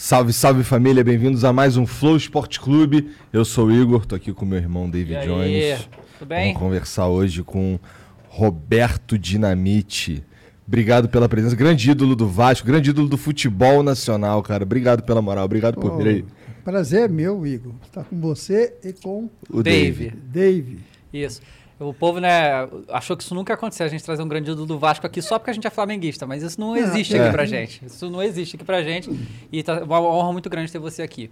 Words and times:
Salve, 0.00 0.32
salve 0.32 0.62
família, 0.62 1.02
bem-vindos 1.02 1.44
a 1.44 1.52
mais 1.52 1.76
um 1.76 1.84
Flow 1.84 2.16
Esporte 2.16 2.60
Clube. 2.60 3.10
Eu 3.32 3.44
sou 3.44 3.66
o 3.66 3.72
Igor, 3.72 4.06
tô 4.06 4.14
aqui 4.14 4.32
com 4.32 4.46
meu 4.46 4.56
irmão 4.56 4.88
David 4.88 5.14
E 5.14 5.16
aí, 5.16 5.26
Jones. 5.26 5.88
tudo 6.16 6.28
bem? 6.28 6.52
Vamos 6.54 6.58
conversar 6.60 7.08
hoje 7.08 7.42
com 7.42 7.80
Roberto 8.28 9.18
Dinamite. 9.18 10.22
Obrigado 10.64 11.08
pela 11.08 11.28
presença, 11.28 11.56
grande 11.56 11.90
ídolo 11.90 12.14
do 12.14 12.28
Vasco, 12.28 12.64
grande 12.64 12.90
ídolo 12.90 13.08
do 13.08 13.18
futebol 13.18 13.82
nacional, 13.82 14.40
cara. 14.40 14.62
Obrigado 14.62 15.02
pela 15.02 15.20
moral, 15.20 15.44
obrigado 15.46 15.80
por 15.80 15.98
vir 15.98 16.06
aí. 16.06 16.24
Prazer 16.64 17.06
é 17.06 17.08
meu, 17.08 17.44
Igor, 17.44 17.72
estar 17.84 18.04
com 18.04 18.20
você 18.20 18.76
e 18.84 18.92
com 18.92 19.28
O 19.50 19.64
Dave. 19.64 20.10
Dave. 20.10 20.78
Isso. 21.12 21.42
O 21.80 21.94
povo, 21.94 22.18
né, 22.18 22.68
achou 22.88 23.16
que 23.16 23.22
isso 23.22 23.34
nunca 23.34 23.52
ia 23.52 23.54
acontecer, 23.54 23.84
a 23.84 23.88
gente 23.88 24.02
trazer 24.02 24.20
um 24.22 24.28
grande 24.28 24.50
ídolo 24.50 24.66
do 24.66 24.78
Vasco 24.78 25.06
aqui 25.06 25.22
só 25.22 25.38
porque 25.38 25.50
a 25.50 25.54
gente 25.54 25.66
é 25.66 25.70
flamenguista, 25.70 26.26
mas 26.26 26.42
isso 26.42 26.58
não 26.60 26.74
É, 26.74 26.80
existe 26.80 27.16
é. 27.16 27.22
aqui 27.22 27.32
pra 27.32 27.46
gente. 27.46 27.84
Isso 27.86 28.10
não 28.10 28.20
existe 28.20 28.56
aqui 28.56 28.64
pra 28.64 28.82
gente. 28.82 29.08
E 29.52 29.62
tá 29.62 29.84
uma 29.84 30.00
honra 30.00 30.32
muito 30.32 30.50
grande 30.50 30.72
ter 30.72 30.80
você 30.80 31.02
aqui. 31.02 31.30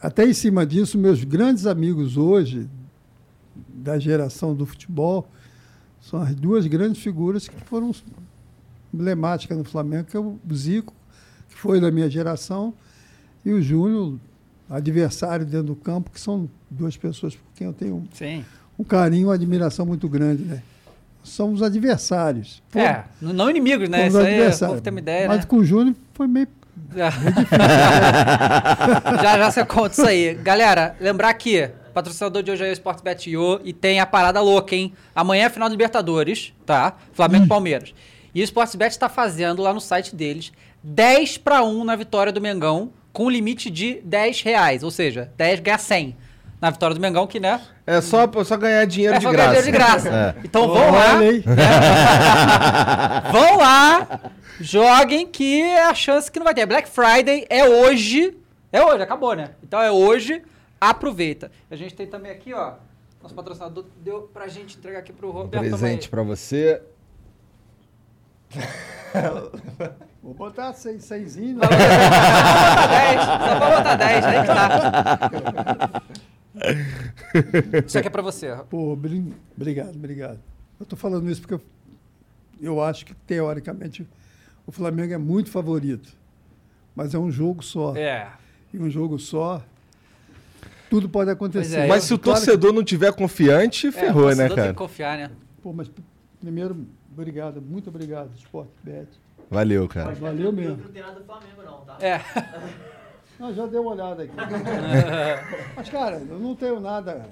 Até 0.00 0.24
em 0.24 0.32
cima 0.32 0.64
disso, 0.64 0.96
meus 0.96 1.24
grandes 1.24 1.66
amigos 1.66 2.16
hoje, 2.16 2.68
da 3.56 3.98
geração 3.98 4.54
do 4.54 4.64
futebol, 4.64 5.26
são 6.00 6.22
as 6.22 6.34
duas 6.36 6.64
grandes 6.68 7.02
figuras 7.02 7.48
que 7.48 7.60
foram 7.64 7.90
emblemáticas 8.94 9.58
no 9.58 9.64
Flamengo, 9.64 10.04
que 10.08 10.16
é 10.16 10.20
o 10.20 10.38
Zico, 10.54 10.94
que 11.48 11.56
foi 11.56 11.80
da 11.80 11.90
minha 11.90 12.08
geração, 12.08 12.72
e 13.44 13.50
o 13.50 13.60
Júnior, 13.60 14.20
adversário 14.70 15.44
dentro 15.44 15.66
do 15.68 15.76
campo, 15.76 16.10
que 16.12 16.20
são 16.20 16.48
duas 16.70 16.96
pessoas 16.96 17.34
por 17.34 17.42
quem 17.56 17.66
eu 17.66 17.72
tenho 17.72 18.06
Sim. 18.12 18.44
Um 18.78 18.84
carinho, 18.84 19.28
uma 19.28 19.34
admiração 19.34 19.84
muito 19.86 20.08
grande, 20.08 20.44
né? 20.44 20.62
Somos 21.24 21.62
adversários. 21.62 22.62
É, 22.74 23.02
n- 23.20 23.32
não 23.32 23.50
inimigos, 23.50 23.88
né? 23.88 24.06
Isso 24.08 24.16
aí, 24.18 24.24
o 24.24 24.26
adversários. 24.28 24.72
povo 24.76 24.80
tem 24.82 24.90
uma 24.92 25.00
ideia, 25.00 25.28
Mas 25.28 25.38
né? 25.40 25.44
com 25.46 25.56
o 25.56 25.64
Júnior 25.64 25.94
foi 26.14 26.26
meio 26.26 26.48
já 29.20 29.38
já 29.38 29.50
você 29.50 29.64
conta 29.64 29.92
isso 29.92 30.06
aí. 30.06 30.34
Galera, 30.34 30.96
lembrar 31.00 31.34
que 31.34 31.64
o 31.88 31.92
patrocinador 31.92 32.42
de 32.42 32.50
hoje 32.50 32.64
é 32.64 32.70
o 32.70 32.72
Sportsbet.io 32.72 33.60
e 33.64 33.72
tem 33.72 34.00
a 34.00 34.06
parada 34.06 34.40
louca, 34.40 34.74
hein? 34.74 34.92
Amanhã 35.14 35.46
é 35.46 35.50
final 35.50 35.68
da 35.68 35.72
Libertadores, 35.72 36.52
tá? 36.64 36.94
Flamengo 37.12 37.44
e 37.46 37.48
Palmeiras. 37.48 37.92
E 38.34 38.40
o 38.40 38.44
Sportsbet 38.44 38.90
está 38.92 39.08
fazendo 39.08 39.60
lá 39.62 39.72
no 39.74 39.80
site 39.80 40.14
deles 40.14 40.52
10 40.82 41.38
para 41.38 41.64
1 41.64 41.84
na 41.84 41.96
vitória 41.96 42.32
do 42.32 42.40
Mengão, 42.40 42.90
com 43.12 43.28
limite 43.28 43.70
de 43.70 44.00
10 44.04 44.42
reais. 44.42 44.82
Ou 44.82 44.90
seja, 44.90 45.30
10 45.36 45.60
ganha 45.60 45.78
100 45.78 46.16
na 46.60 46.70
vitória 46.70 46.94
do 46.94 47.00
Mengão, 47.00 47.26
que, 47.26 47.38
né? 47.38 47.60
É 47.86 48.00
só, 48.00 48.28
só 48.44 48.56
ganhar 48.56 48.84
dinheiro 48.86 49.14
É 49.14 49.18
de 49.18 49.24
só 49.24 49.30
graça. 49.30 49.48
ganhar 49.50 49.60
dinheiro 49.62 49.78
de 49.78 49.84
graça. 49.84 50.08
É. 50.08 50.34
Então 50.44 50.66
vão 50.68 50.90
lá. 50.92 51.18
Aí. 51.18 51.44
Vão 53.32 53.56
lá, 53.58 54.20
joguem 54.60 55.26
que 55.26 55.60
é 55.62 55.84
a 55.86 55.94
chance 55.94 56.30
que 56.30 56.38
não 56.38 56.44
vai 56.44 56.54
ter. 56.54 56.66
Black 56.66 56.88
Friday 56.88 57.46
é 57.48 57.64
hoje. 57.68 58.36
É 58.72 58.82
hoje, 58.82 59.02
acabou, 59.02 59.34
né? 59.34 59.50
Então 59.62 59.80
é 59.80 59.90
hoje, 59.90 60.42
aproveita. 60.80 61.50
A 61.70 61.76
gente 61.76 61.94
tem 61.94 62.06
também 62.06 62.30
aqui, 62.32 62.52
ó. 62.54 62.72
Nosso 63.22 63.34
patrocinador 63.34 63.84
deu 64.02 64.22
pra 64.32 64.46
gente 64.48 64.76
entregar 64.78 65.00
aqui 65.00 65.12
pro 65.12 65.28
Um 65.28 65.32
Roberto. 65.32 65.62
presente 65.68 66.08
pra 66.08 66.22
você. 66.22 66.80
Vou 70.22 70.34
botar 70.34 70.72
seis, 70.72 71.04
seisinho. 71.04 71.58
Só 71.60 71.68
pra 71.68 71.76
botar 71.76 72.86
10, 72.86 73.20
só 73.24 73.38
pra 73.38 73.76
botar 73.76 73.94
10, 73.96 74.24
aí 74.24 74.40
que 74.40 74.46
tá. 74.46 76.02
Isso 77.86 77.98
aqui 77.98 78.08
é 78.08 78.10
pra 78.10 78.22
você. 78.22 78.54
Pô, 78.68 78.92
obrigado, 78.92 79.94
obrigado. 79.94 80.38
Eu 80.78 80.86
tô 80.86 80.96
falando 80.96 81.28
isso 81.30 81.40
porque 81.40 81.54
eu, 81.54 81.60
eu 82.60 82.82
acho 82.82 83.04
que, 83.04 83.14
teoricamente, 83.14 84.06
o 84.66 84.72
Flamengo 84.72 85.12
é 85.12 85.18
muito 85.18 85.50
favorito. 85.50 86.12
Mas 86.94 87.14
é 87.14 87.18
um 87.18 87.30
jogo 87.30 87.62
só. 87.62 87.96
É. 87.96 88.28
E 88.72 88.78
um 88.78 88.88
jogo 88.90 89.18
só, 89.18 89.62
tudo 90.90 91.08
pode 91.08 91.30
acontecer. 91.30 91.74
Pois 91.76 91.84
é, 91.84 91.86
Mas 91.88 92.04
se 92.04 92.14
o 92.14 92.18
Claro 92.18 92.38
que- 92.40 92.46
torcedor 92.46 92.72
não 92.72 92.84
tiver 92.84 93.12
confiante, 93.12 93.86
é, 93.86 93.90
o 93.90 93.92
ferrou, 93.92 94.24
né, 94.24 94.28
torcedor 94.28 94.48
Tem 94.48 94.56
cara? 94.56 94.68
que 94.72 94.78
confiar, 94.78 95.18
né? 95.18 95.30
Pô, 95.62 95.72
mas 95.72 95.90
primeiro, 96.40 96.86
obrigado, 97.12 97.60
muito 97.60 97.88
obrigado, 97.88 98.30
Sport 98.36 98.68
Bet. 98.82 99.08
Valeu, 99.50 99.88
cara. 99.88 100.12
Valeu 100.14 100.52
mesmo. 100.52 100.78
É. 102.00 102.20
Não, 103.38 103.54
já 103.54 103.66
dei 103.66 103.78
uma 103.78 103.92
olhada 103.92 104.24
aqui. 104.24 104.32
Mas, 105.76 105.88
cara, 105.88 106.16
eu 106.16 106.38
não 106.38 106.54
tenho 106.56 106.80
nada. 106.80 107.28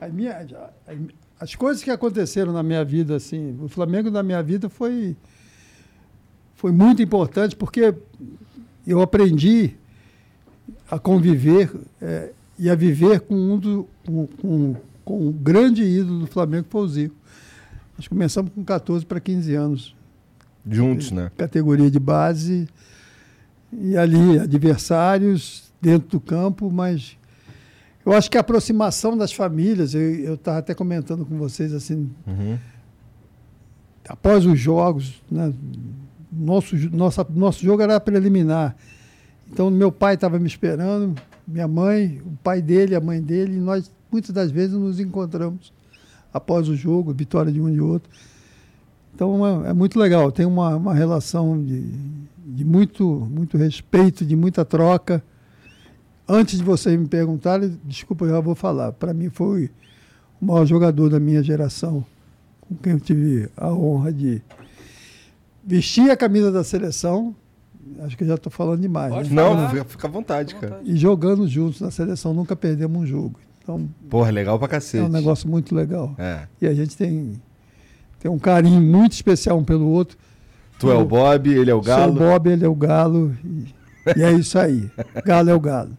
A 0.00 0.08
minha, 0.08 0.46
as 1.38 1.54
coisas 1.54 1.82
que 1.82 1.90
aconteceram 1.90 2.52
na 2.52 2.62
minha 2.62 2.84
vida, 2.84 3.16
assim, 3.16 3.58
o 3.60 3.68
Flamengo 3.68 4.10
na 4.10 4.22
minha 4.22 4.42
vida 4.42 4.68
foi, 4.68 5.16
foi 6.54 6.70
muito 6.70 7.02
importante 7.02 7.56
porque 7.56 7.94
eu 8.86 9.00
aprendi 9.00 9.74
a 10.90 10.98
conviver 10.98 11.72
eh, 12.00 12.32
e 12.58 12.68
a 12.70 12.74
viver 12.74 13.20
com 13.20 13.34
um 13.34 13.58
do, 13.58 13.88
com, 14.04 14.26
com, 14.26 14.76
com 15.04 15.26
um 15.28 15.32
grande 15.32 15.82
ídolo 15.82 16.20
do 16.20 16.26
Flamengo, 16.26 16.64
que 16.64 16.70
foi 16.70 16.82
o 16.82 16.88
Zico. 16.88 17.16
Nós 17.96 18.06
começamos 18.06 18.52
com 18.52 18.64
14 18.64 19.04
para 19.04 19.20
15 19.20 19.54
anos 19.54 19.96
Juntos, 20.68 21.10
né? 21.10 21.30
categoria 21.36 21.90
de 21.90 21.98
base 21.98 22.68
e 23.72 23.96
ali 23.96 24.38
adversários 24.38 25.72
dentro 25.80 26.08
do 26.08 26.20
campo, 26.20 26.70
mas 26.70 27.16
eu 28.04 28.12
acho 28.12 28.30
que 28.30 28.36
a 28.36 28.40
aproximação 28.40 29.16
das 29.16 29.32
famílias, 29.32 29.94
eu 29.94 30.34
estava 30.34 30.58
até 30.58 30.74
comentando 30.74 31.24
com 31.24 31.36
vocês 31.38 31.72
assim, 31.72 32.10
Uhum. 32.26 32.58
após 34.08 34.44
os 34.46 34.58
jogos, 34.58 35.22
né, 35.30 35.52
nosso, 36.32 36.76
nossa, 36.90 37.26
nosso 37.30 37.62
jogo 37.64 37.82
era 37.82 37.98
preliminar. 38.00 38.76
Então 39.52 39.70
meu 39.70 39.90
pai 39.90 40.14
estava 40.14 40.38
me 40.38 40.46
esperando, 40.46 41.14
minha 41.46 41.66
mãe, 41.68 42.20
o 42.24 42.36
pai 42.42 42.62
dele, 42.62 42.94
a 42.94 43.00
mãe 43.00 43.20
dele, 43.20 43.56
e 43.56 43.60
nós 43.60 43.90
muitas 44.10 44.30
das 44.32 44.50
vezes 44.50 44.76
nos 44.76 44.98
encontramos 45.00 45.72
após 46.32 46.68
o 46.68 46.76
jogo, 46.76 47.12
vitória 47.12 47.52
de 47.52 47.60
um 47.60 47.68
e 47.68 47.72
de 47.72 47.80
outro. 47.80 48.10
Então 49.20 49.64
é, 49.66 49.68
é 49.68 49.72
muito 49.74 49.98
legal, 49.98 50.32
tem 50.32 50.46
uma, 50.46 50.76
uma 50.76 50.94
relação 50.94 51.62
de, 51.62 51.82
de 52.38 52.64
muito, 52.64 53.04
muito 53.30 53.58
respeito, 53.58 54.24
de 54.24 54.34
muita 54.34 54.64
troca. 54.64 55.22
Antes 56.26 56.56
de 56.56 56.64
vocês 56.64 56.98
me 56.98 57.06
perguntarem, 57.06 57.78
desculpa, 57.84 58.24
eu 58.24 58.30
já 58.30 58.40
vou 58.40 58.54
falar. 58.54 58.92
Para 58.92 59.12
mim 59.12 59.28
foi 59.28 59.68
o 60.40 60.46
maior 60.46 60.64
jogador 60.64 61.10
da 61.10 61.20
minha 61.20 61.42
geração, 61.42 62.02
com 62.62 62.74
quem 62.76 62.94
eu 62.94 63.00
tive 63.00 63.50
a 63.58 63.70
honra 63.70 64.10
de 64.10 64.40
vestir 65.62 66.10
a 66.10 66.16
camisa 66.16 66.50
da 66.50 66.64
seleção. 66.64 67.36
Acho 67.98 68.16
que 68.16 68.24
eu 68.24 68.28
já 68.28 68.36
estou 68.36 68.50
falando 68.50 68.80
demais. 68.80 69.12
Pode 69.12 69.28
né? 69.28 69.34
Não, 69.42 69.68
fica- 69.68 69.84
fica 69.84 70.08
à 70.08 70.10
vontade, 70.10 70.54
Fica 70.54 70.66
à 70.66 70.70
cara. 70.70 70.82
E 70.82 70.96
jogando 70.96 71.46
juntos 71.46 71.78
na 71.82 71.90
seleção, 71.90 72.32
nunca 72.32 72.56
perdemos 72.56 73.02
um 73.02 73.04
jogo. 73.06 73.38
Então 73.62 73.86
Porra, 74.08 74.30
legal 74.30 74.58
pra 74.58 74.66
é 74.66 74.70
cacete. 74.70 75.04
um 75.04 75.08
negócio 75.10 75.46
muito 75.46 75.74
legal. 75.74 76.14
É. 76.16 76.46
E 76.62 76.66
a 76.66 76.72
gente 76.72 76.96
tem, 76.96 77.34
tem 78.20 78.30
um 78.30 78.38
carinho 78.38 78.80
muito 78.80 79.12
especial 79.12 79.58
um 79.58 79.64
pelo 79.64 79.88
outro. 79.88 80.16
Tu 80.78 80.90
é 80.90 80.94
o 80.94 81.04
Bob, 81.04 81.50
ele 81.50 81.70
é 81.70 81.74
o 81.74 81.82
Sou 81.82 81.96
Galo. 81.96 82.12
o 82.12 82.16
Bob, 82.16 82.48
ele 82.48 82.64
é 82.64 82.68
o 82.68 82.74
Galo. 82.74 83.34
E, 83.44 83.74
e 84.16 84.22
é 84.22 84.30
isso 84.32 84.58
aí. 84.58 84.90
Galo 85.24 85.50
é 85.50 85.54
o 85.54 85.60
Galo. 85.60 85.96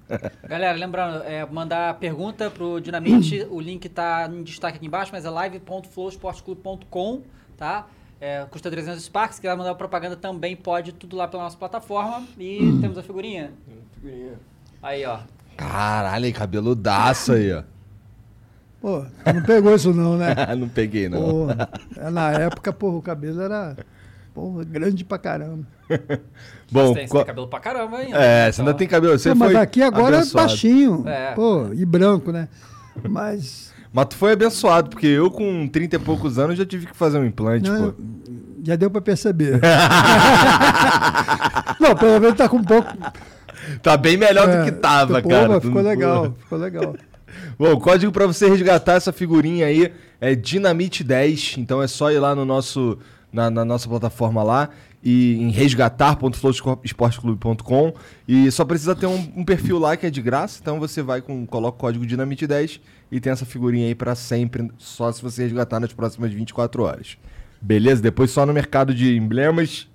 Galera, 0.47 0.77
lembrando, 0.77 1.23
é, 1.23 1.45
mandar 1.45 1.95
pergunta 1.95 2.50
pro 2.50 2.79
Dinamite, 2.79 3.45
o 3.50 3.59
link 3.59 3.89
tá 3.89 4.29
em 4.31 4.44
destaque 4.44 4.77
aqui 4.77 4.85
embaixo, 4.85 5.12
mas 5.12 5.25
é 5.25 5.29
live.flowsportclub.com, 5.29 7.21
tá? 7.57 7.88
É, 8.19 8.45
custa 8.51 8.69
300 8.69 9.03
Sparks, 9.03 9.35
se 9.38 9.41
quiser 9.41 9.57
mandar 9.57 9.73
propaganda 9.73 10.15
também 10.15 10.56
pode, 10.56 10.91
tudo 10.94 11.15
lá 11.15 11.27
pela 11.27 11.44
nossa 11.44 11.57
plataforma. 11.57 12.23
E 12.38 12.59
temos 12.79 13.00
a 13.00 13.03
figurinha. 13.03 13.51
Aí, 14.81 15.03
ó. 15.06 15.19
Caralho, 15.57 16.31
cabeludaço 16.33 17.33
aí, 17.33 17.51
ó. 17.51 17.63
Pô, 18.81 19.06
tu 19.24 19.33
não 19.33 19.44
pegou 19.44 19.75
isso 19.75 19.94
não, 19.94 20.18
né? 20.18 20.36
não 20.57 20.68
peguei, 20.68 21.07
não. 21.07 21.22
Pô, 21.22 21.48
é, 21.98 22.10
na 22.10 22.31
época, 22.31 22.74
pô, 22.74 22.98
o 22.98 23.01
cabelo 23.01 23.39
era 23.42 23.78
Porra, 24.33 24.63
grande 24.63 25.04
pra 25.04 25.18
caramba. 25.18 25.66
Bom, 26.72 26.88
Você 26.88 27.00
tem, 27.01 27.07
tem 27.07 27.25
cabelo 27.25 27.48
pra 27.50 27.60
caramba 27.60 27.98
ainda. 27.98 28.18
é, 28.18 28.50
você 28.50 28.62
ainda 28.62 28.74
tem 28.74 28.88
cabelo. 28.88 29.19
Você 29.19 29.30
Pô, 29.30 29.36
mas 29.36 29.51
foi 29.51 29.62
aqui 29.62 29.81
agora 29.83 30.18
abençoado. 30.18 30.48
é 30.48 30.50
baixinho. 30.50 31.04
É. 31.06 31.33
Pô, 31.33 31.68
e 31.74 31.86
branco, 31.86 32.31
né? 32.31 32.48
Mas. 33.10 33.74
Mas 33.92 34.06
tu 34.06 34.16
foi 34.16 34.31
abençoado, 34.31 34.89
porque 34.89 35.06
eu 35.06 35.30
com 35.30 35.68
30 35.68 35.98
e 35.98 36.00
poucos 36.00 36.39
anos 36.39 36.57
já 36.57 36.66
tive 36.66 36.86
que 36.88 36.95
fazer 36.95 37.19
um 37.19 37.25
implante, 37.25 37.69
Não, 37.69 37.92
pô. 37.92 38.01
já 38.63 38.78
deu 38.78 38.89
pra 38.89 39.01
perceber. 39.01 39.60
Não, 41.78 41.94
pelo 41.95 42.22
menos 42.22 42.38
tá 42.38 42.48
com 42.48 42.56
um 42.57 42.63
pouco. 42.63 42.89
Tá 43.83 43.98
bem 43.98 44.16
melhor 44.16 44.48
é, 44.48 44.60
do 44.60 44.63
que 44.66 44.72
tava, 44.72 45.22
pô, 45.22 45.28
cara. 45.28 45.50
mas 45.50 45.62
Ficou 45.63 45.81
legal, 45.81 46.33
ficou 46.39 46.57
legal. 46.57 46.95
Bom, 47.57 47.74
o 47.74 47.80
código 47.80 48.12
pra 48.12 48.28
você 48.28 48.48
resgatar 48.50 48.94
essa 48.94 49.12
figurinha 49.12 49.66
aí 49.66 49.92
é 50.19 50.36
Dinamite10. 50.36 51.57
Então 51.57 51.81
é 51.81 51.88
só 51.88 52.12
ir 52.12 52.19
lá 52.19 52.36
no 52.36 52.45
nosso, 52.45 53.00
na, 53.31 53.50
na 53.50 53.66
nossa 53.66 53.88
plataforma 53.88 54.44
lá 54.44 54.69
e 55.04 55.42
em 55.42 55.50
resgatar.flowsportclube.com 55.50 57.94
e 58.28 58.51
só 58.51 58.63
precisa 58.63 58.95
ter 58.95 59.07
um, 59.07 59.33
um 59.36 59.44
perfil 59.44 59.80
lá 59.80 59.98
que 59.98 60.06
é 60.06 60.10
de 60.10 60.22
graça. 60.22 60.60
Então 60.62 60.80
você 60.80 61.01
vai 61.01 61.22
com 61.22 61.45
coloca 61.45 61.78
o 61.78 61.80
código 61.80 62.06
Dinamite10 62.06 62.80
e 63.12 63.19
tem 63.19 63.33
essa 63.33 63.45
figurinha 63.45 63.88
aí 63.88 63.95
pra 63.95 64.16
sempre, 64.16 64.72
só 64.78 65.12
se 65.12 65.22
você 65.22 65.44
resgatar 65.44 65.80
nas 65.80 65.92
próximas 65.92 66.31
24 66.31 66.83
horas. 66.83 67.18
Beleza? 67.60 68.01
Depois 68.01 68.31
só 68.31 68.45
no 68.45 68.54
mercado 68.54 68.94
de 68.94 69.18
emblemas, 69.18 69.89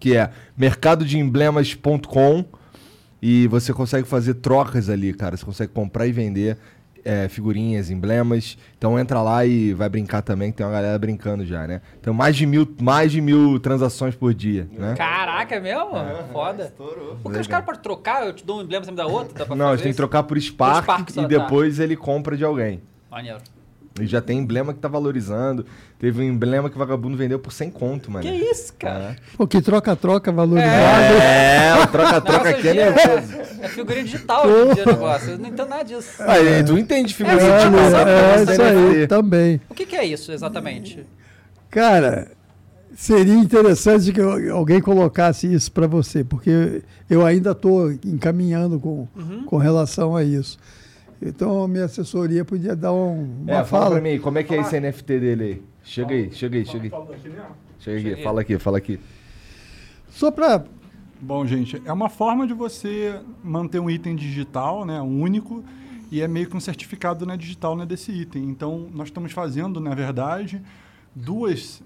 que 0.00 0.16
é 0.16 0.30
mercadodeemblemas.com 0.56 2.44
e 3.20 3.46
você 3.46 3.72
consegue 3.72 4.08
fazer 4.08 4.34
trocas 4.34 4.88
ali, 4.88 5.14
cara. 5.14 5.36
Você 5.36 5.44
consegue 5.44 5.72
comprar 5.72 6.06
e 6.06 6.12
vender 6.12 6.56
é, 7.04 7.28
figurinhas, 7.28 7.90
emblemas. 7.90 8.56
Então 8.76 8.98
entra 8.98 9.20
lá 9.22 9.44
e 9.44 9.72
vai 9.74 9.88
brincar 9.88 10.22
também, 10.22 10.50
que 10.50 10.58
tem 10.58 10.66
uma 10.66 10.72
galera 10.72 10.98
brincando 10.98 11.44
já, 11.44 11.66
né? 11.66 11.80
Então 12.00 12.12
mais 12.12 12.36
de 12.36 12.46
mil, 12.46 12.66
mais 12.80 13.12
de 13.12 13.20
mil 13.20 13.58
transações 13.60 14.14
por 14.14 14.32
dia, 14.34 14.68
né? 14.72 14.94
Caraca, 14.96 15.54
é 15.54 15.60
mesmo? 15.60 15.90
Foda. 16.32 16.72
Porque 17.22 17.38
os 17.38 17.46
caras 17.46 17.64
podem 17.64 17.80
trocar, 17.80 18.26
eu 18.26 18.32
te 18.32 18.44
dou 18.44 18.58
um 18.60 18.62
emblema, 18.62 18.84
você 18.84 18.90
me 18.90 18.96
dá 18.96 19.06
outro? 19.06 19.34
Dá 19.34 19.46
pra 19.46 19.56
Não, 19.56 19.70
gente 19.72 19.82
tem 19.82 19.92
que 19.92 19.96
trocar 19.96 20.22
por 20.22 20.40
Spark, 20.40 20.84
Spark 20.84 21.10
só, 21.10 21.20
e 21.20 21.22
tá. 21.22 21.28
depois 21.28 21.78
ele 21.78 21.96
compra 21.96 22.36
de 22.36 22.44
alguém. 22.44 22.82
Maneiro. 23.10 23.38
E 24.00 24.06
já 24.06 24.20
tem 24.22 24.38
emblema 24.38 24.72
que 24.72 24.78
tá 24.80 24.88
valorizando. 24.88 25.66
Teve 25.98 26.20
um 26.20 26.24
emblema 26.24 26.70
que 26.70 26.76
o 26.76 26.78
vagabundo 26.78 27.16
vendeu 27.16 27.38
por 27.38 27.52
100 27.52 27.70
conto, 27.70 28.10
mano. 28.10 28.24
Que 28.24 28.32
isso, 28.34 28.72
cara? 28.78 29.16
Pô, 29.36 29.46
que 29.46 29.60
troca-troca 29.60 30.32
valorizado. 30.32 31.14
É, 31.22 31.82
o 31.82 31.86
troca-troca 31.88 32.48
aqui 32.48 32.68
é 32.68 32.74
nervoso. 32.74 33.34
É 33.60 33.68
figurinha 33.68 34.04
digital 34.04 34.46
hoje 34.46 34.70
em 34.70 34.74
dia 34.74 34.84
o 34.84 34.86
negócio. 34.86 35.30
Eu 35.32 35.38
não 35.38 35.48
entendo 35.48 35.68
nada 35.68 35.82
disso. 35.84 36.10
Aí, 36.20 36.64
tu 36.64 36.78
entende 36.78 37.14
figurinha 37.14 37.40
É, 37.42 37.58
de 37.68 37.90
sabe, 37.90 38.10
É, 38.10 38.38
você 38.46 38.52
isso 38.52 38.62
aí, 38.62 39.06
também. 39.06 39.60
O 39.68 39.74
que, 39.74 39.84
que 39.86 39.96
é 39.96 40.04
isso 40.06 40.32
exatamente? 40.32 41.06
Cara, 41.70 42.30
seria 42.96 43.34
interessante 43.34 44.12
que 44.12 44.20
alguém 44.50 44.80
colocasse 44.80 45.52
isso 45.52 45.70
para 45.72 45.86
você, 45.86 46.24
porque 46.24 46.82
eu 47.08 47.24
ainda 47.24 47.52
estou 47.52 47.92
encaminhando 48.04 48.78
com, 48.80 49.06
Uhum. 49.16 49.44
com 49.46 49.56
relação 49.58 50.16
a 50.16 50.22
isso. 50.24 50.58
Então, 51.24 51.62
a 51.62 51.68
minha 51.68 51.84
assessoria 51.84 52.44
podia 52.44 52.74
dar 52.74 52.92
um, 52.92 53.42
uma 53.42 53.52
É, 53.52 53.54
fala 53.64 53.64
fala. 53.64 53.90
pra 53.92 54.00
mim, 54.00 54.18
como 54.18 54.38
é 54.38 54.42
que 54.42 54.52
é 54.54 54.60
esse 54.60 54.80
NFT 54.80 55.20
dele 55.20 55.44
aí? 55.44 55.62
Chega 55.84 56.14
aí, 56.14 56.32
chega 56.32 56.58
aí, 56.58 56.66
chega 56.66 56.84
aí. 56.84 56.92
Chega 57.78 58.12
aqui, 58.12 58.22
fala 58.22 58.40
aqui, 58.40 58.58
fala 58.58 58.78
aqui. 58.78 59.00
Só 60.08 60.30
para 60.30 60.64
Bom, 61.24 61.46
gente, 61.46 61.80
é 61.84 61.92
uma 61.92 62.08
forma 62.08 62.48
de 62.48 62.52
você 62.52 63.20
manter 63.44 63.78
um 63.78 63.88
item 63.88 64.16
digital, 64.16 64.84
né, 64.84 65.00
único, 65.00 65.62
e 66.10 66.20
é 66.20 66.26
meio 66.26 66.48
que 66.48 66.56
um 66.56 66.60
certificado 66.60 67.24
né, 67.24 67.36
digital 67.36 67.76
né, 67.76 67.86
desse 67.86 68.10
item. 68.10 68.42
Então, 68.50 68.88
nós 68.92 69.06
estamos 69.06 69.30
fazendo, 69.30 69.78
na 69.78 69.94
verdade, 69.94 70.60
duas 71.14 71.80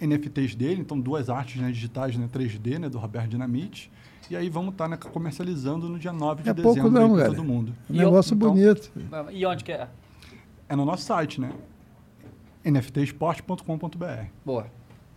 NFTs 0.00 0.54
dele, 0.54 0.80
então 0.80 0.98
duas 0.98 1.28
artes 1.28 1.60
né, 1.60 1.70
digitais 1.70 2.16
né, 2.16 2.26
3D, 2.32 2.78
né, 2.78 2.88
do 2.88 2.98
Roberto 2.98 3.28
Dinamite, 3.28 3.92
e 4.30 4.36
aí 4.36 4.48
vamos 4.48 4.72
estar 4.72 4.88
né, 4.88 4.96
comercializando 4.96 5.88
no 5.88 5.98
dia 5.98 6.12
9 6.12 6.42
de 6.42 6.50
É 6.50 6.54
pouco 6.54 6.74
dezembro 6.74 6.90
não, 6.90 7.14
para 7.16 7.26
todo 7.26 7.44
mundo. 7.44 7.74
um 7.90 7.96
negócio 7.96 8.34
Então, 8.34 8.50
bonito. 8.50 8.90
E 9.32 9.44
onde 9.46 9.64
que 9.64 9.72
é? 9.72 9.88
É 10.68 10.74
no 10.76 10.84
nosso 10.84 11.02
site, 11.04 11.40
né? 11.40 11.50
nftsport.com.br. 12.64 14.04
Boa. 14.44 14.66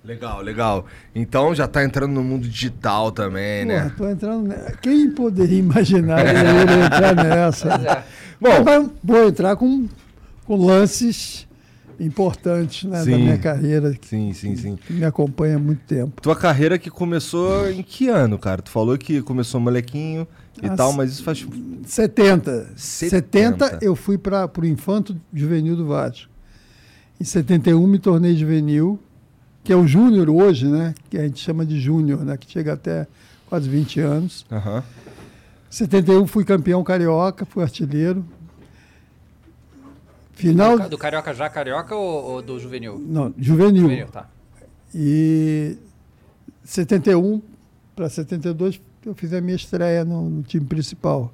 Legal, 0.03 0.41
legal. 0.41 0.85
Então 1.13 1.53
já 1.55 1.67
tá 1.67 1.83
entrando 1.83 2.13
no 2.13 2.23
mundo 2.23 2.47
digital 2.47 3.11
também, 3.11 3.65
Porra, 3.65 3.83
né? 3.85 3.93
tô 3.97 4.07
entrando. 4.07 4.53
Quem 4.81 5.11
poderia 5.11 5.59
imaginar 5.59 6.19
ele 6.25 6.85
entrar 6.85 7.15
nessa? 7.23 7.69
Pois 7.69 7.85
é. 7.85 8.03
Bom, 8.39 8.63
Bom, 8.63 8.89
vou 9.03 9.27
entrar 9.27 9.55
com, 9.55 9.87
com 10.45 10.65
lances 10.65 11.46
importantes 11.99 12.83
né, 12.83 12.99
da 12.99 13.03
Sim. 13.03 13.17
minha 13.17 13.37
carreira, 13.37 13.93
que 13.93 14.07
sim, 14.07 14.33
sim, 14.33 14.55
sim. 14.55 14.77
me 14.89 15.03
acompanha 15.03 15.55
há 15.55 15.59
muito 15.59 15.81
tempo. 15.85 16.21
Tua 16.21 16.35
carreira 16.35 16.77
que 16.77 16.89
começou 16.89 17.69
em 17.69 17.81
que 17.81 18.07
ano, 18.07 18.37
cara? 18.37 18.61
Tu 18.61 18.69
falou 18.69 18.97
que 18.97 19.21
começou 19.21 19.59
molequinho 19.59 20.27
e 20.61 20.67
Ah, 20.67 20.75
tal, 20.75 20.93
mas 20.93 21.11
isso 21.11 21.23
faz 21.23 21.45
70. 21.85 22.69
70. 22.75 23.09
70 23.09 23.79
eu 23.81 23.95
fui 23.95 24.17
para 24.17 24.49
o 24.57 24.65
Infanto 24.65 25.15
Juvenil 25.33 25.75
do 25.75 25.85
Vasco. 25.87 26.29
Em 27.19 27.23
71 27.23 27.85
me 27.87 27.97
tornei 27.97 28.35
juvenil, 28.35 28.99
que 29.63 29.73
é 29.73 29.75
o 29.75 29.87
júnior 29.87 30.29
hoje, 30.29 30.67
né? 30.67 30.93
Que 31.09 31.17
a 31.17 31.23
gente 31.23 31.39
chama 31.39 31.65
de 31.65 31.79
júnior, 31.79 32.23
né? 32.23 32.37
Que 32.37 32.49
chega 32.51 32.73
até 32.73 33.07
quase 33.49 33.67
20 33.67 33.99
anos. 34.01 34.45
Aham. 34.51 34.83
71 35.69 36.25
fui 36.27 36.45
campeão 36.45 36.83
carioca, 36.83 37.45
fui 37.45 37.63
artilheiro. 37.63 38.23
Final. 40.37 40.77
Do, 40.77 40.89
do 40.89 40.97
Carioca 40.97 41.33
já 41.33 41.49
Carioca 41.49 41.95
ou, 41.95 42.23
ou 42.23 42.41
do 42.43 42.59
Juvenil? 42.59 42.99
Não, 42.99 43.33
juvenil. 43.37 43.81
Juvenil, 43.81 44.07
tá. 44.07 44.29
E 44.93 45.75
71 46.63 47.41
para 47.95 48.07
72 48.07 48.79
eu 49.03 49.15
fiz 49.15 49.33
a 49.33 49.41
minha 49.41 49.55
estreia 49.55 50.05
no, 50.05 50.29
no 50.29 50.43
time 50.43 50.65
principal. 50.65 51.33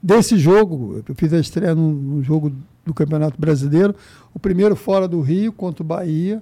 Desse 0.00 0.38
jogo, 0.38 1.02
eu 1.08 1.14
fiz 1.16 1.32
a 1.32 1.40
estreia 1.40 1.74
num, 1.74 1.90
num 1.90 2.22
jogo 2.22 2.52
do 2.84 2.94
Campeonato 2.94 3.40
Brasileiro, 3.40 3.94
o 4.32 4.38
primeiro 4.38 4.76
fora 4.76 5.08
do 5.08 5.20
Rio 5.20 5.52
contra 5.52 5.82
o 5.82 5.86
Bahia. 5.86 6.40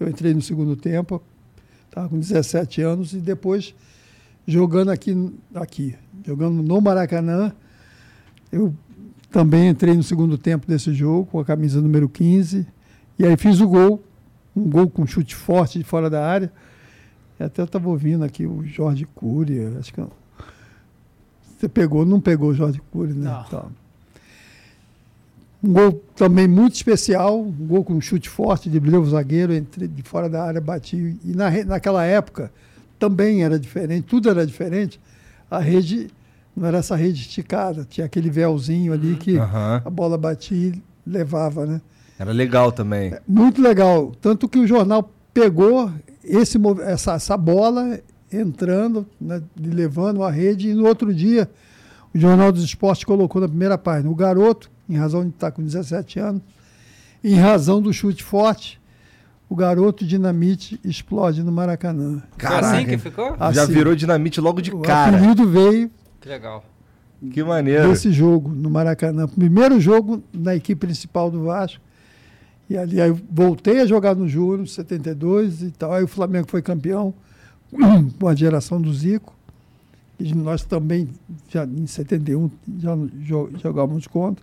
Eu 0.00 0.08
entrei 0.08 0.34
no 0.34 0.42
segundo 0.42 0.74
tempo, 0.74 1.22
estava 1.86 2.08
com 2.08 2.18
17 2.18 2.82
anos 2.82 3.12
e 3.12 3.18
depois 3.18 3.72
jogando 4.46 4.90
aqui, 4.90 5.14
aqui, 5.54 5.94
jogando 6.26 6.60
no 6.60 6.80
Maracanã, 6.80 7.52
eu 8.50 8.74
também 9.34 9.66
entrei 9.66 9.96
no 9.96 10.02
segundo 10.04 10.38
tempo 10.38 10.64
desse 10.64 10.94
jogo 10.94 11.26
com 11.26 11.40
a 11.40 11.44
camisa 11.44 11.80
número 11.80 12.08
15 12.08 12.64
e 13.18 13.26
aí 13.26 13.36
fiz 13.36 13.60
o 13.60 13.66
gol, 13.66 14.00
um 14.54 14.70
gol 14.70 14.88
com 14.88 15.04
chute 15.04 15.34
forte 15.34 15.76
de 15.76 15.84
fora 15.84 16.08
da 16.08 16.24
área. 16.24 16.52
E 17.40 17.42
até 17.42 17.60
eu 17.60 17.64
estava 17.64 17.88
ouvindo 17.88 18.22
aqui 18.22 18.46
o 18.46 18.64
Jorge 18.64 19.08
Cury, 19.12 19.76
acho 19.76 19.92
que 19.92 20.00
você 21.58 21.68
pegou, 21.68 22.06
não 22.06 22.20
pegou 22.20 22.50
o 22.50 22.54
Jorge 22.54 22.80
Cury, 22.92 23.12
né? 23.12 23.44
Tá. 23.50 23.66
Um 25.60 25.72
gol 25.72 26.04
também 26.14 26.46
muito 26.46 26.76
especial, 26.76 27.40
um 27.40 27.50
gol 27.50 27.82
com 27.82 28.00
chute 28.00 28.28
forte, 28.28 28.70
driblei 28.70 29.00
o 29.00 29.04
zagueiro, 29.04 29.52
entrei 29.52 29.88
de 29.88 30.02
fora 30.04 30.28
da 30.28 30.44
área, 30.44 30.60
bati. 30.60 31.16
E 31.24 31.32
na, 31.34 31.50
naquela 31.64 32.04
época 32.04 32.52
também 33.00 33.42
era 33.42 33.58
diferente, 33.58 34.06
tudo 34.06 34.30
era 34.30 34.46
diferente. 34.46 35.00
A 35.50 35.58
rede 35.58 36.08
não 36.56 36.66
era 36.66 36.78
essa 36.78 36.94
rede 36.96 37.20
esticada, 37.22 37.84
tinha 37.88 38.06
aquele 38.06 38.30
véuzinho 38.30 38.92
ali 38.92 39.16
que 39.16 39.36
Aham. 39.38 39.82
a 39.84 39.90
bola 39.90 40.16
batia 40.16 40.68
e 40.68 40.82
levava, 41.06 41.66
né? 41.66 41.80
Era 42.18 42.32
legal 42.32 42.70
também. 42.70 43.12
Muito 43.26 43.60
legal. 43.60 44.12
Tanto 44.20 44.48
que 44.48 44.58
o 44.58 44.66
jornal 44.66 45.10
pegou 45.32 45.90
esse, 46.22 46.58
mov- 46.58 46.80
essa, 46.80 47.14
essa 47.14 47.36
bola 47.36 47.98
entrando, 48.32 49.06
né, 49.20 49.42
e 49.60 49.66
levando 49.68 50.22
a 50.22 50.30
rede, 50.30 50.70
e 50.70 50.74
no 50.74 50.86
outro 50.86 51.12
dia 51.14 51.50
o 52.14 52.18
Jornal 52.18 52.52
dos 52.52 52.62
Esportes 52.64 53.04
colocou 53.04 53.40
na 53.40 53.48
primeira 53.48 53.76
página 53.76 54.08
o 54.10 54.14
garoto, 54.14 54.70
em 54.88 54.96
razão 54.96 55.22
de 55.24 55.30
estar 55.30 55.50
com 55.50 55.62
17 55.62 56.18
anos, 56.20 56.42
em 57.22 57.34
razão 57.36 57.82
do 57.82 57.92
chute 57.92 58.22
forte, 58.22 58.80
o 59.48 59.56
garoto 59.56 60.04
dinamite 60.04 60.80
explode 60.84 61.42
no 61.42 61.50
Maracanã. 61.52 62.22
Foi 62.38 62.48
assim 62.48 62.60
Caraca, 62.62 62.84
que 62.84 62.98
ficou? 62.98 63.36
Ah, 63.38 63.52
já 63.52 63.62
Assim, 63.64 63.72
virou 63.72 63.94
dinamite 63.94 64.40
logo 64.40 64.60
de 64.62 64.70
O 64.72 64.80
cara. 64.80 65.16
apelido 65.16 65.48
veio 65.48 65.90
Que 66.24 66.28
legal. 66.30 66.64
Que 67.32 67.44
maneiro. 67.44 67.90
desse 67.90 68.10
jogo 68.10 68.48
no 68.48 68.70
Maracanã. 68.70 69.28
Primeiro 69.28 69.78
jogo 69.78 70.22
na 70.32 70.56
equipe 70.56 70.86
principal 70.86 71.30
do 71.30 71.44
Vasco. 71.44 71.78
E 72.68 72.78
ali 72.78 72.98
aí 72.98 73.10
eu 73.10 73.20
voltei 73.30 73.80
a 73.82 73.86
jogar 73.86 74.14
no 74.16 74.26
Júnior, 74.26 74.66
72 74.66 75.60
e 75.62 75.70
tal. 75.70 75.92
Aí 75.92 76.02
o 76.02 76.08
Flamengo 76.08 76.46
foi 76.50 76.62
campeão 76.62 77.12
com 78.18 78.26
a 78.26 78.34
geração 78.34 78.80
do 78.80 78.90
Zico. 78.92 79.34
E 80.18 80.34
nós 80.34 80.64
também, 80.64 81.10
já 81.50 81.64
em 81.66 81.86
71, 81.86 82.50
já 82.78 82.96
jo- 83.20 83.50
jogávamos 83.62 84.06
contra. 84.06 84.42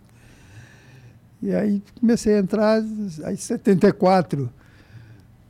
E 1.42 1.52
aí 1.52 1.82
comecei 1.98 2.36
a 2.36 2.38
entrar, 2.38 2.80
aí 3.24 3.34
em 3.34 3.36
74 3.36 4.48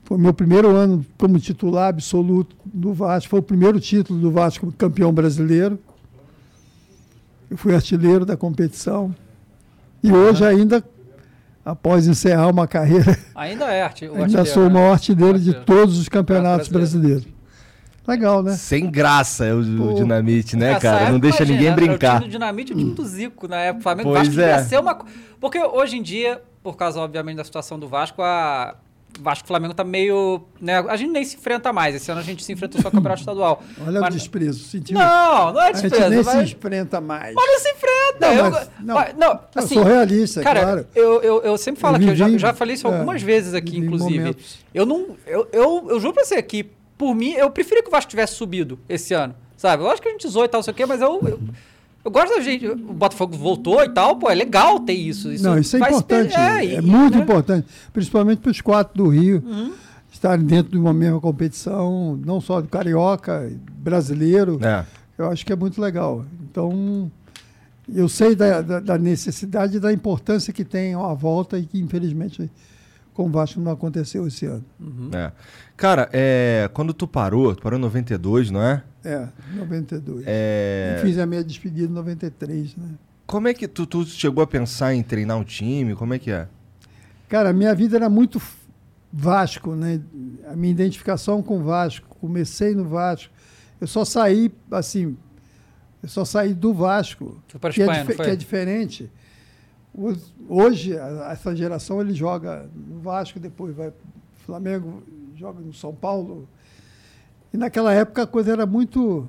foi 0.05 0.17
meu 0.17 0.33
primeiro 0.33 0.75
ano 0.75 1.05
como 1.19 1.39
titular 1.39 1.89
absoluto 1.91 2.57
do 2.65 2.95
Vasco. 2.95 3.29
Foi 3.29 3.41
o 3.41 3.43
primeiro 3.43 3.79
título 3.79 4.19
do 4.19 4.31
Vasco 4.31 4.73
campeão 4.73 5.13
brasileiro. 5.13 5.79
Eu 7.53 7.57
fui 7.59 7.75
artilheiro 7.75 8.25
da 8.25 8.35
competição. 8.35 9.15
E 10.03 10.11
hoje 10.11 10.43
ainda 10.43 10.83
após 11.63 12.07
encerrar 12.09 12.49
uma 12.49 12.67
carreira, 12.67 13.17
Ainda 13.35 13.67
é 13.67 13.83
arte. 13.83 14.07
o 14.07 14.13
ainda 14.13 14.23
artilheiro, 14.23 14.49
sou 14.51 14.63
o 14.65 14.69
né? 14.69 14.73
maior 14.73 14.93
artilheiro 14.93 15.39
de 15.39 15.51
Artilheiro. 15.51 15.67
todos 15.67 15.99
os 15.99 16.09
campeonatos 16.09 16.69
brasileiro. 16.69 17.21
brasileiros. 17.21 17.43
Legal, 18.09 18.43
né? 18.43 18.53
Sem 18.57 18.91
graça 18.91 19.45
é 19.45 19.53
o, 19.53 19.61
o 19.61 19.89
Pô. 19.89 19.93
Dinamite, 19.93 20.57
né, 20.57 20.81
cara? 20.81 21.11
Não 21.11 21.21
deixa 21.21 21.45
imagina, 21.45 21.55
ninguém 21.59 21.73
era 21.73 21.77
O 21.83 21.87
brincar. 21.89 22.15
time 22.17 22.25
do 22.29 22.31
Dinamite 22.33 22.73
e 22.73 22.75
o 22.75 22.79
time 22.79 22.95
do 22.95 23.05
Zico 23.05 23.47
na 23.47 23.57
época. 23.59 23.81
O 23.81 23.83
Flamengo 23.83 24.09
Pois 24.11 24.29
Vasco 24.35 24.41
é. 24.41 24.63
ser 24.65 24.81
uma. 24.81 24.99
Porque 25.39 25.63
hoje 25.63 25.99
em 25.99 26.03
dia, 26.03 26.43
por 26.63 26.75
causa, 26.77 26.99
obviamente, 27.01 27.37
da 27.37 27.45
situação 27.45 27.79
do 27.79 27.87
Vasco, 27.87 28.23
a. 28.23 28.75
Vasco 29.21 29.45
e 29.45 29.49
Flamengo 29.49 29.75
tá 29.75 29.85
meio. 29.85 30.43
Né, 30.61 30.79
a 30.89 30.97
gente 30.97 31.11
nem 31.11 31.25
se 31.25 31.37
enfrenta 31.37 31.73
mais. 31.73 31.95
Esse 31.95 32.11
ano 32.11 32.21
a 32.21 32.25
gente 32.25 32.43
se 32.45 32.53
enfrenta 32.53 32.77
só 32.81 32.89
no 32.89 32.93
campeonato 32.93 33.21
estadual. 33.23 33.63
Olha 33.87 34.01
Mas- 34.01 34.15
o 34.15 34.19
desprezo. 34.19 34.65
Sentiu? 34.65 34.99
Não, 34.99 35.53
não 35.53 35.61
é 35.63 35.65
a 35.71 35.73
gente 35.73 35.83
desprezo. 35.83 36.11
nem 36.11 36.23
mas, 36.25 36.49
se 36.49 36.55
enfrenta 36.57 37.01
mais. 37.01 37.35
mas 37.35 37.47
não 37.53 37.59
se 37.61 37.69
enfrenta. 37.71 38.19
Não, 38.21 38.33
eu, 38.33 38.51
mas- 38.51 38.71
não. 38.81 38.95
mas- 38.95 39.15
não, 39.17 39.31
Eu 39.33 39.39
assim, 39.57 39.75
sou 39.75 39.85
realista, 39.85 40.43
Cara, 40.43 40.61
claro. 40.63 40.87
eu, 40.95 41.23
eu, 41.23 41.43
eu 41.43 41.59
sempre 41.59 41.81
falo 41.81 41.95
Eu 41.97 42.01
aqui, 42.01 42.09
eu 42.11 42.17
já, 42.17 42.25
vivi- 42.27 42.37
eu 42.37 42.41
já 42.41 42.55
falei 42.55 42.75
isso 42.75 42.87
é, 42.87 42.93
algumas 42.93 43.23
vezes 43.23 43.55
aqui, 43.55 43.73
vivi 43.73 43.87
inclusive. 43.87 44.19
momentos. 44.19 44.59
Eu 44.75 44.87
não. 44.87 45.17
Eu, 45.27 45.49
eu, 45.53 45.87
eu 45.91 46.01
juro 46.01 46.15
pra 46.15 46.25
você 46.25 46.41
que, 46.43 46.65
por 46.97 47.15
mim, 47.15 47.33
eu 47.33 47.51
preferia 47.51 47.83
que 47.83 47.89
o 47.89 47.93
Vasco 47.93 48.09
tivesse 48.11 48.35
subido 48.35 48.79
esse 48.89 49.13
ano. 49.15 49.35
Sabe? 49.57 49.83
Eu 49.85 49.91
acho 49.91 50.03
que 50.03 50.09
a 50.09 50.11
gente 50.11 50.27
zoou 50.29 50.45
e 50.45 50.49
tal, 50.49 50.59
não 50.59 50.63
sei 50.65 50.73
o 50.73 50.75
quê, 50.75 50.85
mas 50.87 51.01
eu. 51.01 51.21
eu 51.25 51.41
eu 52.05 52.11
gosto 52.11 52.35
da 52.35 52.41
gente. 52.41 52.67
O 52.67 52.77
Botafogo 52.77 53.37
voltou 53.37 53.83
e 53.83 53.89
tal, 53.89 54.17
pô, 54.17 54.31
é 54.31 54.35
legal 54.35 54.81
ter 54.81 54.95
isso. 54.95 55.33
isso 55.33 55.45
Não, 55.45 55.59
isso 55.59 55.77
é 55.77 55.81
importante. 55.81 56.35
É, 56.35 56.65
e- 56.77 56.81
muito 56.81 57.13
né? 57.13 57.19
Uhum. 57.19 57.23
importante. 57.23 57.69
Principalmente 57.93 58.39
para 58.41 58.51
os 58.51 58.61
quatro 58.61 58.97
do 58.97 59.09
Rio 59.09 59.43
estarem 60.13 60.45
dentro 60.45 60.73
de 60.73 60.79
uma 60.79 60.93
mesma 60.93 61.21
competição, 61.21 62.21
não 62.25 62.41
só 62.41 62.61
do 62.61 62.69
carioca, 62.69 63.51
brasileiro. 63.79 64.59
É. 64.63 64.85
Eu 65.17 65.31
acho 65.31 65.45
que 65.45 65.53
é 65.53 65.57
muito 65.57 65.81
legal. 65.81 66.25
Então, 66.43 67.11
eu 67.93 68.09
sei 68.09 68.35
da, 68.35 68.61
da, 68.61 68.81
da 68.81 68.99
necessidade 68.99 69.77
e 69.77 69.81
da 69.81 69.93
importância 69.93 70.53
que 70.53 70.65
tem 70.65 70.95
a 70.95 71.15
volta 71.15 71.59
e 71.59 71.65
que, 71.65 71.79
infelizmente, 71.81 72.51
com 73.15 73.27
o 73.27 73.31
Vasco 73.31 73.61
não 73.61 73.73
aconteceu 73.73 74.27
esse 74.27 74.47
ano. 74.47 74.65
É. 75.13 75.33
Cara, 75.77 76.09
é, 76.13 76.69
quando 76.73 76.93
tu 76.93 77.07
parou, 77.07 77.55
tu 77.55 77.63
parou 77.63 77.79
em 77.79 77.83
92, 77.83 78.51
não 78.51 78.63
é? 78.63 78.83
É, 79.05 79.29
92. 79.55 80.25
É, 80.27 80.97
E 80.99 81.03
fiz 81.03 81.19
a 81.19 81.27
minha 81.27 81.43
despedida 81.43 81.87
em 81.87 81.95
93, 81.95 82.77
né? 82.77 82.91
Como 83.27 83.49
é 83.49 83.55
que 83.55 83.67
tu, 83.67 83.87
tu 83.87 84.05
chegou 84.05 84.43
a 84.43 84.47
pensar 84.47 84.95
em 84.95 85.03
treinar 85.03 85.39
um 85.39 85.45
time? 85.45 85.95
Como 85.95 86.13
é 86.15 86.19
que 86.19 86.31
é? 86.31 86.49
Cara, 87.29 87.51
a 87.51 87.53
minha 87.53 87.75
vida 87.75 87.97
era 87.97 88.11
muito 88.11 88.41
Vasco, 89.13 89.75
né? 89.75 90.01
A 90.47 90.57
minha 90.57 90.71
identificação 90.71 91.43
com 91.43 91.59
o 91.59 91.63
Vasco. 91.63 92.07
Comecei 92.21 92.75
no 92.75 92.85
Vasco. 92.85 93.33
Eu 93.81 93.87
só 93.87 94.05
saí, 94.05 94.53
assim, 94.71 95.17
eu 96.03 96.09
só 96.09 96.25
saí 96.25 96.55
do 96.55 96.73
Vasco, 96.73 97.43
Foi 97.49 97.61
para 97.61 97.71
a 97.71 97.73
que, 97.73 97.83
é, 97.83 97.85
Espanha, 97.87 98.15
que 98.15 98.31
é 98.31 98.37
diferente. 98.37 99.11
Hoje, 100.49 100.95
essa 101.31 101.55
geração, 101.55 102.01
ele 102.01 102.15
joga 102.15 102.69
no 102.75 103.01
Vasco, 103.01 103.39
depois 103.39 103.75
vai 103.75 103.91
pro 103.91 104.07
Flamengo, 104.47 105.03
joga 105.37 105.61
no 105.61 105.73
São 105.73 105.95
Paulo. 105.95 106.49
E 107.53 107.57
naquela 107.57 107.93
época 107.93 108.23
a 108.23 108.27
coisa 108.27 108.53
era 108.53 108.67
muito... 108.67 109.29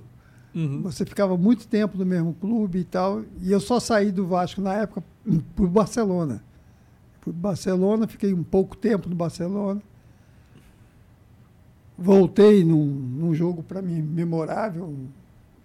Uhum. 0.55 0.81
Você 0.83 1.03
ficava 1.05 1.35
muito 1.35 1.67
tempo 1.67 1.97
no 1.97 2.05
mesmo 2.05 2.33
clube 2.35 2.79
e 2.79 2.83
tal. 2.83 3.23
E 3.41 3.51
eu 3.51 3.59
só 3.59 3.79
saí 3.79 4.11
do 4.11 4.25
Vasco 4.27 4.61
na 4.61 4.73
época 4.75 5.03
para 5.55 5.65
o 5.65 5.67
Barcelona. 5.67 6.43
Fui 7.21 7.33
pro 7.33 7.41
Barcelona, 7.41 8.07
fiquei 8.07 8.33
um 8.33 8.43
pouco 8.43 8.77
tempo 8.77 9.09
no 9.09 9.15
Barcelona. 9.15 9.81
Voltei 11.97 12.63
num, 12.63 12.85
num 12.85 13.33
jogo 13.33 13.63
para 13.63 13.81
mim 13.81 14.01
memorável, 14.01 14.85
um 14.85 15.07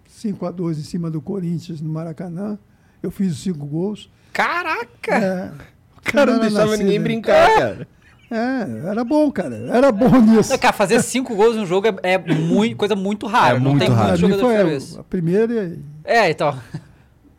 5 0.07 0.45
a 0.45 0.51
2 0.51 0.79
em 0.79 0.83
cima 0.83 1.09
do 1.09 1.21
Corinthians 1.21 1.81
no 1.81 1.89
Maracanã. 1.89 2.57
Eu 3.01 3.11
fiz 3.11 3.31
os 3.33 3.39
cinco 3.39 3.65
gols. 3.65 4.09
Caraca! 4.33 5.15
É, 5.15 5.51
O 5.97 6.01
cara 6.11 6.33
não 6.33 6.39
deixava 6.39 6.65
nascido, 6.71 6.83
ninguém 6.83 6.99
né? 6.99 7.03
brincar, 7.03 7.57
cara. 7.57 7.87
É, 8.31 8.87
era 8.89 9.03
bom, 9.03 9.31
cara. 9.31 9.55
Era 9.55 9.91
bom 9.91 10.09
nisso. 10.21 10.51
Não, 10.51 10.57
Cara, 10.59 10.73
fazer 10.73 11.01
cinco 11.01 11.35
gols 11.35 11.55
num 11.55 11.65
jogo 11.65 11.87
é, 11.87 12.13
é 12.13 12.17
muito, 12.17 12.75
coisa 12.77 12.95
muito 12.95 13.25
rara. 13.25 13.57
É 13.57 13.59
não 13.59 13.71
muito 13.71 13.85
tem 13.85 13.89
raro. 13.89 14.09
muito 14.19 14.19
jogador 14.37 14.47
que 14.57 14.63
foi 14.69 14.75
isso. 14.77 14.99
a 14.99 15.03
primeira 15.03 15.65
e 15.65 15.79
É, 16.03 16.29
então. 16.29 16.57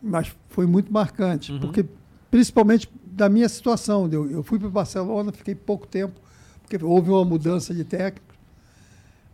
mas 0.02 0.32
foi 0.48 0.66
muito 0.66 0.92
marcante, 0.92 1.52
Uhum. 1.52 1.60
porque 1.60 1.84
principalmente 2.30 2.90
da 3.04 3.28
minha 3.28 3.48
situação, 3.48 4.08
eu, 4.10 4.30
eu 4.30 4.42
fui 4.42 4.58
para 4.58 4.68
o 4.68 4.70
Barcelona, 4.70 5.30
fiquei 5.32 5.54
pouco 5.54 5.86
tempo, 5.86 6.14
porque 6.62 6.82
houve 6.84 7.10
uma 7.10 7.24
mudança 7.24 7.72
de 7.74 7.84
técnico. 7.84 8.34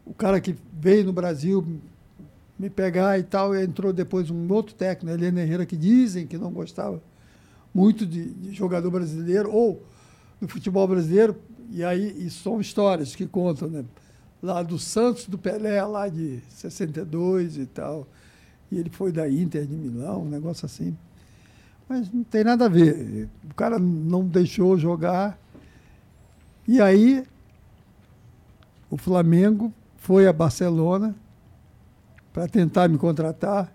O 0.05 0.13
cara 0.15 0.41
que 0.41 0.55
veio 0.79 1.05
no 1.05 1.13
Brasil 1.13 1.67
me 2.59 2.69
pegar 2.71 3.19
e 3.19 3.23
tal, 3.23 3.55
e 3.55 3.63
entrou 3.63 3.93
depois 3.93 4.31
um 4.31 4.51
outro 4.53 4.75
técnico, 4.75 5.15
Helena 5.15 5.41
Herrera, 5.43 5.67
que 5.67 5.77
dizem 5.77 6.27
que 6.27 6.37
não 6.39 6.51
gostava 6.51 7.03
muito 7.75 8.07
de, 8.07 8.31
de 8.31 8.53
jogador 8.53 8.91
brasileiro 8.91 9.51
ou 9.53 9.83
do 10.41 10.49
futebol 10.49 10.87
brasileiro, 10.87 11.37
e 11.71 11.85
aí 11.85 12.27
e 12.27 12.31
são 12.31 12.61
histórias 12.61 13.15
que 13.15 13.27
contam, 13.27 13.69
né? 13.69 13.85
Lá 14.43 14.63
do 14.63 14.79
Santos, 14.79 15.27
do 15.27 15.39
Pelé, 15.39 15.83
lá 15.85 16.09
de 16.09 16.41
62 16.49 17.57
e 17.57 17.67
tal. 17.67 18.07
E 18.71 18.79
ele 18.79 18.91
foi 18.91 19.11
da 19.13 19.29
Inter 19.29 19.67
de 19.67 19.75
Milão, 19.75 20.23
um 20.23 20.29
negócio 20.29 20.67
assim. 20.67 20.97
Mas 21.89 22.13
não 22.13 22.25
tem 22.25 22.45
nada 22.45 22.67
a 22.67 22.69
ver. 22.69 23.29
O 23.49 23.55
cara 23.55 23.79
não 23.79 24.25
deixou 24.27 24.77
jogar. 24.77 25.39
E 26.67 26.81
aí, 26.81 27.25
o 28.91 28.97
Flamengo 28.97 29.73
foi 29.97 30.27
a 30.27 30.33
Barcelona 30.33 31.15
para 32.33 32.47
tentar 32.49 32.89
me 32.89 32.99
contratar. 32.99 33.73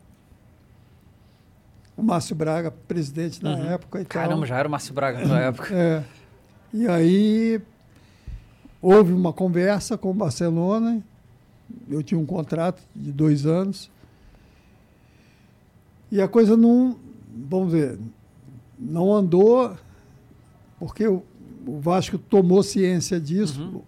O 1.96 2.03
Márcio 2.03 2.36
Braga, 2.36 2.72
presidente 2.72 3.44
na 3.44 3.58
época 3.58 4.01
e 4.01 4.06
tal. 4.06 4.24
Caramba, 4.24 4.46
já 4.46 4.58
era 4.58 4.68
o 4.68 4.72
Márcio 4.72 4.94
Braga 4.94 5.20
naquela 5.20 5.39
época. 5.39 5.74
É. 5.74 6.03
E 6.74 6.88
aí 6.88 7.62
houve 8.82 9.12
uma 9.12 9.34
conversa 9.34 9.98
com 9.98 10.12
o 10.12 10.13
Barcelona. 10.13 11.04
Eu 11.90 12.01
tinha 12.01 12.20
um 12.20 12.25
contrato 12.25 12.82
de 12.96 13.12
dois 13.12 13.46
anos. 13.46 13.90
E 16.12 16.22
a 16.22 16.28
coisa 16.28 16.58
não, 16.58 16.98
vamos 17.50 17.72
ver, 17.72 17.98
não 18.78 19.13
andou, 19.13 19.78
porque 20.78 21.08
o, 21.08 21.24
o 21.66 21.80
Vasco 21.80 22.18
tomou 22.18 22.62
ciência 22.63 23.20
disso. 23.20 23.82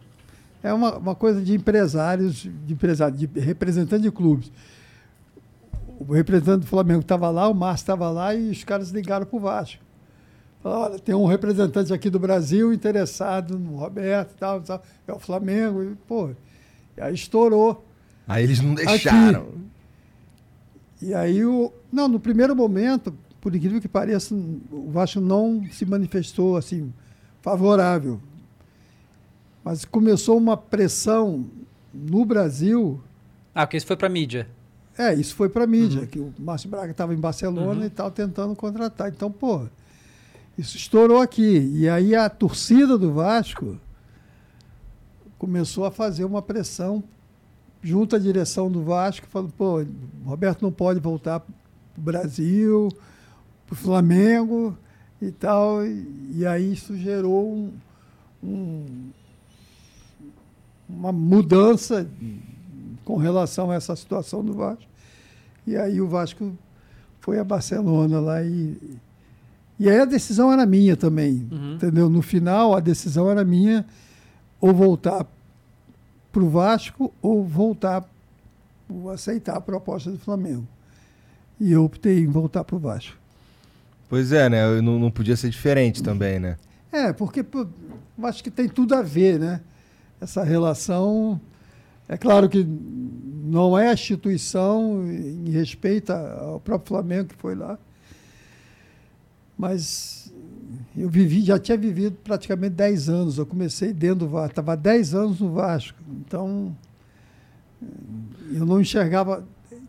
É 0.61 0.73
uma, 0.73 0.97
uma 0.97 1.15
coisa 1.15 1.41
de 1.41 1.53
empresários, 1.53 2.47
de 2.65 2.73
empresários, 2.73 3.19
de 3.19 3.39
representantes 3.39 4.03
de 4.03 4.11
clubes. 4.11 4.49
O 5.99 6.13
representante 6.13 6.61
do 6.61 6.67
Flamengo 6.67 7.01
estava 7.01 7.29
lá, 7.29 7.49
o 7.49 7.53
Márcio 7.53 7.83
estava 7.83 8.09
lá 8.09 8.33
e 8.33 8.49
os 8.49 8.63
caras 8.63 8.89
ligaram 8.91 9.25
para 9.25 9.37
o 9.37 9.39
Vasco. 9.39 9.82
Olha, 10.63 10.97
tem 10.97 11.13
um 11.13 11.25
representante 11.25 11.93
aqui 11.93 12.09
do 12.09 12.19
Brasil 12.19 12.71
interessado 12.71 13.59
no 13.59 13.75
Roberto 13.75 14.31
e 14.31 14.35
tal, 14.35 14.61
tal. 14.61 14.81
É 15.05 15.11
o 15.11 15.19
Flamengo. 15.19 15.83
E, 15.83 15.95
pô, 16.07 16.29
e 16.95 17.01
aí 17.01 17.13
estourou. 17.13 17.85
Aí 18.27 18.43
eles 18.43 18.61
não 18.61 18.73
deixaram. 18.73 19.49
E 21.01 21.13
aí, 21.13 21.43
o, 21.43 21.73
não, 21.91 22.07
no 22.07 22.19
primeiro 22.19 22.55
momento, 22.55 23.13
por 23.41 23.53
incrível 23.53 23.81
que 23.81 23.89
pareça, 23.89 24.33
o 24.33 24.89
Vasco 24.89 25.19
não 25.19 25.65
se 25.69 25.85
manifestou 25.85 26.55
assim, 26.55 26.93
favorável. 27.41 28.21
Mas 29.65 29.83
começou 29.83 30.37
uma 30.37 30.55
pressão 30.55 31.45
no 31.93 32.23
Brasil. 32.23 33.01
Ah, 33.53 33.65
porque 33.67 33.75
isso 33.75 33.85
foi 33.85 33.97
pra 33.97 34.07
mídia. 34.07 34.47
É, 34.97 35.13
isso 35.13 35.35
foi 35.35 35.49
para 35.49 35.63
a 35.63 35.67
mídia, 35.67 36.05
que 36.05 36.19
o 36.19 36.31
Márcio 36.37 36.69
Braga 36.69 36.91
estava 36.91 37.13
em 37.13 37.17
Barcelona 37.17 37.85
e 37.85 37.89
tal, 37.89 38.11
tentando 38.11 38.55
contratar. 38.55 39.09
Então, 39.09 39.31
pô, 39.31 39.67
isso 40.57 40.77
estourou 40.77 41.19
aqui. 41.21 41.71
E 41.73 41.89
aí 41.89 42.15
a 42.15 42.29
torcida 42.29 42.97
do 42.97 43.13
Vasco 43.13 43.77
começou 45.37 45.85
a 45.85 45.91
fazer 45.91 46.23
uma 46.25 46.41
pressão 46.41 47.03
junto 47.81 48.15
à 48.15 48.19
direção 48.19 48.71
do 48.71 48.81
Vasco, 48.83 49.27
falando, 49.27 49.51
pô, 49.57 49.85
Roberto 50.25 50.61
não 50.61 50.71
pode 50.71 50.99
voltar 50.99 51.41
para 51.41 51.51
o 51.97 52.01
Brasil, 52.01 52.89
para 53.67 53.73
o 53.73 53.75
Flamengo 53.75 54.77
e 55.21 55.31
tal. 55.31 55.85
E 55.85 56.45
aí 56.45 56.71
isso 56.73 56.95
gerou 56.95 57.53
um- 57.53 57.73
um- 58.41 59.09
uma 60.87 61.11
mudança 61.11 62.07
com 63.03 63.17
relação 63.17 63.69
a 63.69 63.75
essa 63.75 63.95
situação 63.95 64.43
do 64.45 64.53
Vasco. 64.53 64.83
E 65.67 65.75
aí 65.75 65.99
o 65.99 66.07
Vasco 66.07 66.53
foi 67.19 67.37
a 67.39 67.43
Barcelona 67.43 68.19
lá 68.19 68.41
e. 68.43 68.77
E 69.79 69.89
aí 69.89 69.99
a 69.99 70.05
decisão 70.05 70.51
era 70.51 70.65
minha 70.65 70.95
também, 70.95 71.47
entendeu? 71.75 72.09
No 72.09 72.21
final, 72.21 72.75
a 72.75 72.79
decisão 72.79 73.29
era 73.29 73.43
minha 73.43 73.85
ou 74.61 74.73
voltar 74.73 75.25
para 76.31 76.43
o 76.43 76.49
Vasco 76.49 77.13
ou 77.21 77.43
voltar, 77.43 78.07
ou 78.89 79.09
aceitar 79.09 79.57
a 79.57 79.61
proposta 79.61 80.11
do 80.11 80.17
Flamengo. 80.17 80.67
E 81.59 81.71
eu 81.71 81.83
optei 81.83 82.19
em 82.19 82.27
voltar 82.27 82.63
para 82.63 82.75
o 82.75 82.79
Vasco. 82.79 83.17
Pois 84.09 84.31
é, 84.31 84.49
né? 84.49 84.81
Não, 84.81 84.99
não 84.99 85.11
podia 85.11 85.35
ser 85.35 85.49
diferente 85.49 86.03
também, 86.03 86.39
né? 86.39 86.57
É, 86.91 87.11
porque 87.11 87.43
pô, 87.43 87.67
acho 88.23 88.43
que 88.43 88.51
tem 88.51 88.69
tudo 88.69 88.93
a 88.93 89.01
ver, 89.01 89.39
né? 89.39 89.61
Essa 90.21 90.43
relação. 90.43 91.41
É 92.07 92.15
claro 92.15 92.47
que 92.47 92.63
não 93.43 93.77
é 93.77 93.89
a 93.89 93.93
instituição 93.93 95.03
em 95.11 95.49
respeito 95.49 96.11
ao 96.11 96.59
próprio 96.59 96.87
Flamengo 96.87 97.29
que 97.29 97.35
foi 97.35 97.55
lá. 97.55 97.77
Mas 99.57 100.33
eu 100.97 101.09
vivi, 101.09 101.41
já 101.41 101.57
tinha 101.59 101.77
vivido 101.77 102.17
praticamente 102.23 102.73
10 102.75 103.09
anos. 103.09 103.37
Eu 103.37 103.45
comecei 103.45 103.93
dentro 103.93 104.19
do 104.19 104.29
Vasco, 104.29 104.51
estava 104.51 104.75
10 104.75 105.13
anos 105.13 105.39
no 105.39 105.51
Vasco. 105.51 105.97
Então, 106.25 106.75
eu 108.51 108.65
não 108.65 108.79
enxergava 108.81 109.43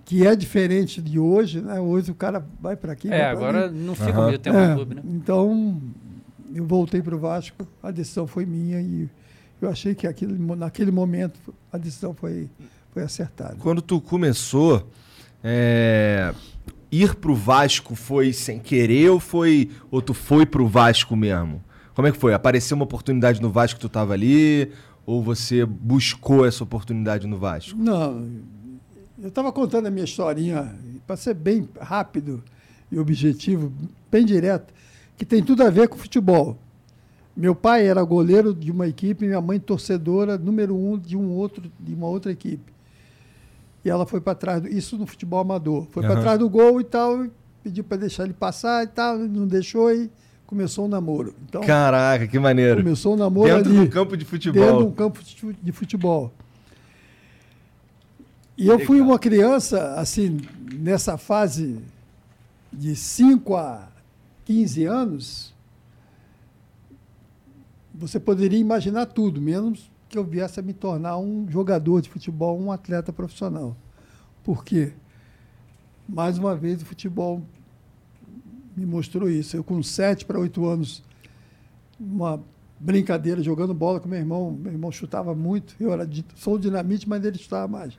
que 0.05 0.27
é 0.27 0.37
diferente 0.37 1.01
de 1.01 1.19
hoje, 1.19 1.61
né? 1.61 1.81
Hoje 1.81 2.11
o 2.11 2.15
cara 2.15 2.45
vai 2.61 2.77
para 2.77 2.93
aqui. 2.93 3.09
É, 3.11 3.25
agora 3.25 3.67
ali. 3.67 3.79
não 3.79 3.95
fica 3.95 4.11
Aham. 4.13 4.29
muito 4.29 4.41
tempo 4.41 4.57
É, 4.57 4.69
no 4.69 4.75
clube, 4.75 4.95
né? 4.97 5.03
Então, 5.07 5.81
eu 6.55 6.65
voltei 6.67 7.01
para 7.03 7.15
o 7.15 7.19
Vasco, 7.19 7.67
a 7.83 7.91
decisão 7.91 8.27
foi 8.27 8.45
minha 8.45 8.81
e 8.81 9.09
eu 9.63 9.69
achei 9.71 9.95
que 9.95 10.07
aquilo, 10.07 10.55
naquele 10.57 10.91
momento 10.91 11.41
a 11.73 11.79
decisão 11.79 12.13
foi, 12.13 12.51
foi 12.93 13.03
acertada. 13.03 13.57
Quando 13.59 13.81
tu 13.81 13.99
começou, 14.01 14.87
é, 15.43 16.35
ir 17.03 17.15
pro 17.17 17.35
Vasco 17.35 17.95
foi 17.95 18.33
sem 18.33 18.59
querer 18.59 19.11
ou 19.11 19.19
foi 19.19 19.71
ou 19.91 20.01
tu 20.01 20.15
foi 20.15 20.47
pro 20.47 20.67
Vasco 20.67 21.17
mesmo? 21.17 21.63
Como 21.95 22.09
é 22.09 22.13
que 22.13 22.19
foi? 22.19 22.35
Apareceu 22.35 22.77
uma 22.77 22.85
oportunidade 22.85 23.41
no 23.41 23.51
Vasco 23.51 23.81
tu 23.81 23.89
tava 23.89 24.13
ali 24.13 24.71
ou 25.07 25.23
você 25.23 25.65
buscou 25.65 26.47
essa 26.47 26.63
oportunidade 26.65 27.27
no 27.27 27.39
Vasco? 27.39 27.79
Não, 27.79 28.27
eu 29.21 29.29
estava 29.29 29.53
contando 29.53 29.87
a 29.87 29.91
minha 29.91 30.05
historinha, 30.05 30.75
para 31.07 31.17
ser 31.17 31.35
bem 31.35 31.69
rápido 31.81 32.43
e 32.91 32.99
objetivo, 32.99 33.73
bem 34.11 34.25
direto, 34.25 34.73
que 35.17 35.25
tem 35.25 35.43
tudo 35.43 35.63
a 35.63 35.71
ver 35.71 35.89
com 35.89 35.97
futebol. 35.97 36.59
Meu 37.37 37.55
pai 37.55 37.87
era 37.87 38.03
goleiro 38.03 38.55
de 38.55 38.71
uma 38.71 38.87
equipe, 38.87 39.27
minha 39.27 39.41
mãe 39.41 39.59
torcedora 39.59 40.39
número 40.39 40.77
um 40.77 40.99
de 40.99 41.17
um 41.17 41.31
outro 41.31 41.71
de 41.81 41.95
uma 41.95 42.07
outra 42.07 42.31
equipe. 42.31 42.74
E 43.85 43.91
ela 43.91 44.07
foi 44.07 44.21
para 44.21 44.35
trás, 44.35 44.63
do, 44.63 44.69
isso 44.69 44.97
no 44.97 45.07
futebol 45.07 45.41
amador. 45.41 45.87
Foi 45.91 46.03
para 46.03 46.15
Aham. 46.15 46.23
trás 46.23 46.39
do 46.39 46.49
gol 46.49 46.81
e 46.81 46.85
tal, 46.85 47.25
e 47.25 47.31
pediu 47.63 47.85
para 47.85 47.99
deixar 47.99 48.25
ele 48.25 48.33
passar 48.33 48.83
e 48.85 48.87
tal, 48.87 49.19
não 49.19 49.47
deixou 49.47 49.93
e 49.93 50.11
começou 50.47 50.87
o 50.87 50.89
namoro. 50.89 51.35
Então, 51.47 51.61
Caraca, 51.63 52.27
que 52.27 52.39
maneiro. 52.39 52.83
começou 52.83 53.15
o 53.15 53.17
namoro 53.17 53.49
Dentro 53.53 53.73
ali 53.73 53.85
do 53.85 53.91
campo 53.91 54.17
de 54.17 54.25
futebol. 54.25 54.63
dentro 54.63 54.79
de 54.79 54.85
um 54.85 54.93
campo 54.93 55.21
de 55.63 55.73
futebol. 55.73 56.33
E 58.57 58.69
eu 58.69 58.79
fui 58.79 59.01
uma 59.01 59.19
criança, 59.19 59.95
assim, 59.95 60.41
nessa 60.73 61.19
fase 61.19 61.81
de 62.73 62.95
5 62.95 63.57
a 63.57 63.89
15 64.45 64.85
anos, 64.85 65.55
você 67.93 68.21
poderia 68.21 68.59
imaginar 68.59 69.07
tudo, 69.07 69.41
menos 69.41 69.91
que 70.15 70.19
eu 70.19 70.23
viesse 70.23 70.61
a 70.61 70.63
me 70.63 70.73
tornar 70.73 71.19
um 71.19 71.45
jogador 71.51 72.01
de 72.01 72.09
futebol, 72.09 72.57
um 72.57 72.71
atleta 72.71 73.13
profissional. 73.13 73.77
Por 74.45 74.65
quê? 74.65 74.93
Mais 76.09 76.39
uma 76.39 76.55
vez, 76.55 76.81
o 76.83 76.87
futebol 76.87 77.43
me 78.77 78.87
mostrou 78.87 79.29
isso. 79.29 79.57
Eu, 79.57 79.65
com 79.65 79.83
7 79.83 80.25
para 80.25 80.39
8 80.39 80.65
anos, 80.67 81.03
uma 81.99 82.41
brincadeira 82.79 83.43
jogando 83.43 83.75
bola 83.75 83.99
com 83.99 84.09
meu 84.09 84.21
irmão. 84.21 84.53
Meu 84.53 84.71
irmão 84.71 84.93
chutava 84.93 85.35
muito. 85.35 85.75
Eu 85.81 85.93
era 85.93 86.09
sou 86.37 86.61
dinamite, 86.61 87.09
mas 87.09 87.25
ele 87.25 87.37
chutava 87.37 87.67
mais. 87.67 87.99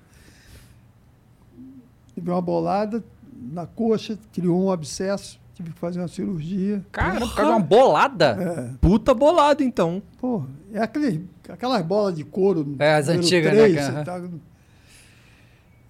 Tive 2.13 2.31
uma 2.31 2.41
bolada 2.41 3.03
na 3.51 3.67
coxa, 3.67 4.17
criou 4.31 4.63
um 4.63 4.71
abscesso, 4.71 5.37
tive 5.55 5.71
que 5.71 5.79
fazer 5.79 5.99
uma 5.99 6.07
cirurgia. 6.07 6.85
Caramba, 6.91 7.27
por 7.27 7.35
causa 7.35 7.51
de 7.51 7.57
uma 7.57 7.65
bolada. 7.65 8.25
É, 8.39 8.77
Puta 8.79 9.13
bolado 9.13 9.63
então. 9.63 10.01
pô, 10.19 10.43
é 10.73 10.81
aquele, 10.81 11.27
aquelas 11.49 11.83
bolas 11.85 12.15
de 12.15 12.23
couro. 12.23 12.75
É, 12.77 12.95
as 12.95 13.07
antigas, 13.09 13.51
né, 13.53 13.59
três, 13.63 13.75
que- 13.77 13.81
você 13.83 13.91
aham. 13.91 14.03
tá- 14.03 14.21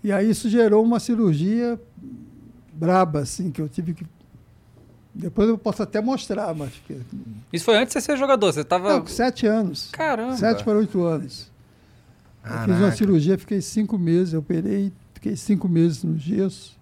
E 0.04 0.12
aí 0.12 0.30
isso 0.30 0.48
gerou 0.50 0.84
uma 0.84 1.00
cirurgia 1.00 1.80
braba, 2.74 3.20
assim, 3.20 3.52
que 3.52 3.62
eu 3.62 3.68
tive 3.68 3.94
que. 3.94 4.06
Depois 5.14 5.48
eu 5.48 5.58
posso 5.58 5.82
até 5.82 6.00
mostrar, 6.02 6.54
mas. 6.54 6.72
Isso 7.52 7.66
foi 7.66 7.78
antes 7.78 7.88
de 7.94 8.02
você 8.02 8.02
ser 8.02 8.18
jogador, 8.18 8.52
você 8.52 8.64
tava... 8.66 8.90
Não, 8.94 9.02
com 9.02 9.08
sete 9.08 9.48
anos. 9.48 9.90
Caramba. 9.92 10.36
Sete 10.36 10.64
para 10.64 10.78
oito 10.78 11.02
anos. 11.04 11.50
Eu 12.44 12.52
fiz 12.52 12.60
uma 12.60 12.68
Caraca. 12.78 12.96
cirurgia, 12.98 13.38
fiquei 13.38 13.62
cinco 13.62 13.98
meses, 13.98 14.34
eu 14.34 14.42
operei, 14.42 14.92
fiquei 15.14 15.36
cinco 15.38 15.68
meses 15.70 16.04
no 16.04 16.18
gesso. 16.18 16.78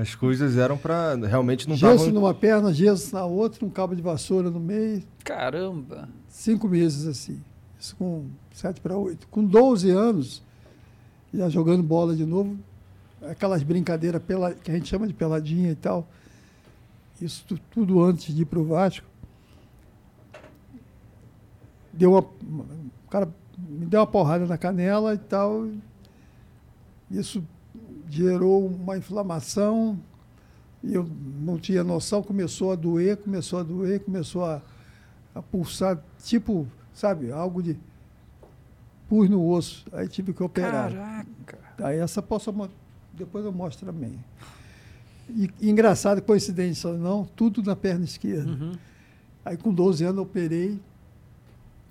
As 0.00 0.14
coisas 0.14 0.56
eram 0.56 0.76
pra. 0.78 1.14
realmente 1.16 1.68
não 1.68 1.74
gesso 1.76 1.94
estavam. 2.04 2.12
numa 2.20 2.32
perna, 2.34 2.72
gesso 2.72 3.14
na 3.14 3.24
outra, 3.24 3.64
um 3.64 3.70
cabo 3.70 3.96
de 3.96 4.02
vassoura 4.02 4.50
no 4.50 4.60
meio. 4.60 5.02
Caramba. 5.24 6.08
Cinco 6.28 6.68
meses 6.68 7.06
assim. 7.06 7.42
Isso 7.80 7.96
com 7.96 8.26
sete 8.52 8.80
para 8.80 8.96
oito. 8.96 9.26
Com 9.28 9.44
12 9.44 9.90
anos, 9.90 10.42
já 11.34 11.48
jogando 11.48 11.82
bola 11.82 12.14
de 12.14 12.24
novo, 12.26 12.56
aquelas 13.22 13.62
brincadeiras 13.62 14.22
pela, 14.22 14.54
que 14.54 14.70
a 14.70 14.74
gente 14.74 14.88
chama 14.88 15.06
de 15.06 15.14
peladinha 15.14 15.70
e 15.70 15.74
tal. 15.76 16.06
Isso 17.20 17.44
tu- 17.48 17.58
tudo 17.70 18.00
antes 18.02 18.32
de 18.34 18.42
ir 18.42 18.44
para 18.44 18.58
o 18.60 18.64
Vasco. 18.64 19.06
Deu 21.92 22.12
uma, 22.12 22.20
o 22.20 23.10
cara 23.10 23.28
me 23.68 23.86
deu 23.86 24.00
uma 24.00 24.06
porrada 24.06 24.46
na 24.46 24.56
canela 24.56 25.14
e 25.14 25.18
tal. 25.18 25.66
Isso 27.10 27.42
gerou 28.08 28.66
uma 28.66 28.96
inflamação. 28.96 29.98
E 30.82 30.94
eu 30.94 31.08
não 31.40 31.58
tinha 31.58 31.82
noção, 31.82 32.22
começou 32.22 32.72
a 32.72 32.76
doer, 32.76 33.16
começou 33.16 33.58
a 33.58 33.62
doer, 33.62 34.00
começou 34.00 34.44
a, 34.44 34.62
a 35.34 35.42
pulsar, 35.42 35.98
tipo, 36.22 36.68
sabe, 36.94 37.32
algo 37.32 37.62
de 37.62 37.76
pus 39.08 39.28
no 39.28 39.44
osso. 39.44 39.84
Aí 39.92 40.08
tive 40.08 40.32
que 40.32 40.42
operar. 40.42 40.92
Caraca. 40.92 41.58
Aí 41.78 41.98
essa 41.98 42.22
posso 42.22 42.52
depois 43.12 43.44
eu 43.44 43.52
mostro 43.52 43.86
também. 43.86 44.18
E 45.28 45.50
engraçado, 45.68 46.22
coincidência 46.22 46.88
ou 46.88 46.96
não, 46.96 47.24
tudo 47.24 47.62
na 47.62 47.76
perna 47.76 48.04
esquerda. 48.04 48.50
Uhum. 48.50 48.72
Aí 49.44 49.56
com 49.56 49.72
12 49.72 50.04
anos 50.04 50.16
eu 50.16 50.22
operei, 50.22 50.80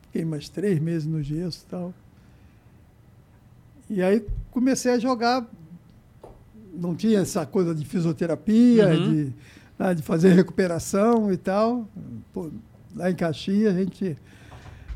fiquei 0.04 0.26
mais 0.26 0.50
três 0.50 0.80
meses 0.80 1.06
no 1.06 1.22
gesso 1.22 1.66
e 1.66 1.70
tal. 1.70 1.94
E 3.90 4.02
aí 4.02 4.26
comecei 4.52 4.92
a 4.92 5.00
jogar. 5.00 5.46
Não 6.78 6.96
tinha 6.96 7.20
essa 7.20 7.46
coisa 7.46 7.74
de 7.74 7.86
fisioterapia, 7.86 8.88
Uhum. 8.88 9.12
de, 9.12 9.34
né, 9.80 9.94
de 9.94 10.02
fazer 10.04 10.34
recuperação 10.34 11.32
e 11.32 11.38
tal. 11.38 11.88
Pô, 12.34 12.50
lá 12.96 13.10
em 13.12 13.16
Caxias 13.16 13.76
a 13.76 13.80
gente 13.80 14.16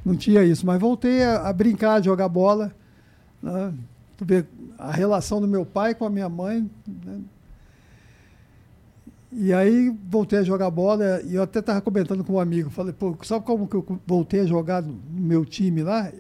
não 0.06 0.16
tinha 0.16 0.44
isso. 0.44 0.66
Mas 0.66 0.80
voltei 0.80 1.24
a, 1.24 1.48
a 1.50 1.54
brincar, 1.54 1.96
a 1.96 2.02
jogar 2.02 2.30
bola. 2.30 2.74
Né? 3.42 3.74
Tu 4.18 4.26
vê 4.26 4.46
a 4.78 4.92
relação 4.92 5.42
do 5.42 5.48
meu 5.48 5.66
pai 5.66 5.96
com 5.96 6.06
a 6.06 6.10
minha 6.10 6.30
mãe. 6.30 6.70
né? 7.06 7.20
E 9.32 9.54
aí 9.54 9.90
voltei 10.10 10.40
a 10.40 10.44
jogar 10.44 10.70
bola 10.70 11.22
e 11.24 11.36
eu 11.36 11.44
até 11.44 11.60
estava 11.60 11.80
comentando 11.80 12.22
com 12.24 12.34
um 12.34 12.40
amigo, 12.40 12.70
falei, 12.70 12.92
pô, 12.92 13.16
sabe 13.24 13.46
como 13.46 13.66
que 13.66 13.76
eu 13.76 14.00
voltei 14.06 14.42
a 14.42 14.46
jogar 14.46 14.82
no 14.82 15.00
meu 15.10 15.46
time 15.46 15.82
lá? 15.84 16.12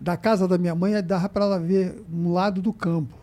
Da 0.00 0.16
casa 0.16 0.48
da 0.48 0.58
minha 0.58 0.74
mãe, 0.74 1.00
dava 1.02 1.28
para 1.28 1.44
ela 1.44 1.60
ver 1.60 2.02
um 2.12 2.32
lado 2.32 2.60
do 2.60 2.72
campo. 2.72 3.14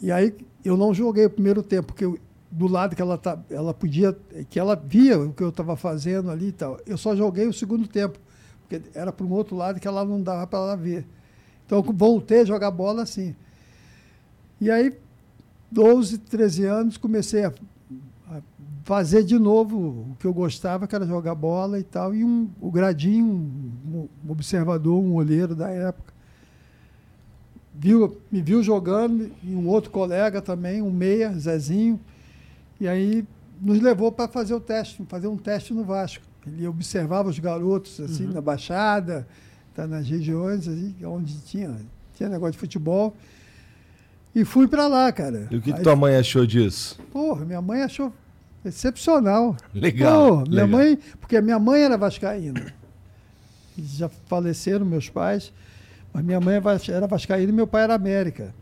E 0.00 0.10
aí 0.10 0.34
eu 0.64 0.76
não 0.76 0.92
joguei 0.94 1.26
o 1.26 1.30
primeiro 1.30 1.62
tempo, 1.62 1.88
porque 1.88 2.04
eu- 2.04 2.18
do 2.50 2.66
lado 2.66 2.96
que 2.96 3.02
ela, 3.02 3.16
tá, 3.16 3.38
ela 3.48 3.72
podia, 3.72 4.16
que 4.48 4.58
ela 4.58 4.74
via 4.74 5.18
o 5.18 5.32
que 5.32 5.42
eu 5.42 5.50
estava 5.50 5.76
fazendo 5.76 6.30
ali 6.30 6.48
e 6.48 6.52
tal. 6.52 6.78
Eu 6.86 6.98
só 6.98 7.14
joguei 7.14 7.46
o 7.46 7.52
segundo 7.52 7.86
tempo, 7.86 8.18
porque 8.62 8.82
era 8.94 9.12
para 9.12 9.24
um 9.24 9.32
outro 9.32 9.56
lado 9.56 9.78
que 9.80 9.86
ela 9.86 10.04
não 10.04 10.20
dava 10.22 10.46
para 10.46 10.58
ela 10.58 10.76
ver. 10.76 11.06
Então 11.66 11.78
eu 11.78 11.92
voltei 11.92 12.40
a 12.40 12.44
jogar 12.44 12.70
bola 12.70 13.02
assim. 13.02 13.34
E 14.60 14.70
aí 14.70 14.92
12, 15.70 16.18
13 16.18 16.64
anos, 16.64 16.96
comecei 16.96 17.44
a, 17.44 17.52
a 18.30 18.40
fazer 18.84 19.24
de 19.24 19.38
novo 19.38 19.78
o 20.12 20.16
que 20.18 20.26
eu 20.26 20.34
gostava, 20.34 20.86
que 20.86 20.94
era 20.94 21.06
jogar 21.06 21.34
bola 21.34 21.78
e 21.78 21.84
tal. 21.84 22.14
E 22.14 22.24
um, 22.24 22.50
o 22.60 22.70
Gradinho, 22.70 23.24
um, 23.26 24.08
um 24.26 24.32
observador, 24.32 25.00
um 25.02 25.14
olheiro 25.14 25.54
da 25.54 25.70
época, 25.70 26.09
viu, 27.80 28.20
me 28.30 28.42
viu 28.42 28.62
jogando, 28.62 29.30
e 29.42 29.54
um 29.54 29.66
outro 29.66 29.90
colega 29.90 30.42
também, 30.42 30.82
um 30.82 30.90
meia, 30.90 31.32
Zezinho, 31.32 31.98
e 32.78 32.86
aí 32.86 33.24
nos 33.58 33.80
levou 33.80 34.12
para 34.12 34.28
fazer 34.28 34.52
o 34.52 34.60
teste, 34.60 35.02
fazer 35.08 35.28
um 35.28 35.36
teste 35.36 35.72
no 35.72 35.82
Vasco. 35.82 36.22
Ele 36.46 36.66
observava 36.66 37.30
os 37.30 37.38
garotos 37.38 37.98
assim 37.98 38.26
na 38.26 38.40
Baixada, 38.42 39.26
tá, 39.74 39.86
nas 39.86 40.06
regiões 40.06 40.68
assim, 40.68 40.94
onde 41.04 41.40
tinha, 41.40 41.74
tinha 42.14 42.28
negócio 42.28 42.52
de 42.52 42.58
futebol. 42.58 43.16
E 44.34 44.44
fui 44.44 44.68
para 44.68 44.86
lá, 44.86 45.10
cara. 45.10 45.48
E 45.50 45.56
o 45.56 45.62
que, 45.62 45.72
Aí, 45.72 45.82
tua 45.82 45.96
mãe 45.96 46.16
achou 46.16 46.46
disso? 46.46 47.00
Porra, 47.10 47.46
minha 47.46 47.62
mãe 47.62 47.82
achou 47.82 48.12
excepcional. 48.62 49.56
Legal. 49.74 50.28
Porra, 50.28 50.44
minha 50.48 50.64
legal. 50.64 50.68
mãe, 50.68 50.98
porque 51.18 51.36
a 51.36 51.42
minha 51.42 51.58
mãe 51.58 51.80
era 51.82 51.96
vascaína. 51.96 52.74
Já 53.78 54.08
faleceram 54.08 54.84
meus 54.84 55.08
pais, 55.08 55.50
mas 56.12 56.24
minha 56.24 56.40
mãe 56.40 56.56
é 56.56 56.92
era 56.92 57.06
vascaína 57.06 57.50
e 57.50 57.54
meu 57.54 57.66
pai 57.66 57.82
era 57.82 57.94
América. 57.94 58.54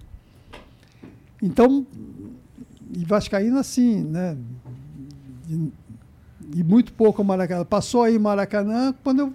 Então, 1.42 1.86
e 2.92 3.04
vascaína 3.04 3.60
assim, 3.60 4.02
né? 4.02 4.36
E, 5.48 5.72
e 6.56 6.64
muito 6.64 6.92
pouco 6.92 7.22
Maracanã. 7.22 7.64
Passou 7.64 8.02
aí 8.02 8.18
Maracanã 8.18 8.94
quando 9.02 9.20
eu 9.20 9.34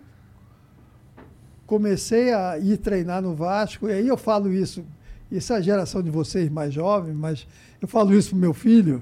comecei 1.65 2.33
a 2.33 2.57
ir 2.59 2.77
treinar 2.77 3.21
no 3.21 3.33
Vasco, 3.33 3.89
e 3.89 3.93
aí 3.93 4.07
eu 4.07 4.17
falo 4.17 4.51
isso, 4.51 4.85
isso 5.31 5.53
é 5.53 5.55
a 5.55 5.61
geração 5.61 6.03
de 6.03 6.09
vocês 6.09 6.49
mais 6.49 6.73
jovens, 6.73 7.15
mas 7.15 7.47
eu 7.81 7.87
falo 7.87 8.13
isso 8.13 8.29
pro 8.29 8.37
meu 8.37 8.53
filho, 8.53 9.01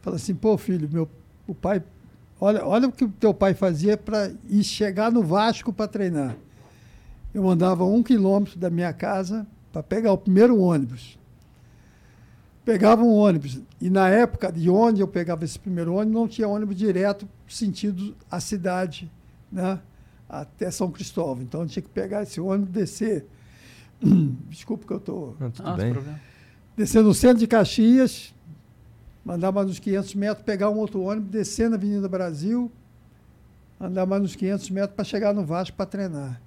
falo 0.00 0.16
assim, 0.16 0.34
pô 0.34 0.56
filho, 0.56 0.88
meu, 0.90 1.08
o 1.46 1.54
pai 1.54 1.82
olha, 2.40 2.66
olha 2.66 2.88
o 2.88 2.92
que 2.92 3.04
o 3.04 3.08
teu 3.08 3.32
pai 3.32 3.54
fazia 3.54 3.96
para 3.96 4.32
ir 4.48 4.64
chegar 4.64 5.12
no 5.12 5.22
Vasco 5.22 5.72
para 5.72 5.86
treinar. 5.86 6.34
Eu 7.34 7.48
andava 7.48 7.84
um 7.84 8.02
quilômetro 8.02 8.58
da 8.58 8.68
minha 8.68 8.92
casa 8.92 9.46
para 9.72 9.82
pegar 9.82 10.12
o 10.12 10.18
primeiro 10.18 10.58
ônibus. 10.60 11.18
Pegava 12.64 13.02
um 13.02 13.12
ônibus. 13.12 13.60
E 13.80 13.90
na 13.90 14.08
época 14.08 14.52
de 14.52 14.68
onde 14.70 15.00
eu 15.00 15.08
pegava 15.08 15.44
esse 15.44 15.58
primeiro 15.58 15.94
ônibus, 15.94 16.14
não 16.14 16.28
tinha 16.28 16.46
ônibus 16.46 16.76
direto 16.76 17.28
sentido 17.48 18.14
a 18.30 18.38
cidade, 18.38 19.10
né? 19.50 19.80
até 20.28 20.70
São 20.70 20.90
Cristóvão. 20.90 21.42
Então 21.42 21.62
eu 21.62 21.66
tinha 21.66 21.82
que 21.82 21.88
pegar 21.88 22.22
esse 22.22 22.40
ônibus 22.40 22.68
e 22.68 22.72
descer. 22.72 23.26
Desculpa 24.48 24.86
que 24.86 24.92
eu 24.92 24.98
estou. 24.98 25.36
Não, 25.40 25.50
tudo 25.50 25.68
Ah, 25.68 25.76
bem. 25.76 25.94
Descer 26.76 27.02
no 27.02 27.12
centro 27.12 27.38
de 27.38 27.46
Caxias, 27.46 28.34
mandar 29.24 29.52
mais 29.52 29.68
uns 29.68 29.78
500 29.78 30.14
metros, 30.14 30.44
pegar 30.44 30.70
um 30.70 30.78
outro 30.78 31.02
ônibus, 31.02 31.30
descer 31.30 31.68
na 31.68 31.76
Avenida 31.76 32.08
Brasil, 32.08 32.70
andar 33.80 34.06
mais 34.06 34.22
uns 34.22 34.36
500 34.36 34.70
metros 34.70 34.94
para 34.94 35.04
chegar 35.04 35.34
no 35.34 35.44
Vasco 35.44 35.76
para 35.76 35.86
treinar. 35.86 36.40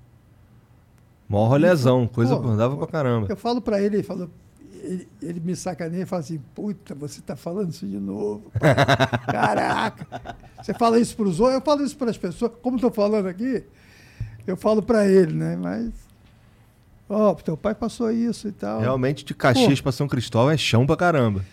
Mó 1.27 1.47
rolezão, 1.47 2.07
coisa 2.07 2.37
Pô, 2.37 2.47
andava 2.47 2.77
pra 2.77 2.87
caramba. 2.87 3.27
Eu 3.29 3.35
falo 3.35 3.59
para 3.59 3.81
ele, 3.81 3.97
ele 3.97 4.03
falou, 4.03 4.29
ele, 4.83 5.07
ele 5.21 5.39
me 5.39 5.55
sacaneia 5.55 6.03
e 6.03 6.05
fala 6.05 6.21
assim, 6.21 6.39
puta, 6.53 6.93
você 6.93 7.21
tá 7.21 7.35
falando 7.35 7.71
isso 7.71 7.85
de 7.85 7.97
novo. 7.97 8.51
Caraca! 9.25 10.35
Você 10.61 10.73
fala 10.73 10.99
isso 10.99 11.15
para 11.15 11.25
os 11.25 11.39
outros, 11.39 11.55
eu 11.55 11.61
falo 11.61 11.83
isso 11.83 11.97
para 11.97 12.11
as 12.11 12.17
pessoas, 12.17 12.51
como 12.61 12.77
estou 12.77 12.91
falando 12.91 13.27
aqui, 13.27 13.63
eu 14.45 14.55
falo 14.55 14.81
para 14.83 15.07
ele, 15.07 15.33
né? 15.33 15.55
Mas, 15.55 15.91
ó, 17.09 17.33
teu 17.33 17.57
pai 17.57 17.73
passou 17.73 18.11
isso 18.11 18.47
e 18.47 18.51
tal. 18.51 18.79
Realmente, 18.81 19.25
de 19.25 19.33
Caxias 19.33 19.81
pra 19.81 19.91
São 19.91 20.07
Cristóvão 20.07 20.51
é 20.51 20.57
chão 20.57 20.85
pra 20.85 20.95
caramba. 20.95 21.43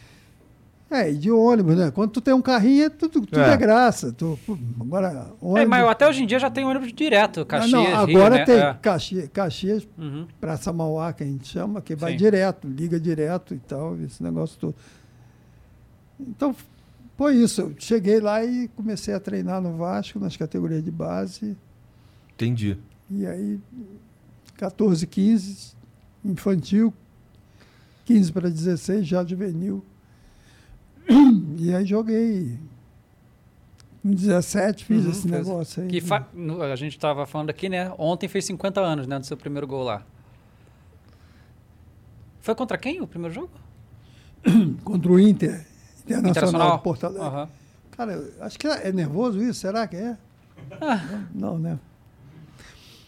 É, 0.93 1.11
e 1.11 1.17
de 1.17 1.31
ônibus, 1.31 1.75
né? 1.75 1.91
Quando 1.91 2.11
tu 2.11 2.21
tem 2.21 2.35
um 2.35 2.43
carrinho, 2.43 2.91
tudo, 2.91 3.23
tudo 3.23 3.41
é. 3.41 3.55
É. 3.55 3.57
graça. 3.57 4.13
Tu, 4.13 4.39
agora, 4.79 5.33
ônibus... 5.41 5.63
É, 5.63 5.65
mas 5.65 5.89
até 5.89 6.07
hoje 6.07 6.23
em 6.23 6.27
dia 6.27 6.39
já 6.39 6.51
tem 6.51 6.67
ônibus 6.67 6.93
direto, 6.93 7.41
Ah, 7.41 7.45
Caxias, 7.47 7.73
não, 7.73 8.05
Rio, 8.05 8.19
agora 8.19 8.35
né? 8.37 8.45
tem 8.45 8.59
É. 8.59 8.75
Caxias, 8.75 9.29
Caxias 9.33 9.89
Uhum. 9.97 10.27
Praça 10.39 10.71
Mauá, 10.71 11.15
que 11.15 11.23
a 11.23 11.27
gente 11.27 11.49
chama, 11.49 11.81
que 11.81 11.97
vai 11.97 12.13
Sim. 12.13 12.19
direto, 12.19 12.69
liga 12.69 13.01
direto 13.01 13.55
e 13.55 13.59
tal, 13.59 13.97
esse 14.03 14.23
negócio 14.23 14.59
todo. 14.61 14.75
Então, 16.21 16.55
foi 17.17 17.37
isso. 17.37 17.63
Eu 17.63 17.75
cheguei 17.79 18.21
lá 18.21 18.45
e 18.45 18.69
comecei 18.69 19.15
a 19.15 19.21
treinar 19.21 19.63
no 19.63 19.77
Vasco, 19.79 20.19
nas 20.21 20.37
categorias 20.37 20.85
de 20.85 20.91
base. 20.91 21.57
Entendi. 22.35 22.77
E 23.11 23.27
aí, 23.27 23.59
14, 24.59 25.07
15, 25.07 25.73
infantil, 26.23 26.93
15 28.05 28.31
para 28.31 28.51
16, 28.51 29.07
já 29.07 29.25
juvenil. 29.25 29.83
E 31.59 31.75
aí 31.75 31.85
joguei. 31.85 32.59
Com 34.03 34.11
17 34.11 34.85
fiz 34.85 35.05
Uhum, 35.05 35.11
esse 35.11 35.29
fez. 35.29 35.33
negócio 35.47 35.83
aí. 35.83 35.89
Que 35.89 36.01
fa- 36.01 36.27
A 36.73 36.77
gente 36.77 36.99
tava 36.99 37.25
falando 37.27 37.51
aqui, 37.51 37.69
né? 37.69 37.93
Ontem 37.99 38.29
fez 38.29 38.45
50 38.47 38.81
anos, 38.81 39.07
né? 39.07 39.19
Do 39.19 39.27
seu 39.27 39.37
primeiro 39.37 39.67
gol 39.67 39.85
lá. 39.85 40.03
Foi 42.41 42.55
contra 42.55 42.77
quem 42.77 43.01
o 43.01 43.07
primeiro 43.07 43.33
jogo? 43.35 43.51
Contra 44.83 45.13
o 45.13 45.21
Inter, 45.21 45.65
Internacional, 46.05 46.31
Internacional? 46.31 46.77
de 46.79 46.83
Porto 46.83 47.05
Alegre. 47.05 47.27
Aham. 47.27 47.49
Cara, 47.93 48.31
acho 48.41 48.59
que 48.59 48.67
é 48.67 48.91
nervoso 48.91 49.41
isso, 49.41 49.61
será 49.61 49.87
que 49.87 49.95
é? 49.97 50.17
Não, 51.33 51.57
né? 51.59 51.79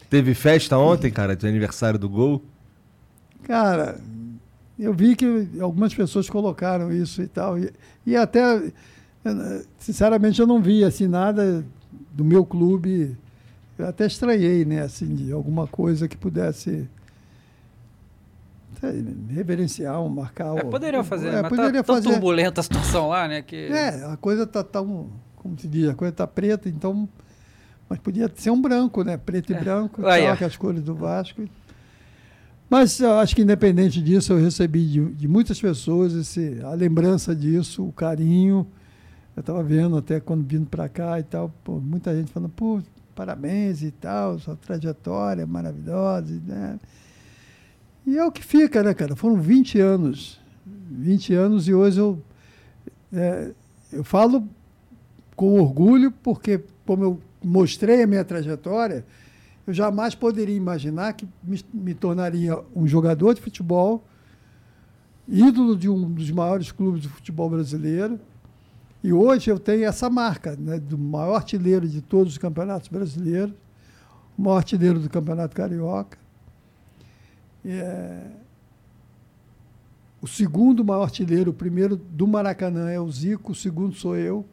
Teve 0.09 0.35
festa 0.35 0.79
ontem, 0.79 1.11
cara, 1.11 1.35
de 1.35 1.45
aniversário 1.49 1.99
do 1.99 2.09
gol? 2.09 2.45
Cara, 3.43 3.99
eu 4.79 4.93
vi 4.93 5.15
que 5.15 5.49
algumas 5.61 5.95
pessoas 5.95 6.29
colocaram 6.29 6.93
isso 6.93 7.23
e 7.23 7.29
tal. 7.29 7.59
E, 7.59 7.73
e 8.07 8.17
até, 8.17 8.73
sinceramente, 9.79 10.41
eu 10.41 10.47
não 10.47 10.61
vi 10.61 10.85
assim 10.85 11.07
nada 11.07 11.65
do 12.13 12.25
meu 12.25 12.45
clube. 12.45 13.17
Eu 13.79 13.89
até 13.89 14.07
estranhei, 14.07 14.65
né? 14.65 14.83
Assim, 14.83 15.15
de 15.15 15.33
alguma 15.33 15.67
coisa 15.67 16.09
que 16.09 16.17
pudesse 16.17 16.89
reverenciar, 19.31 20.03
marcar. 20.09 20.57
É, 20.59 20.65
poderiam 20.65 21.05
fazer, 21.05 21.29
é, 21.29 21.43
mas 21.43 21.49
poderia 21.49 21.83
tá 21.83 21.85
tão 21.85 21.97
fazer. 21.97 22.11
turbulenta 22.11 22.61
a 22.61 22.65
situação 22.65 23.09
lá, 23.09 23.27
né? 23.29 23.43
Que... 23.43 23.67
É, 23.67 24.05
a 24.05 24.17
coisa 24.17 24.47
tá 24.47 24.63
tão, 24.63 25.09
como 25.37 25.59
se 25.59 25.67
diz, 25.69 25.89
a 25.89 25.95
coisa 25.95 26.13
tá 26.13 26.27
preta, 26.27 26.69
então, 26.69 27.09
mas 27.89 27.99
podia 27.99 28.31
ser 28.35 28.51
um 28.51 28.61
branco, 28.61 29.03
né? 29.03 29.17
Preto 29.17 29.53
e 29.53 29.55
branco, 29.55 30.03
ó. 30.05 30.37
que 30.37 30.45
as 30.45 30.57
cores 30.57 30.83
do 30.83 30.95
Vasco. 30.95 31.43
Mas 32.75 32.99
eu 32.99 33.21
acho 33.21 33.37
que 33.37 33.43
independente 33.43 34.03
disso, 34.03 34.33
eu 34.33 34.43
recebi 34.43 34.85
de, 34.85 35.05
de 35.13 35.29
muitas 35.29 35.61
pessoas 35.61 36.13
esse, 36.13 36.61
a 36.65 36.71
lembrança 36.71 37.33
disso, 37.33 37.87
o 37.87 37.93
carinho. 37.93 38.67
Eu 39.37 39.43
estava 39.43 39.63
vendo 39.63 39.97
até 39.97 40.19
quando 40.19 40.45
vindo 40.45 40.67
para 40.67 40.89
cá 40.89 41.21
e 41.21 41.23
tal, 41.23 41.55
pô, 41.63 41.79
muita 41.79 42.13
gente 42.17 42.33
falando, 42.33 42.51
pô, 42.51 42.83
parabéns 43.15 43.81
e 43.81 43.93
tal, 43.93 44.41
sua 44.41 44.57
trajetória 44.57 45.43
é 45.43 45.47
maravilhosa, 45.47 46.43
né? 46.45 46.81
E 48.05 48.19
é 48.19 48.25
o 48.25 48.33
que 48.33 48.43
fica, 48.43 48.83
né, 48.83 48.93
cara? 48.93 49.15
Foram 49.15 49.41
20 49.41 49.79
anos. 49.79 50.41
20 50.67 51.33
anos 51.33 51.69
e 51.69 51.75
hoje 51.75 52.01
eu 52.01 52.21
é, 53.13 53.53
eu 53.93 54.03
falo 54.03 54.49
com 55.37 55.61
orgulho 55.61 56.11
porque, 56.11 56.61
como 56.85 57.05
eu 57.05 57.21
mostrei 57.41 58.03
a 58.03 58.07
minha 58.09 58.25
trajetória, 58.25 59.05
eu 59.66 59.72
jamais 59.72 60.14
poderia 60.14 60.57
imaginar 60.57 61.14
que 61.14 61.27
me, 61.42 61.61
me 61.72 61.94
tornaria 61.94 62.59
um 62.74 62.87
jogador 62.87 63.35
de 63.35 63.40
futebol, 63.40 64.05
ídolo 65.27 65.77
de 65.77 65.88
um 65.88 66.11
dos 66.11 66.31
maiores 66.31 66.70
clubes 66.70 67.03
de 67.03 67.09
futebol 67.09 67.48
brasileiro. 67.48 68.20
E 69.03 69.12
hoje 69.12 69.50
eu 69.50 69.59
tenho 69.59 69.85
essa 69.85 70.09
marca 70.11 70.57
né, 70.57 70.79
do 70.79 70.98
maior 70.98 71.37
artilheiro 71.37 71.88
de 71.88 72.00
todos 72.00 72.35
os 72.35 72.38
campeonatos 72.38 72.88
brasileiros, 72.88 73.55
o 74.37 74.42
maior 74.42 74.59
artilheiro 74.59 74.98
do 74.98 75.09
Campeonato 75.09 75.55
Carioca. 75.55 76.18
É, 77.64 78.31
o 80.20 80.27
segundo 80.27 80.85
maior 80.85 81.03
artilheiro, 81.03 81.50
o 81.50 81.55
primeiro 81.55 81.96
do 81.96 82.27
Maracanã 82.27 82.90
é 82.90 82.98
o 82.98 83.11
Zico, 83.11 83.53
o 83.53 83.55
segundo 83.55 83.94
sou 83.94 84.16
eu. 84.16 84.44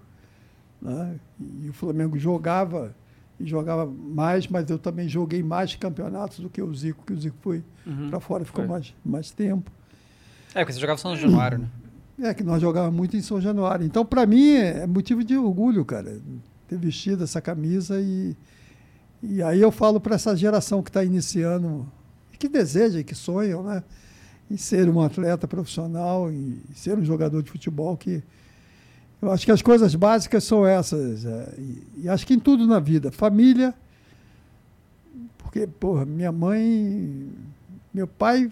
né? 0.81 1.17
E 1.61 1.69
o 1.69 1.73
Flamengo 1.73 2.17
jogava 2.19 2.93
e 3.41 3.45
jogava 3.47 3.85
mais, 3.85 4.47
mas 4.47 4.69
eu 4.69 4.77
também 4.79 5.07
joguei 5.09 5.41
mais 5.43 5.75
campeonatos 5.75 6.39
do 6.39 6.49
que 6.49 6.61
o 6.61 6.73
Zico, 6.73 7.03
que 7.05 7.13
o 7.13 7.19
Zico 7.19 7.37
foi 7.41 7.63
Uhum. 7.85 8.09
para 8.09 8.19
fora, 8.19 8.45
ficou 8.45 8.63
Foi. 8.63 8.71
mais, 8.71 8.93
mais 9.03 9.31
tempo. 9.31 9.71
É, 10.53 10.59
porque 10.59 10.73
você 10.73 10.79
jogava 10.79 10.99
São 10.99 11.15
Januário, 11.15 11.57
né? 11.59 11.67
É 12.29 12.33
que 12.33 12.43
nós 12.43 12.61
jogávamos 12.61 12.95
muito 12.95 13.17
em 13.17 13.21
São 13.21 13.41
Januário. 13.41 13.85
Então, 13.85 14.05
para 14.05 14.25
mim, 14.27 14.51
é 14.53 14.85
motivo 14.85 15.23
de 15.23 15.35
orgulho, 15.37 15.83
cara, 15.83 16.21
ter 16.67 16.77
vestido 16.77 17.23
essa 17.23 17.41
camisa. 17.41 17.99
E, 17.99 18.35
e 19.23 19.41
aí 19.41 19.59
eu 19.59 19.71
falo 19.71 19.99
para 19.99 20.13
essa 20.15 20.35
geração 20.35 20.83
que 20.83 20.89
está 20.89 21.03
iniciando, 21.03 21.87
que 22.37 22.47
deseja, 22.47 22.99
e 22.99 23.03
que 23.03 23.15
sonham, 23.15 23.63
né? 23.63 23.83
Em 24.51 24.57
ser 24.57 24.87
um 24.89 25.01
atleta 25.01 25.47
profissional, 25.47 26.31
e 26.31 26.61
ser 26.75 26.95
um 26.97 27.03
jogador 27.03 27.41
de 27.41 27.49
futebol, 27.49 27.97
que 27.97 28.21
eu 29.21 29.31
acho 29.31 29.45
que 29.45 29.51
as 29.51 29.61
coisas 29.61 29.93
básicas 29.95 30.43
são 30.43 30.65
essas. 30.65 31.25
é, 31.25 31.53
e, 31.57 31.83
e 32.03 32.09
acho 32.09 32.25
que 32.25 32.33
em 32.33 32.39
tudo 32.39 32.65
na 32.65 32.79
vida. 32.79 33.11
Família, 33.11 33.73
porque, 35.37 35.67
porra, 35.67 36.05
minha 36.05 36.31
mãe. 36.31 37.29
Meu 37.93 38.07
pai 38.07 38.49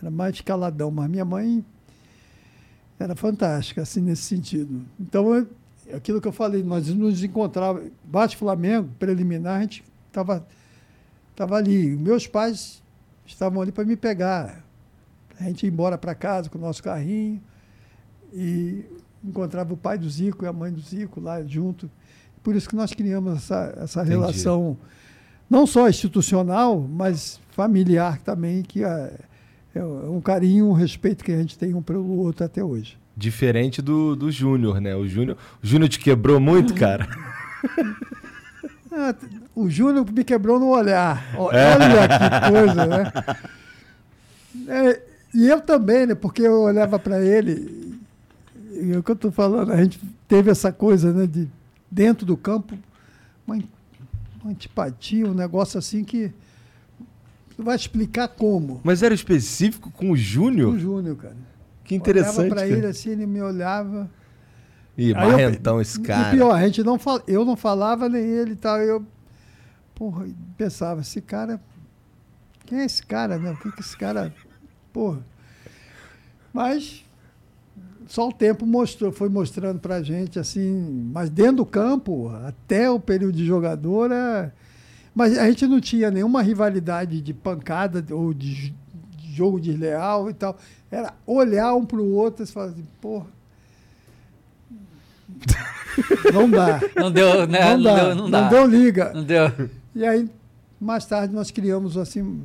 era 0.00 0.10
mais 0.10 0.40
caladão, 0.40 0.90
mas 0.90 1.10
minha 1.10 1.24
mãe 1.24 1.62
era 2.98 3.14
fantástica, 3.14 3.82
assim, 3.82 4.00
nesse 4.00 4.22
sentido. 4.22 4.82
Então, 4.98 5.34
eu- 5.34 5.46
aquilo 5.94 6.20
que 6.20 6.26
eu 6.28 6.32
falei, 6.32 6.62
nós 6.62 6.88
nos 6.94 7.22
encontrávamos, 7.22 7.90
Bate 8.02 8.36
Flamengo, 8.36 8.88
preliminar, 8.98 9.58
a 9.58 9.60
gente 9.60 9.84
estava 10.08 10.46
tava 11.36 11.56
ali. 11.56 11.96
Meus 11.96 12.26
pais 12.26 12.82
estavam 13.26 13.60
ali 13.62 13.70
para 13.70 13.84
me 13.84 13.94
pegar. 13.96 14.64
A 15.38 15.44
gente 15.44 15.62
ia 15.64 15.68
embora 15.70 15.96
para 15.96 16.14
casa 16.14 16.50
com 16.50 16.58
o 16.58 16.60
nosso 16.60 16.82
carrinho 16.82 17.40
e 18.32 18.84
encontrava 19.24 19.72
o 19.72 19.76
pai 19.76 19.98
do 19.98 20.08
Zico 20.08 20.44
e 20.44 20.48
a 20.48 20.52
mãe 20.52 20.72
do 20.72 20.80
Zico 20.80 21.20
lá 21.20 21.42
junto. 21.42 21.90
Por 22.42 22.54
isso 22.54 22.68
que 22.68 22.76
nós 22.76 22.92
criamos 22.92 23.36
essa, 23.36 23.74
essa 23.76 24.00
Entendi. 24.00 24.16
relação, 24.16 24.76
não 25.50 25.66
só 25.66 25.88
institucional, 25.88 26.80
mas 26.80 27.40
familiar 27.50 28.18
também, 28.18 28.62
que 28.62 28.84
é, 28.84 29.12
é 29.74 29.82
um 29.84 30.20
carinho, 30.20 30.68
um 30.68 30.72
respeito 30.72 31.24
que 31.24 31.32
a 31.32 31.36
gente 31.36 31.58
tem 31.58 31.74
um 31.74 31.82
pelo 31.82 32.18
outro 32.18 32.44
até 32.44 32.62
hoje. 32.62 32.96
Diferente 33.16 33.82
do, 33.82 34.14
do 34.14 34.30
Júnior, 34.30 34.80
né? 34.80 34.94
O 34.94 35.06
Júnior, 35.06 35.36
o 35.62 35.66
Júnior 35.66 35.88
te 35.88 35.98
quebrou 35.98 36.38
muito, 36.38 36.74
cara. 36.74 37.08
Ah, 38.90 39.14
o 39.54 39.70
Júnior 39.70 40.04
me 40.10 40.24
quebrou 40.24 40.58
no 40.58 40.70
olhar. 40.70 41.24
É. 41.34 41.38
Olha 41.38 42.08
que 42.08 42.50
coisa, 42.50 42.86
né? 42.86 43.12
É, 44.66 45.00
e 45.34 45.46
eu 45.46 45.60
também, 45.60 46.06
né? 46.06 46.14
Porque 46.14 46.42
eu 46.42 46.62
olhava 46.62 46.98
para 46.98 47.24
ele, 47.24 47.87
e 48.80 48.92
é 48.92 48.98
o 48.98 49.02
que 49.02 49.10
eu 49.10 49.14
estou 49.14 49.30
falando, 49.30 49.72
a 49.72 49.82
gente 49.82 50.00
teve 50.26 50.50
essa 50.50 50.72
coisa, 50.72 51.12
né? 51.12 51.26
De 51.26 51.48
dentro 51.90 52.26
do 52.26 52.36
campo, 52.36 52.76
uma, 53.46 53.56
uma 54.42 54.50
antipatia, 54.50 55.26
um 55.26 55.34
negócio 55.34 55.78
assim 55.78 56.04
que. 56.04 56.32
Tu 57.56 57.62
vai 57.62 57.74
explicar 57.74 58.28
como. 58.28 58.80
Mas 58.84 59.02
era 59.02 59.14
específico 59.14 59.90
com 59.90 60.10
o 60.10 60.12
O 60.12 60.16
Júnior? 60.16 60.78
Júnior, 60.78 61.16
cara. 61.16 61.36
Que 61.84 61.94
interessante. 61.94 62.38
Olhava 62.40 62.54
para 62.54 62.68
ele 62.68 62.86
assim, 62.86 63.10
ele 63.10 63.26
me 63.26 63.42
olhava. 63.42 64.10
Eu- 64.96 65.14
marrentão 65.14 65.80
esse 65.80 66.00
cara. 66.00 66.34
E 66.34 66.36
pior, 66.38 66.52
a 66.52 66.64
gente 66.66 66.82
não 66.82 66.98
fala, 66.98 67.22
eu 67.26 67.44
não 67.44 67.56
falava 67.56 68.08
nem 68.08 68.22
ele 68.22 68.52
e 68.52 68.56
tal. 68.56 68.78
Eu 68.78 69.04
porra, 69.94 70.26
pensava, 70.56 71.00
esse 71.00 71.20
cara. 71.20 71.60
Quem 72.66 72.80
é 72.80 72.84
esse 72.84 73.04
cara, 73.04 73.38
né? 73.38 73.52
O 73.52 73.56
que, 73.56 73.72
que 73.72 73.80
esse 73.80 73.96
cara. 73.96 74.32
Porra. 74.92 75.20
Mas 76.52 77.04
só 78.08 78.28
o 78.28 78.32
tempo 78.32 78.66
mostrou, 78.66 79.12
foi 79.12 79.28
mostrando 79.28 79.78
pra 79.78 80.02
gente, 80.02 80.38
assim, 80.38 81.10
mas 81.12 81.28
dentro 81.28 81.56
do 81.56 81.66
campo, 81.66 82.30
até 82.46 82.90
o 82.90 82.98
período 82.98 83.36
de 83.36 83.44
jogador, 83.44 84.10
é... 84.10 84.50
mas 85.14 85.38
a 85.38 85.46
gente 85.46 85.66
não 85.66 85.80
tinha 85.80 86.10
nenhuma 86.10 86.42
rivalidade 86.42 87.20
de 87.20 87.34
pancada 87.34 88.02
ou 88.10 88.32
de, 88.32 88.74
jogo 89.38 89.60
desleal 89.60 90.28
e 90.28 90.34
tal. 90.34 90.56
Era 90.90 91.14
olhar 91.26 91.74
um 91.74 91.84
pro 91.84 92.04
outro 92.04 92.44
e 92.44 92.46
falar 92.46 92.66
assim, 92.66 92.86
porra. 93.00 93.26
Não 96.32 96.50
dá. 96.50 96.80
Não 96.96 97.12
deu, 97.12 97.46
né? 97.46 97.76
Não, 97.76 97.82
dá, 97.82 98.04
deu, 98.04 98.14
não 98.14 98.30
dá. 98.30 98.48
deu 98.48 98.66
liga. 98.66 99.12
Não 99.12 99.22
deu. 99.24 99.70
E 99.94 100.04
aí, 100.04 100.28
mais 100.80 101.04
tarde, 101.04 101.34
nós 101.34 101.50
criamos 101.50 101.96
assim, 101.96 102.40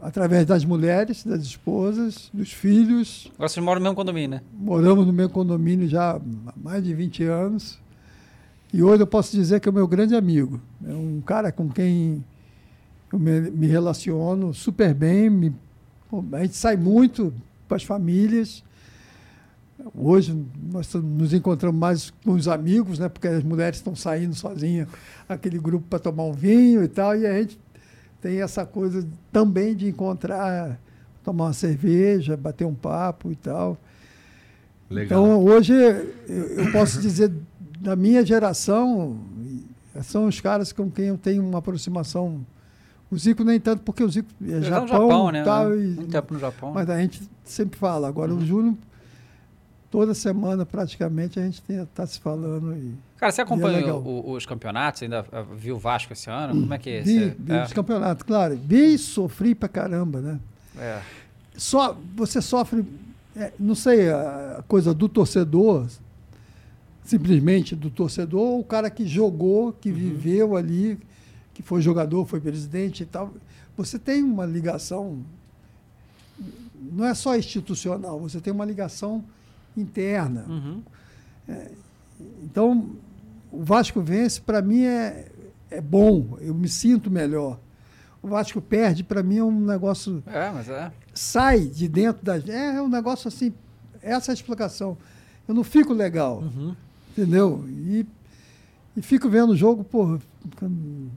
através 0.00 0.46
das 0.46 0.64
mulheres, 0.64 1.24
das 1.24 1.42
esposas, 1.42 2.30
dos 2.32 2.52
filhos. 2.52 3.30
Agora 3.34 3.48
vocês 3.48 3.64
moram 3.64 3.80
no 3.80 3.84
mesmo 3.84 3.96
condomínio, 3.96 4.28
né? 4.30 4.40
Moramos 4.56 5.06
no 5.06 5.12
meu 5.12 5.28
condomínio 5.28 5.88
já 5.88 6.12
há 6.16 6.20
mais 6.56 6.82
de 6.84 6.94
20 6.94 7.24
anos. 7.24 7.78
E 8.72 8.82
hoje 8.82 9.02
eu 9.02 9.06
posso 9.06 9.34
dizer 9.34 9.60
que 9.60 9.68
é 9.68 9.70
o 9.70 9.74
meu 9.74 9.88
grande 9.88 10.14
amigo. 10.14 10.60
É 10.86 10.92
um 10.92 11.20
cara 11.24 11.50
com 11.50 11.68
quem 11.68 12.22
eu 13.12 13.18
me, 13.18 13.40
me 13.50 13.66
relaciono 13.66 14.52
super 14.54 14.92
bem. 14.94 15.30
me- 15.30 15.54
a 16.32 16.42
gente 16.42 16.56
sai 16.56 16.76
muito 16.76 17.32
com 17.68 17.74
as 17.74 17.82
famílias. 17.82 18.62
Hoje 19.94 20.36
nós 20.70 20.92
nos 20.94 21.32
encontramos 21.32 21.78
mais 21.78 22.10
com 22.24 22.32
os 22.32 22.48
amigos, 22.48 22.98
né? 22.98 23.08
Porque 23.08 23.28
as 23.28 23.42
mulheres 23.44 23.78
estão 23.78 23.94
saindo 23.94 24.34
sozinhas, 24.34 24.88
aquele 25.28 25.58
grupo 25.58 25.86
para 25.88 25.98
tomar 26.00 26.24
um 26.24 26.32
vinho 26.32 26.82
e 26.82 26.88
tal. 26.88 27.16
E 27.16 27.26
a 27.26 27.38
gente 27.40 27.58
tem 28.20 28.40
essa 28.42 28.64
coisa 28.66 29.06
também 29.32 29.74
de 29.76 29.88
encontrar, 29.88 30.78
tomar 31.24 31.46
uma 31.46 31.52
cerveja, 31.52 32.36
bater 32.36 32.66
um 32.66 32.74
papo 32.74 33.30
e 33.30 33.36
tal. 33.36 33.76
Legal. 34.90 35.20
Então, 35.22 35.44
hoje, 35.44 35.72
eu, 35.72 36.34
eu 36.64 36.72
posso 36.72 37.00
dizer, 37.00 37.32
da 37.80 37.94
minha 37.94 38.24
geração, 38.24 39.18
são 40.02 40.26
os 40.26 40.40
caras 40.40 40.72
com 40.72 40.90
quem 40.90 41.06
eu 41.06 41.18
tenho 41.18 41.46
uma 41.46 41.58
aproximação. 41.58 42.44
O 43.10 43.16
Zico 43.16 43.42
nem 43.44 43.58
tanto, 43.60 43.82
porque 43.82 44.02
o 44.02 44.08
Zico 44.10 44.28
é 44.42 44.44
Ele 44.50 44.60
tá 44.60 44.66
Japão, 44.68 44.82
no 44.82 44.88
Japão, 44.88 45.30
né? 45.30 45.44
tal, 45.44 45.74
e- 45.74 45.86
Muito 45.94 46.10
tempo 46.10 46.34
no 46.34 46.40
Japão. 46.40 46.72
mas 46.74 46.88
a 46.90 46.98
gente 47.00 47.22
sempre 47.44 47.78
fala. 47.78 48.08
Agora, 48.08 48.34
o 48.34 48.44
Júnior, 48.44 48.74
toda 49.90 50.12
semana, 50.14 50.66
praticamente, 50.66 51.38
a 51.38 51.42
gente 51.44 51.62
está 51.70 52.06
se 52.06 52.18
falando. 52.20 52.74
E, 52.76 52.94
Cara, 53.18 53.32
você 53.32 53.40
é 53.40 53.44
acompanha 53.44 53.78
legal. 53.78 54.00
o- 54.00 54.32
os 54.32 54.46
campeonatos? 54.46 55.02
Ainda 55.02 55.26
ah, 55.32 55.42
viu 55.42 55.74
o 55.74 55.78
Vasco 55.78 56.12
esse 56.12 56.30
ano? 56.30 56.60
Como 56.60 56.72
é 56.72 56.78
que 56.78 56.88
é? 56.90 57.02
vi, 57.02 57.30
vi 57.30 57.52
é, 57.52 57.64
os 57.64 57.72
campeonatos, 57.72 58.22
claro. 58.22 58.56
Vi 58.56 58.94
e 58.94 58.98
sofri 58.98 59.54
pra 59.54 59.68
caramba, 59.68 60.20
né? 60.20 60.38
é. 60.78 61.02
só 61.56 61.98
você 62.14 62.40
sofre, 62.40 62.84
é, 63.36 63.52
não 63.58 63.74
sei, 63.74 64.08
a 64.08 64.62
coisa 64.68 64.94
do 64.94 65.08
torcedor, 65.08 65.88
simplesmente 67.04 67.74
do 67.74 67.90
torcedor, 67.90 68.40
ou 68.40 68.60
o 68.60 68.64
cara 68.64 68.88
que 68.88 69.04
jogou, 69.04 69.72
que 69.72 69.90
viveu 69.90 70.56
ali, 70.56 70.98
que 71.52 71.62
foi 71.62 71.82
jogador, 71.82 72.24
foi 72.24 72.40
presidente 72.40 73.02
e 73.02 73.06
tal. 73.06 73.34
Você 73.76 73.98
tem 73.98 74.22
uma 74.22 74.46
ligação, 74.46 75.24
não 76.92 77.04
é 77.04 77.14
só 77.14 77.36
institucional, 77.36 78.20
você 78.20 78.40
tem 78.40 78.52
uma 78.52 78.64
ligação 78.64 79.24
interna. 79.76 80.44
Uhum. 80.48 80.82
Então, 82.42 82.90
o 83.50 83.62
Vasco 83.62 84.00
vence, 84.00 84.40
para 84.40 84.60
mim, 84.62 84.84
é, 84.84 85.26
é 85.70 85.80
bom, 85.80 86.36
eu 86.40 86.54
me 86.54 86.68
sinto 86.68 87.10
melhor. 87.10 87.58
O 88.22 88.28
Vasco 88.28 88.60
perde, 88.60 89.04
para 89.04 89.22
mim, 89.22 89.38
é 89.38 89.44
um 89.44 89.60
negócio 89.60 90.22
É, 90.26 90.50
mas 90.50 90.68
é. 90.68 90.90
sai 91.14 91.60
de 91.60 91.88
dentro 91.88 92.24
da 92.24 92.38
gente. 92.38 92.50
É 92.50 92.80
um 92.82 92.88
negócio 92.88 93.28
assim, 93.28 93.52
essa 94.02 94.30
é 94.30 94.32
a 94.32 94.34
explicação. 94.34 94.96
Eu 95.46 95.54
não 95.54 95.62
fico 95.64 95.92
legal, 95.94 96.42
entendeu? 97.12 97.64
E, 97.68 98.04
e 98.96 99.02
fico 99.02 99.28
vendo 99.28 99.50
o 99.52 99.56
jogo, 99.56 99.84
pô. 99.84 100.18
ficando- 100.50 101.10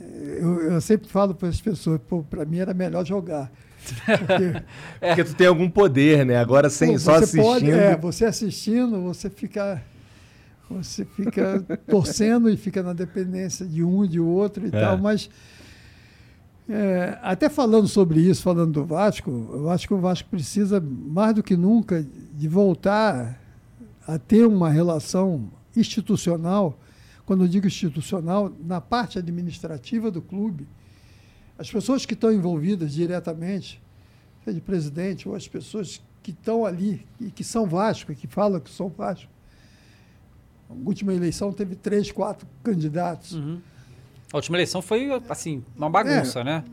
Eu, 0.00 0.60
eu 0.72 0.80
sempre 0.80 1.08
falo 1.08 1.34
para 1.34 1.48
as 1.48 1.60
pessoas, 1.60 2.00
pô, 2.08 2.22
para 2.22 2.44
mim 2.44 2.58
era 2.58 2.72
melhor 2.72 3.04
jogar. 3.04 3.50
Porque, 4.06 4.62
Porque 5.00 5.24
tu 5.24 5.34
tem 5.34 5.46
algum 5.46 5.68
poder, 5.68 6.24
né? 6.24 6.36
Agora 6.36 6.70
sem 6.70 6.92
pô, 6.92 6.98
só 6.98 7.14
assistindo. 7.16 7.42
pode- 7.44 7.70
é, 7.70 7.96
você 7.96 8.24
assistindo, 8.24 9.02
você 9.02 9.28
fica. 9.28 9.82
Você 10.70 11.04
fica 11.04 11.60
torcendo 11.88 12.48
e 12.48 12.56
fica 12.56 12.82
na 12.82 12.92
dependência 12.92 13.66
de 13.66 13.82
um 13.82 14.04
e 14.04 14.08
de 14.08 14.20
outro 14.20 14.64
e 14.64 14.68
É. 14.68 14.70
tal, 14.70 14.96
mas 14.98 15.28
é, 16.68 17.18
até 17.22 17.48
falando 17.48 17.88
sobre 17.88 18.20
isso, 18.20 18.42
falando 18.42 18.72
do 18.74 18.84
Vasco, 18.84 19.30
eu 19.52 19.68
acho 19.70 19.88
que 19.88 19.94
o 19.94 19.98
Vasco 19.98 20.28
precisa, 20.28 20.80
mais 20.80 21.34
do 21.34 21.42
que 21.42 21.56
nunca, 21.56 22.06
de 22.34 22.46
voltar 22.48 23.40
a 24.06 24.18
ter 24.18 24.46
uma 24.46 24.70
relação 24.70 25.50
institucional. 25.76 26.78
Quando 27.26 27.44
eu 27.44 27.48
digo 27.48 27.66
institucional, 27.66 28.52
na 28.64 28.80
parte 28.80 29.18
administrativa 29.18 30.10
do 30.10 30.22
clube, 30.22 30.66
as 31.58 31.70
pessoas 31.70 32.06
que 32.06 32.14
estão 32.14 32.32
envolvidas 32.32 32.92
diretamente, 32.92 33.82
seja 34.44 34.60
presidente 34.60 35.28
ou 35.28 35.34
as 35.34 35.46
pessoas 35.48 36.00
que 36.22 36.30
estão 36.30 36.64
ali 36.64 37.04
e 37.20 37.30
que 37.30 37.42
são 37.42 37.66
Vasco, 37.66 38.12
e 38.12 38.14
que 38.14 38.26
falam 38.28 38.60
que 38.60 38.70
são 38.70 38.88
Vasco. 38.88 39.28
A 40.70 40.88
última 40.88 41.12
eleição 41.12 41.52
teve 41.52 41.74
três, 41.74 42.12
quatro 42.12 42.46
candidatos. 42.62 43.36
A 44.32 44.36
última 44.36 44.56
eleição 44.56 44.80
foi, 44.80 45.08
assim, 45.28 45.62
uma 45.76 45.90
bagunça, 45.90 46.44
né? 46.44 46.64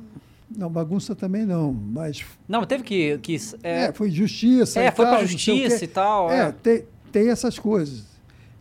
Não, 0.55 0.69
bagunça 0.69 1.13
também 1.15 1.45
não, 1.45 1.73
mas 1.73 2.23
Não, 2.47 2.63
teve 2.65 2.83
que. 2.83 3.17
que 3.17 3.35
É, 3.63 3.85
é, 3.85 3.91
foi 3.91 4.09
justiça. 4.09 4.79
É, 4.79 4.87
e 4.87 4.91
foi 4.91 5.05
o 5.05 5.25
justiça 5.27 5.83
e 5.83 5.87
tal, 5.87 6.31
É, 6.31 6.39
é. 6.47 6.51
Tem, 6.51 6.83
tem 7.11 7.29
essas 7.29 7.59
coisas. 7.59 8.05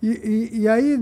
E, 0.03 0.09
e, 0.09 0.61
e 0.63 0.69
aí, 0.69 0.99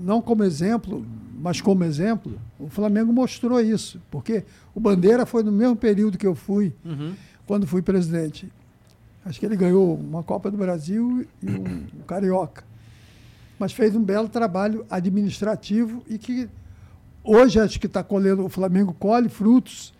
não 0.00 0.20
como 0.20 0.42
exemplo, 0.42 1.04
mas 1.38 1.60
como 1.60 1.84
exemplo, 1.84 2.38
o 2.58 2.68
Flamengo 2.68 3.12
mostrou 3.12 3.60
isso. 3.60 4.00
Porque 4.10 4.44
o 4.74 4.80
Bandeira 4.80 5.24
foi 5.24 5.42
no 5.42 5.52
mesmo 5.52 5.76
período 5.76 6.18
que 6.18 6.26
eu 6.26 6.34
fui, 6.34 6.72
Uhum. 6.84 7.14
quando 7.46 7.66
fui 7.66 7.82
presidente. 7.82 8.50
Acho 9.24 9.38
que 9.38 9.46
ele 9.46 9.56
ganhou 9.56 9.94
uma 9.94 10.22
Copa 10.22 10.50
do 10.50 10.56
Brasil 10.56 11.26
e 11.42 11.50
um, 11.50 11.86
um 12.00 12.02
Carioca. 12.06 12.64
Mas 13.58 13.72
fez 13.72 13.94
um 13.94 14.02
belo 14.02 14.28
trabalho 14.28 14.84
administrativo 14.90 16.02
e 16.08 16.18
que 16.18 16.48
hoje 17.22 17.60
acho 17.60 17.78
que 17.78 17.86
está 17.86 18.02
colhendo, 18.02 18.44
o 18.44 18.48
Flamengo 18.48 18.92
colhe 18.92 19.28
frutos 19.28 19.94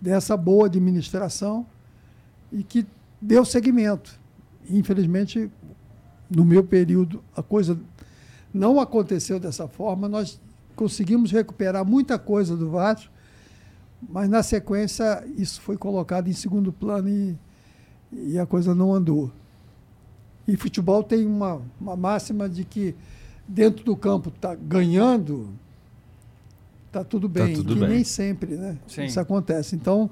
dessa 0.00 0.36
boa 0.36 0.66
administração 0.66 1.66
e 2.52 2.62
que 2.62 2.86
deu 3.20 3.44
seguimento. 3.44 4.18
Infelizmente, 4.70 5.50
no 6.30 6.44
meu 6.44 6.62
período, 6.62 7.22
a 7.36 7.42
coisa 7.42 7.78
não 8.52 8.78
aconteceu 8.80 9.40
dessa 9.40 9.66
forma. 9.66 10.08
Nós 10.08 10.40
conseguimos 10.76 11.32
recuperar 11.32 11.84
muita 11.84 12.18
coisa 12.18 12.56
do 12.56 12.70
Vasco, 12.70 13.10
mas 14.08 14.28
na 14.28 14.42
sequência 14.42 15.24
isso 15.36 15.60
foi 15.60 15.76
colocado 15.76 16.28
em 16.28 16.32
segundo 16.32 16.72
plano 16.72 17.08
e, 17.08 17.36
e 18.16 18.38
a 18.38 18.46
coisa 18.46 18.74
não 18.74 18.92
andou. 18.94 19.30
E 20.46 20.56
futebol 20.56 21.02
tem 21.02 21.26
uma, 21.26 21.60
uma 21.80 21.96
máxima 21.96 22.48
de 22.48 22.64
que 22.64 22.94
dentro 23.48 23.84
do 23.84 23.96
campo 23.96 24.28
está 24.28 24.54
ganhando, 24.54 25.48
está 26.86 27.02
tudo 27.02 27.28
Tá 27.28 27.44
bem. 27.44 27.54
tudo 27.54 27.76
e 27.76 27.80
bem. 27.80 27.88
nem 27.88 28.04
sempre 28.04 28.54
né? 28.56 28.76
Sim. 28.86 29.04
isso 29.04 29.18
acontece. 29.18 29.74
Então, 29.74 30.10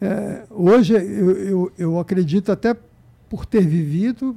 é, 0.00 0.44
hoje 0.50 0.94
eu, 0.94 1.30
eu, 1.36 1.72
eu 1.78 1.98
acredito 2.00 2.50
até 2.50 2.76
por 3.28 3.46
ter 3.46 3.64
vivido, 3.66 4.36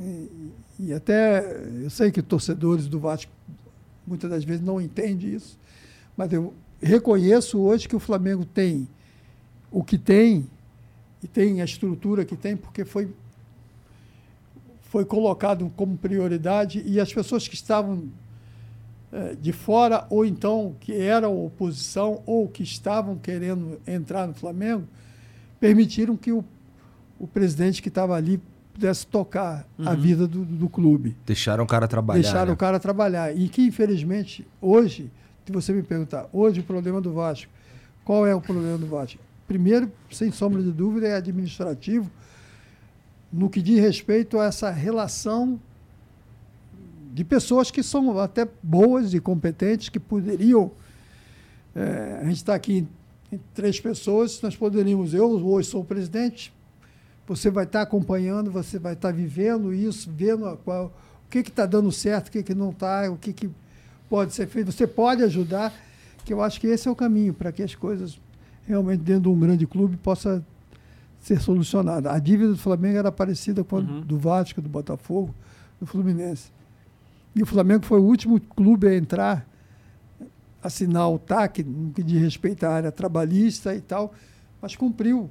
e, 0.00 0.50
e 0.78 0.92
até 0.92 1.44
eu 1.82 1.90
sei 1.90 2.10
que 2.10 2.22
torcedores 2.22 2.86
do 2.88 2.98
Vasco 2.98 3.30
muitas 4.06 4.30
das 4.30 4.42
vezes 4.44 4.62
não 4.64 4.80
entendem 4.80 5.34
isso, 5.34 5.58
mas 6.16 6.32
eu 6.32 6.54
reconheço 6.82 7.58
hoje 7.58 7.86
que 7.86 7.94
o 7.94 8.00
Flamengo 8.00 8.44
tem 8.44 8.88
o 9.70 9.84
que 9.84 9.96
tem 9.98 10.48
e 11.22 11.28
tem 11.28 11.60
a 11.60 11.64
estrutura 11.64 12.24
que 12.24 12.36
tem 12.36 12.56
porque 12.56 12.84
foi 12.84 13.08
foi 14.82 15.04
colocado 15.04 15.70
como 15.76 15.96
prioridade 15.96 16.82
e 16.84 16.98
as 16.98 17.12
pessoas 17.12 17.46
que 17.46 17.54
estavam 17.54 18.08
eh, 19.12 19.36
de 19.40 19.52
fora 19.52 20.04
ou 20.10 20.24
então 20.24 20.74
que 20.80 20.92
eram 20.92 21.44
oposição 21.44 22.22
ou 22.26 22.48
que 22.48 22.64
estavam 22.64 23.16
querendo 23.16 23.80
entrar 23.86 24.26
no 24.26 24.34
Flamengo 24.34 24.88
permitiram 25.60 26.16
que 26.16 26.32
o, 26.32 26.44
o 27.20 27.26
presidente 27.26 27.80
que 27.80 27.88
estava 27.88 28.16
ali 28.16 28.40
pudesse 28.72 29.06
tocar 29.06 29.68
a 29.84 29.94
vida 29.94 30.26
do, 30.26 30.44
do 30.44 30.68
clube 30.68 31.14
Deixaram 31.26 31.64
o 31.64 31.66
cara 31.66 31.86
trabalhar. 31.86 32.22
deixaram 32.22 32.46
né? 32.46 32.52
o 32.52 32.56
cara 32.56 32.80
trabalhar. 32.80 33.36
E 33.36 33.48
que, 33.48 33.62
infelizmente, 33.62 34.46
hoje, 34.60 35.10
se 35.44 35.52
você 35.52 35.72
me 35.72 35.82
perguntar, 35.82 36.28
hoje 36.32 36.60
o 36.60 36.64
problema 36.64 37.00
do 37.00 37.12
Vasco, 37.12 37.50
qual 38.04 38.26
é 38.26 38.34
o 38.34 38.40
problema 38.40 38.78
do 38.78 38.86
Vasco? 38.86 39.20
Primeiro, 39.50 39.90
sem 40.12 40.30
sombra 40.30 40.62
de 40.62 40.70
dúvida, 40.70 41.08
é 41.08 41.16
administrativo. 41.16 42.08
no 43.32 43.50
que 43.50 43.60
diz 43.60 43.80
respeito 43.80 44.38
a 44.38 44.44
essa 44.44 44.70
relação 44.70 45.58
de 47.12 47.24
pessoas 47.24 47.68
que 47.68 47.82
são 47.82 48.16
até 48.20 48.46
boas 48.62 49.12
e 49.12 49.18
competentes, 49.18 49.88
que 49.88 49.98
poderiam. 49.98 50.70
é, 51.74 52.20
a 52.20 52.24
gente 52.26 52.36
está 52.36 52.54
aqui 52.54 52.86
em, 53.32 53.40
três 53.52 53.80
pessoas, 53.80 54.40
nós 54.40 54.54
poderíamos, 54.54 55.14
eu 55.14 55.28
hoje 55.44 55.68
sou 55.68 55.80
o 55.80 55.84
presidente, 55.84 56.52
você 57.26 57.50
vai 57.50 57.64
estar 57.64 57.82
acompanhando, 57.82 58.52
você 58.52 58.78
vai 58.78 58.92
estar 58.92 59.12
vivendo 59.12 59.74
isso, 59.74 60.08
vendo 60.16 60.56
qual, 60.58 60.96
o 61.26 61.28
que 61.28 61.38
está 61.38 61.66
dando 61.66 61.90
certo, 61.90 62.28
o 62.28 62.30
que, 62.30 62.44
que 62.44 62.54
não 62.54 62.70
está, 62.70 63.10
o 63.10 63.16
que, 63.16 63.32
que 63.32 63.50
pode 64.08 64.32
ser 64.32 64.46
feito. 64.46 64.70
Você 64.70 64.86
pode 64.86 65.24
ajudar, 65.24 65.74
que 66.24 66.32
eu 66.32 66.40
acho 66.40 66.60
que 66.60 66.68
esse 66.68 66.86
é 66.86 66.90
o 66.90 66.94
caminho 66.94 67.34
para 67.34 67.50
que 67.50 67.64
as 67.64 67.74
coisas 67.74 68.16
realmente 68.70 69.00
dentro 69.00 69.22
de 69.22 69.28
um 69.28 69.38
grande 69.38 69.66
clube 69.66 69.96
possa 69.96 70.44
ser 71.20 71.40
solucionada. 71.40 72.10
A 72.10 72.18
dívida 72.18 72.50
do 72.50 72.58
Flamengo 72.58 72.96
era 72.96 73.12
parecida 73.12 73.62
com 73.62 73.76
a 73.76 73.80
do 73.80 74.18
Vasco, 74.18 74.60
do 74.60 74.68
Botafogo, 74.68 75.34
do 75.78 75.86
Fluminense. 75.86 76.50
E 77.34 77.42
o 77.42 77.46
Flamengo 77.46 77.84
foi 77.84 78.00
o 78.00 78.04
último 78.04 78.40
clube 78.40 78.88
a 78.88 78.96
entrar, 78.96 79.46
assinar 80.62 81.08
o 81.10 81.18
TAC, 81.18 81.62
no 81.62 81.92
que 81.92 82.02
diz 82.02 82.20
respeito 82.20 82.64
à 82.64 82.70
área 82.70 82.90
trabalhista 82.90 83.74
e 83.74 83.80
tal, 83.80 84.14
mas 84.60 84.74
cumpriu 84.74 85.30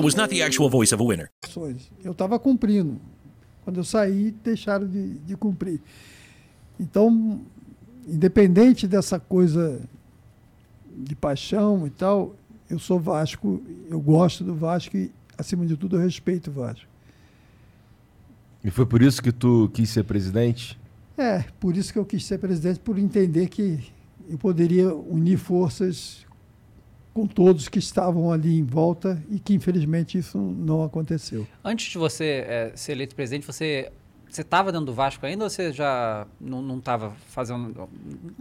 was 0.00 0.14
not 0.14 0.28
the 0.34 0.42
actual 0.42 0.68
voice 0.68 0.94
of 0.94 1.02
a 1.02 1.06
winner. 1.06 1.30
Eu 2.02 2.12
estava 2.12 2.38
cumprindo. 2.38 3.00
Quando 3.64 3.78
eu 3.78 3.84
saí, 3.84 4.30
deixaram 4.42 4.86
de, 4.86 5.14
de 5.18 5.36
cumprir. 5.36 5.80
Então, 6.80 7.40
independente 8.06 8.86
dessa 8.86 9.18
coisa 9.20 9.80
de 10.96 11.14
paixão 11.14 11.86
e 11.86 11.90
tal, 11.90 12.34
eu 12.70 12.78
sou 12.78 12.98
Vasco, 12.98 13.62
eu 13.88 14.00
gosto 14.00 14.42
do 14.44 14.54
Vasco 14.54 14.96
e, 14.96 15.10
acima 15.36 15.66
de 15.66 15.76
tudo, 15.76 15.96
eu 15.96 16.00
respeito 16.00 16.50
o 16.50 16.52
Vasco. 16.52 16.86
E 18.64 18.70
foi 18.70 18.86
por 18.86 19.02
isso 19.02 19.22
que 19.22 19.32
tu 19.32 19.70
quis 19.72 19.90
ser 19.90 20.04
presidente? 20.04 20.78
É, 21.16 21.44
por 21.60 21.76
isso 21.76 21.92
que 21.92 21.98
eu 21.98 22.04
quis 22.04 22.24
ser 22.24 22.38
presidente, 22.38 22.80
por 22.80 22.98
entender 22.98 23.48
que 23.48 23.92
eu 24.28 24.38
poderia 24.38 24.94
unir 24.94 25.38
forças 25.38 26.26
com 27.18 27.26
todos 27.26 27.68
que 27.68 27.80
estavam 27.80 28.30
ali 28.30 28.56
em 28.56 28.62
volta 28.62 29.20
e 29.28 29.40
que, 29.40 29.52
infelizmente, 29.52 30.16
isso 30.16 30.38
não 30.38 30.84
aconteceu. 30.84 31.44
Antes 31.64 31.90
de 31.90 31.98
você 31.98 32.44
é, 32.46 32.72
ser 32.76 32.92
eleito 32.92 33.16
presidente, 33.16 33.44
você 33.44 33.90
você 34.30 34.42
estava 34.42 34.70
dentro 34.70 34.86
do 34.86 34.92
Vasco 34.92 35.24
ainda 35.24 35.44
ou 35.44 35.50
você 35.50 35.72
já 35.72 36.26
não 36.40 36.78
estava 36.78 37.12
fazendo. 37.26 37.88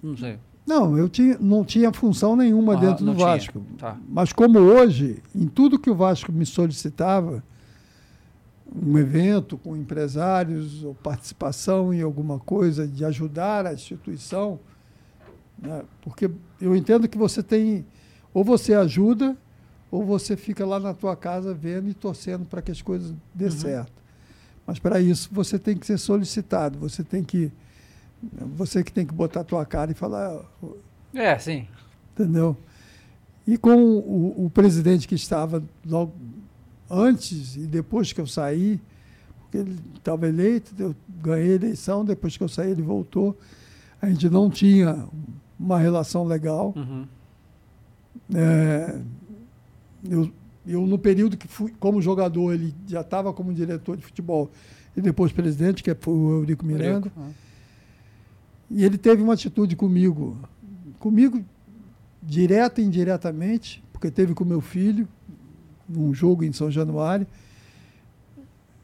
Não 0.04 0.16
sei. 0.16 0.38
Não, 0.66 0.98
eu 0.98 1.08
tinha, 1.08 1.38
não 1.40 1.64
tinha 1.64 1.92
função 1.94 2.36
nenhuma 2.36 2.74
Aham, 2.74 2.82
dentro 2.82 3.06
do 3.06 3.16
tinha. 3.16 3.26
Vasco. 3.26 3.66
Tá. 3.78 3.98
Mas 4.08 4.32
como 4.34 4.60
hoje, 4.60 5.24
em 5.34 5.48
tudo 5.48 5.80
que 5.80 5.90
o 5.90 5.96
Vasco 5.96 6.32
me 6.32 6.46
solicitava, 6.46 7.42
um 8.76 8.98
evento 8.98 9.58
com 9.58 9.76
empresários 9.76 10.84
ou 10.84 10.94
participação 10.94 11.94
em 11.94 12.02
alguma 12.02 12.38
coisa 12.38 12.86
de 12.86 13.04
ajudar 13.06 13.66
a 13.66 13.74
instituição, 13.74 14.60
né? 15.58 15.84
porque 16.02 16.30
eu 16.60 16.76
entendo 16.76 17.08
que 17.08 17.18
você 17.18 17.42
tem 17.42 17.86
ou 18.38 18.44
você 18.44 18.76
ajuda 18.76 19.36
ou 19.90 20.06
você 20.06 20.38
fica 20.38 20.64
lá 20.64 20.80
na 20.80 20.94
tua 20.94 21.16
casa 21.16 21.56
vendo 21.56 21.90
e 21.90 21.94
torcendo 21.96 22.46
para 22.46 22.62
que 22.62 22.70
as 22.72 22.84
coisas 22.84 23.12
dê 23.34 23.50
certo. 23.50 23.92
Mas 24.64 24.78
para 24.78 25.02
isso 25.02 25.28
você 25.32 25.58
tem 25.58 25.76
que 25.76 25.88
ser 25.88 25.98
solicitado, 25.98 26.78
você 26.78 27.04
tem 27.04 27.24
que 27.24 27.52
você 28.56 28.84
que 28.84 28.92
tem 28.94 29.08
que 29.08 29.14
botar 29.14 29.40
a 29.40 29.44
tua 29.44 29.66
cara 29.66 29.90
e 29.92 29.96
falar, 29.96 30.40
É, 31.16 31.36
sim. 31.40 31.68
entendeu? 32.14 32.56
E 33.48 33.58
com 33.58 33.76
o, 33.76 34.46
o 34.46 34.50
presidente 34.52 35.08
que 35.08 35.16
estava 35.16 35.64
logo 35.84 36.14
antes 36.88 37.56
e 37.56 37.62
depois 37.62 38.14
que 38.14 38.22
eu 38.22 38.28
saí, 38.28 38.80
porque 39.42 39.58
ele 39.58 39.80
estava 39.96 40.28
eleito, 40.28 40.76
eu 40.78 40.96
ganhei 41.24 41.54
a 41.54 41.56
eleição, 41.56 42.06
depois 42.06 42.38
que 42.38 42.44
eu 42.44 42.50
saí 42.50 42.70
ele 42.70 42.84
voltou, 42.84 43.36
a 44.00 44.08
gente 44.10 44.30
não 44.30 44.48
tinha 44.48 45.08
uma 45.60 45.80
relação 45.80 46.24
legal. 46.24 46.72
Uhum. 46.76 47.08
É, 48.34 49.00
eu, 50.10 50.32
eu, 50.66 50.86
no 50.86 50.98
período 50.98 51.38
que 51.38 51.48
fui 51.48 51.74
como 51.80 52.02
jogador, 52.02 52.54
ele 52.54 52.74
já 52.88 53.02
estava 53.02 53.32
como 53.32 53.54
diretor 53.54 53.96
de 53.96 54.04
futebol 54.04 54.52
e 54.96 55.02
depois 55.02 55.32
presidente, 55.32 55.84
que 55.84 55.94
foi 55.96 56.14
o 56.14 56.32
Eurico 56.40 56.66
Miranda. 56.66 57.08
Eurico, 57.08 57.22
E 58.70 58.84
ele 58.84 58.98
teve 58.98 59.22
uma 59.22 59.34
atitude 59.34 59.76
comigo, 59.76 60.38
comigo 61.00 61.44
direta 62.22 62.82
e 62.82 62.84
indiretamente, 62.84 63.84
porque 63.94 64.12
teve 64.12 64.34
com 64.34 64.44
meu 64.44 64.60
filho, 64.60 65.08
num 65.88 66.14
jogo 66.14 66.44
em 66.44 66.52
São 66.52 66.70
Januário. 66.70 67.26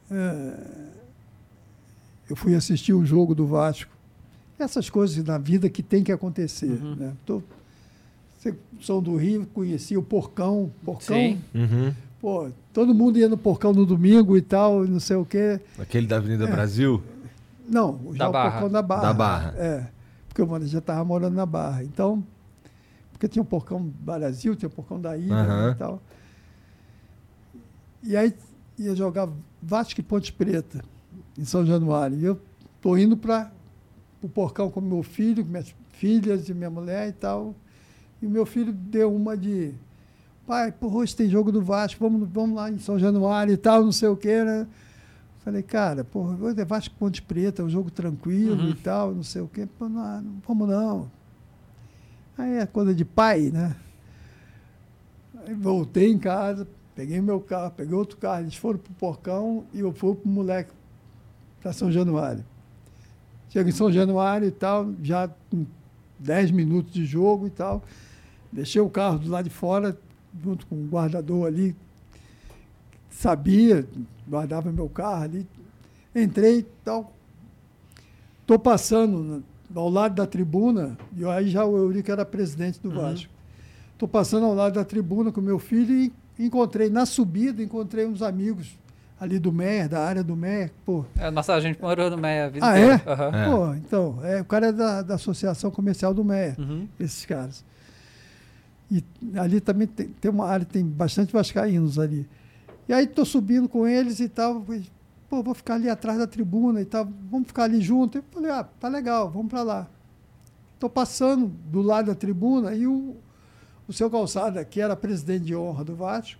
É, 0.10 0.94
eu 2.30 2.36
fui 2.36 2.56
assistir 2.56 2.94
o 2.94 3.06
jogo 3.06 3.36
do 3.36 3.46
Vasco. 3.46 3.92
Essas 4.58 4.90
coisas 4.90 5.24
na 5.24 5.38
vida 5.38 5.70
que 5.70 5.84
tem 5.84 6.04
que 6.04 6.12
acontecer. 6.12 6.82
Uhum. 6.82 6.96
Né? 6.96 7.14
Tô, 7.26 7.42
você- 8.52 8.56
sou 8.82 9.02
do 9.02 9.16
Rio, 9.16 9.46
conheci 9.54 9.96
o 9.98 10.04
Porcão. 10.04 10.72
Porcão, 10.84 11.16
Sim. 11.16 11.42
Uhum. 11.56 11.94
pô, 12.20 12.50
todo 12.74 12.94
mundo 12.94 13.18
ia 13.18 13.30
no 13.30 13.38
Porcão 13.38 13.74
no 13.74 13.86
domingo 13.86 14.36
e 14.38 14.42
tal, 14.42 14.86
não 14.86 15.00
sei 15.00 15.16
o 15.16 15.26
quê. 15.26 15.60
Aquele 15.80 16.06
da 16.08 16.18
Avenida 16.18 16.46
Brasil? 16.48 17.02
Não, 17.68 18.00
já 18.12 18.18
Da 18.26 18.30
o 18.30 18.32
Barra. 18.34 18.52
porcão 18.52 18.70
da 18.70 18.82
Barra. 18.82 19.02
Da 19.02 19.14
Barra. 19.14 19.54
É, 19.58 19.88
porque 20.28 20.42
o 20.42 20.48
mano 20.48 20.68
já 20.68 20.80
estava 20.80 21.04
morando 21.06 21.36
na 21.36 21.46
Barra. 21.46 21.84
Então, 21.84 22.22
porque 23.14 23.28
tinha 23.28 23.42
o 23.42 23.46
porcão 23.46 23.82
Brasil, 23.82 24.56
tinha 24.56 24.68
o 24.68 24.72
porcão 24.72 25.00
da 25.00 25.18
Ilha 25.18 25.34
Aham. 25.36 25.72
e 25.72 25.76
tal. 25.76 26.02
E 28.04 28.18
aí 28.18 28.34
ia 28.78 28.96
jogar 28.96 29.30
Vasco 29.62 30.00
e 30.00 30.04
Ponte 30.04 30.34
Preta, 30.34 30.84
em 31.38 31.46
São 31.46 31.66
Januário. 31.66 32.18
E 32.20 32.26
eu 32.26 32.40
tô 32.82 32.98
indo 32.98 33.16
para 33.16 33.50
o 34.22 34.28
porcão 34.28 34.70
com 34.70 34.82
meu 34.82 35.04
filho, 35.04 35.44
com 35.44 35.50
minhas 35.50 35.74
filhas 35.94 36.50
e 36.50 36.54
minha 36.54 36.70
mulher 36.70 37.08
e 37.08 37.14
tal. 37.14 37.56
E 38.24 38.26
o 38.26 38.30
meu 38.30 38.46
filho 38.46 38.72
deu 38.72 39.14
uma 39.14 39.36
de. 39.36 39.74
Pai, 40.48 40.72
pô, 40.72 40.88
hoje 40.88 41.14
tem 41.14 41.30
jogo 41.30 41.52
do 41.52 41.62
Vasco, 41.62 42.00
vamos, 42.00 42.30
vamos 42.32 42.56
lá 42.56 42.72
em 42.72 42.78
São 42.78 42.98
Januário 42.98 43.54
e 43.54 43.58
tal, 43.58 43.84
não 43.84 43.92
sei 43.92 44.08
o 44.08 44.16
quê, 44.16 44.46
né? 44.46 44.66
Falei, 45.40 45.62
cara, 45.62 46.06
porra, 46.06 46.38
hoje 46.40 46.62
é 46.62 46.64
Vasco 46.64 46.96
Ponte 46.96 47.22
Preta, 47.22 47.62
é 47.62 47.66
um 47.66 47.70
jogo 47.70 47.92
tranquilo 47.92 48.70
e 48.70 48.76
tal, 48.76 49.14
não 49.14 49.24
sei 49.24 49.42
o 49.42 49.48
quê. 49.50 49.68
Pô, 49.78 49.90
não, 49.90 50.22
não 50.22 50.42
vamos 50.48 50.70
não. 50.70 51.12
Aí 52.38 52.60
é 52.60 52.66
coisa 52.66 52.96
de 52.96 53.04
pai, 53.04 53.52
né? 53.52 53.76
Aí 55.46 55.54
voltei 55.54 56.10
em 56.10 56.18
casa, 56.18 56.66
peguei 56.96 57.20
meu 57.20 57.42
carro, 57.42 57.72
peguei 57.72 57.94
outro 57.94 58.16
carro, 58.16 58.44
eles 58.44 58.56
foram 58.56 58.80
pro 58.80 58.94
Porcão 58.94 59.66
e 59.74 59.82
eu 59.82 59.92
fui 59.92 60.16
pro 60.16 60.30
moleque 60.30 60.72
para 61.62 61.74
São 61.74 61.92
Januário. 61.92 62.46
Chego 63.50 63.68
em 63.68 63.74
São 63.74 63.92
Januário 63.92 64.48
e 64.48 64.52
tal, 64.52 64.94
já 65.02 65.30
com 65.50 65.66
10 66.20 66.52
minutos 66.52 66.94
de 66.94 67.06
jogo 67.06 67.48
e 67.48 67.50
tal. 67.50 67.84
Deixei 68.54 68.80
o 68.82 68.90
carro 68.90 69.18
do 69.20 69.30
lado 69.30 69.46
de 69.46 69.50
fora, 69.50 69.98
junto 70.44 70.66
com 70.68 70.76
o 70.76 70.86
guardador 70.88 71.48
ali, 71.48 71.76
sabia, 73.10 73.86
guardava 74.28 74.72
meu 74.72 74.88
carro 74.90 75.24
ali. 75.24 75.48
Entrei 76.16 76.60
e 76.60 76.64
tal. 76.84 77.12
Estou 78.42 78.60
passando 78.60 79.44
ao 79.76 79.90
lado 79.90 80.16
da 80.16 80.28
tribuna, 80.28 80.98
e 81.18 81.26
aí 81.26 81.50
já 81.50 81.66
o 81.66 81.76
Eurico 81.78 82.12
era 82.12 82.24
presidente 82.26 82.80
do 82.80 82.92
Vasco. 82.92 83.30
Estou 83.94 84.08
passando 84.08 84.46
ao 84.46 84.54
lado 84.54 84.74
da 84.76 84.86
tribuna 84.86 85.32
com 85.32 85.42
meu 85.42 85.58
filho 85.58 85.92
e 85.94 86.14
encontrei, 86.38 86.90
na 86.90 87.06
subida, 87.06 87.64
encontrei 87.64 88.06
uns 88.06 88.22
amigos 88.22 88.78
ali 89.20 89.40
do 89.40 89.52
Mer, 89.52 89.88
da 89.88 90.02
área 90.02 90.24
do 90.24 90.36
Mer. 90.36 90.72
Pô, 90.86 91.06
É, 91.18 91.32
nossa, 91.32 91.54
a 91.54 91.60
gente 91.62 91.82
morou 91.82 92.10
no 92.10 92.18
Meia 92.18 92.52
ah, 92.62 92.78
é? 92.78 93.02
Aham. 93.08 93.32
Pô, 93.50 93.74
então, 93.76 94.20
é, 94.22 94.42
o 94.42 94.46
cara 94.46 94.68
é 94.68 94.72
da, 94.72 95.02
da 95.02 95.16
Associação 95.16 95.72
Comercial 95.72 96.14
do 96.14 96.24
Meia, 96.24 96.56
Uhum. 96.60 96.88
esses 97.00 97.26
caras. 97.26 97.64
E 98.92 99.04
ali 99.36 99.60
também 99.60 99.88
tem, 99.88 100.10
tem 100.10 100.30
uma 100.32 100.48
área, 100.48 100.66
tem 100.66 100.86
bastante 100.86 101.34
vascaínos 101.34 101.98
ali. 101.98 102.28
E 102.88 102.94
aí 102.94 103.06
estou 103.06 103.26
subindo 103.26 103.68
com 103.70 103.88
eles 103.88 104.20
e 104.20 104.28
tal, 104.28 104.64
falei, 104.64 104.86
pô, 105.30 105.42
vou 105.42 105.54
ficar 105.54 105.76
ali 105.76 105.90
atrás 105.90 106.20
da 106.20 106.28
tribuna 106.28 106.82
e 106.82 106.86
tal, 106.86 107.08
vamos 107.30 107.48
ficar 107.48 107.64
ali 107.64 107.82
junto. 107.82 108.18
Eu 108.18 108.24
falei, 108.32 108.52
ah, 108.52 108.64
tá 108.64 108.88
legal, 108.88 109.30
vamos 109.30 109.50
para 109.50 109.64
lá. 109.64 109.88
Estou 110.76 110.90
passando 110.90 111.48
do 111.48 111.82
lado 111.82 112.08
da 112.08 112.16
tribuna 112.16 112.76
e 112.76 112.86
o, 112.86 113.16
o 113.88 113.94
seu 113.94 114.10
Calçada, 114.10 114.64
que 114.66 114.82
era 114.82 114.96
presidente 114.96 115.46
de 115.46 115.56
honra 115.56 115.84
do 115.84 115.96
Vasco, 115.96 116.40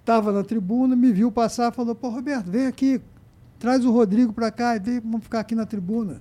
estava 0.00 0.32
na 0.32 0.44
tribuna, 0.44 0.94
me 0.94 1.10
viu 1.12 1.32
passar, 1.32 1.72
falou, 1.72 1.94
pô, 1.94 2.10
Roberto, 2.10 2.50
vem 2.50 2.66
aqui, 2.66 3.00
traz 3.58 3.84
o 3.84 3.90
Rodrigo 3.90 4.32
para 4.32 4.50
cá, 4.50 4.78
vem, 4.78 5.00
vamos 5.00 5.24
ficar 5.24 5.40
aqui 5.40 5.54
na 5.54 5.64
tribuna. 5.64 6.20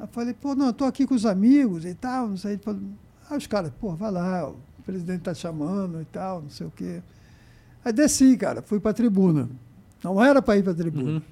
Eu 0.00 0.08
falei, 0.08 0.34
pô, 0.34 0.54
não, 0.54 0.72
tô 0.72 0.84
aqui 0.84 1.06
com 1.06 1.14
os 1.14 1.26
amigos 1.26 1.84
e 1.84 1.94
tal, 1.94 2.28
não 2.28 2.36
sei. 2.36 2.52
Ele 2.52 2.62
falou, 2.62 2.80
Aí 3.30 3.38
os 3.38 3.46
caras, 3.46 3.70
pô, 3.80 3.94
vai 3.94 4.10
lá, 4.10 4.48
o 4.50 4.56
presidente 4.84 5.20
tá 5.20 5.32
chamando 5.32 6.00
e 6.02 6.04
tal, 6.04 6.42
não 6.42 6.50
sei 6.50 6.66
o 6.66 6.70
quê. 6.70 7.00
Aí 7.84 7.92
desci, 7.92 8.36
cara, 8.36 8.60
fui 8.60 8.80
para 8.80 8.90
a 8.90 8.94
tribuna. 8.94 9.48
Não 10.02 10.22
era 10.22 10.42
para 10.42 10.56
ir 10.58 10.64
para 10.64 10.72
a 10.72 10.74
tribuna. 10.74 11.22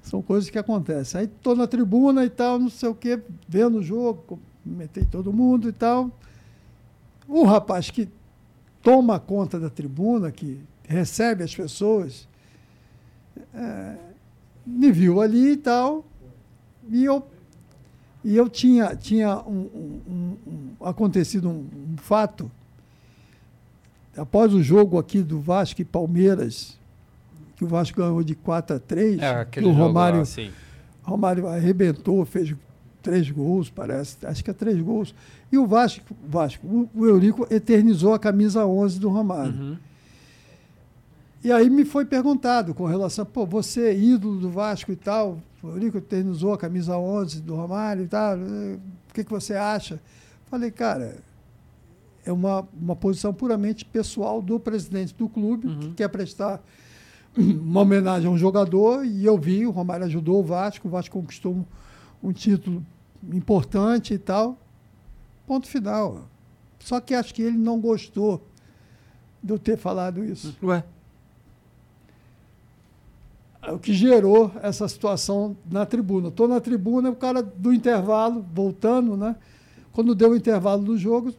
São 0.00 0.22
coisas 0.22 0.48
que 0.48 0.58
acontecem. 0.58 1.22
Aí 1.22 1.26
tô 1.26 1.54
na 1.54 1.66
tribuna 1.66 2.24
e 2.24 2.30
tal, 2.30 2.58
não 2.58 2.70
sei 2.70 2.88
o 2.88 2.94
quê, 2.94 3.20
vendo 3.48 3.78
o 3.78 3.82
jogo, 3.82 4.22
cumprimentei 4.62 5.04
todo 5.04 5.32
mundo 5.32 5.68
e 5.68 5.72
tal. 5.72 6.10
O 7.26 7.44
rapaz 7.44 7.90
que 7.90 8.08
toma 8.82 9.18
conta 9.18 9.58
da 9.58 9.68
tribuna, 9.68 10.30
que 10.30 10.60
recebe 10.84 11.42
as 11.42 11.54
pessoas, 11.54 12.28
é, 13.52 13.96
me 14.64 14.90
viu 14.92 15.20
ali 15.20 15.52
e 15.52 15.56
tal, 15.56 16.04
e 16.88 17.04
eu, 17.04 17.26
e 18.24 18.36
eu 18.36 18.48
tinha, 18.48 18.94
tinha 18.96 19.38
um, 19.40 20.00
um- 20.06 20.36
um- 20.46 20.84
acontecido 20.84 21.48
um, 21.48 21.64
fato, 21.96 22.50
após 24.16 24.52
o 24.54 24.62
jogo 24.62 24.98
aqui 24.98 25.22
do 25.22 25.40
Vasco 25.40 25.80
e 25.80 25.84
Palmeiras, 25.84 26.78
que 27.56 27.64
o 27.64 27.68
Vasco 27.68 27.98
ganhou 27.98 28.22
de 28.22 28.34
4 28.34 28.76
a 28.76 28.78
3, 28.78 29.20
É, 29.20 29.44
que 29.44 29.60
o 29.60 29.72
Romário, 29.72 30.18
lá. 30.20 30.24
Romário 31.02 31.46
arrebentou, 31.48 32.24
fez 32.24 32.54
três 33.02 33.30
gols, 33.30 33.70
parece, 33.70 34.16
acho 34.26 34.44
que 34.44 34.50
é 34.50 34.54
três 34.54 34.80
gols. 34.80 35.14
E 35.50 35.56
o 35.58 35.66
Vasco, 35.66 36.14
Vasco 36.28 36.66
o, 36.66 36.88
o 36.94 37.06
Eurico 37.06 37.46
eternizou 37.50 38.12
a 38.12 38.18
camisa 38.18 38.66
11 38.66 39.00
do 39.00 39.08
Romário. 39.08 39.52
Uhum. 39.52 39.76
E 41.42 41.50
aí 41.50 41.70
me 41.70 41.84
foi 41.84 42.04
perguntado 42.04 42.74
com 42.74 42.84
relação, 42.84 43.24
pô, 43.24 43.46
você 43.46 43.88
é 43.88 43.98
ídolo 43.98 44.38
do 44.38 44.50
Vasco 44.50 44.92
e 44.92 44.96
tal, 44.96 45.38
o 45.62 45.68
Eurico 45.68 45.96
eternizou 45.96 46.52
a 46.52 46.58
camisa 46.58 46.98
11 46.98 47.40
do 47.40 47.54
Romário 47.54 48.04
e 48.04 48.08
tal, 48.08 48.36
eh, 48.36 48.78
o 49.08 49.14
que, 49.14 49.24
que 49.24 49.30
você 49.30 49.54
acha? 49.54 50.00
Falei, 50.46 50.70
cara, 50.70 51.16
é 52.26 52.32
uma, 52.32 52.68
uma 52.78 52.94
posição 52.94 53.32
puramente 53.32 53.84
pessoal 53.86 54.42
do 54.42 54.60
presidente 54.60 55.14
do 55.14 55.28
clube, 55.28 55.74
que 55.76 55.94
quer 55.94 56.08
prestar 56.08 56.62
uma 57.36 57.80
homenagem 57.80 58.28
a 58.28 58.30
um 58.30 58.36
jogador, 58.36 59.04
e 59.06 59.24
eu 59.24 59.38
vi, 59.38 59.66
o 59.66 59.70
Romário 59.70 60.04
ajudou 60.06 60.40
o 60.40 60.44
Vasco, 60.44 60.88
o 60.88 60.90
Vasco 60.90 61.18
conquistou 61.18 61.54
um, 61.54 61.64
um 62.22 62.32
título 62.32 62.84
importante 63.32 64.14
e 64.14 64.18
tal. 64.18 64.58
Ponto 65.46 65.66
final. 65.66 66.28
Só 66.80 67.00
que 67.00 67.14
acho 67.14 67.34
que 67.34 67.42
ele 67.42 67.58
não 67.58 67.80
gostou 67.80 68.46
de 69.42 69.52
eu 69.52 69.58
ter 69.58 69.76
falado 69.76 70.24
isso. 70.24 70.56
Ué. 70.62 70.84
É 73.62 73.72
O 73.72 73.78
que 73.78 73.92
gerou 73.92 74.50
essa 74.62 74.88
situação 74.88 75.56
na 75.70 75.84
tribuna. 75.84 76.28
Estou 76.28 76.48
na 76.48 76.60
tribuna, 76.60 77.10
o 77.10 77.16
cara 77.16 77.42
do 77.42 77.72
intervalo, 77.72 78.44
voltando, 78.52 79.16
né? 79.16 79.36
Quando 79.92 80.14
deu 80.14 80.30
o 80.30 80.36
intervalo 80.36 80.82
do 80.82 80.96
jogo, 80.96 81.34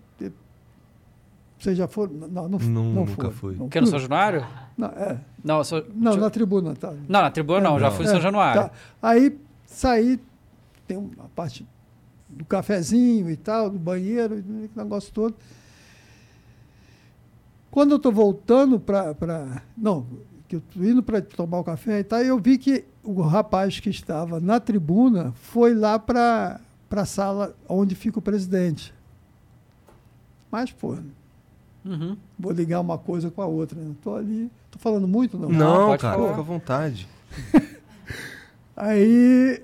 vocês 1.57 1.77
já 1.77 1.87
foram? 1.87 2.13
Não, 2.13 2.49
não, 2.49 2.59
não 2.59 2.83
Nunca 3.05 3.13
foram. 3.15 3.31
fui. 3.31 3.55
Não, 3.55 3.69
Que 3.69 3.79
no 3.79 3.87
São 3.87 3.99
Januário? 3.99 4.45
Não, 4.77 4.87
é. 4.87 5.19
Não, 5.43 5.63
sou, 5.63 5.83
não 5.95 6.15
na 6.17 6.29
tribuna, 6.29 6.75
tá? 6.75 6.91
não, 7.07 7.21
na 7.21 7.29
tribuna 7.31 7.59
não, 7.61 7.79
já 7.79 7.91
fui 7.91 8.05
em 8.05 8.07
São 8.07 8.17
É, 8.17 8.21
Januário. 8.21 8.63
tá. 8.63 8.71
Aí 9.01 9.39
saí, 9.65 10.19
tem 10.87 10.97
uma 10.97 11.29
parte 11.35 11.65
do 12.27 12.45
cafezinho 12.45 13.29
e 13.29 13.35
tal, 13.35 13.69
do 13.69 13.77
banheiro, 13.77 14.35
aquele 14.39 14.71
negócio 14.75 15.11
todo. 15.13 15.35
Quando 17.69 17.91
eu 17.91 17.97
estou 17.97 18.11
voltando 18.11 18.79
para. 18.79 19.61
Não, 19.77 20.05
que 20.51 20.55
eu 20.57 20.59
estou 20.67 20.83
indo 20.83 21.01
para 21.01 21.21
tomar 21.21 21.59
o 21.59 21.63
café 21.63 21.99
e 21.99 22.03
tal, 22.03 22.19
eu 22.19 22.37
vi 22.37 22.57
que 22.57 22.83
o 23.03 23.21
rapaz 23.21 23.79
que 23.79 23.89
estava 23.89 24.39
na 24.41 24.59
tribuna 24.59 25.31
foi 25.33 25.73
lá 25.73 25.97
para 25.97 26.59
a 26.89 27.05
sala 27.05 27.55
onde 27.69 27.95
fica 27.95 28.19
o 28.19 28.21
presidente. 28.21 28.93
Mas, 30.51 30.69
pô, 30.71 30.97
Uhum. 31.85 32.15
vou 32.37 32.51
ligar 32.51 32.79
uma 32.81 32.97
coisa 32.97 33.31
com 33.31 33.41
a 33.41 33.45
outra. 33.45 33.79
Né? 33.79 33.91
Estou 33.91 34.15
ali. 34.15 34.51
Estou 34.65 34.79
falando 34.79 35.07
muito, 35.07 35.37
não? 35.37 35.49
Não, 35.49 35.97
cara, 35.97 36.27
fica 36.27 36.39
à 36.39 36.43
vontade. 36.43 37.07
Aí 38.75 39.61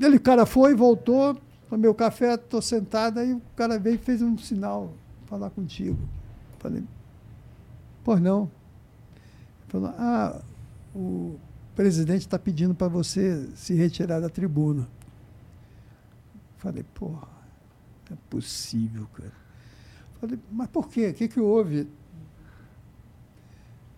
ele, 0.00 0.16
o 0.16 0.20
cara 0.20 0.44
foi, 0.44 0.74
voltou, 0.74 1.36
tomei 1.70 1.88
o 1.88 1.94
café, 1.94 2.36
tô 2.36 2.60
sentado, 2.60 3.18
aí 3.18 3.32
o 3.32 3.42
cara 3.56 3.78
veio 3.78 3.94
e 3.96 3.98
fez 3.98 4.22
um 4.22 4.36
sinal, 4.38 4.92
falar 5.26 5.50
contigo. 5.50 5.98
Falei, 6.58 6.82
pois 8.04 8.20
não. 8.20 8.50
Ele 9.72 9.86
falou, 9.86 9.94
ah, 9.98 10.40
o 10.94 11.38
presidente 11.74 12.20
está 12.20 12.38
pedindo 12.38 12.74
para 12.74 12.88
você 12.88 13.48
se 13.54 13.74
retirar 13.74 14.20
da 14.20 14.28
tribuna. 14.28 14.86
Falei, 16.58 16.84
porra, 16.94 17.26
não 18.10 18.16
é 18.16 18.20
possível, 18.30 19.06
cara. 19.14 19.32
Falei, 20.20 20.38
mas 20.50 20.68
por 20.68 20.88
quê? 20.88 21.08
O 21.08 21.14
que, 21.14 21.26
que 21.28 21.40
houve? 21.40 21.88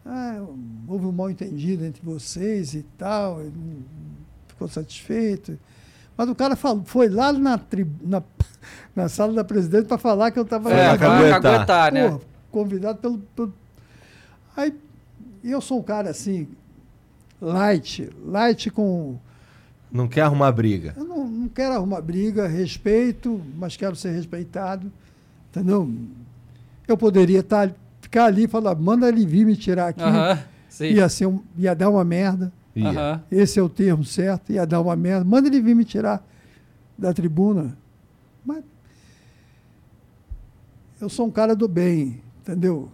Ah, 0.06 0.44
houve 0.86 1.06
um 1.06 1.12
mal 1.12 1.30
entendido 1.30 1.84
entre 1.84 2.02
vocês 2.02 2.74
e 2.74 2.82
tal, 2.98 3.40
ele 3.40 3.52
não 3.56 3.82
ficou 4.46 4.68
satisfeito. 4.68 5.58
Mas 6.16 6.28
o 6.28 6.34
cara 6.34 6.54
falou, 6.56 6.84
foi 6.84 7.08
lá 7.08 7.32
na, 7.32 7.56
tri- 7.58 7.90
na, 8.02 8.22
na 8.94 9.08
sala 9.08 9.32
da 9.32 9.42
presidente 9.44 9.86
para 9.86 9.98
falar 9.98 10.30
que 10.30 10.38
eu 10.38 10.42
estava 10.44 10.70
É, 10.70 10.90
aguentar, 10.90 11.92
né? 11.92 12.10
Pô, 12.10 12.20
convidado 12.50 12.98
pelo, 12.98 13.18
pelo. 13.18 13.52
Aí 14.56 14.78
eu 15.50 15.60
sou 15.60 15.78
um 15.80 15.82
cara 15.82 16.10
assim, 16.10 16.48
light, 17.40 18.10
light 18.24 18.70
com. 18.70 19.16
Não 19.92 20.08
quer 20.08 20.22
arrumar 20.22 20.50
briga. 20.52 20.94
Eu 20.96 21.04
não, 21.04 21.26
não 21.28 21.48
quero 21.48 21.74
arrumar 21.74 22.00
briga, 22.00 22.46
respeito, 22.48 23.40
mas 23.56 23.76
quero 23.76 23.94
ser 23.94 24.10
respeitado. 24.10 24.90
Entendeu? 25.50 25.88
Eu 26.88 26.96
poderia 26.98 27.40
estar, 27.40 27.72
ficar 28.00 28.24
ali 28.26 28.44
e 28.44 28.48
falar, 28.48 28.74
manda 28.74 29.08
ele 29.08 29.24
vir 29.24 29.46
me 29.46 29.54
tirar 29.56 29.88
aqui. 29.88 30.02
Aham, 30.02 30.38
sim. 30.68 30.86
Ia, 30.86 31.08
ser 31.08 31.26
um- 31.26 31.42
ia 31.56 31.74
dar 31.74 31.90
uma 31.90 32.04
merda. 32.04 32.52
Ia. 32.74 32.88
Aham. 32.90 33.22
Esse 33.30 33.60
é 33.60 33.62
o 33.62 33.68
termo 33.68 34.04
certo, 34.04 34.50
ia 34.52 34.66
dar 34.66 34.80
uma 34.80 34.96
merda. 34.96 35.24
Manda 35.24 35.46
ele 35.46 35.60
vir 35.60 35.76
me 35.76 35.84
tirar 35.84 36.26
da 36.98 37.12
tribuna. 37.14 37.76
Mas 38.44 38.64
eu 41.00 41.08
sou 41.08 41.26
um 41.26 41.30
cara 41.30 41.54
do 41.54 41.68
bem, 41.68 42.20
entendeu? 42.40 42.90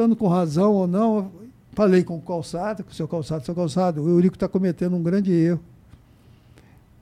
Estando 0.00 0.16
com 0.16 0.28
razão 0.28 0.72
ou 0.72 0.86
não, 0.86 1.30
falei 1.72 2.02
com 2.02 2.16
o 2.16 2.22
Calçado, 2.22 2.82
com 2.82 2.90
o 2.90 2.94
seu 2.94 3.06
Calçado, 3.06 3.44
seu 3.44 3.54
Calçado, 3.54 4.02
o 4.02 4.08
Eurico 4.08 4.34
está 4.34 4.48
cometendo 4.48 4.96
um 4.96 5.02
grande 5.02 5.30
erro. 5.30 5.60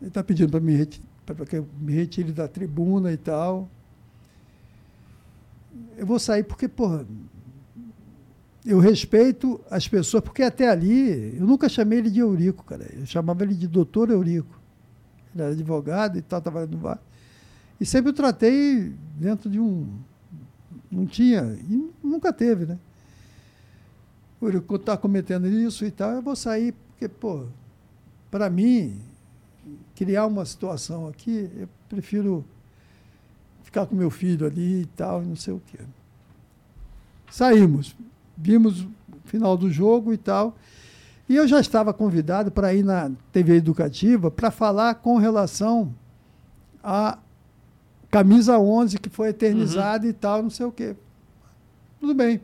Ele 0.01 0.09
está 0.09 0.21
pedindo 0.21 0.51
para 0.51 0.59
me 0.59 0.85
pra 1.25 1.47
que 1.47 1.59
eu 1.59 1.69
me 1.81 1.93
retire 1.93 2.33
da 2.33 2.49
tribuna 2.49 3.13
e 3.13 3.17
tal. 3.17 3.69
Eu 5.97 6.05
vou 6.05 6.19
sair 6.19 6.43
porque, 6.43 6.67
porra, 6.67 7.07
eu 8.67 8.81
respeito 8.81 9.61
as 9.71 9.87
pessoas, 9.87 10.25
porque 10.25 10.43
até 10.43 10.69
ali 10.69 11.39
eu 11.39 11.47
nunca 11.47 11.69
chamei 11.69 12.01
ele 12.01 12.11
de 12.11 12.19
Eurico, 12.19 12.65
cara. 12.65 12.85
Eu 12.99 13.07
chamava 13.07 13.45
ele 13.45 13.55
de 13.55 13.69
doutor 13.69 14.11
Eurico. 14.11 14.61
Ele 15.33 15.45
era 15.45 15.53
advogado 15.53 16.19
e 16.19 16.23
tal, 16.23 16.43
trabalhando 16.43 16.73
no 16.73 16.79
bar. 16.79 16.99
E 17.81 17.87
sempre 17.87 18.11
o 18.11 18.13
tratei 18.13 18.93
dentro 19.15 19.49
de 19.49 19.61
um. 19.61 19.87
Não 20.91 21.07
tinha, 21.07 21.57
e 21.71 21.93
nunca 22.03 22.33
teve, 22.33 22.67
né? 22.67 22.77
O 24.41 24.47
Eurico 24.47 24.77
está 24.77 24.97
cometendo 24.97 25.49
isso 25.49 25.85
e 25.85 25.91
tal, 25.91 26.13
eu 26.13 26.23
vou 26.23 26.37
sair, 26.37 26.73
porque, 26.73 27.09
pô, 27.09 27.47
para 28.31 28.49
mim, 28.49 29.01
criar 29.95 30.27
uma 30.27 30.45
situação 30.45 31.09
aqui, 31.09 31.51
eu 31.57 31.69
prefiro 31.89 32.45
ficar 33.63 33.87
com 33.87 33.95
meu 33.95 34.11
filho 34.11 34.47
ali 34.47 34.83
e 34.83 34.87
tal, 34.87 35.23
não 35.23 35.37
sei 35.37 35.55
o 35.55 35.63
quê. 35.67 35.79
Saímos, 37.31 37.97
vimos 38.37 38.83
o 38.83 38.89
final 39.25 39.57
do 39.57 39.71
jogo 39.71 40.13
e 40.13 40.17
tal. 40.17 40.57
E 41.29 41.37
eu 41.37 41.47
já 41.47 41.61
estava 41.61 41.93
convidado 41.93 42.51
para 42.51 42.73
ir 42.73 42.83
na 42.83 43.11
TV 43.31 43.57
Educativa 43.57 44.31
para 44.31 44.51
falar 44.51 44.95
com 44.95 45.19
relação 45.19 45.95
à 46.83 47.19
camisa 48.11 48.59
11 48.59 48.99
que 48.99 49.11
foi 49.11 49.29
eternizada 49.29 50.07
e 50.07 50.13
tal, 50.13 50.43
não 50.43 50.51
sei 50.51 50.65
o 50.65 50.73
quê. 50.73 50.97
Tudo 52.01 52.15
bem. 52.15 52.41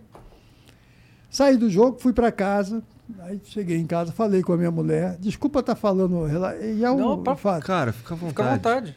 Saí 1.35 1.57
do 1.57 1.69
jogo, 1.69 1.99
fui 1.99 2.13
para 2.13 2.31
casa. 2.31 2.81
Aí 3.19 3.41
cheguei 3.45 3.77
em 3.77 3.87
casa, 3.89 4.13
falei 4.13 4.41
com 4.41 4.53
a 4.53 4.57
minha 4.57 4.71
mulher. 4.71 5.17
Desculpa 5.19 5.59
estar 5.59 5.75
falando. 5.75 6.25
rela- 6.27 6.55
E 6.57 6.85
é 6.85 6.91
um 6.93 6.97
Não, 6.97 7.23
pra- 7.25 7.35
fato. 7.35 7.67
Cara, 7.67 7.93
fica 7.93 8.15
à 8.15 8.17
vontade. 8.17 8.31
Fica 8.31 8.45
à 8.45 8.55
vontade. 8.55 8.97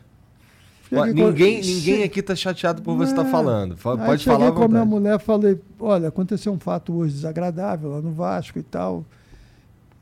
Cheguei 0.87 1.13
com- 1.23 1.29
ninguém, 1.31 1.61
ninguém 1.61 2.03
aqui 2.03 2.21
tá 2.21 2.35
chateado 2.35 2.83
por 2.83 2.95
você 2.95 3.09
estar 3.11 3.25
É. 3.25 3.31
falando. 3.31 3.71
Aí 3.73 3.77
Pode 3.81 4.21
cheguei 4.21 4.37
falar 4.39 4.51
com 4.51 4.63
a 4.63 4.67
minha 4.67 4.85
mulher 4.85 5.19
falei, 5.19 5.59
olha, 5.79 6.09
aconteceu 6.09 6.53
um 6.53 6.59
fato 6.59 6.93
hoje 6.93 7.15
desagradável 7.15 7.89
lá 7.89 8.01
no 8.01 8.11
Vasco 8.11 8.59
e 8.59 8.63
tal. 8.63 9.03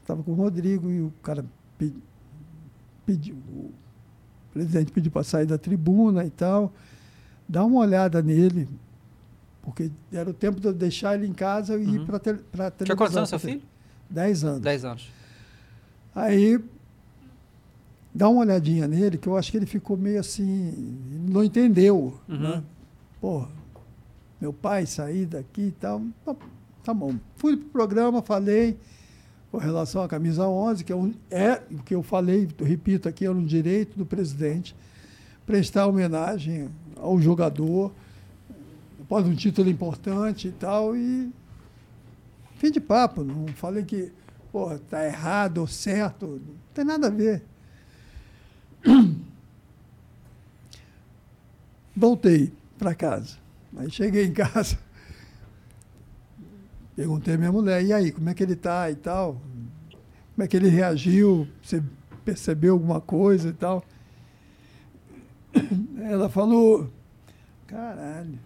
Estava 0.02 0.22
com 0.22 0.32
o 0.32 0.36
Rodrigo 0.36 0.92
e 0.92 1.02
o 1.04 1.14
cara 1.24 1.46
pe- 1.78 1.94
pediu, 3.06 3.36
o 3.36 3.72
presidente 4.54 4.92
pediu 4.92 5.10
para 5.10 5.24
sair 5.24 5.46
da 5.46 5.58
tribuna 5.58 6.26
e 6.26 6.30
tal. 6.30 6.74
Dá 7.48 7.64
uma 7.64 7.80
olhada 7.80 8.22
nele, 8.22 8.68
Porque 9.66 9.92
era 10.14 10.30
o 10.30 10.34
tempo 10.34 10.60
de 10.62 10.68
eu 10.68 10.74
deixar 10.74 11.16
ele 11.16 11.26
em 11.28 11.34
casa 11.34 11.76
e 11.78 11.84
ir 11.84 12.00
Uhum. 12.00 12.06
para 12.06 12.20
te, 12.20 12.34
pra 12.34 12.72
televisão. 12.72 12.86
Tinha 12.86 12.96
quantos 12.96 13.18
anos 13.18 13.30
seu 13.30 13.40
filho? 13.40 13.62
10 14.10 14.44
anos. 14.44 14.62
10 14.62 14.86
anos. 14.86 15.12
Aí, 16.14 16.60
dá 18.14 18.30
uma 18.30 18.42
olhadinha 18.42 18.88
nele, 18.88 19.18
que 19.18 19.28
eu 19.28 19.36
acho 19.36 19.52
que 19.52 19.58
ele 19.58 19.66
ficou 19.66 19.98
meio 19.98 20.20
assim, 20.20 20.98
não 21.28 21.44
entendeu. 21.44 22.18
Uhum. 22.30 22.38
Né? 22.40 22.64
Porra, 23.20 23.50
meu 24.40 24.54
pai 24.54 24.86
sair 24.86 25.26
daqui 25.26 25.64
e 25.64 25.72
tal. 25.72 26.02
Tá, 26.24 26.36
tá 26.84 26.94
bom. 26.94 27.16
Fui 27.36 27.58
pro 27.58 27.70
programa, 27.70 28.22
falei 28.22 28.78
com 29.52 29.58
relação 29.58 30.04
à 30.04 30.08
camisa 30.08 30.48
11, 30.48 30.84
que 30.84 30.92
é, 30.92 30.96
um, 30.96 31.14
é 31.32 31.62
o 31.72 31.82
que 31.82 31.96
eu 31.96 32.04
falei, 32.04 32.48
eu 32.60 32.66
repito 32.66 33.08
aqui, 33.10 33.26
era 33.26 33.34
um 33.34 33.44
direito 33.46 33.98
do 33.98 34.06
presidente 34.06 34.76
prestar 35.46 35.88
homenagem 35.88 36.70
ao 36.98 37.20
jogador, 37.22 37.92
após 39.06 39.26
um 39.28 39.36
título 39.36 39.70
importante 39.70 40.48
e 40.48 40.52
tal, 40.52 40.96
e 40.96 41.32
fim 42.56 42.72
de 42.72 42.80
papo, 42.80 43.24
não 43.24 43.48
falei 43.50 43.84
que 43.84 44.12
pô, 44.52 44.76
tá 44.80 45.06
errado 45.06 45.60
ou 45.60 45.68
certo, 45.68 46.26
não 46.26 46.56
tem 46.74 46.84
nada 46.84 47.08
a 47.08 47.12
ver. 47.12 47.44
Voltei 51.96 52.52
para 52.80 52.96
casa. 52.96 53.38
Aí 53.78 53.92
cheguei 53.92 54.26
em 54.26 54.34
casa, 54.34 54.80
perguntei 56.96 57.36
à 57.36 57.38
minha 57.38 57.52
mulher, 57.52 57.84
e 57.84 57.94
aí, 57.94 58.12
como 58.12 58.28
é 58.30 58.34
que 58.34 58.42
ele 58.42 58.56
tá 58.56 58.90
e 58.90 58.96
tal? 58.96 59.40
Como 60.34 60.44
é 60.44 60.48
que 60.48 60.58
ele 60.58 60.68
reagiu? 60.68 61.48
Você 61.62 61.84
percebeu 62.24 62.74
alguma 62.74 63.00
coisa 63.00 63.50
e 63.50 63.54
tal? 63.54 63.84
Ela 66.02 66.28
falou, 66.28 66.92
caralho. 67.68 68.40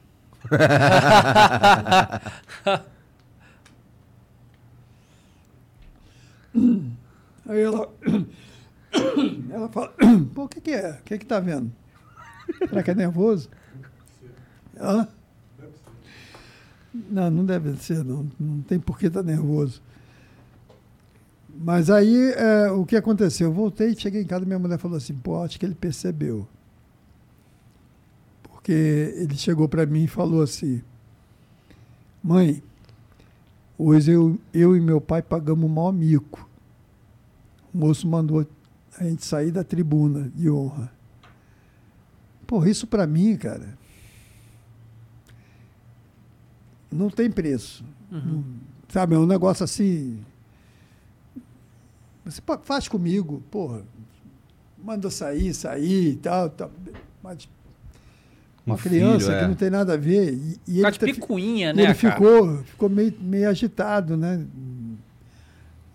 Aí 7.48 7.62
ela, 7.62 7.90
ela 9.52 9.70
fala, 9.70 9.94
pô, 10.34 10.44
o 10.44 10.48
que, 10.48 10.62
que 10.62 10.72
é? 10.72 10.92
O 10.92 11.04
que 11.04 11.18
que 11.18 11.26
tá 11.26 11.40
vendo? 11.40 11.72
Será 12.68 12.84
que 12.84 12.92
é 12.92 12.96
nervoso? 12.96 13.50
Hã? 14.80 15.08
Não, 16.94 17.30
não 17.30 17.46
deve 17.46 17.76
ser, 17.78 18.04
não. 18.04 18.28
Não 18.40 18.62
tem 18.62 18.80
por 18.80 18.98
que 18.98 19.08
estar 19.08 19.24
nervoso. 19.24 19.82
Mas 21.62 21.90
aí, 21.90 22.32
é, 22.34 22.72
o 22.72 22.86
que 22.86 22.96
aconteceu? 22.96 23.50
Eu 23.50 23.54
voltei, 23.54 23.96
cheguei 23.96 24.22
em 24.22 24.26
casa, 24.26 24.46
minha 24.46 24.60
mulher 24.60 24.78
falou 24.78 24.98
assim, 24.98 25.14
pô, 25.14 25.44
acho 25.44 25.60
que 25.60 25.66
ele 25.66 25.76
percebeu. 25.76 26.48
Porque 28.70 29.16
ele 29.18 29.36
chegou 29.36 29.68
para 29.68 29.84
mim 29.88 30.04
e 30.04 30.08
falou 30.08 30.44
assim, 30.44 30.84
mãe, 32.22 32.62
hoje 33.76 34.12
eu, 34.12 34.40
eu 34.54 34.78
e 34.78 34.80
meu 34.80 35.02
pai 35.02 35.24
pagamos 35.24 35.66
o 35.66 35.74
maior 35.74 35.92
mico. 35.92 36.48
O 37.74 37.80
moço 37.80 38.08
mandou 38.08 38.48
a 38.96 39.04
gente 39.04 39.26
sair 39.26 39.50
da 39.50 39.64
tribuna 39.64 40.30
de 40.36 40.52
honra. 40.52 40.94
Pô, 42.46 42.64
isso 42.64 42.86
para 42.86 43.08
mim, 43.08 43.36
cara, 43.38 43.76
não 46.92 47.10
tem 47.10 47.32
preço. 47.32 47.84
Não- 48.12 48.46
sabe, 48.88 49.16
é 49.16 49.18
um 49.18 49.26
negócio 49.26 49.64
assim. 49.64 50.24
Você 52.24 52.40
faz 52.62 52.88
comigo, 52.88 53.42
porra. 53.50 53.82
Manda 54.78 55.10
sair, 55.10 55.56
sair 55.56 56.12
e 56.12 56.16
tal. 56.18 56.52
tal 56.52 56.72
mas 57.24 57.50
uma 58.70 58.76
Um 58.76 58.78
filho, 58.78 58.96
criança 58.96 59.34
é. 59.34 59.42
que 59.42 59.48
não 59.48 59.56
tem 59.56 59.70
nada 59.70 59.94
a 59.94 59.98
ver. 59.98 60.34
E, 60.34 60.60
e 60.68 60.74
de 60.76 60.82
tá- 60.82 61.06
picuinha, 61.06 61.74
né, 61.74 61.84
ele 61.84 61.94
cara? 61.94 62.16
ficou, 62.16 62.58
ficou 62.64 62.90
meio, 62.90 63.14
meio 63.22 63.50
agitado, 63.50 64.16
né? 64.16 64.46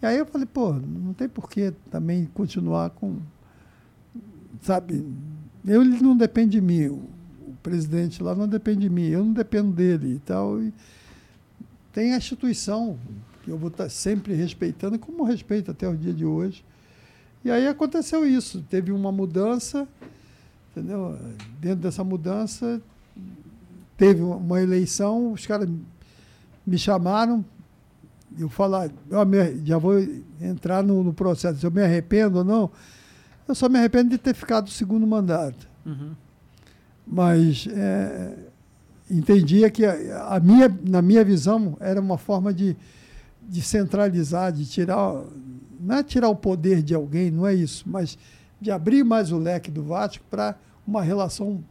E 0.03 0.07
aí 0.07 0.18
eu 0.18 0.27
falei, 0.27 0.47
pô, 0.47 0.72
não 0.72 1.14
tem 1.14 1.29
por 1.29 1.49
que 1.49 1.72
também 1.91 2.29
continuar 2.35 2.91
com. 2.91 3.16
Sabe? 4.62 5.05
Eu, 5.66 5.83
ele 5.83 6.01
não 6.03 6.16
depende 6.16 6.53
de 6.53 6.61
mim. 6.61 6.87
O, 6.89 6.95
o 7.47 7.57
presidente 7.62 8.22
lá 8.22 8.35
não 8.35 8.47
depende 8.47 8.81
de 8.81 8.91
mim. 8.91 9.07
Eu 9.07 9.25
não 9.25 9.33
dependo 9.33 9.72
dele 9.72 10.16
e 10.16 10.18
tal. 10.18 10.61
E 10.62 10.72
tem 11.93 12.12
a 12.12 12.16
instituição 12.18 12.99
que 13.43 13.51
eu 13.51 13.57
vou 13.57 13.68
estar 13.68 13.89
sempre 13.89 14.35
respeitando, 14.35 14.99
como 14.99 15.22
respeito 15.25 15.70
até 15.70 15.89
o 15.89 15.97
dia 15.97 16.12
de 16.12 16.25
hoje. 16.25 16.64
E 17.45 17.51
aí 17.51 17.66
aconteceu 17.66 18.27
isso. 18.27 18.64
Teve 18.68 18.91
uma 18.93 19.12
mudança, 19.12 19.87
entendeu? 20.75 21.16
Dentro 21.61 21.79
dessa 21.81 22.03
mudança, 22.03 22.81
teve 23.97 24.22
uma 24.22 24.61
eleição, 24.61 25.33
os 25.33 25.47
caras 25.47 25.68
me 26.66 26.79
chamaram, 26.79 27.45
eu 28.39 28.49
falar, 28.49 28.91
eu 29.11 29.25
me- 29.25 29.64
já 29.64 29.79
vou 29.79 29.95
entrar 30.41 30.83
no, 30.83 31.05
no 31.05 31.12
processo, 31.12 31.61
se 31.61 31.66
eu 31.66 31.70
me 31.70 31.83
arrependo 31.83 32.39
ou 32.39 32.45
não, 32.45 32.70
eu 33.47 33.55
só 33.55 33.68
me 33.68 33.79
arrependo 33.79 34.11
de 34.11 34.18
ter 34.18 34.35
ficado 34.35 34.66
o 34.66 34.70
segundo 34.70 35.07
mandato. 35.07 35.68
Uhum. 35.87 36.12
Mas 37.07 37.68
é, 37.70 38.35
entendia 39.11 39.70
que 39.70 39.85
a, 39.85 40.35
a 40.37 40.41
minha, 40.41 40.75
na 40.89 41.03
minha 41.03 41.22
visão 41.25 41.77
era 41.79 42.01
uma 42.01 42.18
forma 42.18 42.53
de, 42.53 42.77
de 43.49 43.62
centralizar, 43.62 44.51
de 44.51 44.64
tirar, 44.66 45.22
não 45.79 45.97
é 45.97 46.03
tirar 46.03 46.29
o 46.31 46.35
poder 46.37 46.83
de 46.83 46.95
alguém, 46.95 47.31
não 47.31 47.47
é 47.47 47.55
isso, 47.55 47.85
mas 47.87 48.18
de 48.61 48.71
abrir 48.71 49.05
mais 49.05 49.33
o 49.33 49.39
leque 49.39 49.71
do 49.71 49.83
Vasco 49.83 50.25
para 50.31 50.57
uma 50.87 51.03
relação 51.03 51.63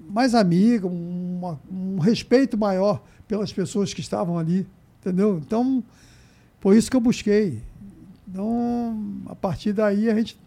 mais 0.00 0.34
amiga, 0.34 0.86
uma- 0.86 1.58
um 1.70 1.98
respeito 1.98 2.56
maior 2.56 3.02
pelas 3.26 3.52
pessoas 3.52 3.92
que 3.92 4.00
estavam 4.00 4.38
ali, 4.38 4.66
entendeu? 5.00 5.38
Então, 5.38 5.82
foi 6.60 6.78
isso 6.78 6.90
que 6.90 6.96
eu 6.96 7.00
busquei. 7.00 7.60
Então, 8.28 9.22
a 9.26 9.34
partir 9.34 9.72
daí, 9.72 10.08
a 10.08 10.14
gente 10.14 10.38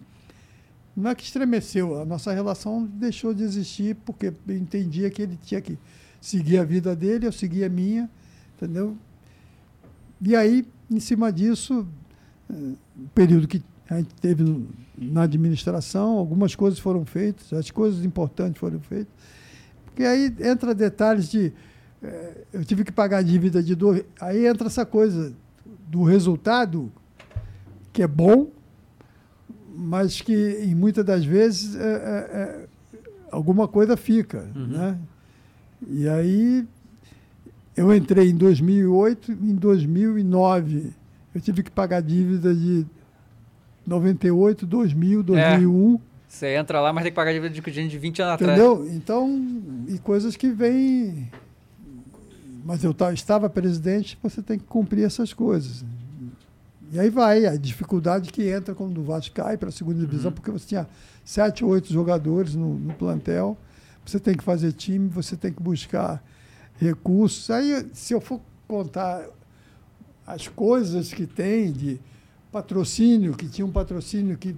não 0.96 1.12
é 1.12 1.16
que 1.16 1.24
estremeceu, 1.24 2.02
a 2.02 2.06
nossa 2.06 2.34
relação 2.34 2.86
deixou 2.86 3.34
de 3.34 3.44
existir 3.44 3.96
porque 4.06 4.34
eu 4.48 4.56
entendia 4.56 5.10
que 5.10 5.22
ele 5.22 5.38
tinha 5.44 5.62
que 5.62 5.78
seguir 6.22 6.58
a 6.58 6.64
vida 6.64 6.96
dele, 6.96 7.26
eu 7.26 7.32
seguia 7.32 7.68
a 7.68 7.70
minha, 7.70 8.10
entendeu? 8.56 8.98
E 10.22 10.36
aí, 10.36 10.68
em 10.92 11.00
cima 11.00 11.32
disso, 11.32 11.88
eh, 12.50 12.54
o 12.98 13.08
período 13.16 13.48
que 13.48 13.64
a 13.90 13.98
gente 13.98 14.14
teve 14.16 14.68
na 14.98 15.24
administração, 15.24 16.18
algumas 16.18 16.56
coisas 16.56 16.78
foram 16.78 17.06
feitas, 17.06 17.52
as 17.54 17.72
coisas 17.72 18.06
importantes 18.06 18.60
foram 18.60 18.80
feitas, 18.80 19.12
porque 19.86 20.04
aí 20.04 20.34
entra 20.42 20.76
detalhes 20.76 21.30
de 21.30 21.52
eh, 22.04 22.46
eu 22.54 22.64
tive 22.64 22.84
que 22.84 22.92
pagar 22.92 23.18
a 23.18 23.22
dívida 23.24 23.64
de 23.64 23.74
dois, 23.74 24.04
aí 24.22 24.46
entra 24.46 24.68
essa 24.68 24.86
coisa 24.86 25.34
do 25.88 26.04
resultado 26.04 26.92
que 27.92 28.04
é 28.04 28.08
bom, 28.08 28.52
mas 29.76 30.22
que 30.22 30.60
em 30.62 30.76
muitas 30.76 31.04
das 31.04 31.26
vezes 31.26 31.76
é, 31.76 31.80
é, 31.82 31.88
é, 31.88 32.68
alguma 33.32 33.68
coisa 33.68 33.98
fica, 33.98 34.44
né? 34.56 34.98
E 35.88 36.08
aí 36.08 36.68
eu 37.76 37.94
entrei 37.96 38.30
em 38.30 38.36
2008, 38.36 39.32
em 39.32 39.56
2009 39.56 40.94
eu 41.34 41.42
tive 41.42 41.64
que 41.64 41.72
pagar 41.72 42.02
dívida 42.02 42.54
de 42.54 42.86
98, 43.90 44.66
2000, 44.66 45.24
2001, 45.24 46.00
Você 46.28 46.56
entra 46.56 46.80
lá, 46.80 46.94
mas 46.94 47.04
tem 47.04 47.12
que 47.12 47.16
pagar 47.16 47.34
dívida 47.34 47.50
de 47.54 47.88
de 47.90 47.98
20 47.98 48.22
anos 48.22 48.34
atrás. 48.36 48.58
entendeu? 48.60 48.88
Então, 48.94 49.52
e 49.88 49.98
coisas 49.98 50.36
que 50.36 50.50
vêm... 50.52 51.28
Mas 52.64 52.84
eu 52.84 52.94
ta- 52.94 53.12
estava 53.12 53.50
presidente, 53.50 54.18
você 54.22 54.42
tem 54.42 54.60
que 54.60 54.66
cumprir 54.66 55.04
essas 55.06 55.34
coisas. 55.34 55.84
E 56.92 57.00
aí 57.00 57.10
vai, 57.10 57.46
a 57.46 57.56
dificuldade 57.56 58.32
que 58.32 58.48
entra 58.48 58.76
quando 58.76 59.00
o 59.00 59.04
Vasco 59.04 59.34
cai 59.36 59.58
para 59.58 59.70
a 59.70 59.72
segunda 59.72 60.00
divisão, 60.00 60.32
porque 60.32 60.52
você 60.52 60.68
tinha 60.68 60.88
sete, 61.26 61.64
oito 61.66 61.92
jogadores 61.92 62.54
no, 62.56 62.76
no 62.78 62.94
plantel, 62.94 63.58
você 64.06 64.20
tem 64.20 64.36
que 64.36 64.44
fazer 64.44 64.72
time, 64.74 65.08
você 65.08 65.36
tem 65.36 65.52
que 65.52 65.62
buscar 65.62 66.24
recursos. 66.80 67.50
Aí, 67.50 67.88
se 67.94 68.14
eu 68.14 68.22
for 68.22 68.40
contar 68.68 69.24
as 70.28 70.48
coisas 70.48 71.12
que 71.14 71.26
tem 71.26 71.72
de 71.72 72.00
patrocínio, 72.52 73.34
que 73.36 73.48
tinha 73.48 73.66
um 73.66 73.72
patrocínio 73.72 74.38
que 74.38 74.56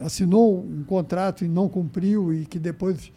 assinou 0.00 0.60
um 0.60 0.82
contrato 0.84 1.44
e 1.44 1.48
não 1.48 1.68
cumpriu, 1.68 2.32
e 2.32 2.44
que 2.44 2.58
depois 2.58 3.12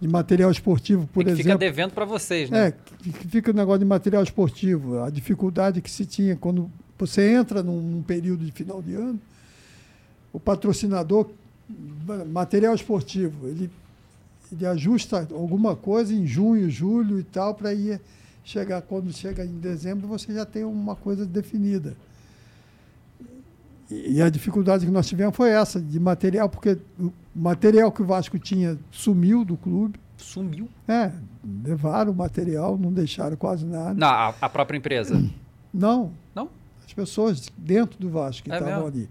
de 0.00 0.08
material 0.08 0.50
esportivo, 0.50 1.06
por 1.06 1.22
e 1.22 1.24
que 1.24 1.30
fica 1.36 1.42
exemplo. 1.48 1.58
devendo 1.58 1.92
pra 1.92 2.04
vocês, 2.04 2.50
né? 2.50 2.68
É, 2.68 2.72
que 2.72 3.28
fica 3.28 3.50
o 3.50 3.54
negócio 3.54 3.78
de 3.78 3.84
material 3.84 4.22
esportivo, 4.22 5.00
a 5.02 5.10
dificuldade 5.10 5.80
que 5.80 5.90
se 5.90 6.04
tinha 6.04 6.36
quando 6.36 6.70
você 6.98 7.30
entra 7.32 7.62
num, 7.62 7.80
num 7.80 8.02
período 8.02 8.44
de 8.44 8.52
final 8.52 8.82
de 8.82 8.94
ano, 8.94 9.20
o 10.32 10.40
patrocinador, 10.40 11.30
ma- 12.06 12.24
material 12.24 12.74
esportivo, 12.74 13.48
ele, 13.48 13.70
ele 14.52 14.66
ajusta 14.66 15.26
alguma 15.32 15.74
coisa 15.74 16.12
em 16.14 16.26
junho, 16.26 16.68
julho 16.70 17.18
e 17.18 17.24
tal, 17.24 17.54
para 17.54 17.72
ir 17.72 18.00
chegar, 18.44 18.82
quando 18.82 19.12
chega 19.12 19.44
em 19.44 19.58
dezembro, 19.58 20.06
você 20.06 20.32
já 20.32 20.44
tem 20.44 20.62
uma 20.64 20.94
coisa 20.94 21.24
definida. 21.24 21.96
E, 23.90 24.20
a 24.20 24.28
dificuldade 24.28 24.84
que 24.84 24.90
nós 24.90 25.06
tivemos 25.06 25.36
foi 25.36 25.50
essa, 25.50 25.80
de 25.80 26.00
material, 26.00 26.48
porque 26.48 26.78
o 26.98 27.12
material 27.34 27.92
que 27.92 28.02
o 28.02 28.04
Vasco 28.04 28.38
tinha 28.38 28.78
sumiu 28.90 29.44
do 29.44 29.56
clube, 29.56 29.98
Sumiu. 30.16 30.68
É, 30.88 31.12
levaram 31.64 32.12
o 32.12 32.14
material, 32.14 32.78
não 32.78 32.92
deixaram 32.92 33.36
quase 33.36 33.64
nada. 33.64 33.94
Não, 33.94 34.06
a, 34.08 34.34
a 34.40 34.48
própria 34.48 34.76
empresa. 34.76 35.22
Não. 35.72 36.10
Não? 36.34 36.48
As 36.86 36.92
pessoas 36.94 37.52
dentro 37.54 37.98
do 38.00 38.08
Vasco 38.08 38.44
que 38.44 38.50
É 38.50 38.58
estavam 38.58 38.86
ali. 38.86 39.10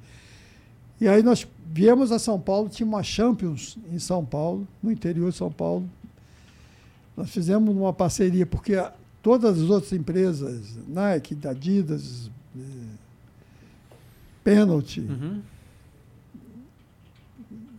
E 0.99 1.07
aí 1.07 1.21
nós 1.21 1.47
viemos 1.71 2.11
a 2.11 2.17
São 2.17 2.39
Paulo, 2.39 2.69
tinha 2.69 2.87
uma 2.87 3.03
Champions 3.03 3.77
em 3.91 3.99
São 3.99 4.25
Paulo, 4.25 4.67
no 4.81 4.91
interior 4.91 5.29
de 5.29 5.37
São 5.37 5.51
Paulo. 5.51 5.87
Nós 7.15 7.29
fizemos 7.29 7.75
uma 7.75 7.93
parceria, 7.93 8.47
porque 8.47 8.83
todas 9.21 9.61
as 9.61 9.69
outras 9.69 9.93
empresas, 9.93 10.75
Nike, 10.87 11.37
Adidas, 11.47 12.31
Penalty, 14.45 15.01
Uhum. 15.01 15.41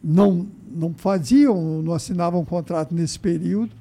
não, 0.02 0.46
não 0.70 0.92
faziam, 0.94 1.80
não 1.82 1.92
assinavam 1.94 2.44
contrato 2.44 2.94
nesse 2.94 3.18
período. 3.18 3.72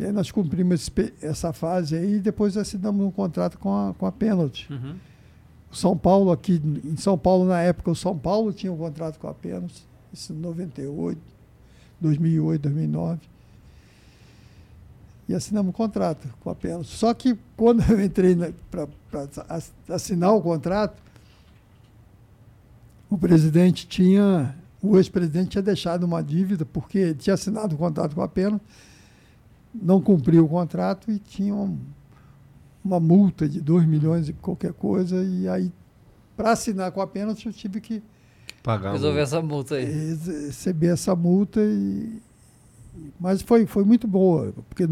Aí 0.00 0.12
nós 0.12 0.30
cumprimos 0.30 0.88
essa 1.20 1.52
fase 1.52 1.96
aí 1.96 2.14
e 2.14 2.20
depois 2.20 2.56
assinamos 2.56 3.04
um 3.04 3.10
contrato 3.10 3.58
com 3.58 3.74
a, 3.74 3.92
com 3.92 4.06
a 4.06 4.12
Penalty. 4.12 4.66
Uhum. 4.72 4.94
São 5.72 5.96
Paulo, 5.96 6.30
aqui 6.32 6.60
em 6.84 6.96
São 6.96 7.18
Paulo, 7.18 7.44
na 7.44 7.60
época, 7.60 7.90
o 7.90 7.96
São 7.96 8.16
Paulo 8.16 8.52
tinha 8.52 8.72
um 8.72 8.76
contrato 8.76 9.18
com 9.18 9.28
a 9.28 9.34
Penalty, 9.34 9.84
isso 10.12 10.32
em 10.32 10.36
98, 10.36 11.20
2008, 12.00 12.62
2009. 12.62 13.20
E 15.28 15.34
assinamos 15.34 15.70
um 15.70 15.72
contrato 15.72 16.28
com 16.40 16.50
a 16.50 16.54
Penalty. 16.54 16.88
Só 16.88 17.12
que 17.14 17.36
quando 17.56 17.82
eu 17.90 18.00
entrei 18.02 18.36
para 18.70 18.88
assinar 19.88 20.32
o 20.34 20.40
contrato, 20.40 21.00
o 23.10 23.18
presidente 23.18 23.86
tinha, 23.86 24.54
o 24.82 24.96
ex-presidente 24.96 25.48
tinha 25.50 25.62
deixado 25.62 26.04
uma 26.04 26.22
dívida, 26.22 26.64
porque 26.64 26.98
ele 26.98 27.14
tinha 27.14 27.34
assinado 27.34 27.74
o 27.74 27.78
contrato 27.78 28.14
com 28.14 28.22
a 28.22 28.28
Penalty, 28.28 28.64
não 29.74 30.00
cumpriu 30.00 30.44
o 30.44 30.48
contrato 30.48 31.10
e 31.10 31.18
tinha 31.18 31.54
um, 31.54 31.78
uma 32.84 32.98
multa 33.00 33.48
de 33.48 33.60
2 33.60 33.84
milhões 33.86 34.28
e 34.28 34.32
qualquer 34.32 34.72
coisa, 34.72 35.22
e 35.22 35.48
aí, 35.48 35.70
para 36.36 36.52
assinar 36.52 36.90
com 36.92 37.00
a 37.00 37.06
Penalty, 37.06 37.46
eu 37.46 37.52
tive 37.52 37.80
que 37.80 38.02
Pagar 38.62 38.92
Resolver 38.92 39.20
um- 39.20 39.22
essa 39.22 39.40
multa 39.42 39.74
aí. 39.76 39.84
rece- 39.86 40.46
receber 40.46 40.88
essa 40.88 41.16
multa, 41.16 41.60
e, 41.62 42.20
mas 43.18 43.40
foi, 43.42 43.64
foi 43.66 43.84
muito 43.84 44.06
boa, 44.06 44.52
porque 44.68 44.86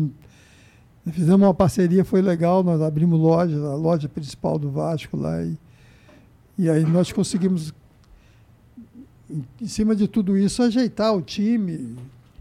fizemos 1.13 1.47
uma 1.47 1.53
parceria, 1.55 2.05
foi 2.05 2.23
legal, 2.23 2.63
nós 2.63 2.81
abrimos 2.81 3.19
loja, 3.21 3.57
a 3.67 3.75
loja 3.75 4.09
principal 4.09 4.59
do 4.59 4.71
Vasco 4.71 5.17
lá, 5.17 5.43
e, 5.43 5.59
e 6.59 6.71
aí 6.71 6.83
nós 6.85 7.13
conseguimos, 7.13 7.75
em, 9.31 9.67
cima 9.67 9.95
de 9.95 10.09
tudo 10.09 10.37
isso, 10.37 10.63
ajeitar 10.63 11.15
o 11.15 11.23
time, 11.23 11.97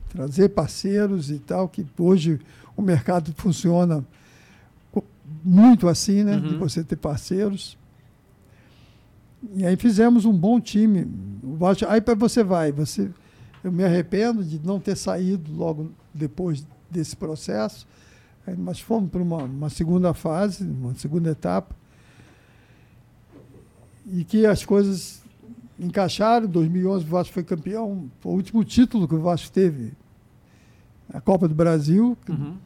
trazer 0.10 0.50
parceiros 0.50 1.30
e 1.30 1.40
tal, 1.40 1.68
que 1.68 1.86
hoje 1.98 2.40
o 2.76 2.82
mercado 2.82 3.34
funciona 3.36 4.06
muito 5.44 5.88
assim, 5.88 6.24
né? 6.24 6.40
De 6.40 6.54
Uhum. 6.54 6.60
você 6.60 6.84
ter 6.84 6.96
parceiros. 6.96 7.78
E 9.56 9.66
aí 9.66 9.76
fizemos 9.76 10.26
um 10.26 10.34
bom 10.34 10.60
time. 10.60 11.08
Aí 11.88 12.02
para 12.02 12.16
você 12.16 12.44
vai, 12.44 12.72
você, 12.72 13.10
eu 13.64 13.72
me 13.72 13.84
arrependo 13.84 14.44
de 14.44 14.60
não 14.60 14.80
ter 14.80 14.96
saído 14.96 15.52
logo 15.54 15.92
depois 16.14 16.66
desse 16.90 17.16
processo, 17.16 17.88
nós 18.58 18.80
fomos 18.80 19.10
para 19.10 19.22
uma, 19.22 19.44
uma 19.44 19.70
segunda 19.70 20.14
fase, 20.14 20.64
uma 20.64 20.96
segunda 20.96 21.32
etapa, 21.32 21.76
e 24.10 24.24
que 24.24 24.46
as 24.46 24.64
coisas 24.64 25.22
encaixaram. 25.80 26.46
Em 26.48 26.50
2011 26.50 27.06
o 27.06 27.08
Vasco 27.08 27.34
foi 27.34 27.44
campeão, 27.44 28.10
foi 28.20 28.32
o 28.32 28.36
último 28.36 28.64
título 28.64 29.08
que 29.08 29.16
o 29.16 29.22
Vasco 29.22 29.52
teve, 29.52 29.94
a 31.14 31.22
Copa 31.22 31.48
do 31.48 31.56
Brasil, 31.56 32.18
Uhum. 32.28 32.58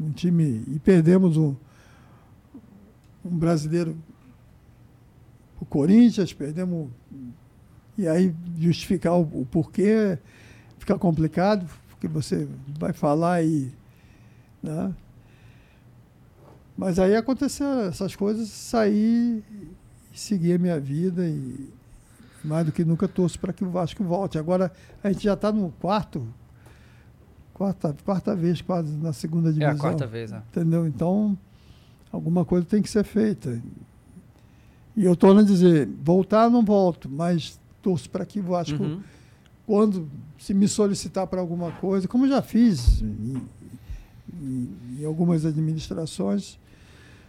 um 0.00 0.10
time 0.10 0.64
e 0.68 0.78
perdemos 0.78 1.36
um, 1.36 1.54
um 3.24 3.36
brasileiro 3.36 3.96
o 5.60 5.64
Corinthians, 5.64 6.32
perdemos 6.32 6.88
e 7.96 8.06
aí 8.06 8.34
justificar 8.58 9.14
o, 9.14 9.22
o 9.22 9.46
porquê 9.50 10.18
fica 10.78 10.98
complicado, 10.98 11.66
porque 11.88 12.06
você 12.06 12.46
vai 12.78 12.92
falar 12.92 13.42
e 13.42 13.72
né? 14.62 14.94
Mas 16.76 16.98
aí 16.98 17.16
aconteceu 17.16 17.80
essas 17.88 18.14
coisas, 18.14 18.48
saí 18.48 19.42
e 20.12 20.18
segui 20.18 20.52
a 20.52 20.58
minha 20.58 20.78
vida 20.78 21.26
e 21.26 21.70
mais 22.46 22.64
do 22.66 22.72
que 22.72 22.84
nunca 22.84 23.06
torço 23.08 23.38
para 23.38 23.52
que 23.52 23.64
o 23.64 23.70
Vasco 23.70 24.02
volte. 24.04 24.38
Agora 24.38 24.72
a 25.02 25.10
gente 25.12 25.24
já 25.24 25.34
está 25.34 25.50
no 25.52 25.70
quarto, 25.80 26.26
quarta, 27.52 27.94
quarta 28.04 28.34
vez 28.34 28.60
quase 28.60 28.92
na 28.96 29.12
segunda 29.12 29.48
É 29.50 29.52
divisão. 29.52 29.74
a 29.74 29.78
quarta 29.78 30.06
vez, 30.06 30.30
né? 30.30 30.42
Entendeu? 30.50 30.86
Então, 30.86 31.36
alguma 32.12 32.44
coisa 32.44 32.66
tem 32.66 32.82
que 32.82 32.88
ser 32.90 33.04
feita. 33.04 33.60
E 34.96 35.04
eu 35.04 35.14
torno 35.16 35.40
a 35.40 35.44
dizer, 35.44 35.88
voltar 36.02 36.48
não 36.50 36.64
volto, 36.64 37.08
mas 37.08 37.60
torço 37.82 38.08
para 38.08 38.24
que 38.24 38.40
o 38.40 38.42
Vasco, 38.42 38.82
Uhum. 38.82 39.00
quando 39.66 40.08
se 40.38 40.54
me 40.54 40.66
solicitar 40.68 41.26
para 41.26 41.40
alguma 41.40 41.70
coisa, 41.72 42.08
como 42.08 42.26
já 42.28 42.40
fiz 42.42 43.02
em, 43.02 43.42
em- 44.40 44.76
em 45.00 45.04
algumas 45.04 45.44
administrações, 45.44 46.58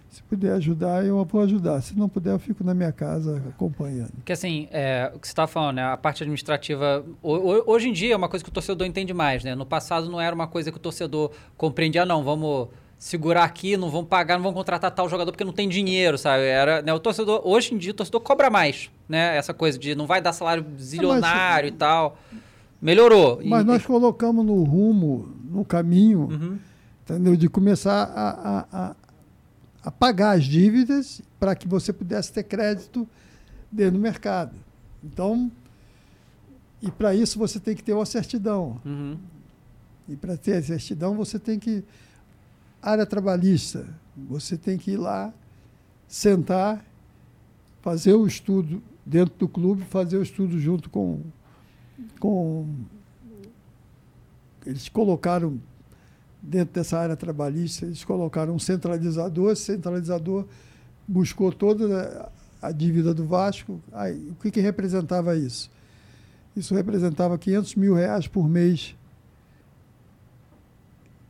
se 0.09 0.23
puder 0.23 0.53
ajudar, 0.53 1.05
eu 1.05 1.23
vou 1.25 1.41
ajudar. 1.41 1.81
Se 1.81 1.97
não 1.97 2.07
puder, 2.09 2.31
eu 2.33 2.39
fico 2.39 2.63
na 2.63 2.73
minha 2.73 2.91
casa 2.91 3.41
acompanhando. 3.49 4.11
Porque 4.15 4.31
assim, 4.33 4.67
é, 4.71 5.11
o 5.13 5.19
que 5.19 5.27
você 5.27 5.31
estava 5.31 5.47
falando, 5.47 5.75
né? 5.77 5.83
A 5.83 5.97
parte 5.97 6.23
administrativa. 6.23 7.03
ho- 7.21 7.33
ho- 7.35 7.63
hoje 7.67 7.89
em 7.89 7.93
dia 7.93 8.13
é 8.13 8.17
uma 8.17 8.29
coisa 8.29 8.43
que 8.43 8.49
o 8.49 8.53
torcedor 8.53 8.87
entende 8.87 9.13
mais, 9.13 9.43
né? 9.43 9.53
No 9.55 9.65
passado 9.65 10.09
não 10.09 10.19
era 10.19 10.33
uma 10.33 10.47
coisa 10.47 10.71
que 10.71 10.77
o 10.77 10.81
torcedor 10.81 11.31
compreendia, 11.57 12.05
não, 12.05 12.23
vamos 12.23 12.69
segurar 12.97 13.43
aqui, 13.43 13.77
não 13.77 13.91
vamos 13.91 14.07
pagar, 14.07 14.37
não 14.37 14.43
vamos 14.43 14.57
contratar 14.57 14.89
tal 14.89 15.07
jogador 15.07 15.31
porque 15.31 15.43
não 15.43 15.53
tem 15.53 15.69
dinheiro, 15.69 16.17
sabe? 16.17 16.43
Era, 16.45 16.81
né, 16.81 16.91
o 16.91 16.99
torcedor, 16.99 17.41
hoje 17.45 17.75
em 17.75 17.77
dia, 17.77 17.91
o 17.91 17.93
torcedor 17.93 18.21
cobra 18.21 18.49
mais, 18.49 18.89
né? 19.07 19.37
Essa 19.37 19.53
coisa 19.53 19.77
de 19.77 19.93
não 19.93 20.07
vai 20.07 20.19
dar 20.19 20.33
salário 20.33 20.65
zilionário 20.79 21.67
e 21.67 21.71
tal. 21.71 22.17
Melhorou. 22.81 23.39
E- 23.41 23.49
Mas 23.49 23.65
nós 23.65 23.85
colocamos 23.85 24.45
no 24.45 24.63
rumo, 24.63 25.29
no 25.49 25.65
caminho, 25.65 26.21
Uhum. 26.31 26.57
entendeu? 27.03 27.35
de 27.35 27.47
começar 27.49 28.03
a, 28.03 28.29
a, 28.29 28.65
a, 28.89 28.95
a 29.87 29.91
pagar 29.91 30.35
as 30.35 30.43
dívidas 30.43 31.21
para 31.39 31.55
que 31.55 31.65
você 31.65 31.93
pudesse 31.93 32.33
ter 32.33 32.43
crédito 32.43 33.07
dentro 33.71 33.93
do 33.93 33.99
mercado. 33.99 34.53
Então, 35.01 35.49
e 36.81 36.91
para 36.91 37.15
isso 37.15 37.39
você 37.39 37.57
tem 37.57 37.73
que 37.73 37.81
ter 37.81 37.93
uma 37.93 38.05
certidão. 38.05 38.81
Uhum. 38.83 39.17
E 40.09 40.17
para 40.17 40.35
ter 40.35 40.57
a 40.57 40.61
certidão, 40.61 41.15
você 41.15 41.39
tem 41.39 41.57
que. 41.57 41.85
Área 42.81 43.05
trabalhista, 43.05 43.87
você 44.13 44.57
tem 44.57 44.77
que 44.77 44.91
ir 44.91 44.97
lá, 44.97 45.33
sentar, 46.05 46.85
fazer 47.81 48.13
o 48.13 48.27
estudo 48.27 48.83
dentro 49.05 49.35
do 49.35 49.47
clube, 49.47 49.85
fazer 49.85 50.17
o 50.17 50.21
estudo 50.21 50.59
junto 50.59 50.89
com. 50.89 51.21
com 52.19 52.67
eles 54.65 54.89
colocaram, 54.89 55.61
dentro 56.47 56.73
dessa 56.73 56.97
área 56.97 57.15
trabalhista, 57.15 57.85
eles 57.85 58.05
colocaram 58.05 58.55
um 58.55 58.59
centralizador, 58.59 59.51
esse 59.51 59.63
centralizador 59.63 60.45
buscou 61.05 61.51
toda 61.51 62.31
a 62.61 62.71
dívida 62.71 63.13
do 63.13 63.25
Vasco. 63.25 63.81
Aí, 63.91 64.29
o 64.29 64.35
que, 64.35 64.49
que 64.49 64.61
representava 64.61 65.35
isso? 65.35 65.69
Isso 66.55 66.73
representava 66.73 67.37
500 67.37 67.75
mil 67.75 67.93
reais 67.93 68.27
por 68.27 68.47
mês 68.47 68.95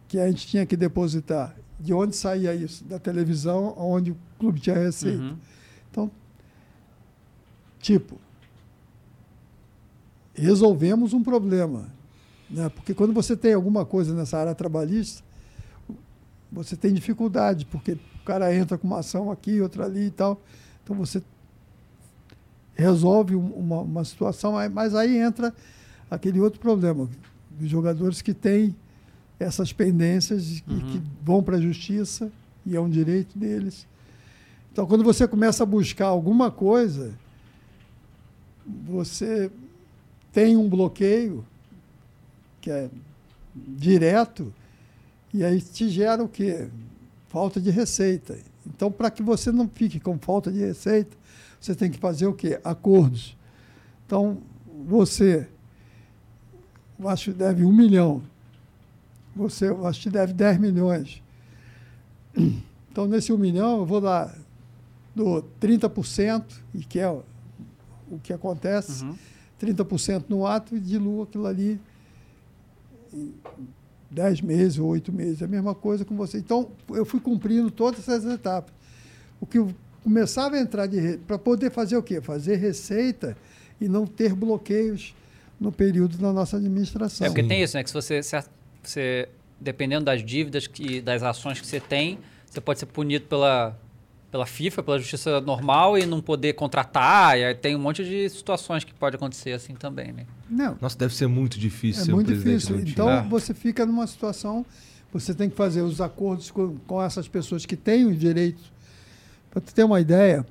que 0.07 0.20
a 0.20 0.28
gente 0.28 0.45
tinha 0.45 0.65
que 0.65 0.78
depositar. 0.78 1.55
De 1.80 1.93
onde 1.93 2.15
saía 2.15 2.53
isso? 2.53 2.84
Da 2.86 2.99
televisão, 2.99 3.74
onde 3.76 4.11
o 4.11 4.18
clube 4.39 4.59
tinha 4.59 4.76
receita. 4.76 5.22
Uhum. 5.22 5.38
Então, 5.91 6.11
tipo, 7.80 8.20
resolvemos 10.34 11.11
um 11.13 11.24
problema. 11.24 11.97
Né? 12.50 12.70
Porque 12.70 12.93
quando 12.93 13.14
você 13.14 13.36
tem 13.36 13.54
alguma 13.54 13.86
coisa 13.86 14.14
nessa 14.14 14.38
área 14.38 14.56
trabalhista, 14.56 15.24
você 16.52 16.76
tem 16.76 16.93
dificuldade, 16.93 17.66
porque 17.66 17.93
o 17.93 18.26
cara 18.26 18.54
entra 18.56 18.78
com 18.78 18.88
uma 18.88 19.00
ação 19.00 19.30
aqui, 19.32 19.60
outra 19.62 19.86
ali 19.86 20.06
e 20.08 20.12
tal. 20.12 20.41
Então 20.84 20.95
você 20.95 21.22
resolve 22.76 23.36
um- 23.36 23.52
uma, 23.54 23.82
uma 23.82 24.06
situação, 24.06 24.54
mas 24.72 24.93
aí 24.95 25.18
entra 25.18 25.54
aquele 26.10 26.39
outro 26.39 26.60
problema 26.60 27.10
dos 27.60 27.70
jogadores 27.70 28.22
que 28.22 28.34
têm 28.34 28.76
essas 29.39 29.74
pendências 29.74 30.58
e 30.58 30.62
que, 30.62 30.84
que 30.84 31.02
vão 31.24 31.43
para 31.43 31.58
a 31.58 31.62
justiça 31.62 32.32
e 32.66 32.76
é 32.76 32.80
um 32.82 32.89
direito 32.89 33.38
deles. 33.38 33.86
Então, 34.72 34.86
quando 34.86 35.04
você 35.04 35.28
começa 35.28 35.64
a 35.64 35.66
buscar 35.66 36.06
alguma 36.08 36.52
coisa, 36.52 37.14
você 38.66 39.52
tem 40.32 40.56
um 40.56 40.70
bloqueio 40.70 41.43
que 42.68 42.72
é 42.72 42.89
direto 43.55 44.53
e 45.34 45.41
aí 45.41 45.61
te 45.61 45.88
gera 45.88 46.22
o 46.22 46.28
quê? 46.28 46.68
Falta 47.30 47.61
de 47.61 47.70
receita. 47.72 48.38
Então, 48.65 48.91
para 48.91 49.09
que 49.09 49.24
você 49.24 49.53
não 49.53 49.70
fique 49.70 50.01
com 50.01 50.20
falta 50.20 50.51
de 50.51 50.59
receita, 50.59 51.15
você 51.61 51.74
tem 51.74 51.89
que 51.89 51.97
fazer 51.97 52.28
o 52.28 52.34
quê? 52.34 52.59
Acordos. 52.65 53.38
Então, 54.05 54.39
você, 54.86 55.47
eu 56.99 57.07
acho 57.07 57.32
que 57.32 57.38
deve 57.38 57.63
um 57.63 57.72
milhão. 57.72 58.22
você 59.34 59.70
eu 59.70 59.88
acho 59.88 60.01
que 60.01 60.09
deve 60.09 60.34
10 60.34 60.59
milhões. 60.59 61.24
Então, 62.91 63.07
nesse 63.07 63.32
1 63.32 63.38
milhão, 63.38 63.78
eu 63.78 63.86
vou 63.86 64.01
dar 64.01 64.36
do 65.15 65.43
30%, 65.61 66.43
e 66.74 66.84
que 66.84 66.99
é 66.99 67.07
o, 67.07 67.24
que 68.24 68.34
acontece, 68.34 69.05
30% 69.61 70.26
no 70.28 70.47
ato 70.47 70.76
e 70.76 70.80
diluo 70.80 71.24
aquilo 71.24 71.45
ali 71.45 71.80
10 74.10 74.41
meses 74.41 74.80
8 74.80 75.12
meses. 75.12 75.41
É 75.41 75.45
a 75.45 75.47
mesma 75.47 75.76
coisa 75.76 76.05
com 76.05 76.16
você. 76.16 76.38
Então, 76.38 76.72
eu 76.89 77.05
fui 77.05 77.20
cumprindo 77.20 77.70
todas 77.70 78.01
essas 78.01 78.26
etapas. 78.26 78.74
O 79.39 79.45
que 79.45 79.58
eu 79.58 79.74
começava 80.03 80.55
a 80.55 80.60
entrar 80.60 80.88
de 80.88 81.18
para 81.28 81.38
poder 81.38 81.72
fazer 81.72 81.97
o 81.97 82.03
quê? 82.03 82.22
Fazer 82.22 82.55
receita 82.55 83.38
e 83.80 83.88
não 83.88 84.05
ter 84.05 84.34
bloqueios 84.34 85.14
no 85.60 85.72
período 85.72 86.18
da 86.18 86.32
nossa 86.32 86.58
administração. 86.58 87.26
É 87.26 87.30
porque 87.30 87.43
tem 87.43 87.62
isso, 87.62 87.76
né? 87.76 87.84
Que 87.84 87.89
se 87.89 87.93
você, 87.93 88.24
se 88.24 88.41
você 88.84 89.30
dependendo 89.60 90.05
das 90.05 90.24
dívidas 90.24 90.70
e 90.80 91.01
das 91.01 91.24
ações 91.24 91.60
que 91.60 91.68
você 91.68 91.80
tem, 91.80 92.20
você 92.45 92.62
pode 92.62 92.80
ser 92.80 92.86
punido 92.86 93.26
pela, 93.26 93.78
pela 94.38 94.45
FIFA, 94.45 94.83
pela 94.83 94.99
justiça 94.99 95.41
normal 95.41 95.97
e 95.97 96.05
não 96.05 96.21
poder 96.21 96.53
contratar. 96.53 97.39
E 97.39 97.43
aí 97.43 97.55
tem 97.55 97.75
um 97.75 97.79
monte 97.79 98.03
de 98.05 98.29
situações 98.29 98.83
que 98.83 98.93
pode 98.93 99.15
acontecer 99.15 99.51
assim 99.51 99.73
também, 99.73 100.11
né? 100.11 100.27
Não, 100.47 100.77
Nossa, 100.79 100.95
deve 100.95 101.15
ser 101.15 101.25
muito 101.27 101.59
difícil 101.59 102.03
é 102.03 102.05
ser 102.05 102.11
muito 102.13 102.31
difícil. 102.31 102.79
Então, 102.79 103.09
É. 103.09 103.23
você 103.23 103.51
fica 103.53 103.83
numa 103.83 104.05
situação, 104.05 104.63
você 105.11 105.33
tem 105.33 105.49
que 105.49 105.55
fazer 105.55 105.81
os 105.81 105.99
acordos 105.99 106.51
com, 106.51 106.77
com 106.85 107.01
essas 107.01 107.27
pessoas 107.27 107.65
que 107.65 107.75
têm 107.75 108.05
os 108.05 108.17
direitos. 108.19 108.71
Para 109.49 109.59
você 109.59 109.73
ter 109.73 109.83
uma 109.83 109.99
ideia, 109.99 110.45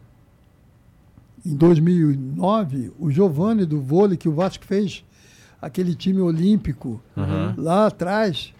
em 1.44 1.54
2009, 1.54 2.92
o 2.98 3.08
Giovanni 3.08 3.64
do 3.64 3.80
vôlei, 3.80 4.16
que 4.16 4.28
o 4.28 4.32
Vasco 4.34 4.64
fez 4.64 5.04
aquele 5.62 5.94
time 5.94 6.20
olímpico 6.20 7.00
lá 7.56 7.86
atrás, 7.86 8.52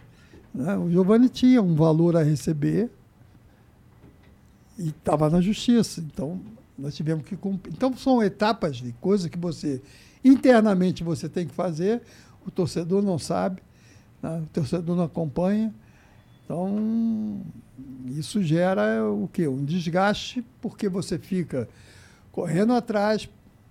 né, 0.55 0.77
o 0.77 0.89
Giovanni 0.89 1.29
tinha 1.29 1.61
um 1.61 1.75
valor 1.75 2.17
a 2.17 2.23
receber 2.23 2.89
e 4.79 4.89
estava 4.89 5.31
na 5.31 5.41
justiça. 5.41 6.01
Então, 6.01 6.41
nós 6.79 6.95
tivemos 6.95 7.25
que 7.25 7.37
cumprir. 7.37 7.73
Então, 7.73 7.97
são 7.97 8.23
etapas 8.23 8.77
de 8.77 8.93
coisas 9.01 9.29
que 9.29 9.39
você, 9.39 9.83
internamente, 10.25 11.03
você 11.03 11.29
tem 11.29 11.47
que 11.47 11.55
fazer, 11.55 12.03
o 12.47 12.51
torcedor 12.51 13.03
não 13.03 13.19
sabe, 13.19 13.63
né, 14.23 14.43
o 14.43 14.47
torcedor 14.47 14.97
não 14.97 15.05
acompanha. 15.05 15.75
Então, 16.45 17.43
isso 18.07 18.43
gera 18.43 19.05
o 19.11 19.29
quê? 19.33 19.49
Um 19.49 19.65
desgaste, 19.65 20.45
porque 20.61 20.89
você 20.89 21.19
fica 21.19 21.69
correndo 22.31 22.73
atrás, 22.73 23.29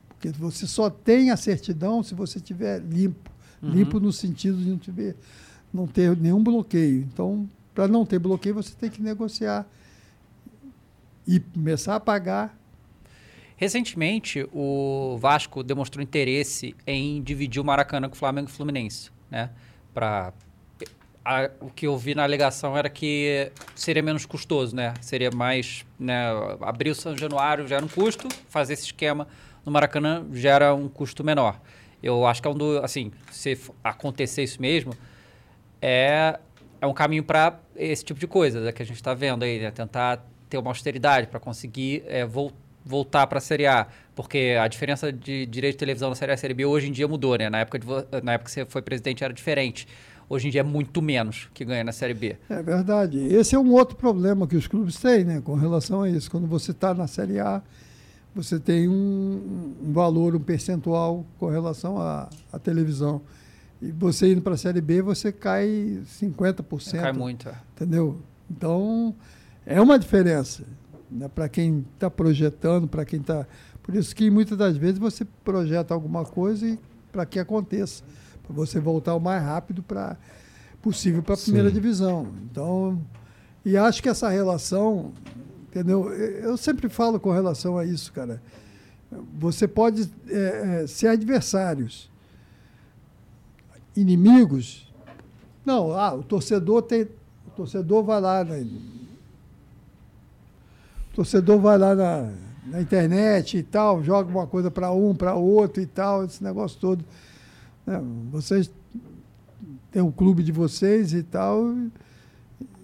porque 0.10 0.30
você 0.30 0.68
só 0.68 0.90
tem 0.90 1.32
a 1.32 1.38
certidão 1.38 2.04
se 2.04 2.14
você 2.14 2.40
tiver 2.40 2.80
limpo. 2.80 3.32
Limpo 3.62 4.00
no 4.00 4.12
sentido 4.12 4.58
de 4.58 4.70
não, 4.70 4.78
tiver, 4.78 5.16
não 5.74 5.88
ter 5.88 6.16
nenhum 6.18 6.44
bloqueio. 6.44 7.08
Então, 7.12 7.50
para 7.74 7.88
não 7.88 8.06
ter 8.06 8.20
bloqueio, 8.20 8.54
você 8.54 8.76
tem 8.76 8.92
que 8.92 9.02
negociar 9.02 9.66
e 11.28 11.40
começar 11.40 11.96
a 11.96 12.00
pagar. 12.00 12.58
Recentemente, 13.58 14.46
o 14.52 15.18
Vasco 15.20 15.64
demonstrou 15.64 16.04
interesse 16.04 16.76
em 16.86 17.22
dividir 17.22 17.62
o 17.62 17.66
Maracanã 17.66 18.10
com 18.10 18.16
o 18.16 18.18
Flamengo 18.18 18.50
e 18.50 18.52
o 18.52 18.54
Fluminense, 18.54 19.10
né? 19.32 19.50
Pra, 19.94 20.34
a- 21.24 21.50
o 21.62 21.70
que 21.70 21.88
eu 21.88 21.98
vi 21.98 22.14
na 22.14 22.24
alegação 22.24 22.78
era 22.78 22.90
que 22.90 23.50
seria 23.74 24.04
menos 24.04 24.26
custoso, 24.26 24.76
né? 24.76 24.94
Seria 25.00 25.32
mais, 25.32 25.86
né? 25.98 26.26
Abrir 26.62 26.90
o 26.90 26.96
São 26.96 27.18
Januário 27.18 27.66
gera 27.66 27.84
um 27.84 27.88
custo, 27.88 28.28
fazer 28.50 28.74
esse 28.74 28.84
esquema 28.86 29.26
no 29.66 29.72
Maracanã 29.72 30.26
gera 30.34 30.76
um 30.76 30.90
custo 30.90 31.24
menor. 31.24 31.60
Eu 32.04 32.28
acho 32.28 32.42
que 32.42 32.48
é 32.48 32.52
um 32.52 32.56
do, 32.56 32.80
assim, 32.84 33.12
se 33.32 33.58
acontecer 33.84 34.44
isso 34.44 34.62
mesmo, 34.62 34.94
é, 35.82 36.40
é 36.82 36.86
um 36.86 36.94
caminho 36.94 37.24
para 37.24 37.58
esse 37.76 38.04
tipo 38.04 38.20
de 38.20 38.28
coisa 38.28 38.60
né, 38.60 38.72
que 38.74 38.82
a 38.84 38.86
gente 38.86 38.98
está 38.98 39.14
vendo 39.14 39.44
aí, 39.44 39.60
né? 39.62 39.72
Tentar 39.72 40.24
ter 40.50 40.58
uma 40.58 40.70
austeridade 40.72 41.28
para 41.28 41.40
conseguir 41.40 42.04
é, 42.08 42.26
vol- 42.26 42.52
voltar 42.86 43.26
para 43.28 43.38
a 43.40 43.42
Série 43.42 43.66
A. 43.66 43.88
Porque 44.16 44.56
a 44.60 44.68
diferença 44.68 45.12
de 45.12 45.46
direito 45.46 45.74
de 45.76 45.80
televisão 45.80 46.10
na 46.10 46.16
Série 46.16 46.32
A 46.32 46.36
e 46.36 46.38
Série 46.38 46.54
B 46.54 46.66
hoje 46.66 46.88
em 46.88 46.92
dia 46.92 47.08
mudou, 47.08 47.36
né? 47.38 47.50
Na 47.50 47.60
época, 47.60 47.80
de, 47.80 47.86
na 48.24 48.34
época 48.34 48.46
que 48.46 48.52
você 48.52 48.66
foi 48.66 48.82
presidente 48.82 49.24
era 49.24 49.34
diferente. 49.34 49.88
Hoje 50.28 50.48
em 50.48 50.52
dia 50.52 50.62
é 50.62 50.64
muito 50.64 51.02
menos 51.02 51.50
que 51.54 51.64
ganha 51.64 51.84
na 51.84 51.92
Série 51.92 52.14
B. 52.14 52.36
É 52.50 52.62
verdade. 52.64 53.20
Esse 53.20 53.56
é 53.56 53.60
um 53.60 53.72
outro 53.74 53.96
problema 53.96 54.48
que 54.48 54.56
os 54.56 54.66
clubes 54.68 54.96
têm, 54.98 55.24
né, 55.24 55.42
com 55.44 55.54
relação 55.56 56.02
a 56.02 56.10
isso. 56.10 56.32
Quando 56.32 56.48
você 56.48 56.72
está 56.72 56.94
na 56.96 57.06
Série 57.06 57.40
A, 57.40 57.62
você 58.34 58.60
tem 58.60 58.88
um, 58.90 59.76
um 59.84 59.94
valor, 59.94 60.36
um 60.36 60.40
percentual 60.40 61.24
com 61.38 61.48
relação 61.50 62.00
à, 62.02 62.28
à 62.52 62.58
televisão. 62.58 63.22
E 63.82 63.92
você 63.92 64.32
indo 64.32 64.42
para 64.42 64.56
a 64.56 64.58
Série 64.58 64.82
B, 64.82 65.02
você 65.02 65.32
cai 65.32 66.00
50%. 66.06 67.00
Cai 67.00 67.14
muito. 67.14 67.48
é. 67.48 67.54
Entendeu? 67.76 68.20
Então, 68.50 69.14
é 69.66 69.82
uma 69.82 69.98
diferença 69.98 70.64
né, 71.10 71.28
para 71.28 71.50
quem 71.50 71.86
está 71.94 72.10
projetando, 72.10 72.88
para 72.88 73.06
quem 73.06 73.20
está. 73.20 73.48
Por 73.82 73.96
isso 73.96 74.16
que 74.16 74.30
muitas 74.30 74.58
das 74.58 74.78
vezes 74.78 75.00
você 75.00 75.26
projeta 75.44 75.94
alguma 75.94 76.26
coisa 76.26 76.68
e 76.68 76.80
para 77.12 77.26
que 77.26 77.40
aconteça, 77.40 78.04
para 78.44 78.54
você 78.54 78.80
voltar 78.80 79.16
o 79.16 79.20
mais 79.20 79.42
rápido 79.44 79.82
para 79.82 80.18
possível 80.82 81.24
para 81.24 81.34
a 81.34 81.38
primeira 81.38 81.72
divisão. 81.72 82.28
Então, 82.44 83.02
e 83.64 83.76
acho 83.76 84.04
que 84.04 84.10
essa 84.10 84.30
relação, 84.30 85.14
entendeu? 85.68 86.12
Eu 86.14 86.56
sempre 86.58 86.88
falo 86.90 87.20
com 87.20 87.32
relação 87.32 87.78
a 87.78 87.86
isso, 87.86 88.14
cara. 88.14 88.42
Você 89.40 89.68
pode 89.68 90.10
é, 90.28 90.82
é, 90.84 90.88
ser 90.88 91.08
adversários, 91.08 92.12
inimigos. 93.96 94.94
Não, 95.66 95.92
ah, 95.94 96.14
o 96.14 96.24
torcedor 96.24 96.84
tem, 96.84 97.04
o 97.48 97.52
torcedor 97.56 98.04
vai 98.04 98.22
lá, 98.22 98.44
o 98.44 98.95
torcedor 101.16 101.60
vai 101.60 101.78
lá 101.78 101.96
na, 101.96 102.30
na 102.68 102.82
internet 102.82 103.58
e 103.58 103.64
tal, 103.64 104.04
joga 104.04 104.30
uma 104.30 104.46
coisa 104.46 104.70
para 104.70 104.92
um, 104.92 105.16
para 105.16 105.34
outro 105.36 105.82
e 105.82 105.86
tal, 105.86 106.26
esse 106.26 106.44
negócio 106.44 106.80
todo. 106.80 107.04
né? 107.86 108.02
Vocês 108.32 108.70
têm 109.92 110.02
um 110.02 110.12
clube 110.12 110.44
de 110.44 110.52
vocês 110.52 111.14
e 111.14 111.24
tal, 111.24 111.74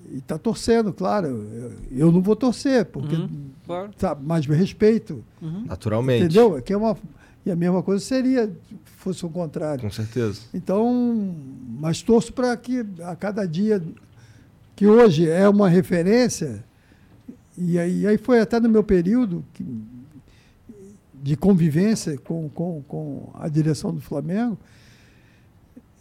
e 0.10 0.18
está 0.18 0.38
torcendo, 0.38 0.92
claro. 0.94 1.28
Eu, 1.28 1.72
eu 1.92 2.12
não 2.12 2.22
vou 2.22 2.36
torcer, 2.36 2.86
porque 2.86 3.16
Uhum, 3.16 3.50
claro. 3.66 3.92
sabe, 3.98 4.22
mas 4.26 4.48
me 4.48 4.56
respeito. 4.56 5.24
Naturalmente. 5.66 6.24
Entendeu? 6.26 6.58
É 6.58 6.62
Que 6.62 6.74
é 6.74 6.78
uma, 6.78 6.98
e 7.46 7.52
a 7.52 7.56
mesma 7.56 7.82
coisa 7.84 8.04
seria 8.04 8.48
se 8.48 8.78
fosse 8.98 9.26
o 9.26 9.30
contrário. 9.30 9.82
Com 9.82 9.90
certeza. 9.92 10.42
Então, 10.54 11.34
mas 11.80 12.02
torço 12.02 12.32
para 12.34 12.56
que 12.56 12.86
a 13.04 13.16
cada 13.16 13.46
dia, 13.48 13.82
que 14.76 14.86
hoje 14.88 15.28
é 15.30 15.48
uma 15.50 15.68
referência, 15.68 16.64
e 17.64 17.80
aí, 17.80 18.08
aí 18.08 18.18
foi 18.18 18.40
até 18.40 18.60
no 18.60 18.68
meu 18.70 18.84
período 18.84 19.44
que- 19.54 19.66
de 21.24 21.36
convivência 21.36 22.18
com, 22.18 22.50
com, 22.50 22.82
com 22.88 23.30
a 23.36 23.48
direção 23.48 23.94
do 23.94 24.02
Flamengo, 24.02 24.58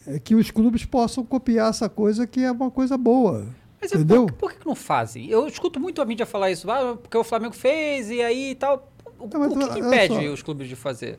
é 0.07 0.19
que 0.19 0.35
os 0.35 0.51
clubes 0.51 0.85
possam 0.85 1.25
copiar 1.25 1.69
essa 1.71 1.89
coisa 1.89 2.27
que 2.27 2.41
é 2.41 2.51
uma 2.51 2.71
coisa 2.71 2.97
boa. 2.97 3.47
Mas 3.81 3.93
entendeu? 3.93 4.27
por, 4.27 4.35
por 4.35 4.53
que 4.55 4.67
não 4.67 4.75
fazem? 4.75 5.27
Eu 5.29 5.47
escuto 5.47 5.79
muito 5.79 6.01
a 6.01 6.07
mídia 6.07 6.25
falar 6.25 6.51
isso, 6.51 6.71
ah, 6.71 6.97
porque 6.97 7.17
o 7.17 7.25
Flamengo 7.25 7.55
fez 7.55 8.11
e 8.11 8.23
aí 8.23 8.51
e 8.53 8.55
tal. 8.55 8.91
O, 9.19 9.27
Não, 9.27 9.41
mas 9.41 9.53
o 9.53 9.59
que, 9.59 9.69
que 9.75 9.79
impede 9.81 10.15
só. 10.27 10.33
os 10.33 10.43
clubes 10.43 10.69
de 10.69 10.77
fazer? 10.77 11.19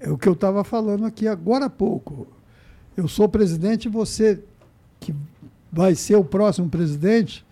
É 0.00 0.08
o 0.10 0.16
que 0.16 0.28
eu 0.28 0.32
estava 0.34 0.62
falando 0.62 1.04
aqui 1.04 1.26
agora 1.26 1.64
há 1.66 1.70
pouco. 1.70 2.26
Eu 2.96 3.08
sou 3.08 3.28
presidente, 3.28 3.88
você 3.88 4.42
que 5.00 5.14
vai 5.72 5.94
ser 5.94 6.16
o 6.16 6.24
próximo 6.24 6.68
presidente, 6.68 7.44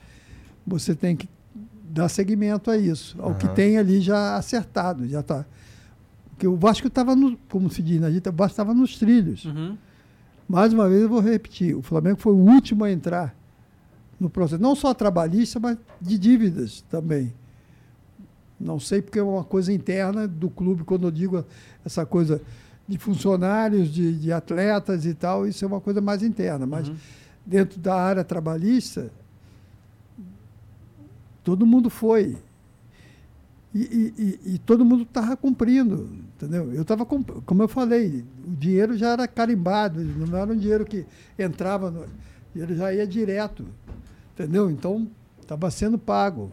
você 0.66 0.94
tem 0.94 1.14
que 1.14 1.28
dar 1.88 2.08
seguimento 2.08 2.70
a 2.70 2.76
isso, 2.76 3.16
ao 3.20 3.34
que 3.34 3.48
tem 3.48 3.78
ali 3.78 4.00
já 4.00 4.36
acertado, 4.36 5.08
já 5.08 5.20
está. 5.20 5.46
Porque 6.30 6.46
o 6.46 6.56
Vasco 6.56 6.88
estava, 6.88 7.16
no, 7.16 7.36
como 7.48 7.70
se 7.70 7.82
diz 7.82 8.00
na 8.00 8.10
dita, 8.10 8.30
o 8.30 8.32
Vasco 8.32 8.52
estava 8.52 8.74
nos 8.74 8.98
trilhos. 8.98 9.46
Uhum. 9.46 9.78
Mais 10.48 10.72
uma 10.72 10.88
vez 10.88 11.02
eu 11.02 11.08
vou 11.08 11.20
repetir, 11.20 11.74
o 11.74 11.82
Flamengo 11.82 12.20
foi 12.20 12.32
o 12.32 12.36
último 12.36 12.84
a 12.84 12.90
entrar 12.90 13.34
no 14.20 14.28
processo, 14.28 14.62
não 14.62 14.74
só 14.74 14.92
trabalhista, 14.92 15.58
mas 15.58 15.78
de 16.00 16.18
dívidas 16.18 16.82
também. 16.90 17.32
Não 18.58 18.78
sei 18.80 19.02
porque 19.02 19.18
é 19.18 19.22
uma 19.22 19.44
coisa 19.44 19.72
interna 19.72 20.26
do 20.26 20.48
clube, 20.48 20.84
quando 20.84 21.06
eu 21.06 21.10
digo 21.10 21.44
essa 21.84 22.04
coisa 22.06 22.40
de 22.88 22.98
funcionários, 22.98 23.92
de, 23.92 24.18
de 24.18 24.32
atletas 24.32 25.04
e 25.04 25.14
tal, 25.14 25.46
isso 25.46 25.64
é 25.64 25.68
uma 25.68 25.80
coisa 25.80 26.00
mais 26.00 26.22
interna. 26.22 26.66
Mas 26.66 26.90
dentro 27.44 27.78
da 27.80 27.94
área 27.94 28.24
trabalhista, 28.24 29.10
todo 31.46 31.64
mundo 31.64 31.88
foi. 31.88 32.36
E, 33.72 33.78
e- 33.78 34.14
e- 34.18 34.54
e 34.54 34.58
todo 34.58 34.84
mundo 34.84 35.04
estava 35.04 35.36
cumprindo, 35.36 36.08
entendeu? 36.34 36.72
Eu 36.74 36.82
estava, 36.82 37.06
como 37.06 37.62
eu 37.62 37.68
falei, 37.68 38.24
o 38.44 38.50
dinheiro 38.56 38.96
já 38.96 39.10
era 39.10 39.28
carimbado, 39.28 40.02
não 40.02 40.36
era 40.36 40.52
um 40.52 40.56
dinheiro 40.56 40.84
que 40.84 41.06
entrava, 41.38 41.88
no, 41.88 42.04
ele 42.54 42.74
já 42.74 42.92
ia 42.92 43.06
direto, 43.06 43.64
entendeu? 44.34 44.68
Então, 44.68 45.06
estava 45.40 45.70
sendo 45.70 45.96
pago. 45.96 46.50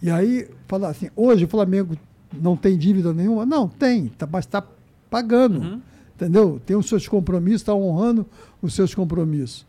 E 0.00 0.08
aí, 0.10 0.48
falar 0.68 0.90
assim, 0.90 1.08
hoje 1.16 1.44
o 1.46 1.48
Flamengo 1.48 1.96
não 2.40 2.56
tem 2.56 2.78
dívida 2.78 3.12
nenhuma? 3.12 3.44
Não, 3.44 3.66
tem, 3.66 4.06
tá, 4.08 4.28
mas 4.30 4.44
está 4.44 4.62
pagando, 5.10 5.82
Entendeu? 6.14 6.60
Tem 6.66 6.76
os 6.76 6.88
seus 6.88 7.06
compromissos, 7.08 7.62
está 7.62 7.72
honrando 7.74 8.26
os 8.62 8.74
seus 8.74 8.92
compromissos. 8.94 9.64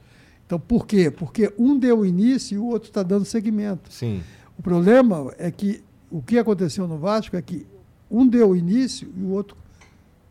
Então, 0.49 0.59
por 0.59 0.87
quê? 0.87 1.11
Porque 1.11 1.53
um 1.59 1.77
deu 1.77 2.03
início 2.03 2.55
e 2.55 2.57
o 2.57 2.65
outro 2.65 2.89
está 2.89 3.03
dando 3.03 3.23
seguimento. 3.23 3.93
Sim. 3.93 4.23
O 4.57 4.63
problema 4.63 5.31
é 5.37 5.51
que 5.51 5.83
o 6.09 6.23
que 6.23 6.39
aconteceu 6.39 6.87
no 6.87 6.97
Vasco 6.97 7.35
é 7.35 7.41
que 7.43 7.67
um 8.09 8.25
deu 8.25 8.55
início 8.55 9.13
e 9.15 9.21
o 9.21 9.29
outro 9.29 9.55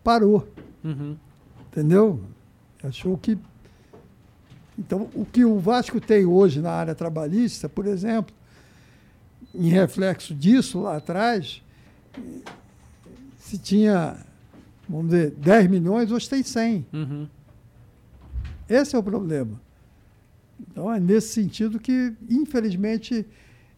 parou. 0.02 0.48
Uhum. 0.82 1.16
Entendeu? 1.70 2.20
Achou 2.82 3.16
que. 3.16 3.38
Então, 4.76 5.08
o 5.14 5.24
que 5.24 5.44
o 5.44 5.60
Vasco 5.60 6.00
tem 6.00 6.26
hoje 6.26 6.60
na 6.60 6.72
área 6.72 6.96
trabalhista, 6.96 7.68
por 7.68 7.86
exemplo, 7.86 8.34
em 9.54 9.68
reflexo 9.68 10.34
disso 10.34 10.80
lá 10.80 10.96
atrás, 10.96 11.62
se 13.38 13.56
tinha, 13.56 14.16
vamos 14.88 15.10
dizer, 15.10 15.30
10 15.30 15.70
milhões, 15.70 16.10
hoje 16.10 16.28
tem 16.28 16.42
100. 16.42 16.86
Uhum. 16.92 17.28
Esse 18.68 18.96
é 18.96 18.98
o 18.98 19.02
problema. 19.02 19.67
Então 20.60 20.92
é 20.92 20.98
nesse 21.00 21.28
sentido 21.28 21.78
que, 21.78 22.12
infelizmente, 22.28 23.26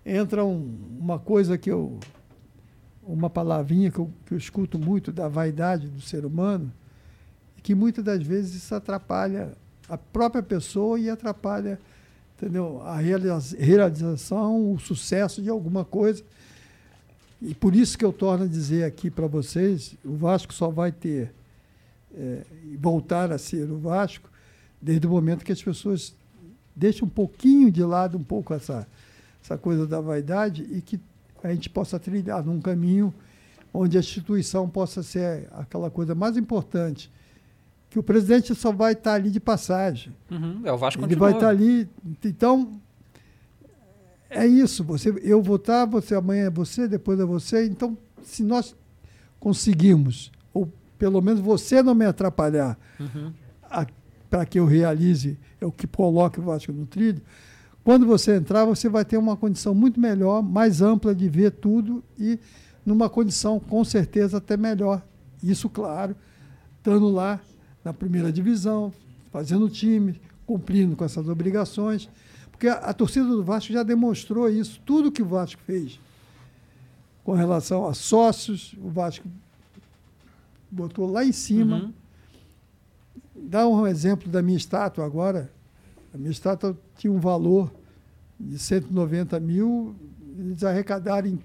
entra 0.05 0.45
um- 0.45 0.78
uma 0.99 1.18
coisa 1.18 1.57
que 1.59 1.70
eu. 1.70 1.99
uma 3.03 3.28
palavrinha 3.31 3.91
que 3.91 3.99
eu, 3.99 4.09
que 4.24 4.35
eu 4.35 4.39
escuto 4.39 4.78
muito 4.78 5.11
da 5.11 5.26
vaidade 5.26 5.89
do 5.89 6.01
ser 6.01 6.24
humano, 6.24 6.72
que 7.61 7.74
muitas 7.74 8.05
das 8.05 8.22
vezes 8.22 8.55
isso 8.55 8.72
atrapalha 8.74 9.53
a 9.89 9.99
própria 9.99 10.43
pessoa 10.43 10.99
e 11.01 11.11
atrapalha 11.11 11.81
entendeu? 12.37 12.81
a 12.83 12.97
realiza- 12.99 13.57
realização, 13.59 14.72
o 14.72 14.78
sucesso 14.78 15.43
de 15.43 15.49
alguma 15.51 15.85
coisa. 15.85 16.22
E 17.43 17.53
por 17.55 17.74
isso 17.74 17.99
que 17.99 18.05
eu 18.05 18.12
torno 18.12 18.45
a 18.45 18.49
dizer 18.49 18.85
aqui 18.85 19.11
para 19.11 19.26
vocês, 19.26 19.97
o 20.05 20.14
Vasco 20.14 20.55
só 20.55 20.68
vai 20.70 20.93
ter 20.93 21.33
é, 22.14 22.43
voltar 22.78 23.33
a 23.33 23.39
ser 23.39 23.68
o 23.70 23.78
Vasco 23.78 24.31
desde 24.81 25.07
o 25.07 25.11
momento 25.11 25.45
que 25.45 25.53
as 25.53 25.62
pessoas 25.62 26.14
deixem 26.81 27.05
um 27.05 27.09
pouquinho 27.09 27.70
de 27.70 27.83
lado 27.85 28.16
um 28.16 28.24
pouco 28.24 28.55
essa, 28.55 28.87
essa 29.45 29.59
coisa 29.59 29.87
da 29.87 30.01
vaidade 30.01 30.66
e 30.70 30.81
que 30.81 30.99
a 31.45 31.53
gente 31.53 31.68
possa 31.68 31.99
trilhar 31.99 32.43
num 32.43 32.61
caminho 32.61 33.12
onde 33.72 33.97
a 33.97 34.01
instituição 34.01 34.68
possa 34.68 35.03
ser 35.03 35.47
aquela 35.53 35.91
coisa 35.91 36.14
mais 36.14 36.37
importante, 36.37 37.11
que 37.91 37.99
o 37.99 38.03
presidente 38.03 38.55
só 38.55 38.72
vai 38.72 38.93
estar 38.95 39.12
ali 39.14 39.31
de 39.31 39.39
passagem. 39.41 40.12
Uhum. 40.31 40.61
É 40.64 40.72
o 40.72 40.78
Vasco 40.78 41.01
Ele 41.01 41.09
continua. 41.09 41.28
vai 41.28 41.35
estar 41.39 41.49
ali. 41.49 41.89
Então, 42.24 42.72
é 44.28 44.47
isso. 44.47 44.83
Você, 44.85 45.11
eu 45.22 45.43
vou 45.43 45.57
estar, 45.57 45.85
você 45.85 46.14
amanhã 46.14 46.47
é 46.47 46.51
você, 46.51 46.89
depois 46.89 47.20
é 47.20 47.24
você. 47.24 47.66
Então, 47.66 47.97
se 48.22 48.43
nós 48.43 48.74
conseguirmos, 49.39 50.31
ou 50.53 50.68
pelo 50.99 51.20
menos 51.20 51.41
você 51.41 51.83
não 51.83 51.95
me 51.95 52.07
atrapalhar, 52.07 52.78
Uhum. 52.99 53.33
Para 54.31 54.47
que 54.47 54.59
eu 54.59 54.64
realize, 54.64 55.37
eu 55.61 55.72
que 55.72 55.87
coloque 55.87 56.39
o 56.39 56.43
Vasco 56.43 56.72
no 56.72 56.87
trilho, 56.87 57.20
quando 57.83 58.07
você 58.07 58.37
entrar, 58.37 58.64
você 58.64 58.89
vai 58.89 59.05
ter 59.05 59.16
uma 59.16 59.37
condição 59.37 59.74
muito 59.74 59.99
melhor, 59.99 60.43
mais 60.43 60.81
ampla 60.81 61.14
de 61.14 61.28
ver 61.28 61.51
tudo 61.51 62.05
e 62.18 62.39
numa 62.87 63.11
condição, 63.11 63.59
com 63.59 63.85
certeza, 63.85 64.39
até 64.39 64.57
melhor. 64.57 65.03
Isso, 65.43 65.68
claro, 65.68 66.14
estando 66.78 67.09
lá 67.09 67.41
na 67.85 67.93
primeira 67.93 68.31
divisão, 68.31 68.93
fazendo 69.33 69.68
time, 69.68 70.20
cumprindo 70.47 70.95
com 70.95 71.05
essas 71.05 71.28
obrigações. 71.28 72.09
Porque 72.51 72.68
a, 72.68 72.74
a 72.74 72.93
torcida 72.93 73.26
do 73.26 73.43
Vasco 73.43 73.72
já 73.72 73.83
demonstrou 73.83 74.49
isso, 74.49 74.81
tudo 74.85 75.11
que 75.11 75.22
o 75.22 75.26
Vasco 75.26 75.61
fez 75.66 75.99
com 77.24 77.33
relação 77.33 77.87
a 77.87 77.95
sócios, 77.95 78.74
o 78.83 78.91
Vasco 78.91 79.26
botou 80.70 81.11
lá 81.11 81.24
em 81.24 81.33
cima. 81.33 81.76
Uhum. 81.76 81.93
Dá 83.43 83.66
um 83.66 83.86
exemplo 83.86 84.30
da 84.30 84.43
minha 84.43 84.57
estátua 84.57 85.05
agora. 85.05 85.51
A 86.12 86.18
minha 86.18 86.30
estátua 86.30 86.76
tinha 86.97 87.12
um 87.12 87.18
valor 87.20 87.72
de 88.38 88.59
190 88.59 89.38
mil, 89.41 89.95
eles 90.38 90.64
arrecadaram 90.64 91.28
em 91.28 91.38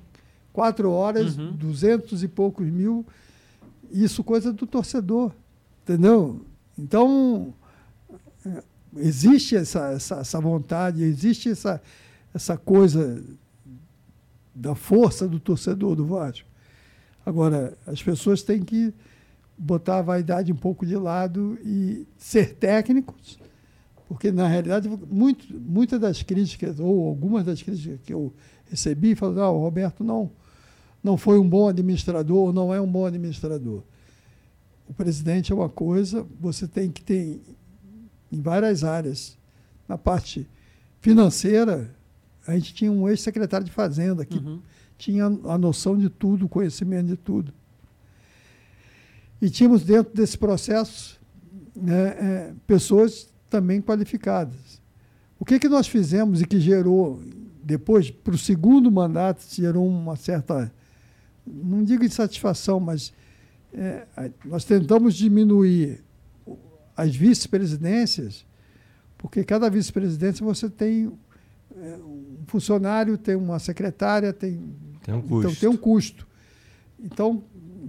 quatro 0.53 0.89
horas, 0.89 1.37
Uhum. 1.37 1.51
200 1.53 2.23
e 2.23 2.27
poucos 2.27 2.67
mil. 2.67 3.05
Isso 3.91 4.23
coisa 4.23 4.51
do 4.51 4.65
torcedor, 4.65 5.31
entendeu? 5.83 6.41
Então, 6.77 7.53
existe 8.97 9.55
essa, 9.55 9.91
essa, 9.91 10.15
essa 10.15 10.39
vontade, 10.39 11.03
existe 11.03 11.49
essa, 11.49 11.81
essa 12.33 12.57
coisa 12.57 13.23
da 14.53 14.73
força 14.73 15.27
do 15.27 15.39
torcedor 15.39 15.95
do 15.95 16.05
Vasco. 16.05 16.47
Agora, 17.25 17.77
as 17.85 18.01
pessoas 18.01 18.41
têm 18.41 18.63
que 18.63 18.93
botar 19.57 19.99
a 19.99 20.01
vaidade 20.01 20.51
um 20.51 20.55
pouco 20.55 20.85
de 20.85 20.95
lado 20.95 21.57
e 21.63 22.05
ser 22.17 22.55
técnicos, 22.55 23.39
porque, 24.07 24.31
na 24.31 24.47
realidade, 24.47 24.87
muito, 25.09 25.45
muitas 25.57 25.99
das 25.99 26.21
críticas, 26.21 26.79
ou 26.79 27.07
algumas 27.07 27.43
das 27.45 27.61
críticas 27.61 27.99
que 28.05 28.13
eu 28.13 28.33
recebi, 28.69 29.15
falaram, 29.15 29.41
ah, 29.43 29.51
o 29.51 29.59
Roberto 29.61 30.03
não, 30.03 30.29
não 31.03 31.17
foi 31.17 31.39
um 31.39 31.47
bom 31.49 31.67
administrador, 31.67 32.37
ou 32.37 32.53
não 32.53 32.73
é 32.73 32.79
um 32.79 32.87
bom 32.91 33.05
administrador. 33.05 33.81
O 34.87 34.93
presidente 34.93 35.51
é 35.51 35.55
uma 35.55 35.69
coisa, 35.69 36.25
você 36.39 36.67
tem 36.67 36.91
que 36.91 37.01
ter 37.01 37.41
em 38.31 38.39
várias 38.41 38.83
áreas. 38.83 39.37
Na 39.87 39.97
parte 39.97 40.47
financeira, 40.99 41.89
a 42.45 42.53
gente 42.53 42.73
tinha 42.73 42.91
um 42.91 43.07
ex-secretário 43.09 43.65
de 43.65 43.71
Fazenda 43.71 44.25
que 44.25 44.37
Uhum. 44.37 44.59
tinha 44.97 45.25
a 45.25 45.57
noção 45.57 45.97
de 45.97 46.09
tudo, 46.09 46.45
o 46.45 46.49
conhecimento 46.49 47.07
de 47.07 47.15
tudo. 47.17 47.51
E 49.41 49.49
tínhamos 49.49 49.83
dentro 49.83 50.13
desse 50.13 50.37
processo 50.37 51.19
né, 51.75 52.07
é, 52.07 52.53
pessoas 52.65 53.27
também 53.49 53.81
qualificadas. 53.81 54.81
O 55.39 55.45
que, 55.45 55.59
que 55.59 55.67
nós 55.67 55.87
fizemos 55.87 56.41
e 56.41 56.45
que 56.45 56.59
gerou, 56.59 57.21
depois, 57.63 58.09
para 58.09 58.33
o 58.33 58.37
segundo 58.37 58.91
mandato, 58.91 59.43
gerou 59.49 59.87
uma 59.87 60.15
certa, 60.15 60.71
não 61.45 61.83
digo 61.83 62.03
insatisfação, 62.05 62.79
mas 62.79 63.13
é, 63.73 64.05
nós 64.45 64.63
tentamos 64.63 65.15
diminuir 65.15 66.03
as 66.95 67.13
vice-presidências, 67.13 68.45
porque 69.17 69.43
cada 69.43 69.69
vice-presidência 69.69 70.45
você 70.45 70.69
tem 70.69 71.11
é, 71.75 71.97
um 71.97 72.37
funcionário, 72.47 73.17
tem 73.17 73.35
uma 73.35 73.59
secretária, 73.59 74.31
tem 74.31 74.73
Tem 75.03 75.13
um 75.13 75.19
então 75.19 75.41
custo. 75.41 75.59
tem 75.59 75.69
um 75.69 75.77
custo. 75.77 76.27
Então, 76.99 77.43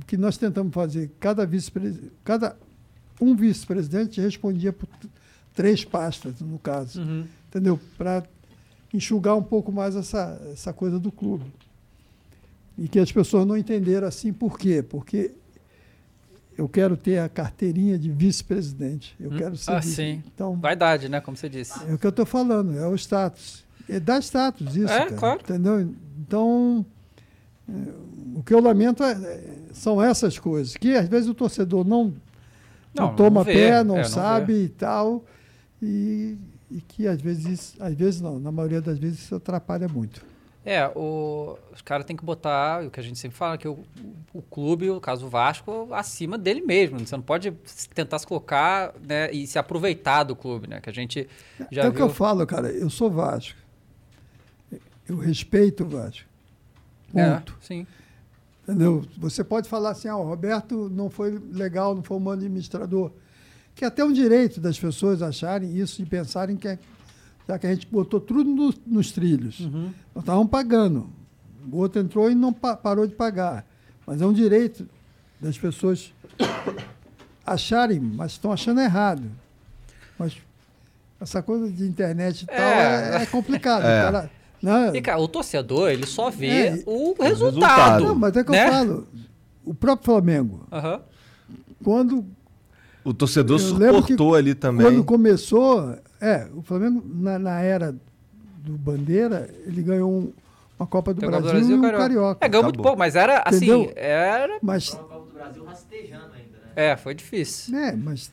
que 0.06 0.16
nós 0.16 0.36
tentamos 0.36 0.72
fazer, 0.72 1.10
cada 1.18 1.44
vice 1.46 1.70
cada 2.24 2.56
um 3.20 3.34
vice-presidente 3.34 4.20
respondia 4.20 4.72
por 4.72 4.88
três 5.54 5.84
pastas, 5.84 6.40
no 6.40 6.58
caso, 6.58 7.00
Uhum. 7.00 7.24
entendeu? 7.48 7.80
Para 7.96 8.22
enxugar 8.92 9.36
um 9.36 9.42
pouco 9.42 9.72
mais 9.72 9.96
essa, 9.96 10.40
essa 10.52 10.72
coisa 10.72 10.98
do 10.98 11.10
clube. 11.10 11.44
E 12.78 12.88
que 12.88 12.98
as 12.98 13.10
pessoas 13.10 13.46
não 13.46 13.56
entenderam 13.56 14.06
assim, 14.06 14.32
por 14.32 14.58
quê? 14.58 14.82
Porque 14.82 15.32
eu 16.58 16.68
quero 16.68 16.96
ter 16.96 17.18
a 17.18 17.28
carteirinha 17.28 17.98
de 17.98 18.10
vice-presidente. 18.10 19.14
Eu 19.18 19.30
Hum, 19.30 19.36
quero 19.38 19.56
ser 19.56 19.70
ah, 19.72 19.80
vice. 19.80 19.94
sim. 19.94 20.22
Então, 20.34 20.56
Vaidade, 20.56 21.08
né? 21.08 21.20
Como 21.20 21.36
você 21.36 21.48
disse. 21.48 21.72
é 21.88 21.94
o 21.94 21.98
que 21.98 22.06
eu 22.06 22.10
estou 22.10 22.26
falando, 22.26 22.76
é 22.78 22.86
o 22.86 22.94
status. 22.94 23.64
É 23.88 23.98
dar 24.00 24.20
status 24.22 24.76
isso, 24.76 24.92
É, 24.92 24.98
cara, 25.06 25.12
claro. 25.16 25.40
Entendeu? 25.42 25.94
Então, 26.20 26.84
é, 27.68 27.72
o 28.36 28.42
que 28.42 28.52
eu 28.52 28.60
lamento 28.60 29.02
é- 29.02 29.12
é- 29.12 29.54
são 29.72 30.00
essas 30.02 30.38
coisas, 30.38 30.76
que 30.76 30.94
às 30.94 31.08
vezes 31.08 31.28
o 31.28 31.34
torcedor 31.34 31.84
não, 31.86 32.12
não, 32.94 33.06
Não, 33.08 33.16
toma 33.16 33.40
não 33.40 33.44
vê, 33.44 33.52
pé, 33.54 33.82
não 33.84 33.96
é, 33.96 34.02
não 34.02 34.08
sabe 34.08 34.52
vê. 34.52 34.64
e 34.64 34.68
tal, 34.68 35.24
e, 35.82 36.36
e 36.70 36.80
que 36.82 37.06
às 37.08 37.20
vezes, 37.20 37.74
às 37.80 37.94
vezes 37.94 38.20
não, 38.20 38.38
na 38.38 38.52
maioria 38.52 38.80
das 38.82 38.98
vezes 38.98 39.20
isso 39.20 39.34
atrapalha 39.34 39.88
muito. 39.88 40.22
É, 40.64 40.84
o, 40.96 41.56
os 41.72 41.80
caras 41.80 42.04
têm 42.04 42.16
que 42.16 42.24
botar, 42.24 42.84
o 42.84 42.90
que 42.90 42.98
a 42.98 43.02
gente 43.02 43.18
sempre 43.20 43.38
fala, 43.38 43.56
que 43.56 43.68
o, 43.68 43.78
o 44.34 44.42
clube, 44.42 44.90
o 44.90 45.00
caso 45.00 45.28
Vasco, 45.28 45.88
acima 45.92 46.36
dele 46.36 46.60
mesmo. 46.60 46.98
Você 46.98 47.14
não 47.16 47.22
pode 47.22 47.52
tentar 47.94 48.18
se 48.18 48.26
colocar 48.26 48.92
né, 49.00 49.30
e 49.30 49.46
se 49.46 49.60
aproveitar 49.60 50.24
do 50.24 50.34
clube, 50.34 50.66
né? 50.68 50.80
Que 50.80 50.90
a 50.90 50.92
gente 50.92 51.28
já 51.70 51.84
é 51.84 51.88
o 51.88 51.92
que 51.92 52.02
eu 52.02 52.08
falo, 52.10 52.44
cara, 52.44 52.68
eu 52.68 52.90
sou 52.90 53.08
Vasco. 53.08 53.56
Eu 55.08 55.16
respeito 55.18 55.84
o 55.84 55.88
Vasco. 55.88 56.26
É, 57.14 57.30
Ponto. 57.34 57.56
sim. 57.60 57.86
Entendeu? 58.68 59.04
Você 59.18 59.44
pode 59.44 59.68
falar 59.68 59.90
assim, 59.90 60.08
ah, 60.08 60.16
o 60.16 60.24
Roberto 60.24 60.90
não 60.92 61.08
foi 61.08 61.40
legal, 61.52 61.94
não 61.94 62.02
foi 62.02 62.16
um 62.16 62.20
bom 62.20 62.32
administrador. 62.32 63.12
Que 63.74 63.84
é 63.84 63.88
até 63.88 64.04
um 64.04 64.12
direito 64.12 64.60
das 64.60 64.78
pessoas 64.78 65.22
acharem 65.22 65.76
isso 65.76 66.02
e 66.02 66.06
pensarem 66.06 66.56
que 66.56 66.66
é, 66.66 66.78
já 67.48 67.58
que 67.58 67.66
a 67.66 67.72
gente 67.74 67.86
botou 67.86 68.18
tudo 68.20 68.42
no- 68.42 68.74
nos 68.86 69.12
trilhos. 69.12 69.60
Uhum. 69.60 69.92
Nós 70.14 70.22
estávamos 70.24 70.50
pagando. 70.50 71.08
O 71.70 71.76
outro 71.78 72.00
entrou 72.00 72.28
e 72.30 72.34
não 72.34 72.52
pa- 72.52 72.76
parou 72.76 73.06
de 73.06 73.14
pagar. 73.14 73.64
Mas 74.06 74.20
é 74.20 74.26
um 74.26 74.32
direito 74.32 74.88
das 75.40 75.56
pessoas 75.58 76.12
acharem, 77.44 78.00
mas 78.00 78.32
estão 78.32 78.52
achando 78.52 78.80
errado. 78.80 79.22
Mas 80.18 80.36
essa 81.20 81.42
coisa 81.42 81.70
de 81.70 81.84
internet 81.86 82.42
e 82.42 82.46
tal 82.46 82.56
É. 82.56 83.18
é, 83.18 83.22
é 83.22 83.26
complicado. 83.26 83.82
É. 83.84 84.02
Cara, 84.02 84.30
né? 84.62 84.92
E, 84.94 85.00
cara, 85.00 85.18
o 85.20 85.28
torcedor, 85.28 85.90
ele 85.90 86.06
só 86.06 86.30
vê 86.30 86.66
É, 86.68 86.82
o 86.86 87.14
resultado. 87.20 88.04
Não, 88.04 88.14
mas 88.14 88.36
é 88.36 88.44
que 88.44 88.50
né? 88.50 88.66
eu 88.66 88.72
falo. 88.72 89.08
O 89.64 89.74
próprio 89.74 90.04
Flamengo, 90.04 90.66
Aham. 90.70 91.00
quando 91.82 92.24
O 93.04 93.12
torcedor 93.14 93.58
suportou 93.58 94.34
ali 94.34 94.54
também. 94.54 94.86
Quando 94.86 95.04
começou, 95.04 95.96
é, 96.20 96.48
o 96.54 96.62
Flamengo 96.62 97.02
na, 97.04 97.38
na 97.38 97.60
era 97.60 97.92
do 98.58 98.72
Bandeira, 98.78 99.48
ele 99.66 99.82
ganhou 99.82 100.10
um- 100.10 100.32
uma 100.78 100.86
Copa 100.86 101.12
do 101.14 101.20
Copa 101.20 101.40
Brasil, 101.40 101.60
do 101.66 101.72
e 101.72 101.74
um 101.74 101.80
Carioca. 101.82 102.02
Carioca. 102.04 102.44
É, 102.44 102.48
ganhou 102.48 102.64
muito 102.64 102.82
pouco, 102.82 102.98
mas 102.98 103.16
era 103.16 103.42
assim, 103.46 103.56
Entendeu? 103.56 103.92
era... 103.96 104.58
Mas, 104.62 104.96
É, 106.74 106.96
foi 106.96 107.14
difícil. 107.14 107.76
é, 107.76 107.92
mas 107.96 108.30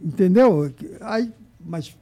entendeu? 0.00 0.72
Aí, 1.00 1.32
mas 1.60 1.96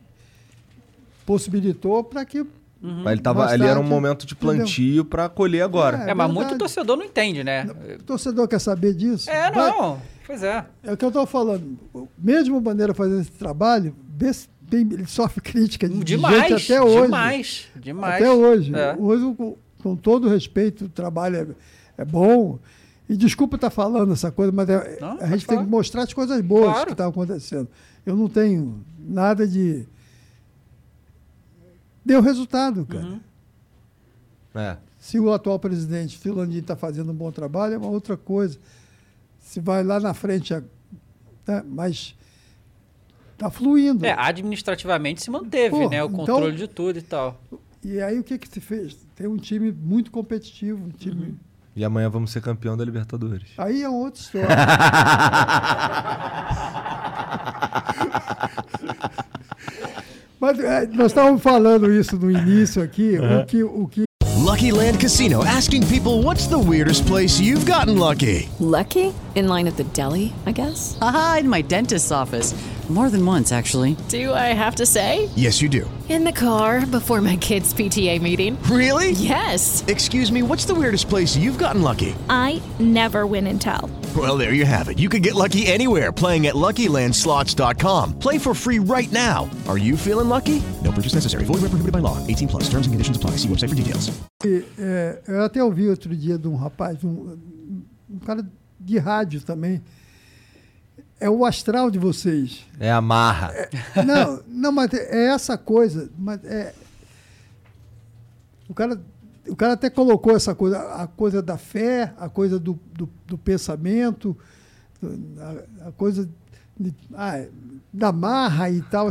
possibilitou 1.24 2.02
para 2.02 2.24
que 2.24 2.44
Uhum. 2.82 3.02
Mas 3.04 3.12
ele 3.12 3.20
tava, 3.20 3.40
mais 3.40 3.52
ali 3.52 3.64
era 3.66 3.78
um 3.78 3.82
momento 3.84 4.24
de 4.26 4.34
plantio 4.34 5.04
pra 5.04 5.28
colher 5.28 5.62
agora. 5.62 5.98
É, 6.08 6.14
mas 6.14 6.32
muito 6.32 6.56
torcedor 6.56 6.96
não 6.96 7.04
entende, 7.04 7.44
né? 7.44 7.66
O 7.98 8.02
torcedor 8.04 8.48
quer 8.48 8.58
saber 8.58 8.94
disso? 8.94 9.28
É, 9.28 9.50
Vai- 9.50 9.70
não. 9.70 10.00
Pois 10.26 10.42
é. 10.42 10.64
É 10.82 10.92
o 10.92 10.96
que 10.96 11.04
eu 11.04 11.08
estou 11.08 11.26
falando. 11.26 11.78
Mesmo 12.18 12.56
o 12.56 12.60
Bandeira 12.60 12.94
fazendo 12.94 13.20
esse 13.20 13.32
trabalho, 13.32 13.94
vê 14.16 14.32
se 14.32 14.48
tem- 14.70 14.80
ele 14.92 15.04
sofre 15.06 15.40
crítica 15.42 15.88
de, 15.88 15.94
de 15.98 16.04
Demais, 16.04 16.48
gente 16.48 16.72
até 16.72 16.80
hoje. 16.82 17.02
demais, 17.02 17.66
demais. 17.76 18.14
Até 18.14 18.30
hoje. 18.30 18.72
É. 18.74 18.96
Hoje, 18.98 19.34
com, 19.34 19.56
com 19.82 19.96
todo 19.96 20.28
respeito, 20.28 20.84
o 20.84 20.88
trabalho 20.88 21.36
é, 21.98 22.02
é 22.02 22.04
bom. 22.04 22.58
E 23.08 23.16
desculpa 23.16 23.56
estar 23.56 23.70
falando 23.70 24.12
essa 24.12 24.30
coisa, 24.30 24.52
mas 24.52 24.68
é- 24.70 24.98
Não, 25.00 25.08
a 25.12 25.16
pode 25.16 25.30
gente 25.32 25.46
tem 25.46 25.56
falar. 25.56 25.64
que 25.64 25.70
mostrar 25.70 26.02
as 26.04 26.12
coisas 26.14 26.40
boas 26.40 26.70
Claro. 26.70 26.86
que 26.86 26.92
estão 26.92 27.08
acontecendo. 27.08 27.68
Eu 28.06 28.14
não 28.16 28.28
tenho 28.28 28.82
nada 28.98 29.46
de. 29.46 29.84
Deu 32.04 32.20
resultado, 32.20 32.84
cara. 32.86 33.04
Uhum. 33.04 33.20
É. 34.54 34.76
Se 34.98 35.18
o 35.18 35.32
atual 35.32 35.58
presidente 35.58 36.18
Filandinho 36.18 36.60
está 36.60 36.76
fazendo 36.76 37.12
um 37.12 37.14
bom 37.14 37.30
trabalho, 37.32 37.74
é 37.74 37.78
uma 37.78 37.88
outra 37.88 38.16
coisa. 38.16 38.58
Se 39.38 39.60
vai 39.60 39.82
lá 39.82 39.98
na 40.00 40.12
frente, 40.12 40.52
é- 40.52 40.62
né, 41.46 41.62
mas 41.66 42.14
está 43.32 43.50
fluindo. 43.50 44.04
É, 44.04 44.14
administrativamente 44.18 45.22
se 45.22 45.30
manteve, 45.30 45.70
Pô, 45.70 45.88
né? 45.88 46.02
O 46.02 46.06
então- 46.06 46.18
controle 46.18 46.56
de 46.56 46.68
tudo 46.68 46.98
e 46.98 47.02
tal. 47.02 47.40
E 47.82 47.98
aí 48.00 48.18
o 48.18 48.24
que, 48.24 48.36
que 48.38 48.48
se 48.48 48.60
fez? 48.60 48.96
Tem 49.16 49.26
um 49.26 49.38
time 49.38 49.72
muito 49.72 50.10
competitivo, 50.10 50.84
um 50.84 50.90
time. 50.90 51.28
Uhum. 51.28 51.36
E 51.74 51.84
amanhã 51.84 52.10
vamos 52.10 52.30
ser 52.30 52.42
campeão 52.42 52.76
da 52.76 52.84
Libertadores. 52.84 53.48
Aí 53.56 53.82
é 53.82 53.88
outra 53.88 54.20
história. 54.20 54.48
Mas 60.40 60.58
é, 60.58 60.86
nós 60.86 61.08
estávamos 61.08 61.42
falando 61.42 61.92
isso 61.92 62.16
no 62.16 62.30
início 62.30 62.82
aqui, 62.82 63.18
o 63.18 63.44
que, 63.44 63.62
o 63.62 63.86
que 63.86 64.04
Lucky 64.38 64.72
Land 64.72 64.98
Casino 64.98 65.42
asking 65.44 65.86
people 65.86 66.22
what's 66.22 66.46
the 66.46 66.58
weirdest 66.58 67.06
place 67.06 67.38
you've 67.38 67.70
gotten 67.70 67.98
lucky? 67.98 68.48
Lucky? 68.58 69.12
In 69.34 69.48
line 69.48 69.68
at 69.68 69.76
the 69.76 69.84
deli, 69.92 70.32
I 70.46 70.52
guess? 70.52 70.96
Haha, 70.98 71.40
in 71.40 71.48
my 71.48 71.62
dentist's 71.62 72.10
office. 72.10 72.54
More 72.90 73.08
than 73.08 73.24
once, 73.24 73.52
actually. 73.52 73.96
Do 74.08 74.34
I 74.34 74.52
have 74.52 74.74
to 74.76 74.84
say? 74.84 75.30
Yes, 75.36 75.62
you 75.62 75.68
do. 75.68 75.88
In 76.08 76.24
the 76.24 76.32
car 76.32 76.84
before 76.84 77.20
my 77.20 77.36
kids' 77.36 77.72
PTA 77.72 78.20
meeting. 78.20 78.60
Really? 78.64 79.12
Yes. 79.12 79.84
Excuse 79.86 80.32
me, 80.32 80.42
what's 80.42 80.64
the 80.64 80.74
weirdest 80.74 81.08
place 81.08 81.36
you've 81.36 81.56
gotten 81.56 81.82
lucky? 81.82 82.16
I 82.28 82.60
never 82.80 83.28
win 83.28 83.46
and 83.46 83.60
tell. 83.60 83.88
Well, 84.16 84.36
there 84.36 84.54
you 84.54 84.66
have 84.66 84.88
it. 84.88 84.98
You 84.98 85.08
can 85.08 85.22
get 85.22 85.36
lucky 85.36 85.68
anywhere 85.68 86.10
playing 86.10 86.48
at 86.48 86.56
LuckyLandSlots.com. 86.56 88.18
Play 88.18 88.38
for 88.38 88.54
free 88.54 88.80
right 88.80 89.12
now. 89.12 89.48
Are 89.68 89.78
you 89.78 89.96
feeling 89.96 90.28
lucky? 90.28 90.60
No 90.82 90.90
purchase 90.90 91.14
necessary. 91.14 91.44
Void 91.44 91.62
where 91.62 91.70
prohibited 91.70 91.92
by 91.92 92.00
law. 92.00 92.18
18 92.26 92.48
plus. 92.48 92.64
Terms 92.64 92.88
and 92.88 92.92
conditions 92.92 93.16
apply. 93.16 93.36
See 93.36 93.48
website 93.48 93.68
for 93.68 93.76
details. 93.76 94.10
é, 94.42 95.20
eu 95.28 95.44
até 95.44 95.62
ouvi 95.62 95.88
outro 95.88 96.16
dia 96.16 96.36
de 96.36 96.48
um 96.48 96.56
rapaz, 96.56 97.04
um, 97.04 97.38
um 98.10 98.18
cara 98.18 98.44
de 98.80 98.98
rádio 98.98 99.40
também. 99.42 99.80
É 101.20 101.28
o 101.28 101.44
astral 101.44 101.90
de 101.90 101.98
vocês. 101.98 102.66
É 102.80 102.90
a 102.90 103.00
marra. 103.00 103.52
Não, 104.06 104.42
não, 104.48 104.72
mas 104.72 104.92
é 104.94 105.26
essa 105.26 105.58
coisa. 105.58 106.10
Mas 106.18 106.42
é, 106.44 106.72
o, 108.68 108.74
cara, 108.74 109.00
o 109.46 109.54
cara 109.56 109.74
até 109.74 109.90
colocou 109.90 110.34
essa 110.34 110.54
coisa, 110.54 110.78
a 110.94 111.06
coisa 111.06 111.42
da 111.42 111.58
fé, 111.58 112.14
a 112.18 112.28
coisa 112.28 112.58
do, 112.58 112.78
do, 112.94 113.08
do 113.26 113.36
pensamento, 113.38 114.36
a, 115.82 115.88
a 115.88 115.92
coisa 115.92 116.28
de- 116.78 116.94
ah, 117.14 117.44
da 117.92 118.12
marra 118.12 118.70
e 118.70 118.80
tal. 118.82 119.10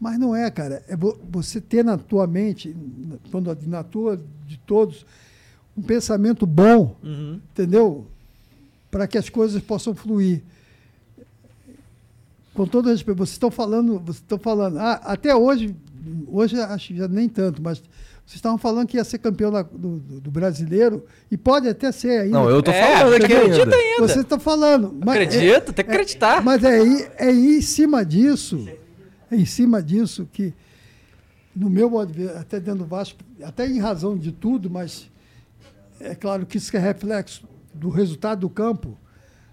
Mas 0.00 0.18
não 0.18 0.34
é, 0.34 0.50
cara. 0.50 0.82
É 0.88 0.96
vo- 0.96 1.18
você 1.30 1.60
ter 1.60 1.84
na 1.84 1.96
tua 1.96 2.26
mente, 2.26 2.74
na- 2.98 3.16
quando- 3.30 3.56
na 3.66 3.82
tua, 3.84 4.20
de 4.46 4.58
todos, 4.58 5.06
um 5.76 5.82
pensamento 5.82 6.46
bom, 6.46 6.96
entendeu? 7.02 8.06
Para 8.90 9.06
que 9.06 9.16
as 9.18 9.28
coisas 9.28 9.62
possam 9.62 9.94
fluir 9.94 10.42
com 12.54 12.66
todo 12.66 12.88
respeito, 12.88 13.18
vocês 13.18 13.32
estão 13.34 13.50
falando, 13.50 13.98
vocês 13.98 14.16
estão 14.18 14.38
falando, 14.38 14.78
ah, 14.78 15.00
até 15.04 15.34
hoje, 15.34 15.74
hoje 16.28 16.58
acho 16.60 16.88
que 16.88 16.96
já 16.96 17.08
nem 17.08 17.28
tanto, 17.28 17.60
mas 17.62 17.78
vocês 17.78 18.36
estavam 18.36 18.56
falando 18.56 18.86
que 18.86 18.96
ia 18.96 19.04
ser 19.04 19.18
campeão 19.18 19.50
da- 19.50 19.62
do, 19.62 19.98
do- 19.98 20.30
brasileiro 20.30 21.04
e 21.30 21.36
pode 21.36 21.68
até 21.68 21.90
ser 21.92 22.20
ainda. 22.22 22.38
Não, 22.38 22.48
eu 22.48 22.62
tô 22.62 22.70
É, 22.70 22.96
falando 22.96 23.14
aqui 23.14 23.24
acredita 23.34 23.62
ainda. 23.64 23.76
ainda. 23.76 23.98
Vocês 24.08 24.20
estão 24.20 24.40
falando. 24.40 24.96
mas 25.04 25.16
Acredito, 25.16 25.72
tem 25.72 25.84
que 25.84 25.90
acreditar. 25.90 26.42
mas 26.42 26.62
é, 26.64 26.78
aí- 26.80 27.08
é 27.18 27.30
em 27.32 27.60
cima 27.60 28.04
disso, 28.04 28.66
é 29.30 29.36
em 29.36 29.44
cima 29.44 29.82
disso 29.82 30.26
que, 30.32 30.54
no 31.54 31.68
meu 31.68 31.90
modo 31.90 32.12
de 32.12 32.18
ver, 32.20 32.36
até 32.36 32.58
dentro 32.60 32.80
do 32.80 32.86
Vasco, 32.86 33.18
até 33.42 33.66
em 33.66 33.78
razão 33.80 34.16
de 34.16 34.32
tudo, 34.32 34.70
mas 34.70 35.10
é 36.00 36.14
claro 36.14 36.46
que 36.46 36.56
isso 36.56 36.74
é 36.76 36.80
reflexo 36.80 37.46
do 37.74 37.88
resultado 37.90 38.40
do 38.40 38.48
campo, 38.48 38.96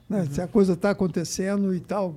né? 0.07 0.27
se 0.31 0.39
a 0.41 0.47
coisa 0.47 0.73
está 0.73 0.91
acontecendo 0.91 1.73
e 1.75 1.79
tal, 1.79 2.15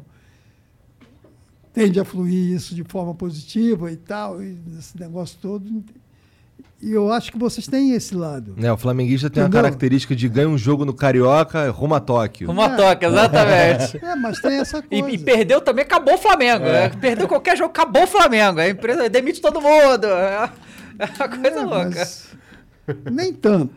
tende 1.75 2.01
a 2.01 2.05
fluir 2.05 2.55
isso 2.55 2.75
de 2.75 2.83
forma 2.85 3.13
positiva 3.15 3.91
e 3.93 3.97
tal, 3.97 4.43
e 4.43 4.57
esse 4.79 4.99
negócio 4.99 5.37
todo. 5.43 5.85
E 6.81 6.93
eu 6.93 7.11
acho 7.11 7.33
que 7.33 7.39
vocês 7.39 7.67
têm 7.67 7.93
esse 7.93 8.15
lado. 8.15 8.55
É, 8.59 8.71
o 8.71 8.77
flamenguista 8.77 9.29
tem 9.31 9.43
Entendeu? 9.43 9.59
a 9.61 9.63
característica 9.65 10.15
de 10.15 10.29
ganhar 10.29 10.49
um 10.49 10.59
jogo 10.59 10.85
no 10.85 10.93
Carioca 10.93 11.71
rumo 11.71 11.95
a 11.95 12.01
Tóquio. 12.01 12.51
Uma 12.51 12.77
toca, 12.77 13.07
exatamente. 13.07 13.97
É, 14.05 14.15
mas 14.15 14.39
tem 14.41 14.59
essa 14.61 14.85
E, 14.91 15.01
coisa. 15.01 15.17
e 15.17 15.19
perdeu 15.19 15.61
também, 15.63 15.83
acabou 15.85 16.15
o 16.15 16.19
Flamengo. 16.19 16.65
né? 16.65 16.91
Perdeu 16.91 17.27
qualquer 17.27 17.57
jogo, 17.57 17.71
acabou 17.71 18.03
o 18.05 18.07
Flamengo. 18.07 18.61
A 18.61 18.69
empresa 18.69 19.09
demite 19.09 19.41
todo 19.41 19.61
mundo. 19.63 20.07
É 20.07 20.51
é 20.99 21.07
uma 21.07 21.29
coisa 21.29 21.49
É, 21.59 21.65
louca. 21.65 21.91
mas 21.91 22.29
Nem 23.11 23.33
tanto. 23.33 23.75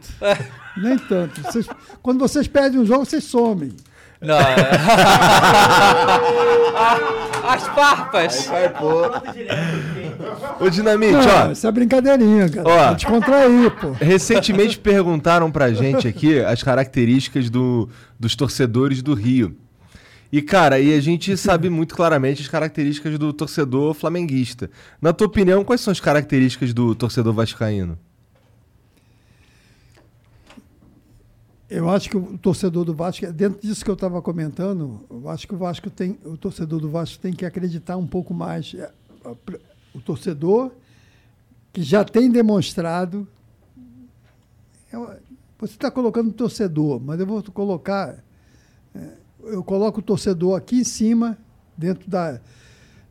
Nem 0.76 0.98
tanto. 0.98 1.42
Vocês- 1.42 1.68
quando 2.04 2.20
vocês 2.20 2.46
perdem 2.48 2.80
um 2.82 2.86
jogo, 2.86 3.06
vocês 3.06 3.24
somem. 3.24 3.72
Não. 4.22 4.38
é. 4.40 4.44
As 7.48 7.64
farpas. 7.68 8.46
Vai, 8.48 8.70
pô. 8.70 9.04
Ô, 10.60 10.70
Dinamite, 10.70 11.14
Não, 11.14 11.48
ó. 11.48 11.52
isso 11.52 11.66
é 11.66 11.72
brincadeirinha, 11.72 12.50
cara. 12.50 12.68
Ó. 12.68 12.78
Pra 12.78 12.94
descontrair, 12.94 13.72
pô. 13.72 13.92
Recentemente 13.92 14.78
perguntaram 14.78 15.50
pra 15.50 15.72
gente 15.72 16.08
aqui 16.08 16.40
as 16.40 16.62
características 16.62 17.50
do, 17.50 17.90
dos 18.20 18.36
torcedores 18.36 19.02
do 19.02 19.14
Rio. 19.14 19.56
E, 20.30 20.42
cara, 20.42 20.78
e 20.78 20.94
a 20.94 21.00
gente 21.00 21.38
sabe 21.38 21.70
muito 21.70 21.96
claramente 21.96 22.42
as 22.42 22.50
características 22.50 23.18
do 23.18 23.32
torcedor 23.32 23.94
flamenguista. 23.94 24.70
Na 25.02 25.14
tua 25.14 25.28
opinião, 25.28 25.64
quais 25.64 25.80
são 25.80 25.92
as 25.92 26.02
características 26.02 26.74
do 26.74 26.94
torcedor 26.94 27.34
vascaíno? 27.34 27.98
Eu 31.70 31.90
acho 31.90 32.10
que 32.10 32.16
o 32.16 32.38
torcedor 32.38 32.86
do 32.86 32.94
Vasco, 32.94 33.30
dentro 33.34 33.60
disso 33.62 33.84
que 33.84 33.90
eu 33.92 33.94
estava 33.96 34.22
comentando, 34.22 35.06
eu 35.10 35.28
acho 35.30 35.46
que 35.46 35.54
o 35.54 35.58
Vasco 35.58 35.90
tem, 35.90 36.18
o 36.24 36.38
torcedor 36.38 36.80
do 36.80 36.90
Vasco 36.90 37.20
tem 37.22 37.34
que 37.34 37.46
acreditar 37.46 37.98
um 37.98 38.08
pouco 38.08 38.34
mais. 38.34 38.74
É, 38.74 38.92
O 39.94 40.00
torcedor 40.00 40.72
que 41.74 41.82
já 41.84 42.06
tem 42.06 42.30
demonstrado. 42.30 43.28
eu- 44.94 45.10
Você 45.60 45.74
está 45.74 45.90
colocando 45.90 46.32
torcedor, 46.32 47.00
mas 47.02 47.20
eu 47.20 47.26
vou 47.26 47.44
colocar. 47.52 48.24
é, 48.96 49.18
Eu 49.44 49.64
coloco 49.64 50.00
o 50.00 50.04
torcedor 50.04 50.58
aqui 50.58 50.80
em 50.82 50.84
cima, 50.84 51.38
dentro 51.78 52.10
da, 52.10 52.40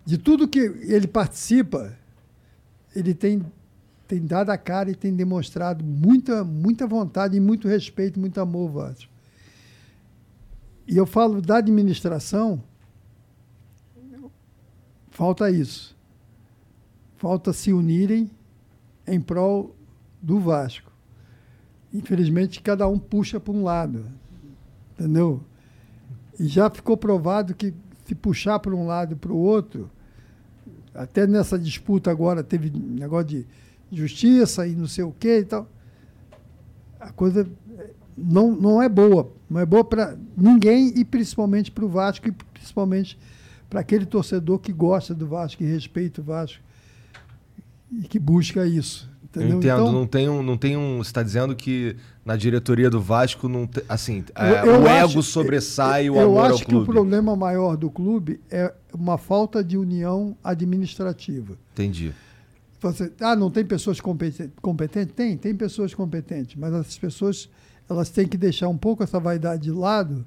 de 0.04 0.16
tudo 0.18 0.46
que 0.48 0.58
ele 0.58 1.06
participa, 1.06 1.96
ele 2.94 3.14
tem 3.14 3.44
tem 4.06 4.24
dado 4.24 4.50
a 4.50 4.58
cara 4.58 4.90
e 4.90 4.94
tem 4.94 5.14
demonstrado 5.14 5.84
muita, 5.84 6.44
muita 6.44 6.86
vontade 6.86 7.36
e 7.36 7.40
muito 7.40 7.68
respeito, 7.68 8.20
muito 8.20 8.40
amor, 8.40 8.70
Vasco. 8.70 9.10
E 10.86 10.96
eu 10.96 11.04
falo 11.04 11.42
da 11.42 11.56
administração, 11.56 12.62
falta 15.10 15.50
isso. 15.50 15.96
Falta 17.16 17.52
se 17.52 17.72
unirem 17.72 18.30
em 19.06 19.20
prol 19.20 19.74
do 20.22 20.38
Vasco. 20.38 20.92
Infelizmente, 21.92 22.60
cada 22.60 22.86
um 22.86 22.98
puxa 22.98 23.40
para 23.40 23.52
um 23.52 23.64
lado, 23.64 24.06
entendeu? 24.92 25.42
E 26.38 26.46
já 26.46 26.70
ficou 26.70 26.96
provado 26.96 27.54
que 27.54 27.74
se 28.04 28.14
puxar 28.14 28.58
para 28.60 28.74
um 28.74 28.86
lado 28.86 29.14
e 29.14 29.16
para 29.16 29.32
o 29.32 29.36
outro, 29.36 29.90
até 30.94 31.26
nessa 31.26 31.58
disputa 31.58 32.10
agora 32.10 32.44
teve 32.44 32.70
negócio 32.70 33.26
de 33.26 33.46
justiça 33.92 34.66
e 34.66 34.74
não 34.74 34.86
sei 34.86 35.04
o 35.04 35.14
quê 35.18 35.40
e 35.40 35.44
tal. 35.44 35.68
A 37.00 37.12
coisa 37.12 37.46
não, 38.16 38.52
não 38.52 38.82
é 38.82 38.88
boa. 38.88 39.30
Não 39.48 39.60
é 39.60 39.66
boa 39.66 39.84
para 39.84 40.16
ninguém 40.36 40.92
e 40.98 41.04
principalmente 41.04 41.70
para 41.70 41.84
o 41.84 41.88
Vasco 41.88 42.28
e 42.28 42.32
principalmente 42.32 43.18
para 43.70 43.80
aquele 43.80 44.06
torcedor 44.06 44.58
que 44.58 44.72
gosta 44.72 45.14
do 45.14 45.26
Vasco, 45.26 45.58
que 45.58 45.64
respeita 45.64 46.20
o 46.20 46.24
Vasco 46.24 46.60
e 47.92 48.02
que 48.02 48.18
busca 48.18 48.66
isso. 48.66 49.08
Eu 49.34 49.42
Entendeu? 49.42 49.58
entendo, 49.58 49.80
Então, 49.82 49.92
não 49.92 50.06
tem 50.06 50.28
um, 50.30 50.42
não 50.42 50.56
tem 50.56 50.76
um. 50.78 50.96
Você 50.98 51.10
está 51.10 51.22
dizendo 51.22 51.54
que 51.54 51.94
na 52.24 52.36
diretoria 52.36 52.88
do 52.88 52.98
Vasco 53.00 53.48
não 53.50 53.66
tem, 53.66 53.84
assim, 53.86 54.24
é, 54.34 54.50
eu- 54.50 54.66
eu 54.66 54.80
o 54.82 54.86
acho- 54.88 55.12
ego 55.12 55.22
sobressai 55.22 56.08
o 56.08 56.16
eu 56.16 56.22
amor 56.22 56.40
acho 56.44 56.52
ao 56.52 56.58
que 56.60 56.64
o 56.64 56.68
clube. 56.68 56.86
problema 56.86 57.36
maior 57.36 57.76
do 57.76 57.90
clube 57.90 58.40
é 58.50 58.72
uma 58.94 59.18
falta 59.18 59.62
de 59.62 59.76
união 59.76 60.34
administrativa. 60.42 61.54
Entendi. 61.74 62.14
Você, 62.80 63.12
ah, 63.20 63.34
não 63.34 63.50
tem 63.50 63.64
pessoas 63.64 64.00
competen- 64.00 64.52
competentes? 64.60 65.14
Tem, 65.14 65.36
tem 65.36 65.54
pessoas 65.54 65.94
competentes, 65.94 66.56
mas 66.56 66.72
essas 66.74 66.98
pessoas 66.98 67.48
elas 67.88 68.10
têm 68.10 68.26
que 68.26 68.36
deixar 68.36 68.68
um 68.68 68.76
pouco 68.76 69.02
essa 69.02 69.18
vaidade 69.18 69.62
de 69.62 69.70
lado, 69.70 70.26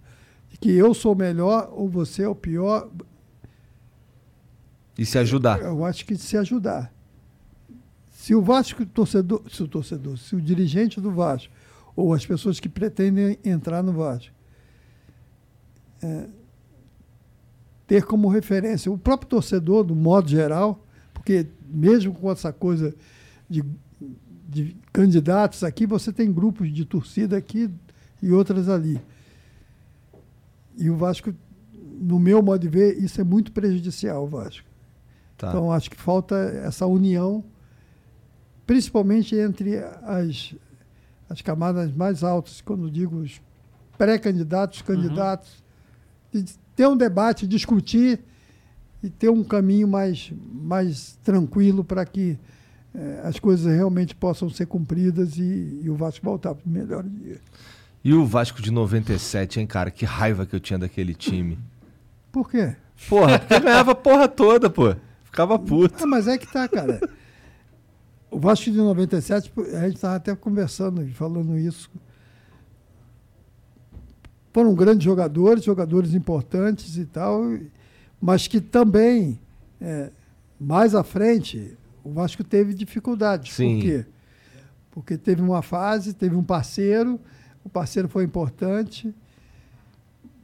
de 0.49 0.57
que 0.57 0.71
eu 0.71 0.93
sou 0.93 1.13
melhor 1.13 1.69
ou 1.73 1.89
você 1.89 2.23
é 2.23 2.27
o 2.27 2.35
pior. 2.35 2.89
E 4.97 5.05
se 5.05 5.17
ajudar. 5.17 5.61
Eu 5.61 5.85
acho 5.85 6.05
que 6.05 6.15
se 6.17 6.37
ajudar. 6.37 6.91
Se 8.11 8.33
o 8.35 8.41
Vasco, 8.41 8.85
torcedor, 8.85 9.41
se 9.49 9.63
o 9.63 9.67
torcedor, 9.67 10.17
se 10.17 10.35
o 10.35 10.41
dirigente 10.41 10.99
do 10.99 11.11
Vasco, 11.11 11.53
ou 11.95 12.13
as 12.13 12.25
pessoas 12.25 12.59
que 12.59 12.67
pretendem 12.67 13.37
entrar 13.43 13.83
no 13.83 13.93
Vasco, 13.93 14.33
é, 16.01 16.27
ter 17.87 18.03
como 18.03 18.27
referência 18.27 18.91
o 18.91 18.97
próprio 18.97 19.29
torcedor, 19.29 19.83
do 19.83 19.95
modo 19.95 20.29
geral, 20.29 20.85
porque 21.13 21.47
mesmo 21.69 22.13
com 22.13 22.31
essa 22.31 22.51
coisa 22.51 22.93
de, 23.49 23.63
de 24.47 24.75
candidatos 24.91 25.63
aqui, 25.63 25.85
você 25.85 26.11
tem 26.11 26.31
grupos 26.31 26.73
de 26.73 26.85
torcida 26.85 27.37
aqui 27.37 27.69
e 28.21 28.31
outras 28.31 28.67
ali. 28.67 28.99
E 30.77 30.89
o 30.89 30.95
Vasco, 30.95 31.33
no 31.73 32.19
meu 32.19 32.41
modo 32.41 32.61
de 32.61 32.69
ver, 32.69 32.97
isso 32.97 33.19
é 33.19 33.23
muito 33.23 33.51
prejudicial 33.51 34.27
Vasco. 34.27 34.67
Tá. 35.37 35.49
Então, 35.49 35.71
acho 35.71 35.89
que 35.89 35.95
falta 35.95 36.35
essa 36.65 36.85
união, 36.85 37.43
principalmente 38.65 39.35
entre 39.35 39.77
as, 40.03 40.53
as 41.29 41.41
camadas 41.41 41.93
mais 41.93 42.23
altas, 42.23 42.61
quando 42.61 42.89
digo 42.91 43.17
os 43.17 43.41
pré-candidatos, 43.97 44.81
candidatos, 44.81 45.63
de 46.31 46.43
ter 46.75 46.87
um 46.87 46.95
debate, 46.95 47.47
discutir 47.47 48.21
e 49.01 49.09
ter 49.09 49.29
um 49.29 49.43
caminho 49.43 49.87
mais, 49.87 50.31
mais 50.51 51.17
tranquilo 51.23 51.83
para 51.83 52.05
que 52.05 52.37
eh, 52.93 53.21
as 53.23 53.39
coisas 53.39 53.73
realmente 53.73 54.13
possam 54.15 54.49
ser 54.49 54.65
cumpridas 54.65 55.37
e, 55.37 55.81
e 55.83 55.89
o 55.89 55.95
Vasco 55.95 56.25
voltar 56.25 56.53
para 56.53 56.65
o 56.65 56.69
melhor 56.69 57.03
dia. 57.03 57.37
E 58.03 58.13
o 58.13 58.25
Vasco 58.25 58.61
de 58.61 58.71
97, 58.71 59.59
hein, 59.59 59.67
cara? 59.67 59.91
Que 59.91 60.05
raiva 60.05 60.45
que 60.45 60.55
eu 60.55 60.59
tinha 60.59 60.79
daquele 60.79 61.13
time. 61.13 61.59
Por 62.31 62.49
quê? 62.49 62.75
Porra, 63.07 63.39
porque 63.39 63.59
ganhava 63.59 63.91
a 63.91 63.95
porra 63.95 64.27
toda, 64.27 64.69
pô. 64.69 64.95
Ficava 65.23 65.59
puto. 65.59 66.03
Ah, 66.03 66.07
mas 66.07 66.27
é 66.27 66.37
que 66.37 66.51
tá, 66.51 66.67
cara. 66.67 66.99
O 68.31 68.39
Vasco 68.39 68.69
de 68.69 68.77
97, 68.77 69.51
a 69.57 69.81
gente 69.81 69.95
estava 69.95 70.15
até 70.15 70.35
conversando 70.35 71.03
e 71.03 71.11
falando 71.11 71.57
isso. 71.57 71.89
Foram 74.51 74.73
grandes 74.73 75.03
jogadores, 75.03 75.63
jogadores 75.63 76.13
importantes 76.13 76.97
e 76.97 77.05
tal, 77.05 77.43
mas 78.21 78.47
que 78.47 78.59
também, 78.61 79.39
é, 79.79 80.09
mais 80.59 80.93
à 80.95 81.03
frente, 81.03 81.77
o 82.03 82.11
Vasco 82.11 82.43
teve 82.43 82.73
dificuldades. 82.73 83.53
Sim. 83.53 83.75
Por 83.75 83.81
quê? 83.81 84.05
Porque 84.91 85.17
teve 85.17 85.41
uma 85.41 85.61
fase, 85.61 86.13
teve 86.13 86.35
um 86.35 86.43
parceiro, 86.43 87.19
o 87.63 87.69
parceiro 87.69 88.09
foi 88.09 88.23
importante. 88.23 89.13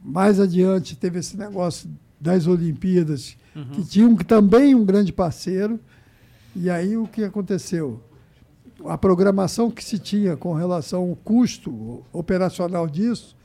Mais 0.04 0.40
adiante 0.40 0.96
teve 0.96 1.20
esse 1.20 1.36
negócio 1.36 1.90
das 2.20 2.48
Olimpíadas, 2.48 3.36
que 3.74 3.84
tinha 3.86 4.08
um- 4.08 4.16
também 4.16 4.76
um 4.76 4.86
grande 4.86 5.12
parceiro. 5.12 5.80
E 6.56 6.70
aí 6.70 6.96
o 6.96 7.08
que 7.08 7.24
aconteceu? 7.24 8.02
A 8.86 8.98
programação 8.98 9.72
que 9.72 9.84
se 9.84 9.98
tinha 9.98 10.38
com 10.38 10.54
relação 10.54 11.10
ao 11.10 11.16
custo 11.16 12.04
operacional 12.14 12.88
disso, 12.88 13.36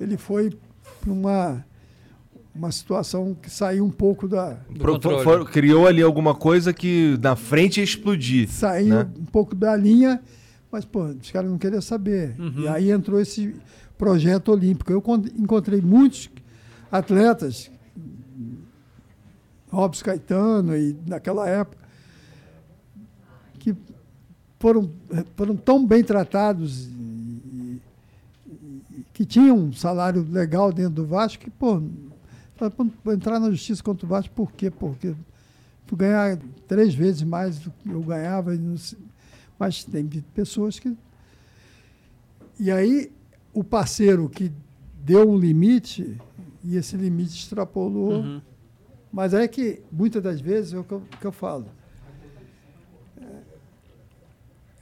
ele 0.00 0.16
foi 0.16 0.56
para 1.00 1.12
uma, 1.12 1.64
uma 2.58 2.72
situação 2.72 3.34
que 3.40 3.48
saiu 3.48 3.84
um 3.84 3.90
pouco 3.90 4.26
da. 4.26 4.56
Pro- 4.78 4.98
for- 5.22 5.48
criou 5.50 5.86
ali 5.86 6.02
alguma 6.02 6.34
coisa 6.34 6.72
que 6.72 7.16
na 7.22 7.36
frente 7.36 7.78
ia 7.78 7.84
explodir. 7.84 8.48
Saiu 8.50 8.94
né? 8.96 9.10
um 9.18 9.24
pouco 9.24 9.54
da 9.54 9.76
linha, 9.76 10.20
mas, 10.70 10.84
pô, 10.84 11.04
os 11.04 11.30
caras 11.30 11.48
não 11.50 11.56
queriam 11.56 11.80
saber. 11.80 12.34
E 12.56 12.66
aí 12.68 12.90
entrou 12.90 13.20
esse 13.20 13.54
projeto 13.96 14.50
olímpico. 14.50 14.92
Eu 14.92 15.00
con- 15.00 15.22
encontrei 15.36 15.80
muitos 15.80 16.28
atletas, 16.90 17.70
Robson 19.70 20.04
Caetano, 20.04 20.76
e 20.76 20.96
naquela 21.06 21.48
época, 21.48 21.78
que 23.58 23.74
foram, 24.58 24.90
foram 25.36 25.54
tão 25.56 25.86
bem 25.86 26.02
tratados 26.02 26.86
e, 26.88 26.90
e- 26.90 27.80
e 28.98 29.04
que 29.12 29.24
tinham 29.24 29.56
um 29.56 29.72
salário 29.72 30.26
legal 30.28 30.72
dentro 30.72 30.94
do 30.94 31.06
Vasco 31.06 31.44
que, 31.44 31.50
pô, 31.50 31.80
pra 32.58 33.14
entrar 33.14 33.38
na 33.38 33.50
justiça 33.50 33.82
contra 33.82 34.04
o 34.04 34.08
Vasco, 34.08 34.34
por 34.34 34.52
quê? 34.52 34.70
Porque 34.70 35.14
tu 35.86 35.96
ganhar 35.96 36.38
três 36.66 36.94
vezes 36.94 37.22
mais 37.22 37.58
do 37.58 37.70
que 37.70 37.88
eu 37.88 38.02
ganhava, 38.02 38.52
mas 39.58 39.84
tem 39.84 40.06
pessoas 40.34 40.78
que. 40.78 40.96
E 42.58 42.70
aí, 42.70 43.12
o 43.54 43.62
parceiro 43.62 44.28
que 44.28 44.52
deu 45.04 45.30
um 45.30 45.38
limite, 45.38 46.18
e 46.64 46.76
esse 46.76 46.96
limite 46.96 47.36
extrapolou. 47.36 48.42
Mas 49.10 49.32
é 49.32 49.48
que, 49.48 49.80
muitas 49.90 50.22
das 50.22 50.40
vezes, 50.40 50.74
é 50.74 50.78
o 50.78 50.84
que 50.84 50.92
eu, 50.92 51.02
que 51.20 51.26
eu 51.26 51.32
falo. 51.32 51.66
É, 53.16 53.42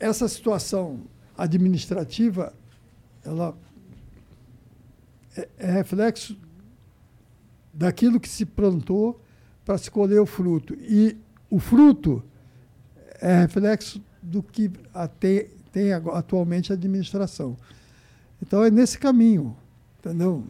Essa 0.00 0.26
situação 0.26 1.02
administrativa, 1.38 2.52
ela 3.24 3.56
é, 5.36 5.48
é 5.58 5.70
reflexo 5.70 6.36
daquilo 7.76 8.18
que 8.18 8.28
se 8.28 8.46
plantou 8.46 9.20
para 9.64 9.76
se 9.76 9.90
colher 9.90 10.20
o 10.20 10.26
fruto. 10.26 10.74
E 10.80 11.16
o 11.50 11.58
fruto 11.58 12.22
é 13.20 13.40
reflexo 13.40 14.02
do 14.22 14.42
que 14.42 14.70
tem 15.70 15.92
agora- 15.92 16.18
atualmente 16.18 16.72
a 16.72 16.74
administração. 16.74 17.56
Então 18.40 18.64
é 18.64 18.70
nesse 18.70 18.98
caminho, 18.98 19.56
entendeu? 19.98 20.44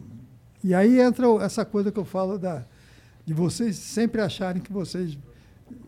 E 0.63 0.73
aí 0.73 0.99
entra 0.99 1.27
essa 1.41 1.65
coisa 1.65 1.91
que 1.91 1.99
eu 1.99 2.05
falo 2.05 2.37
da, 2.37 2.63
de 3.25 3.33
vocês 3.33 3.75
sempre 3.75 4.21
acharem 4.21 4.61
que 4.61 4.71
vocês 4.71 5.17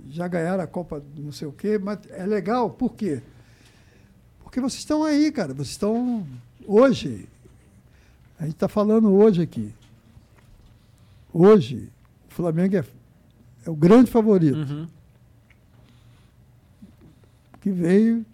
já 0.09 0.27
ganharam 0.27 0.63
a 0.63 0.67
Copa 0.67 1.01
não 1.17 1.31
sei 1.31 1.47
o 1.47 1.51
quê, 1.51 1.77
mas 1.77 1.99
é 2.09 2.25
legal, 2.25 2.69
por 2.69 2.93
quê? 2.93 3.21
Porque 4.43 4.59
vocês 4.59 4.79
estão 4.79 5.03
aí, 5.03 5.31
cara, 5.31 5.53
vocês 5.53 5.69
estão 5.69 6.26
hoje, 6.65 7.27
a 8.38 8.43
gente 8.43 8.55
está 8.55 8.68
falando 8.68 9.14
hoje 9.14 9.41
aqui, 9.41 9.73
hoje, 11.41 11.90
o 12.30 12.34
Flamengo 12.34 12.76
é, 12.78 12.84
é 13.66 13.70
o 13.70 13.76
grande 13.76 14.10
favorito 14.11 14.57
Uhum. 14.57 14.88
que 17.61 17.72
veio, 17.72 18.26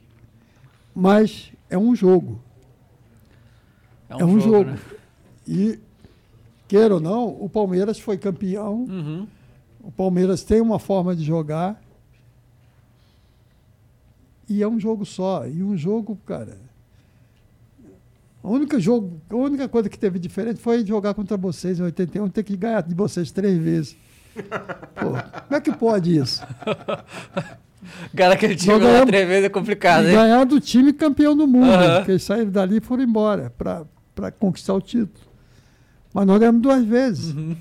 mas 0.93 1.51
é 1.69 1.77
um 1.77 1.95
jogo. 1.95 2.41
É 4.09 4.23
um, 4.23 4.39
jogo. 4.39 4.71
né? 4.71 4.79
E, 5.47 5.79
queira 6.67 6.93
ou 6.95 6.99
não, 7.01 7.27
o 7.27 7.49
Palmeiras 7.49 7.99
foi 7.99 8.17
campeão. 8.17 8.83
Uhum. 8.85 9.27
O 9.83 9.91
Palmeiras 9.91 10.43
tem 10.43 10.61
uma 10.61 10.79
forma 10.79 11.15
de 11.15 11.23
jogar. 11.23 11.81
E 14.47 14.61
é 14.61 14.67
um 14.67 14.79
jogo 14.79 15.05
só. 15.05 15.47
E 15.47 15.63
um 15.63 15.75
jogo, 15.75 16.15
cara. 16.25 16.57
A 18.45 18.47
única, 18.47 18.79
jogo, 18.79 19.19
a 19.27 19.35
única 19.35 19.67
coisa 19.67 19.89
que 19.89 19.97
teve 19.97 20.19
diferente 20.19 20.59
foi 20.59 20.85
jogar 20.85 21.15
contra 21.15 21.35
vocês 21.35 21.79
em 21.79 21.81
81, 21.81 22.29
ter 22.29 22.43
que 22.43 22.55
ganhar 22.55 22.83
de 22.83 22.93
vocês 22.93 23.31
três 23.31 23.57
vezes. 23.57 23.97
Pô, 24.93 25.09
como 25.47 25.55
é 25.55 25.59
que 25.59 25.71
pode 25.71 26.15
isso? 26.15 26.45
Cara, 28.15 28.35
aquele 28.35 28.55
time 28.55 28.77
Nós 28.77 28.83
lá 28.83 29.03
três 29.03 29.27
vezes 29.27 29.45
é 29.45 29.49
complicado, 29.49 30.05
hein? 30.05 30.13
ganhar 30.13 30.43
do 30.43 30.59
time 30.59 30.93
campeão 30.93 31.35
do 31.35 31.47
mundo. 31.47 31.71
Aham. 31.71 31.97
Porque 31.97 32.11
eles 32.11 32.21
saíram 32.21 32.51
dali 32.51 32.77
e 32.77 32.81
foram 32.81 33.01
embora 33.01 33.51
para 33.57 34.31
conquistar 34.37 34.75
o 34.75 34.81
título. 34.81 35.25
Mas 36.13 36.27
nós 36.27 36.39
ganhamos 36.39 36.61
duas 36.61 36.85
vezes. 36.85 37.33
Uhum. 37.33 37.57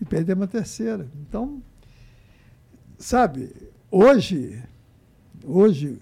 E 0.00 0.04
perdemos 0.04 0.44
a 0.44 0.46
terceira. 0.46 1.08
Então, 1.28 1.60
sabe, 2.96 3.52
hoje, 3.90 4.62
hoje, 5.44 5.98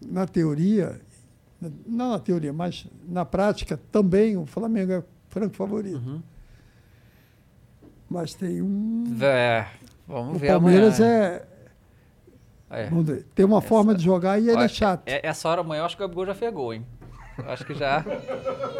na 0.00 0.26
teoria, 0.26 0.98
não 1.86 2.10
na 2.10 2.18
teoria, 2.18 2.52
mas 2.52 2.86
na 3.08 3.24
prática, 3.24 3.78
também 3.90 4.36
o 4.36 4.46
Flamengo 4.46 4.92
é 4.92 5.02
franco 5.28 5.54
favorito. 5.56 5.96
Uhum. 5.96 6.20
Mas 8.10 8.34
tem 8.34 8.60
um. 8.60 9.16
É, 9.20 9.66
vamos 10.06 10.36
O 10.36 10.38
ver 10.38 10.48
Palmeiras 10.48 11.00
amanhã. 11.00 11.14
é, 11.14 11.46
É. 12.70 12.86
dizer, 12.88 13.26
tem 13.34 13.44
uma 13.44 13.60
forma 13.62 13.94
de 13.94 14.04
jogar 14.04 14.38
e 14.38 14.48
ele 14.48 14.56
Olha, 14.56 14.64
é 14.64 14.68
chato. 14.68 15.02
é- 15.06 15.26
Essa 15.26 15.48
hora 15.48 15.60
amanhã 15.62 15.80
eu 15.82 15.86
acho 15.86 15.96
que 15.96 16.02
o 16.02 16.06
Gabigol 16.06 16.26
já 16.26 16.34
fez 16.34 16.52
gol, 16.52 16.74
hein? 16.74 16.86
Eu 17.38 17.50
Acho 17.50 17.64
que 17.64 17.72
já. 17.74 18.04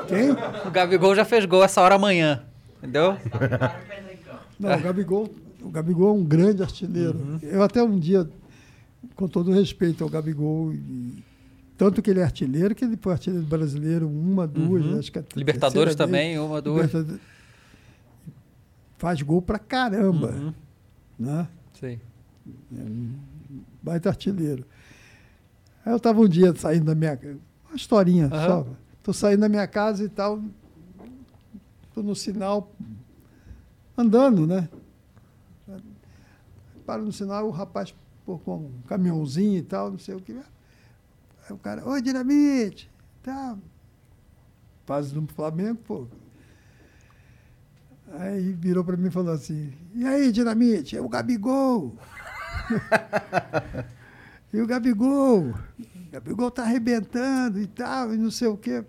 Quem? 0.06 0.30
O 0.66 0.70
Gabigol 0.70 1.14
já 1.14 1.24
fez 1.24 1.44
gol 1.46 1.64
essa 1.64 1.80
hora 1.80 1.94
amanhã. 1.94 2.44
Entendeu? 2.78 3.16
Não, 4.60 4.74
o 4.76 4.80
Gabigol, 4.80 5.28
o 5.62 5.70
Gabigol 5.70 6.10
é 6.10 6.18
um 6.20 6.24
grande 6.24 6.62
artilheiro. 6.62 7.16
Uhum. 7.18 7.38
Eu 7.42 7.62
até 7.62 7.82
um 7.82 7.98
dia, 7.98 8.28
com 9.16 9.26
todo 9.26 9.50
respeito 9.52 10.04
ao 10.04 10.10
Gabigol, 10.10 10.72
e- 10.74 11.22
tanto 11.84 12.00
que 12.02 12.10
ele 12.10 12.20
é 12.20 12.24
artilheiro, 12.24 12.74
que 12.74 12.84
ele 12.84 12.96
foi 12.96 13.12
artilheiro 13.12 13.44
brasileiro 13.46 14.09
uma, 14.09 14.46
duas, 14.46 14.84
Uhum. 14.84 14.98
acho 14.98 15.10
que 15.12 15.18
é 15.18 15.24
Libertadores 15.34 15.94
também, 15.96 16.34
vez. 16.36 16.40
uma, 16.40 16.60
duas. 16.62 16.90
Faz 18.98 19.20
gol 19.22 19.42
pra 19.42 19.59
caramba, 19.59 20.28
Uhum. 20.30 20.54
né? 21.18 21.48
Sim. 21.78 21.98
baita 23.82 24.09
artilheiro. 24.09 24.64
Aí 25.84 25.92
eu 25.92 25.96
estava 25.96 26.20
um 26.20 26.28
dia 26.28 26.54
saindo 26.54 26.84
da 26.86 26.94
minha 26.94 27.18
uma 27.68 27.74
historinha 27.76 28.26
Aham. 28.26 28.46
só. 28.46 28.66
Tô 29.02 29.12
saindo 29.12 29.40
da 29.40 29.48
minha 29.48 29.66
casa 29.66 30.04
e 30.04 30.09
tal. 30.09 30.40
Tô 31.94 32.02
no 32.02 32.14
sinal 32.14 32.70
andando, 33.98 34.46
né? 34.46 34.68
Paro 36.86 37.04
no 37.04 37.12
sinal, 37.12 37.46
o 37.46 37.50
rapaz 37.50 37.94
pô, 38.24 38.38
com 38.38 38.56
um 38.56 38.70
caminhãozinho 38.86 39.59
e 39.59 39.62
tal, 39.62 39.90
não 39.90 39.98
sei 39.98 40.14
o 40.14 40.20
que. 40.20 40.36
O 41.52 41.58
cara, 41.58 41.86
oi, 41.88 42.00
dinamite, 42.02 42.90
tá. 43.22 43.56
Fase 44.84 45.14
do 45.14 45.26
Flamengo, 45.34 45.78
pô. 45.84 46.06
Aí 48.14 48.52
virou 48.52 48.84
para 48.84 48.96
mim 48.96 49.08
e 49.08 49.10
falou 49.10 49.32
assim: 49.32 49.72
E 49.94 50.04
aí, 50.06 50.30
dinamite, 50.32 50.96
é 50.96 51.00
o 51.00 51.08
Gabigol. 51.08 51.96
E 54.52 54.60
o 54.60 54.66
Gabigol, 54.66 55.44
o 55.48 55.54
Gabigol 56.12 56.50
tá 56.50 56.62
arrebentando 56.62 57.58
e 57.58 57.66
tal, 57.66 58.12
e 58.12 58.18
não 58.18 58.30
sei 58.30 58.48
o 58.48 58.56
quê. 58.56 58.84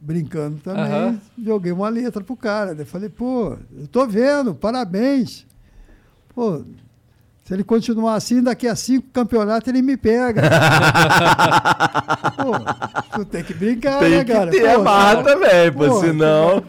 Brincando 0.00 0.58
também, 0.60 0.84
Aham. 0.84 1.20
joguei 1.36 1.70
uma 1.70 1.90
letra 1.90 2.24
pro 2.24 2.34
cara. 2.34 2.72
Eu 2.72 2.86
falei, 2.86 3.10
pô, 3.10 3.58
eu 3.76 3.86
tô 3.86 4.06
vendo, 4.06 4.54
parabéns. 4.54 5.46
Pô, 6.34 6.64
se 7.44 7.52
ele 7.54 7.62
continuar 7.62 8.14
assim, 8.14 8.42
daqui 8.42 8.66
a 8.66 8.74
cinco 8.74 9.06
campeonatos 9.12 9.68
ele 9.68 9.82
me 9.82 9.96
pega. 9.96 10.42
pô, 12.36 12.52
tu 13.18 13.24
tem 13.26 13.42
que 13.44 13.52
brincar, 13.54 13.98
Tem 14.00 14.10
né, 14.10 14.24
que 14.24 14.32
cara? 14.32 14.50
ter 14.50 14.68
a 14.68 14.78
marra 14.78 15.22
também, 15.22 15.70
pô, 15.72 15.86
pô, 15.86 16.00
senão- 16.00 16.64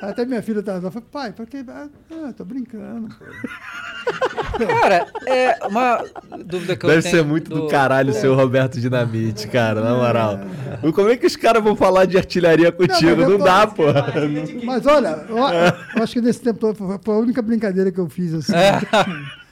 Até 0.00 0.24
minha 0.24 0.42
filha 0.42 0.62
tava 0.62 0.84
lá, 0.86 0.90
falei, 0.90 1.08
pai, 1.10 1.32
por 1.32 1.46
que. 1.46 1.64
Ah, 1.68 2.32
tô 2.36 2.44
brincando, 2.44 3.08
pô. 3.08 3.24
Cara, 4.66 5.06
é 5.26 5.58
uma 5.66 6.04
dúvida 6.44 6.76
que 6.76 6.84
eu 6.84 6.90
Deve 6.90 7.02
tenho. 7.02 7.16
ser 7.16 7.24
muito 7.24 7.50
do, 7.50 7.66
caralho 7.68 8.10
o 8.10 8.14
seu 8.14 8.34
Roberto 8.34 8.78
Dinamite, 8.80 9.48
cara, 9.48 9.80
na 9.80 9.94
moral. 9.94 10.40
Como 10.94 11.08
é 11.10 11.16
que 11.16 11.26
os 11.26 11.36
caras 11.36 11.62
vão 11.62 11.74
falar 11.74 12.04
de 12.04 12.16
artilharia 12.18 12.70
contigo? 12.70 13.22
eu 13.22 13.28
Não, 13.30 13.38
tô- 13.38 13.44
dá, 13.44 13.66
pô. 13.66 13.84
Mas 14.64 14.86
olha, 14.86 15.24
eu, 15.28 15.36
eu 15.96 16.02
acho 16.02 16.12
que 16.14 16.20
nesse 16.20 16.40
tempo 16.40 16.58
todo 16.58 16.74
foi 16.76 16.98
foi 17.02 17.14
a 17.14 17.18
única 17.18 17.40
brincadeira 17.42 17.90
que 17.90 17.98
eu 18.00 18.08
fiz 18.08 18.32
assim. 18.34 18.52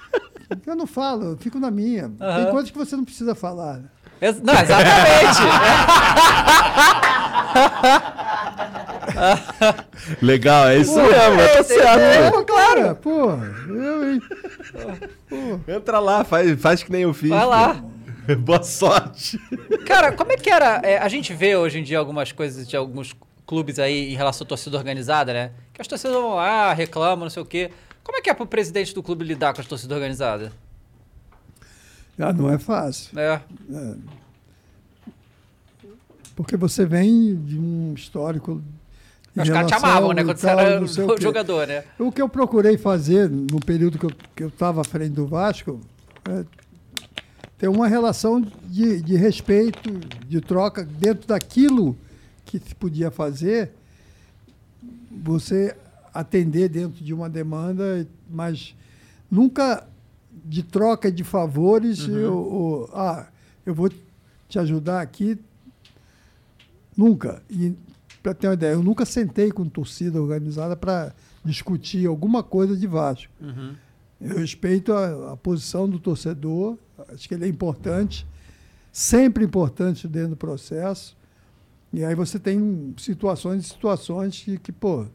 Eu 0.67 0.77
não 0.77 0.87
falo, 0.87 1.33
eu 1.33 1.37
fico 1.39 1.59
na 1.59 1.71
minha. 1.71 2.09
Tem 2.11 2.27
Aham. 2.27 2.51
coisas 2.51 2.71
que 2.71 2.79
você 2.79 2.97
não 2.97 3.05
precisa 3.05 3.35
falar. 3.35 3.81
Ex- 4.21 4.41
Não, 4.41 4.55
exatamente. 4.55 5.41
Legal, 10.21 10.69
é 10.69 10.79
isso 10.79 10.95
Pô, 10.95 11.01
mesmo, 11.03 11.41
é, 11.41 11.49
tá 11.49 11.63
certo. 11.65 11.99
é, 12.01 12.45
claro. 12.45 12.97
Pô, 12.97 13.31
eu, 13.69 14.13
hein? 14.13 14.23
Entra 15.69 15.99
lá, 15.99 16.25
faz, 16.25 16.61
faz 16.61 16.83
que 16.83 16.91
nem 16.93 17.03
eu 17.03 17.15
fiz. 17.15 17.31
Vai 17.31 17.47
lá. 17.47 17.75
pô. 17.75 18.37
Boa 18.39 18.63
sorte. 18.63 19.39
Cara, 19.87 20.13
como 20.13 20.33
é 20.33 20.37
que 20.37 20.49
era? 20.51 20.81
é, 20.85 20.99
a 20.99 21.09
gente 21.09 21.33
vê 21.35 21.57
hoje 21.57 21.81
em 21.81 21.83
dia 21.83 21.99
algumas 21.99 22.31
coisas 22.31 22.69
de 22.69 22.77
alguns 22.77 23.15
clubes 23.47 23.79
aí 23.79 24.13
em 24.13 24.17
relação 24.17 24.45
à 24.45 24.49
torcida 24.49 24.77
organizada, 24.77 25.33
né? 25.33 25.51
Que 25.73 25.81
as 25.83 25.89
torcidas 25.89 26.17
vão 26.17 26.35
lá, 26.37 26.73
reclamam, 26.73 27.25
não 27.25 27.31
sei 27.31 27.43
o 27.43 27.47
quê. 27.47 27.71
Como 28.03 28.19
é 28.19 28.21
que 28.21 28.31
é 28.31 28.35
pro 28.35 28.47
presidente 28.47 28.95
do 28.95 29.03
clube 29.03 29.25
lidar 29.25 29.55
com 29.55 29.61
a 29.61 29.65
torcida 29.65 29.95
organizada? 29.95 30.53
Ah, 32.19 32.33
não 32.33 32.51
é 32.51 32.59
fácil. 32.59 33.19
É. 33.19 33.41
É. 33.71 33.95
Porque 36.35 36.57
você 36.57 36.85
vem 36.85 37.35
de 37.35 37.59
um 37.59 37.95
histórico. 37.95 38.63
Os 39.37 39.49
caras 39.49 39.67
te 39.67 39.75
amavam, 39.75 40.13
né? 40.13 40.25
Quando 40.25 40.37
você 40.37 40.47
tal, 40.47 40.61
era 40.61 40.85
o 40.85 41.15
quê. 41.17 41.23
jogador, 41.23 41.67
né? 41.67 41.85
O 41.99 42.13
que 42.13 42.21
eu 42.21 42.29
procurei 42.29 42.77
fazer 42.77 43.31
no 43.31 43.61
período 43.61 43.99
que 43.99 44.05
eu 44.05 44.11
estava 44.11 44.33
que 44.37 44.43
eu 44.43 44.49
estava 44.49 44.81
à 44.83 44.85
frente 44.85 45.13
do 45.13 45.27
Vasco 45.27 45.81
é 46.29 46.45
ter 47.59 47.69
uma 47.69 47.87
relação 47.87 48.41
de, 48.65 49.01
de 49.01 49.17
respeito, 49.17 49.91
de 50.27 50.41
troca, 50.41 50.85
dentro 50.85 51.29
daquilo 51.29 51.97
que 52.45 52.59
se 52.59 52.75
podia 52.75 53.11
fazer, 53.11 53.71
você 55.11 55.77
atender 56.13 56.69
dentro 56.69 57.03
de 57.03 57.13
uma 57.15 57.29
demanda, 57.29 58.07
mas 58.31 58.75
nunca 59.31 59.87
de 60.45 60.63
troca 60.63 61.11
de 61.11 61.25
favores, 61.25 62.07
Uhum. 62.07 62.17
eu, 62.17 62.35
ou, 62.37 62.91
ah, 62.93 63.29
eu 63.65 63.75
vou 63.75 63.91
te 64.49 64.59
ajudar 64.59 65.01
aqui, 65.01 65.39
Nunca. 66.97 67.43
E 67.49 67.75
para 68.23 68.35
ter 68.35 68.47
uma 68.49 68.55
ideia, 68.55 68.73
eu 68.73 68.83
nunca 68.83 69.05
sentei 69.05 69.51
com 69.51 69.69
torcida 69.69 70.21
organizada 70.21 70.77
para 70.77 71.13
discutir 71.45 72.07
alguma 72.07 72.43
coisa 72.43 72.77
de 72.77 72.87
Vasco. 72.87 73.33
Uhum. 73.41 73.75
Eu 74.21 74.39
respeito 74.39 74.93
a, 74.93 75.33
a 75.33 75.37
posição 75.37 75.89
do 75.89 75.99
torcedor, 75.99 76.77
acho 77.09 77.27
que 77.27 77.35
ele 77.35 77.47
é 77.47 77.49
importante, 77.49 78.27
sempre 78.93 79.45
importante 79.45 80.07
dentro 80.07 80.31
do 80.31 80.37
processo. 80.37 81.17
E 81.93 82.05
aí 82.05 82.15
você 82.15 82.39
tem 82.39 82.95
situações 82.97 83.65
e 83.65 83.69
situações 83.69 84.41
que, 84.43 84.59
que, 84.59 84.71
pô. 84.71 85.07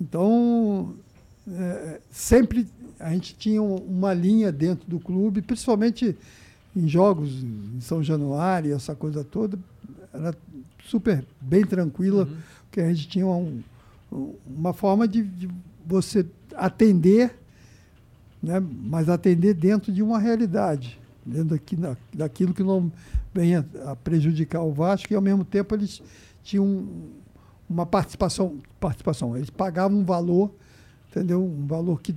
Então, 0.00 0.94
é, 1.48 2.00
sempre 2.10 2.66
a 2.98 3.10
gente 3.12 3.34
tinha 3.36 3.62
um- 3.62 3.76
uma 3.76 4.14
linha 4.14 4.50
dentro 4.50 4.88
do 4.88 4.98
clube, 4.98 5.42
principalmente 5.42 6.16
em 6.74 6.88
jogos 6.88 7.42
em 7.42 7.80
São 7.80 8.02
Januário, 8.02 8.74
essa 8.74 8.94
coisa 8.94 9.24
toda, 9.24 9.58
era 10.12 10.34
super 10.84 11.24
bem 11.40 11.64
tranquila, 11.64 12.28
porque 12.64 12.80
a 12.80 12.88
gente 12.92 13.08
tinha 13.08 13.26
um- 13.26 13.62
um- 14.12 14.34
uma 14.46 14.72
forma 14.72 15.06
de, 15.06 15.22
de 15.22 15.48
você 15.86 16.24
atender, 16.54 17.36
né, 18.42 18.60
mas 18.60 19.08
atender 19.08 19.54
dentro 19.54 19.92
de 19.92 20.02
uma 20.02 20.18
realidade, 20.18 20.98
dentro 21.26 21.50
daqui, 21.50 21.76
da- 21.76 21.96
daquilo 22.14 22.54
que 22.54 22.62
não 22.62 22.90
venha 23.34 23.66
a 23.84 23.94
prejudicar 23.94 24.62
o 24.62 24.72
Vasco, 24.72 25.12
e 25.12 25.16
ao 25.16 25.22
mesmo 25.22 25.44
tempo 25.44 25.74
eles 25.74 26.02
tinham 26.42 26.86
uma 27.70 27.86
participação, 27.86 28.58
participação, 28.80 29.36
eles 29.36 29.48
pagavam 29.48 30.00
um 30.00 30.04
valor, 30.04 30.52
entendeu? 31.08 31.40
Um 31.44 31.68
valor 31.68 32.02
que 32.02 32.16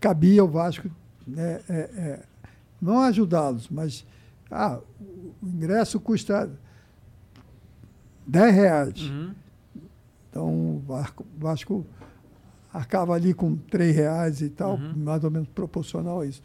cabia 0.00 0.40
ao 0.40 0.48
Vasco, 0.48 0.88
né, 1.26 1.60
é, 1.68 1.74
é, 1.74 2.22
não 2.80 3.00
ajudá-los, 3.02 3.68
mas 3.68 4.06
ah, 4.50 4.80
o 5.42 5.46
ingresso 5.46 6.00
custa 6.00 6.50
10 8.26 8.54
reais. 8.54 9.02
Uhum. 9.02 9.34
Então 10.30 10.76
o 10.76 10.82
Vasco, 10.86 11.26
Vasco 11.38 11.86
arcava 12.72 13.12
ali 13.12 13.34
com 13.34 13.54
3 13.56 13.94
reais 13.94 14.40
e 14.40 14.48
tal, 14.48 14.76
Uhum. 14.76 14.94
mais 14.96 15.22
ou 15.24 15.30
menos 15.30 15.48
proporcional 15.48 16.20
a 16.20 16.26
isso. 16.26 16.42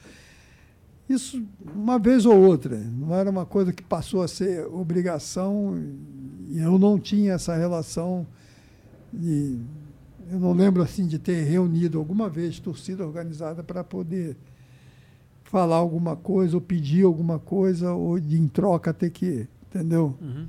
Isso 1.08 1.42
uma 1.74 1.98
vez 1.98 2.26
ou 2.26 2.38
outra, 2.38 2.78
não 2.78 3.14
era 3.14 3.30
uma 3.30 3.46
coisa 3.46 3.72
que 3.72 3.84
passou 3.84 4.22
a 4.22 4.28
ser 4.28 4.66
obrigação 4.68 5.78
e 6.50 6.60
eu 6.60 6.78
não 6.78 7.00
tinha 7.00 7.34
essa 7.34 7.56
relação 7.56 8.26
de, 9.12 9.58
eu 10.32 10.40
não 10.40 10.54
lembro 10.54 10.82
assim 10.82 11.06
de 11.08 11.20
ter 11.20 11.44
reunido 11.44 11.98
alguma 12.00 12.30
vez 12.30 12.60
torcida 12.60 13.06
organizada 13.06 13.64
para 13.64 13.84
poder 13.84 14.38
falar 15.44 15.76
alguma 15.78 16.16
coisa 16.16 16.56
ou 16.56 16.62
pedir 16.62 17.04
alguma 17.04 17.38
coisa 17.40 17.92
ou 17.94 18.20
de 18.20 18.40
em 18.40 18.48
troca 18.48 18.94
ter 18.94 19.10
que, 19.10 19.48
entendeu? 19.70 20.16
Uhum. 20.22 20.48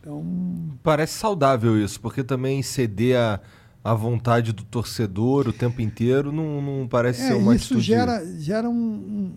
Então, 0.00 0.24
Parece 0.82 1.14
saudável 1.14 1.82
isso, 1.82 2.00
porque 2.00 2.24
também 2.24 2.62
ceder 2.62 3.16
a, 3.18 3.40
a 3.84 3.94
vontade 3.94 4.52
do 4.52 4.64
torcedor 4.64 5.48
o 5.48 5.52
tempo 5.52 5.80
inteiro 5.80 6.32
não, 6.32 6.60
não 6.60 6.88
parece 6.88 7.22
ser 7.22 7.32
É, 7.32 7.36
uma 7.36 7.54
isso 7.54 7.74
atitude... 7.74 7.82
gera, 7.86 8.24
gera 8.38 8.68
um- 8.68 8.74
um- 8.74 9.32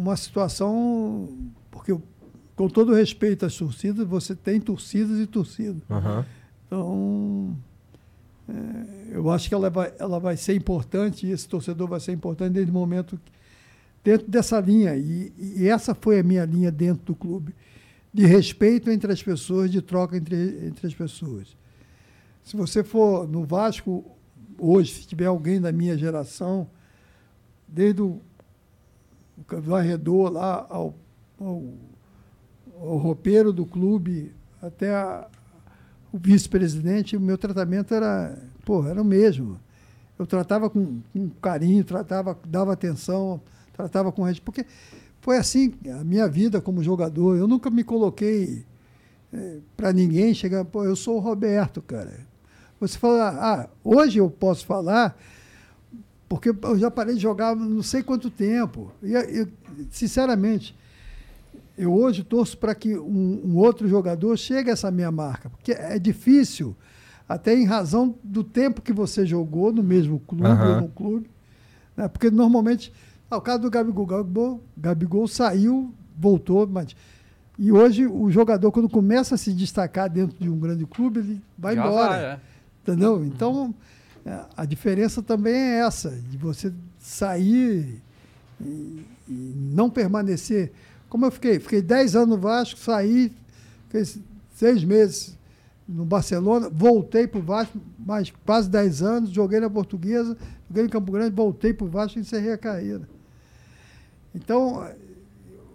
uma 0.00 0.16
situação, 0.16 1.28
porque 1.70 1.96
com 2.56 2.68
todo 2.68 2.94
respeito 2.94 3.44
às 3.44 3.54
torcidas, 3.56 4.06
você 4.06 4.34
tem 4.34 4.60
torcidas 4.60 5.18
e 5.18 5.26
torcidas. 5.26 5.82
Aham. 5.90 6.24
Então, 6.70 7.56
é, 8.48 9.16
eu 9.16 9.28
acho 9.28 9.48
que 9.48 9.54
ela 9.54 9.68
vai, 9.68 9.92
ela 9.98 10.20
vai 10.20 10.36
ser 10.36 10.54
importante, 10.54 11.26
esse 11.26 11.48
torcedor 11.48 11.88
vai 11.88 11.98
ser 11.98 12.12
importante 12.12 12.52
desde 12.52 12.70
o 12.70 12.74
momento, 12.74 13.18
que- 13.24 13.32
dentro 14.04 14.28
dessa 14.30 14.60
linha. 14.60 14.94
E, 14.96 15.32
e 15.36 15.66
essa 15.66 15.96
foi 15.96 16.20
a 16.20 16.22
minha 16.22 16.44
linha 16.44 16.70
dentro 16.70 17.04
do 17.06 17.14
clube, 17.16 17.52
de 18.14 18.24
respeito 18.24 18.88
entre 18.88 19.12
as 19.12 19.20
pessoas, 19.20 19.68
de 19.68 19.82
troca 19.82 20.16
entre, 20.16 20.64
entre 20.64 20.86
as 20.86 20.94
pessoas. 20.94 21.56
Se 22.44 22.56
você 22.56 22.84
for 22.84 23.26
no 23.26 23.44
Vasco, 23.44 24.04
hoje, 24.56 24.92
se 24.92 25.08
tiver 25.08 25.26
alguém 25.26 25.60
da 25.60 25.72
minha 25.72 25.98
geração, 25.98 26.68
desde 27.66 28.00
o 28.00 28.20
o 29.50 29.60
varredor 29.60 30.30
lá 30.30 30.66
ao, 30.68 30.94
ao, 31.40 31.64
o 32.76 32.96
roupeiro 32.96 33.52
do 33.52 33.64
clube 33.64 34.32
até 34.60 34.92
o 36.12 36.18
vice-presidente, 36.18 37.16
o 37.16 37.20
meu 37.20 37.38
tratamento 37.38 37.94
era, 37.94 38.36
pô, 38.64 38.86
era 38.86 39.00
o 39.00 39.04
mesmo. 39.04 39.58
Eu 40.18 40.26
tratava 40.26 40.68
com, 40.68 41.00
com 41.12 41.30
carinho, 41.40 41.84
tratava, 41.84 42.38
dava 42.46 42.72
atenção, 42.72 43.40
tratava 43.72 44.12
com 44.12 44.22
respeito, 44.22 44.44
porque 44.44 44.66
foi 45.20 45.36
assim 45.36 45.72
a 45.98 46.04
minha 46.04 46.28
vida 46.28 46.60
como 46.60 46.82
jogador. 46.82 47.36
Eu 47.36 47.48
nunca 47.48 47.70
me 47.70 47.84
coloquei 47.84 48.64
para 49.76 49.92
ninguém 49.92 50.34
chegar, 50.34 50.64
pô, 50.64 50.84
eu 50.84 50.96
sou 50.96 51.16
o 51.16 51.20
Roberto, 51.20 51.80
cara. 51.80 52.26
Você 52.80 52.98
fala, 52.98 53.28
ah, 53.28 53.68
hoje 53.84 54.18
eu 54.18 54.30
posso 54.30 54.66
falar 54.66 55.16
porque 56.28 56.50
eu 56.62 56.78
já 56.78 56.90
parei 56.90 57.16
de 57.16 57.20
jogar 57.20 57.56
não 57.56 57.82
sei 57.82 58.02
quanto 58.02 58.30
tempo. 58.30 58.92
E 59.02 59.12
eu, 59.12 59.48
sinceramente, 59.90 60.76
eu 61.76 61.92
hoje 61.92 62.22
torço 62.22 62.56
para 62.58 62.74
que 62.74 62.96
um, 62.98 63.42
um 63.44 63.56
outro 63.56 63.88
jogador 63.88 64.36
chegue 64.36 64.70
a 64.70 64.72
essa 64.72 64.90
minha 64.90 65.10
marca, 65.10 65.48
porque 65.50 65.72
é 65.72 65.98
difícil, 65.98 66.76
até 67.28 67.54
em 67.54 67.64
razão 67.64 68.14
do 68.22 68.42
tempo 68.42 68.82
que 68.82 68.92
você 68.92 69.24
jogou 69.24 69.72
no 69.72 69.82
mesmo 69.82 70.20
clube 70.20 70.46
Aham. 70.46 70.74
ou 70.74 70.80
no 70.82 70.88
clube, 70.88 71.30
né? 71.96 72.08
porque 72.08 72.30
normalmente, 72.30 72.92
ah, 73.30 73.36
o 73.36 73.40
caso 73.40 73.62
do 73.62 73.70
Gabigol, 73.70 74.06
Gabigol, 74.06 74.64
Gabigol 74.76 75.28
saiu, 75.28 75.94
voltou, 76.18 76.66
mas 76.66 76.94
e 77.62 77.70
hoje 77.70 78.06
o 78.06 78.30
jogador 78.30 78.72
quando 78.72 78.88
começa 78.88 79.34
a 79.34 79.38
se 79.38 79.52
destacar 79.52 80.08
dentro 80.08 80.34
de 80.38 80.48
um 80.48 80.58
grande 80.58 80.86
clube, 80.86 81.20
ele 81.20 81.42
vai 81.58 81.74
Já 81.74 81.86
embora. 81.86 82.08
vai, 82.08 82.24
é. 82.24 82.40
Entendeu? 82.82 83.22
Então, 83.22 83.74
é, 84.24 84.40
a 84.56 84.64
diferença 84.64 85.22
também 85.22 85.54
é 85.54 85.80
essa, 85.80 86.08
de 86.08 86.38
você 86.38 86.72
sair 86.98 88.00
e, 88.58 89.04
e 89.28 89.54
não 89.56 89.90
permanecer. 89.90 90.72
Como 91.10 91.26
eu 91.26 91.30
fiquei? 91.32 91.58
Fiquei 91.58 91.82
10 91.82 92.14
anos 92.14 92.28
no 92.28 92.38
Vasco, 92.38 92.78
saí, 92.78 93.32
fiquei 93.88 94.22
seis 94.54 94.84
meses 94.84 95.36
no 95.86 96.04
Barcelona, 96.04 96.70
voltei 96.72 97.26
para 97.26 97.40
o 97.40 97.42
Vasco, 97.42 97.78
mais 97.98 98.32
quase 98.46 98.70
10 98.70 99.02
anos, 99.02 99.30
joguei 99.30 99.58
na 99.58 99.68
Portuguesa, 99.68 100.38
joguei 100.68 100.84
em 100.84 100.88
Campo 100.88 101.10
Grande, 101.10 101.34
voltei 101.34 101.74
para 101.74 101.84
o 101.84 101.90
Vasco 101.90 102.16
e 102.16 102.22
encerrei 102.22 102.52
a 102.52 102.58
carreira. 102.58 103.08
Então, 104.32 104.88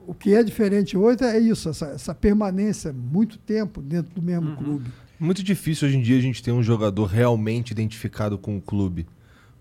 o 0.07 0.14
que 0.14 0.34
é 0.34 0.41
diferente 0.41 0.95
hoje 0.95 1.26
é 1.26 1.38
isso, 1.38 1.68
essa, 1.68 1.88
essa 1.88 2.16
permanência, 2.16 2.94
muito 2.94 3.38
tempo 3.38 3.82
dentro 3.82 4.16
do 4.16 4.22
mesmo 4.22 4.56
clube. 4.56 4.90
Muito 5.20 5.44
difícil 5.44 5.90
hoje 5.90 5.98
em 5.98 6.02
dia 6.02 6.18
a 6.18 6.22
gente 6.22 6.41
ter 6.41 6.53
um 6.53 6.64
jogador 6.64 7.07
realmente 7.07 7.72
identificado 7.72 8.38
com 8.38 8.56
o 8.56 8.62
clube, 8.62 9.06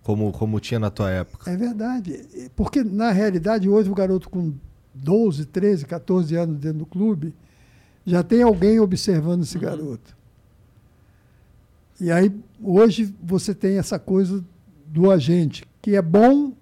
como, 0.05 0.31
como 0.31 0.61
tinha 0.61 0.79
na 0.79 0.91
tua 0.91 1.11
época. 1.11 1.51
É 1.51 1.57
verdade. 1.57 2.51
Porque, 2.55 2.85
na 2.85 3.11
realidade, 3.11 3.69
hoje 3.69 3.91
o 3.91 3.95
garoto 3.95 4.31
com 4.31 4.55
12, 4.95 5.47
13, 5.47 5.85
14 5.87 6.37
anos 6.37 6.59
dentro 6.59 6.79
do 6.81 6.87
clube, 6.87 7.35
já 8.07 8.23
tem 8.23 8.43
alguém 8.43 8.79
observando 8.81 9.43
esse 9.43 9.59
garoto. 9.59 10.15
E 12.01 12.11
aí, 12.11 12.33
hoje, 12.63 13.15
você 13.23 13.55
tem 13.55 13.79
essa 13.79 13.99
coisa 13.99 14.45
do 14.87 15.11
agente, 15.11 15.65
que 15.81 15.95
é 15.97 16.03
bom 16.03 16.53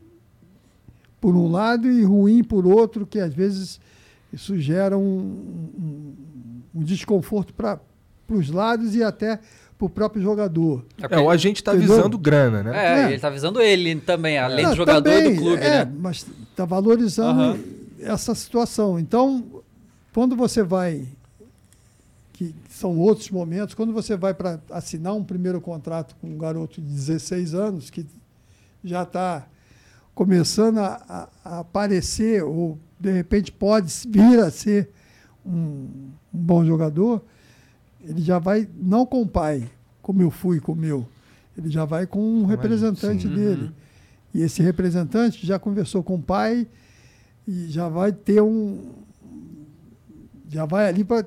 por 1.21 1.35
um 1.37 1.51
lado 1.51 1.91
e 1.91 2.03
ruim 2.03 2.43
por 2.43 2.67
outro, 2.67 3.07
que 3.07 3.19
às 3.19 3.33
vezes 3.33 3.81
isso 4.33 4.59
gera 4.59 4.97
um, 4.97 5.03
um, 5.03 6.15
um 6.75 6.83
desconforto 6.83 7.53
para 7.55 7.79
os 8.29 8.51
lados 8.51 8.95
e 8.95 9.03
até 9.03 9.39
para 9.79 9.87
o 9.87 9.91
próprio 9.91 10.23
jogador. 10.23 10.85
É, 11.11 11.19
o 11.19 11.29
agente 11.31 11.63
tá 11.63 11.75
Entendeu? 11.75 11.97
visando 11.97 12.19
grana, 12.19 12.63
né? 12.63 12.73
É, 12.75 13.03
É. 13.05 13.09
ele 13.11 13.19
tá 13.19 13.29
avisando 13.29 13.61
ele 13.61 13.97
também, 13.97 14.39
além 14.39 14.65
Não, 14.65 14.71
do 14.73 14.77
jogador 14.77 15.11
e 15.11 15.15
também, 15.17 15.35
do 15.35 15.41
clube, 15.41 15.63
é, 15.63 15.85
né? 15.85 15.93
Mas 15.99 16.27
está 16.51 16.65
valorizando 16.65 17.41
Aham. 17.41 17.59
Essa 18.03 18.35
situação. 18.35 18.99
Então, 18.99 19.63
quando 20.13 20.37
você 20.37 20.63
vai, 20.63 21.07
que 22.33 22.55
são 22.69 22.99
outros 22.99 23.31
momentos, 23.31 23.75
quando 23.75 23.93
você 23.93 24.17
vai 24.17 24.35
para 24.35 24.61
assinar 24.71 25.15
um 25.15 25.25
primeiro 25.25 25.61
contrato 25.61 26.17
com 26.21 26.29
um 26.29 26.39
garoto 26.39 26.81
de 26.81 26.87
16 26.87 27.55
anos, 27.55 27.91
que 27.91 28.07
já 28.85 29.03
está 29.03 29.47
começando 30.15 30.79
a, 30.79 31.01
a- 31.09 31.29
a 31.45 31.59
aparecer, 31.61 32.43
ou 32.43 32.79
de 32.99 33.11
repente 33.13 33.51
pode 33.51 33.93
vir 34.09 34.39
a 34.41 34.51
ser 34.51 34.91
um, 35.45 36.11
um 36.33 36.39
bom 36.39 36.65
jogador, 36.65 37.23
ele 38.05 38.21
já 38.21 38.39
vai, 38.39 38.69
não 38.77 39.07
com 39.07 39.23
o 39.23 39.27
pai, 39.27 39.71
como 40.01 40.21
eu 40.23 40.31
fui 40.31 40.61
com 40.61 40.73
o 40.73 40.77
meu, 40.77 41.07
ele 41.57 41.71
já 41.71 41.85
vai 41.85 42.07
com 42.07 42.21
um 42.21 42.45
representante 42.47 43.23
sim. 43.29 43.35
dele. 43.35 43.71
E 44.35 44.41
esse 44.43 44.63
representante 44.63 45.47
já 45.47 45.59
conversou 45.59 46.03
com 46.03 46.15
o 46.17 46.23
pai 46.23 46.67
e 47.47 47.69
já 47.69 47.89
vai 47.89 48.13
ter 48.13 48.43
um. 48.43 48.93
Já 50.49 50.65
vai 50.65 50.89
ali 50.89 51.05
para 51.05 51.27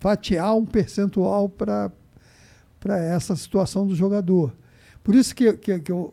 fatiar 0.00 0.54
um 0.56 0.66
percentual 0.66 1.48
para 1.48 1.90
essa 2.98 3.34
situação 3.36 3.86
do 3.86 3.94
jogador. 3.94 4.54
Por 5.02 5.14
isso 5.14 5.34
que, 5.34 5.52
que, 5.54 5.78
que 5.80 5.92
eu 5.92 6.12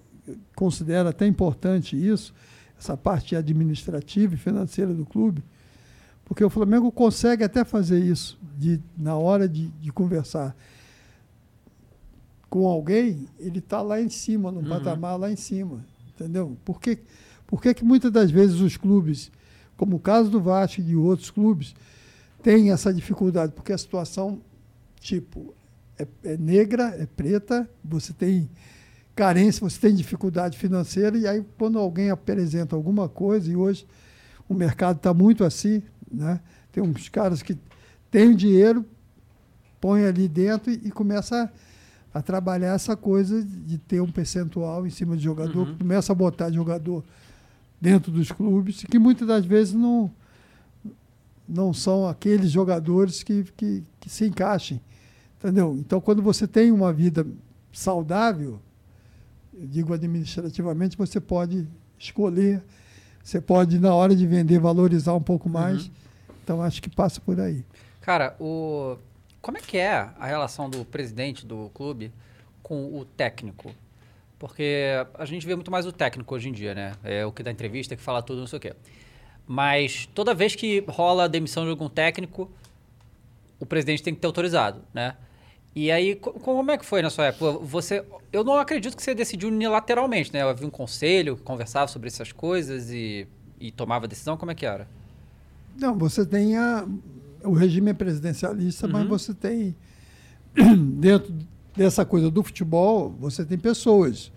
considero 0.55 1.09
até 1.09 1.25
importante 1.25 1.95
isso, 1.95 2.33
essa 2.77 2.95
parte 2.95 3.35
administrativa 3.35 4.35
e 4.35 4.37
financeira 4.37 4.93
do 4.93 5.05
clube, 5.05 5.43
porque 6.23 6.43
o 6.43 6.49
Flamengo 6.49 6.91
consegue 6.91 7.43
até 7.43 7.65
fazer 7.65 7.99
isso, 7.99 8.39
de, 8.57 8.79
na 8.97 9.17
hora 9.17 9.49
de, 9.49 9.67
de 9.67 9.91
conversar 9.91 10.55
com 12.49 12.67
alguém, 12.67 13.27
ele 13.39 13.59
está 13.59 13.81
lá 13.81 14.01
em 14.01 14.09
cima, 14.09 14.51
num 14.51 14.63
patamar 14.63 15.17
lá 15.17 15.31
em 15.31 15.37
cima. 15.37 15.85
Entendeu? 16.13 16.57
Por 16.65 16.81
que, 16.81 16.99
por 17.51 17.61
que, 17.61 17.73
que 17.73 17.83
muitas 17.83 18.09
das 18.09 18.31
vezes 18.31 18.61
os 18.61 18.77
clubes, 18.77 19.29
como 19.75 19.97
o 19.97 19.99
caso 19.99 20.29
do 20.29 20.39
Vasco 20.39 20.79
e 20.79 20.83
de 20.85 20.95
outros 20.95 21.29
clubes, 21.29 21.75
têm 22.41 22.71
essa 22.71 22.93
dificuldade? 22.93 23.51
Porque 23.51 23.73
a 23.73 23.77
situação, 23.77 24.41
tipo, 25.01 25.53
é, 25.99 26.07
é 26.23 26.37
negra, 26.37 26.95
é 26.97 27.05
preta, 27.05 27.69
você 27.83 28.13
tem 28.13 28.49
carência, 29.13 29.69
você 29.69 29.77
tem 29.81 29.93
dificuldade 29.93 30.57
financeira, 30.57 31.17
e 31.17 31.27
aí 31.27 31.45
quando 31.57 31.77
alguém 31.77 32.09
apresenta 32.09 32.73
alguma 32.73 33.09
coisa, 33.09 33.51
e 33.51 33.55
hoje 33.57 33.85
o 34.47 34.53
mercado 34.53 34.95
está 34.95 35.13
muito 35.13 35.43
assim, 35.43 35.83
né? 36.09 36.39
tem 36.71 36.81
uns 36.81 37.09
caras 37.09 37.43
que 37.43 37.57
têm 38.09 38.29
o 38.29 38.35
dinheiro, 38.35 38.85
põe 39.81 40.05
ali 40.05 40.29
dentro 40.29 40.71
e, 40.71 40.75
e 40.85 40.89
começa 40.89 41.51
a, 42.13 42.19
a 42.19 42.21
trabalhar 42.21 42.75
essa 42.75 42.95
coisa 42.95 43.43
de 43.43 43.77
ter 43.77 43.99
um 43.99 44.09
percentual 44.09 44.87
em 44.87 44.89
cima 44.89 45.17
de 45.17 45.23
jogador, 45.25 45.75
começa 45.77 46.13
a 46.13 46.15
botar 46.15 46.49
jogador 46.49 47.03
dentro 47.81 48.11
dos 48.11 48.31
clubes, 48.31 48.83
que 48.83 48.99
muitas 48.99 49.27
das 49.27 49.43
vezes 49.43 49.73
não, 49.73 50.11
não 51.49 51.73
são 51.73 52.07
aqueles 52.07 52.51
jogadores 52.51 53.23
que, 53.23 53.43
que, 53.57 53.83
que 53.99 54.09
se 54.09 54.27
encaixem. 54.27 54.79
Entendeu? 55.39 55.75
Então, 55.79 55.99
quando 55.99 56.21
você 56.21 56.47
tem 56.47 56.71
uma 56.71 56.93
vida 56.93 57.25
saudável, 57.73 58.59
eu 59.51 59.65
digo 59.65 59.91
administrativamente, 59.91 60.95
você 60.95 61.19
pode 61.19 61.67
escolher, 61.97 62.63
você 63.23 63.41
pode, 63.41 63.79
na 63.79 63.95
hora 63.95 64.15
de 64.15 64.27
vender, 64.27 64.59
valorizar 64.59 65.15
um 65.15 65.21
pouco 65.21 65.49
mais. 65.49 65.89
Então, 66.43 66.61
acho 66.61 66.79
que 66.79 66.89
passa 66.89 67.19
por 67.19 67.39
aí. 67.39 67.65
Cara, 68.01 68.35
o... 68.39 68.97
como 69.41 69.57
é 69.57 69.61
que 69.61 69.77
é 69.77 70.09
a 70.19 70.27
relação 70.27 70.69
do 70.69 70.85
presidente 70.85 71.45
do 71.45 71.71
clube 71.73 72.11
com 72.61 72.99
o 72.99 73.05
técnico? 73.05 73.73
Porque 74.41 74.87
a 75.13 75.23
gente 75.23 75.45
vê 75.45 75.53
muito 75.53 75.69
mais 75.69 75.85
o 75.85 75.91
técnico 75.91 76.33
hoje 76.33 76.49
em 76.49 76.51
dia, 76.51 76.73
né? 76.73 76.93
É 77.03 77.23
o 77.23 77.31
que 77.31 77.43
dá 77.43 77.51
entrevista, 77.51 77.95
que 77.95 78.01
fala 78.01 78.23
tudo, 78.23 78.39
não 78.39 78.47
sei 78.47 78.57
o 78.57 78.59
quê. 78.59 78.73
Mas 79.45 80.07
toda 80.15 80.33
vez 80.33 80.55
que 80.55 80.83
rola 80.87 81.25
a 81.25 81.27
demissão 81.27 81.63
de 81.63 81.69
algum 81.69 81.87
técnico, 81.87 82.49
o 83.59 83.65
presidente 83.67 84.01
tem 84.01 84.15
que 84.15 84.19
ter 84.19 84.25
autorizado, 84.25 84.81
né? 84.95 85.15
E 85.75 85.91
aí, 85.91 86.15
co- 86.15 86.33
como 86.33 86.71
é 86.71 86.77
que 86.79 86.83
foi 86.83 87.03
na 87.03 87.11
sua 87.11 87.25
época? 87.27 87.59
Você, 87.59 88.03
eu 88.33 88.43
não 88.43 88.55
acredito 88.55 88.97
que 88.97 89.03
você 89.03 89.13
decidiu 89.13 89.49
unilateralmente, 89.49 90.33
né? 90.33 90.41
Havia 90.41 90.65
um 90.65 90.71
conselho 90.71 91.37
que 91.37 91.43
conversava 91.43 91.87
sobre 91.87 92.07
essas 92.07 92.31
coisas 92.31 92.89
e, 92.89 93.27
e 93.59 93.69
tomava 93.71 94.07
decisão. 94.07 94.35
Como 94.37 94.51
é 94.51 94.55
que 94.55 94.65
era? 94.65 94.87
Não, 95.79 95.95
você 95.95 96.25
tem 96.25 96.57
a, 96.57 96.83
o 97.43 97.53
regime 97.53 97.91
é 97.91 97.93
presidencialista, 97.93 98.87
mas 98.87 99.03
Uhum. 99.03 99.07
você 99.07 99.35
tem 99.35 99.75
dentro 100.99 101.31
dessa 101.81 102.05
coisa 102.05 102.29
do 102.29 102.43
futebol, 102.43 103.09
você 103.19 103.43
tem 103.43 103.57
pessoas. 103.57 104.31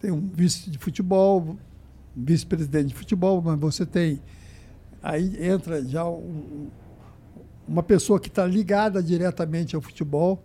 Tem 0.00 0.10
um 0.10 0.20
vice 0.20 0.70
de 0.70 0.78
futebol, 0.78 1.56
vice-presidente 2.16 2.88
de 2.88 2.94
futebol, 2.94 3.40
mas 3.40 3.58
você 3.58 3.86
tem 3.86 4.20
aí 5.02 5.36
entra 5.46 5.84
já 5.84 6.04
um- 6.08 6.68
uma 7.68 7.82
pessoa 7.82 8.18
que 8.18 8.28
está 8.28 8.46
ligada 8.46 9.02
diretamente 9.02 9.76
ao 9.76 9.82
futebol, 9.82 10.42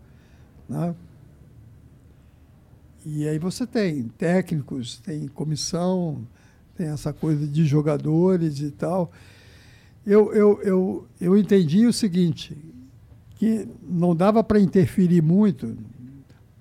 né? 0.67 0.93
E 3.05 3.27
aí 3.27 3.39
você 3.39 3.65
tem 3.65 4.03
técnicos, 4.09 4.99
tem 4.99 5.27
comissão, 5.29 6.27
tem 6.75 6.87
essa 6.87 7.11
coisa 7.13 7.47
de 7.47 7.65
jogadores 7.65 8.59
e 8.59 8.71
tal. 8.71 9.11
Eu, 10.05 10.33
eu, 10.33 10.61
eu, 10.61 11.07
eu 11.19 11.37
entendi 11.37 11.85
o 11.85 11.93
seguinte, 11.93 12.57
que 13.35 13.67
não 13.81 14.13
dava 14.15 14.43
para 14.43 14.59
interferir 14.59 15.21
muito 15.21 15.77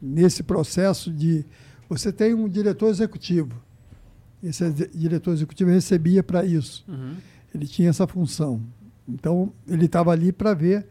nesse 0.00 0.42
processo 0.42 1.12
de... 1.12 1.44
Você 1.88 2.12
tem 2.12 2.34
um 2.34 2.48
diretor 2.48 2.88
executivo. 2.88 3.60
Esse 4.42 4.70
diretor 4.94 5.32
executivo 5.32 5.70
recebia 5.70 6.22
para 6.22 6.44
isso. 6.44 6.84
Ele 7.54 7.66
tinha 7.66 7.88
essa 7.88 8.06
função. 8.06 8.60
Então, 9.08 9.52
ele 9.66 9.86
estava 9.86 10.12
ali 10.12 10.32
para 10.32 10.54
ver 10.54 10.86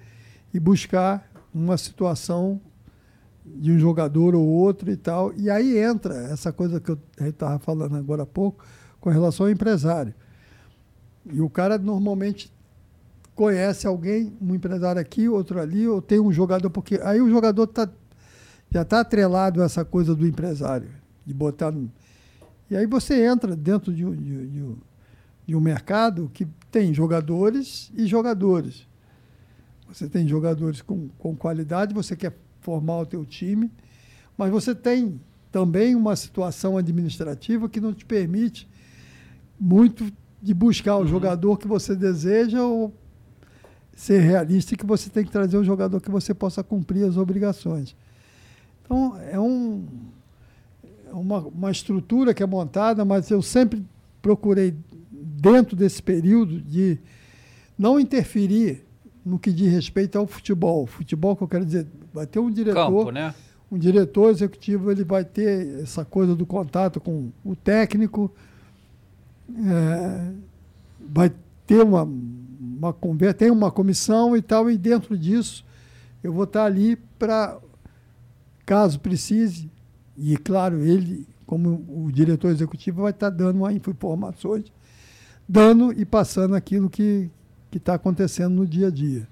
e 0.54 0.60
buscar 0.60 1.30
uma 1.54 1.78
situação 1.78 2.60
de 3.46 3.72
um 3.72 3.80
jogador 3.80 4.36
ou 4.36 4.46
outro 4.46 4.92
e 4.92 4.98
tal. 4.98 5.34
E 5.38 5.50
aí 5.50 5.78
entra 5.78 6.16
essa 6.32 6.52
coisa 6.52 6.80
que 6.80 6.92
eu 6.92 7.00
estava 7.22 7.60
falando 7.60 7.96
agora 7.96 8.24
há 8.24 8.26
pouco 8.26 8.66
com 9.00 9.10
relação 9.10 9.46
ao 9.46 9.52
empresário. 9.52 10.14
E 11.32 11.42
o 11.42 11.50
cara 11.50 11.78
normalmente 11.78 12.52
conhece 13.36 13.86
alguém, 13.86 14.34
um 14.42 14.56
empresário 14.56 15.00
aqui, 15.00 15.30
outro 15.30 15.60
ali, 15.60 15.88
ou 15.88 16.02
tem 16.02 16.20
um 16.20 16.32
jogador, 16.32 16.70
porque 16.70 17.00
aí 17.04 17.22
o 17.22 17.30
jogador 17.30 17.68
tá, 17.68 17.88
já 18.78 18.84
está 18.84 19.00
atrelado 19.00 19.64
a 19.64 19.66
essa 19.66 19.84
coisa 19.84 20.14
do 20.14 20.28
empresário, 20.28 20.90
de 21.26 21.34
botar. 21.34 21.72
no- 21.72 21.92
E 22.70 22.76
aí 22.78 22.86
você 22.86 23.26
entra 23.26 23.56
dentro 23.56 23.92
de 23.92 24.06
um, 24.06 24.16
de, 24.16 24.48
de 24.48 24.62
um, 24.62 24.76
de 25.48 25.56
um 25.56 25.60
mercado 25.60 26.30
que 26.32 26.48
tem 26.70 26.94
jogadores 26.94 27.92
e 27.96 28.06
jogadores. 28.06 28.88
Você 29.88 30.08
tem 30.08 30.28
jogadores 30.28 30.82
com, 30.84 31.08
com 31.18 31.36
qualidade, 31.36 31.92
você 31.92 32.16
quer 32.16 32.38
formar 32.62 33.00
o 33.00 33.06
teu 33.08 33.26
time, 33.26 33.72
mas 34.38 34.52
você 34.52 34.76
tem 34.76 35.20
também 35.52 35.96
uma 35.96 36.16
situação 36.16 36.78
administrativa 36.78 37.68
que 37.68 37.82
não 37.82 37.94
te 37.94 38.06
permite 38.06 38.70
muito 39.60 40.06
de 40.40 40.54
buscar 40.54 40.98
o 40.98 41.08
jogador 41.08 41.58
que 41.58 41.68
você 41.68 41.96
deseja 41.96 42.62
ou 42.64 42.94
ser 43.96 44.20
realista 44.20 44.76
e 44.76 44.78
que 44.78 44.86
você 44.86 45.10
tem 45.10 45.26
que 45.26 45.32
trazer 45.32 45.58
um 45.58 45.64
jogador 45.64 46.00
que 46.00 46.12
você 46.12 46.32
possa 46.32 46.62
cumprir 46.64 47.06
as 47.08 47.18
obrigações. 47.18 47.96
Então, 48.88 49.18
é 49.30 49.38
um, 49.38 49.86
é 51.08 51.14
uma, 51.14 51.40
uma 51.40 51.72
estrutura 51.72 52.34
que 52.34 52.42
é 52.42 52.46
montada, 52.46 53.04
mas 53.04 53.30
eu 53.30 53.42
sempre 53.42 53.86
procurei, 54.22 54.74
dentro 55.12 55.76
desse 55.76 56.02
período, 56.02 56.62
de 56.62 56.98
não 57.78 58.00
interferir 58.00 58.86
no 59.26 59.38
que 59.38 59.52
diz 59.52 59.72
respeito 59.74 60.18
ao 60.18 60.26
futebol. 60.26 60.88
Futebol, 60.88 61.36
que 61.36 61.44
eu 61.44 61.48
quero 61.50 61.66
dizer, 61.66 61.86
vai 62.14 62.26
ter 62.26 62.40
um 62.40 62.50
diretor, 62.50 62.86
Campo, 62.86 63.12
né? 63.12 63.36
um 63.70 63.78
diretor 63.78 64.30
executivo, 64.30 64.90
ele 64.90 65.04
vai 65.04 65.26
ter 65.26 65.82
essa 65.82 66.06
coisa 66.06 66.34
do 66.34 66.46
contato 66.46 67.02
com 67.02 67.30
o 67.44 67.56
técnico, 67.58 68.32
é, 69.50 70.32
vai 71.10 71.30
ter 71.66 71.84
uma, 71.84 72.04
uma 72.04 72.94
conversa, 72.94 73.34
tem 73.34 73.52
uma 73.52 73.70
comissão 73.70 74.36
e 74.38 74.42
tal, 74.42 74.72
e 74.72 74.78
dentro 74.78 75.18
disso 75.18 75.66
eu 76.24 76.32
vou 76.32 76.46
estar 76.46 76.64
ali 76.64 76.96
para, 77.20 77.58
caso 78.68 79.00
precise, 79.00 79.72
e 80.18 80.36
claro, 80.36 80.82
ele, 80.82 81.26
como 81.46 81.86
o 81.88 82.12
diretor 82.12 82.50
executivo, 82.52 83.04
vai 83.04 83.12
estar 83.12 83.30
dando 83.30 83.60
uma 83.60 83.72
informações, 83.72 84.66
dando 85.48 85.94
e 85.94 86.04
passando 86.06 86.54
aquilo 86.54 86.90
que 86.90 87.32
está 87.72 87.94
acontecendo 87.94 88.54
no 88.54 88.68
dia 88.68 88.88
a 88.88 88.92
dia. 88.92 89.26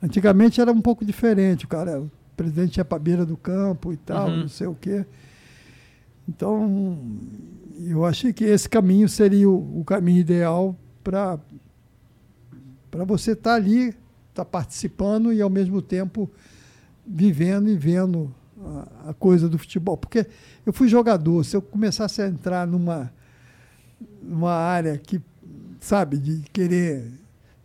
Antigamente 0.00 0.60
era 0.60 0.70
um 0.70 0.80
pouco 0.80 1.04
diferente, 1.04 1.64
o 1.64 1.68
cara, 1.68 2.00
o 2.00 2.10
presidente 2.36 2.76
ia 2.76 2.84
para 2.84 2.96
a 2.96 3.00
beira 3.00 3.26
do 3.26 3.36
campo 3.36 3.92
e 3.92 3.96
tal, 3.96 4.28
Uhum. 4.28 4.40
não 4.42 4.48
sei 4.48 4.68
o 4.68 4.74
quê. 4.74 5.04
Então, 6.28 7.00
eu 7.80 8.04
achei 8.04 8.32
que 8.32 8.44
esse 8.44 8.68
caminho 8.68 9.08
seria 9.08 9.48
o, 9.50 9.80
o 9.80 9.84
caminho 9.84 10.20
ideal 10.20 10.76
para 11.02 11.38
para 12.90 13.04
você 13.04 13.32
estar 13.32 13.54
ali, 13.54 13.94
estar 14.30 14.44
participando 14.44 15.32
e 15.32 15.42
ao 15.42 15.50
mesmo 15.50 15.82
tempo 15.82 16.30
vivendo 17.08 17.68
e 17.68 17.76
vendo 17.76 18.34
a, 18.60 19.10
a 19.10 19.14
coisa 19.14 19.48
do 19.48 19.58
futebol. 19.58 19.96
Porque 19.96 20.26
eu 20.66 20.72
fui 20.72 20.88
jogador, 20.88 21.44
se 21.44 21.56
eu 21.56 21.62
começasse 21.62 22.20
a 22.20 22.28
entrar 22.28 22.66
numa, 22.66 23.12
numa 24.22 24.52
área 24.52 24.98
que, 24.98 25.20
sabe, 25.80 26.18
de 26.18 26.42
querer 26.52 27.10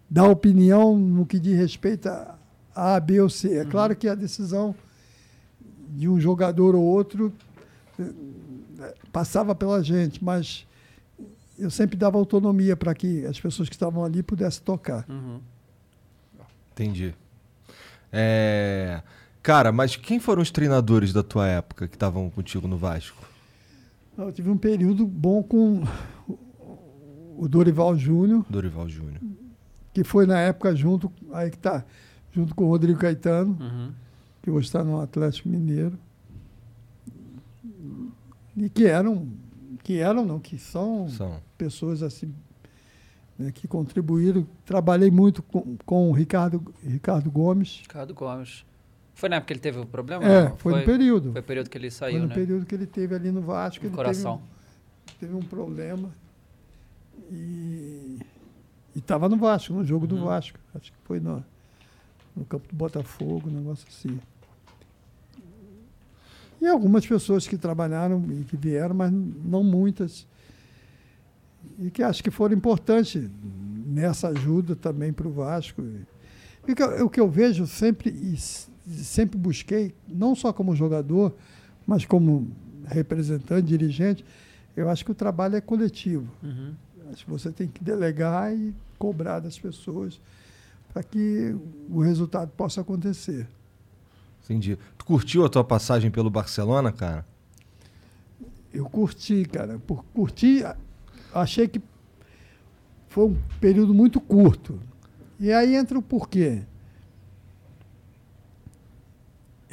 dar 0.10 0.30
opinião 0.30 0.98
no 0.98 1.26
que 1.26 1.40
diz 1.40 1.58
respeito 1.58 2.08
a 2.08 2.38
A, 2.76 3.00
B 3.00 3.20
ou 3.20 3.30
C. 3.30 3.58
É 3.58 3.66
claro 3.66 3.96
que 3.96 4.08
a 4.08 4.16
decisão 4.16 4.76
de 5.90 6.08
um 6.08 6.20
jogador 6.20 6.76
ou 6.76 6.84
outro 6.84 7.34
eh, 8.00 8.94
passava 9.12 9.54
pela 9.54 9.84
gente, 9.84 10.24
mas 10.24 10.66
eu 11.58 11.70
sempre 11.70 11.96
dava 11.96 12.18
autonomia 12.18 12.76
para 12.76 12.94
que 12.96 13.26
as 13.26 13.40
pessoas 13.40 13.70
que 13.70 13.76
estavam 13.76 14.04
ali 14.04 14.24
pudessem 14.24 14.64
tocar. 14.64 15.06
Entendi. 16.72 17.14
É, 18.12 19.02
Cara, 19.44 19.72
mas 19.74 19.96
quem 19.98 20.20
foram 20.20 20.42
os 20.42 20.50
treinadores 20.50 21.12
da 21.12 21.22
tua 21.22 21.46
época 21.48 21.88
que 21.88 21.96
estavam 21.96 22.30
contigo 22.30 22.66
no 22.68 22.78
Vasco? 22.78 23.22
Eu 24.18 24.32
tive 24.32 24.50
um 24.50 24.58
período 24.58 25.06
bom 25.06 25.44
com 25.44 25.84
o 27.38 27.48
Dorival 27.50 27.98
Júnior, 27.98 28.46
Dorival 28.50 28.88
Júnior. 28.88 29.20
que 29.94 30.04
foi 30.04 30.26
na 30.26 30.40
época 30.40 30.74
junto, 30.76 31.12
aí 31.34 31.50
que 31.52 31.58
tá, 31.58 31.84
junto 32.32 32.56
com 32.56 32.64
o 32.66 32.68
Rodrigo 32.70 32.98
Caetano, 33.00 33.58
Uhum. 33.60 33.92
que 34.42 34.50
hoje 34.50 34.68
está 34.68 34.82
no 34.84 35.02
Atlético 35.02 35.50
Mineiro. 35.50 35.98
E 38.56 38.70
que 38.70 38.86
eram, 38.86 39.28
que 39.84 39.98
eram 39.98 40.24
não, 40.26 40.40
que 40.40 40.58
são, 40.60 41.10
São. 41.10 41.42
pessoas 41.58 42.04
assim 42.04 42.34
né, 43.38 43.52
que 43.52 43.68
contribuíram. 43.68 44.46
Trabalhei 44.64 45.10
muito 45.10 45.42
com, 45.42 45.76
com 45.86 46.10
o 46.10 46.14
Ricardo, 46.14 46.64
Ricardo 46.84 47.32
Gomes. 47.32 47.80
Ricardo 47.82 48.14
Gomes. 48.14 48.64
Foi 49.14 49.30
na 49.30 49.36
época 49.38 49.48
que 49.48 49.54
ele 49.54 49.60
teve 49.60 49.80
o 49.80 49.86
problema? 49.86 50.24
É, 50.26 50.50
Não? 50.50 50.58
foi 50.58 50.80
no 50.80 50.86
período. 50.86 51.32
Foi 51.32 51.42
o 51.42 51.44
período 51.44 51.70
que 51.70 51.78
ele 51.78 51.90
Foi 51.92 51.98
saiu, 51.98 52.20
no 52.22 52.28
né? 52.28 52.36
período 52.36 52.66
que 52.66 52.76
ele 52.76 52.86
teve 52.88 53.16
ali 53.16 53.32
no 53.32 53.42
Vasco. 53.42 53.86
No 53.86 53.92
coração. 53.92 54.42
Teve 55.20 55.34
um, 55.34 55.40
teve 55.40 55.46
um 55.46 55.48
problema. 55.50 56.10
E 57.32 58.18
estava 58.96 59.30
no 59.30 59.38
Vasco, 59.38 59.74
no 59.74 59.84
jogo 59.84 60.08
do 60.08 60.16
Uhum. 60.16 60.26
Vasco. 60.26 60.60
Acho 60.76 60.92
que 60.92 60.98
foi 61.06 61.20
no, 61.20 61.44
no 62.36 62.44
campo 62.46 62.68
do 62.68 62.76
Botafogo, 62.76 63.50
um 63.50 63.54
negócio 63.54 63.86
assim. 63.88 64.20
E 66.62 66.68
algumas 66.68 67.06
pessoas 67.06 67.48
que 67.48 67.58
trabalharam 67.58 68.24
e 68.32 68.44
que 68.46 68.56
vieram, 68.56 68.96
mas 68.96 69.12
não 69.12 69.64
muitas. 69.64 70.26
E 71.80 71.90
que 71.92 72.02
acho 72.02 72.24
que 72.24 72.32
foram 72.32 72.56
importantes 72.56 73.30
nessa 73.86 74.30
ajuda 74.30 74.76
também 74.76 75.12
para 75.12 75.28
o 75.28 75.32
Vasco. 75.32 75.82
E 76.68 76.72
o 76.72 76.76
que, 76.76 76.82
eu, 76.84 77.06
o 77.06 77.10
que 77.10 77.20
eu 77.20 77.30
vejo 77.30 77.68
sempre 77.68 78.10
e 78.10 78.38
sempre 78.88 79.38
busquei, 79.38 79.94
não 80.08 80.36
só 80.36 80.52
como 80.54 80.76
jogador, 80.76 81.34
mas 81.86 82.06
como 82.06 82.48
representante, 82.86 83.68
dirigente, 83.68 84.26
eu 84.76 84.90
acho 84.90 85.06
que 85.06 85.12
o 85.12 85.16
trabalho 85.16 85.56
é 85.56 85.62
coletivo. 85.62 86.28
Uhum. 86.42 86.74
Acho 87.12 87.26
que 87.26 87.32
você 87.32 87.52
tem 87.52 87.68
que 87.68 87.84
delegar 87.84 88.54
e 88.54 88.74
cobrar 88.98 89.40
das 89.40 89.58
pessoas 89.60 90.20
para 90.94 91.04
que 91.04 91.56
o 91.90 92.02
resultado 92.02 92.50
possa 92.56 92.82
acontecer. 92.82 93.48
Entendi. 94.44 94.78
Tu 94.98 95.06
curtiu 95.06 95.46
a 95.46 95.50
tua 95.50 95.64
passagem 95.64 96.12
pelo 96.12 96.30
Barcelona, 96.30 96.92
cara? 96.92 97.26
Eu 98.74 98.86
curti, 98.86 99.46
cara. 99.46 99.80
Por 99.86 100.04
curti, 100.14 100.64
a- 100.64 100.76
achei 101.34 101.68
que 101.68 101.82
foi 103.08 103.26
um 103.28 103.38
período 103.62 103.94
muito 103.94 104.20
curto. 104.20 104.80
E 105.40 105.52
aí 105.52 105.76
entra 105.76 105.98
o 105.98 106.02
porquê. 106.02 106.64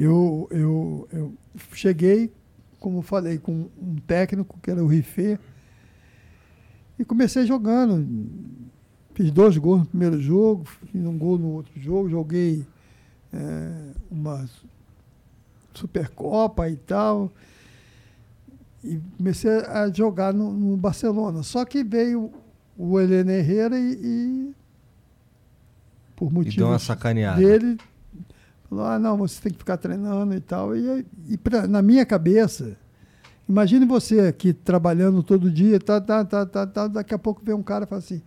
Eu, 0.02 0.48
eu, 0.50 1.08
eu 1.12 1.34
cheguei, 1.74 2.32
como 2.78 3.02
falei, 3.02 3.36
com 3.38 3.68
um 3.78 3.96
técnico 4.06 4.58
que 4.62 4.70
era 4.70 4.82
o 4.82 4.86
Rifê, 4.86 5.38
e 6.98 7.04
comecei 7.04 7.44
jogando. 7.44 8.06
Fiz 9.14 9.30
dois 9.30 9.58
gols 9.58 9.80
no 9.80 9.86
primeiro 9.86 10.18
jogo, 10.18 10.64
fiz 10.64 11.04
um 11.04 11.18
gol 11.18 11.36
no 11.36 11.48
outro 11.48 11.78
jogo, 11.78 12.08
joguei 12.08 12.64
eh, 13.30 13.92
uma 14.10 14.48
Supercopa 15.74 16.66
e 16.70 16.76
tal. 16.76 17.30
E 18.82 18.98
comecei 19.18 19.50
a 19.50 19.90
jogar 19.92 20.32
no, 20.32 20.50
no 20.50 20.76
Barcelona. 20.78 21.42
Só 21.42 21.66
que 21.66 21.84
veio 21.84 22.32
o 22.78 22.98
Helene 22.98 23.32
Herrera 23.32 23.78
e, 23.78 23.98
e 24.02 24.54
por 26.16 26.28
E 26.28 26.30
deu 26.30 26.66
uma 26.66 26.72
motivos 26.72 26.82
sacaneada. 26.82 27.38
dele, 27.38 27.76
falou, 28.70 28.84
ah, 28.86 28.98
não, 28.98 29.16
você 29.18 29.42
tem 29.42 29.52
que 29.52 29.58
ficar 29.58 29.76
treinando 29.76 30.32
e 30.34 30.40
tal. 30.40 30.74
E, 30.74 31.04
e 31.28 31.36
pra, 31.36 31.66
na 31.66 31.82
minha 31.82 32.06
cabeça, 32.06 32.76
imagine 33.48 33.84
você 33.84 34.20
aqui 34.20 34.52
trabalhando 34.52 35.22
todo 35.22 35.50
dia, 35.50 35.78
tá, 35.78 36.00
tá, 36.00 36.24
tá, 36.24 36.46
tá, 36.46 36.66
tá, 36.66 36.86
daqui 36.88 37.12
a 37.12 37.18
pouco 37.18 37.42
vem 37.44 37.54
um 37.54 37.62
cara 37.62 37.84
e 37.84 37.88
fala 37.88 37.98
assim, 37.98 38.22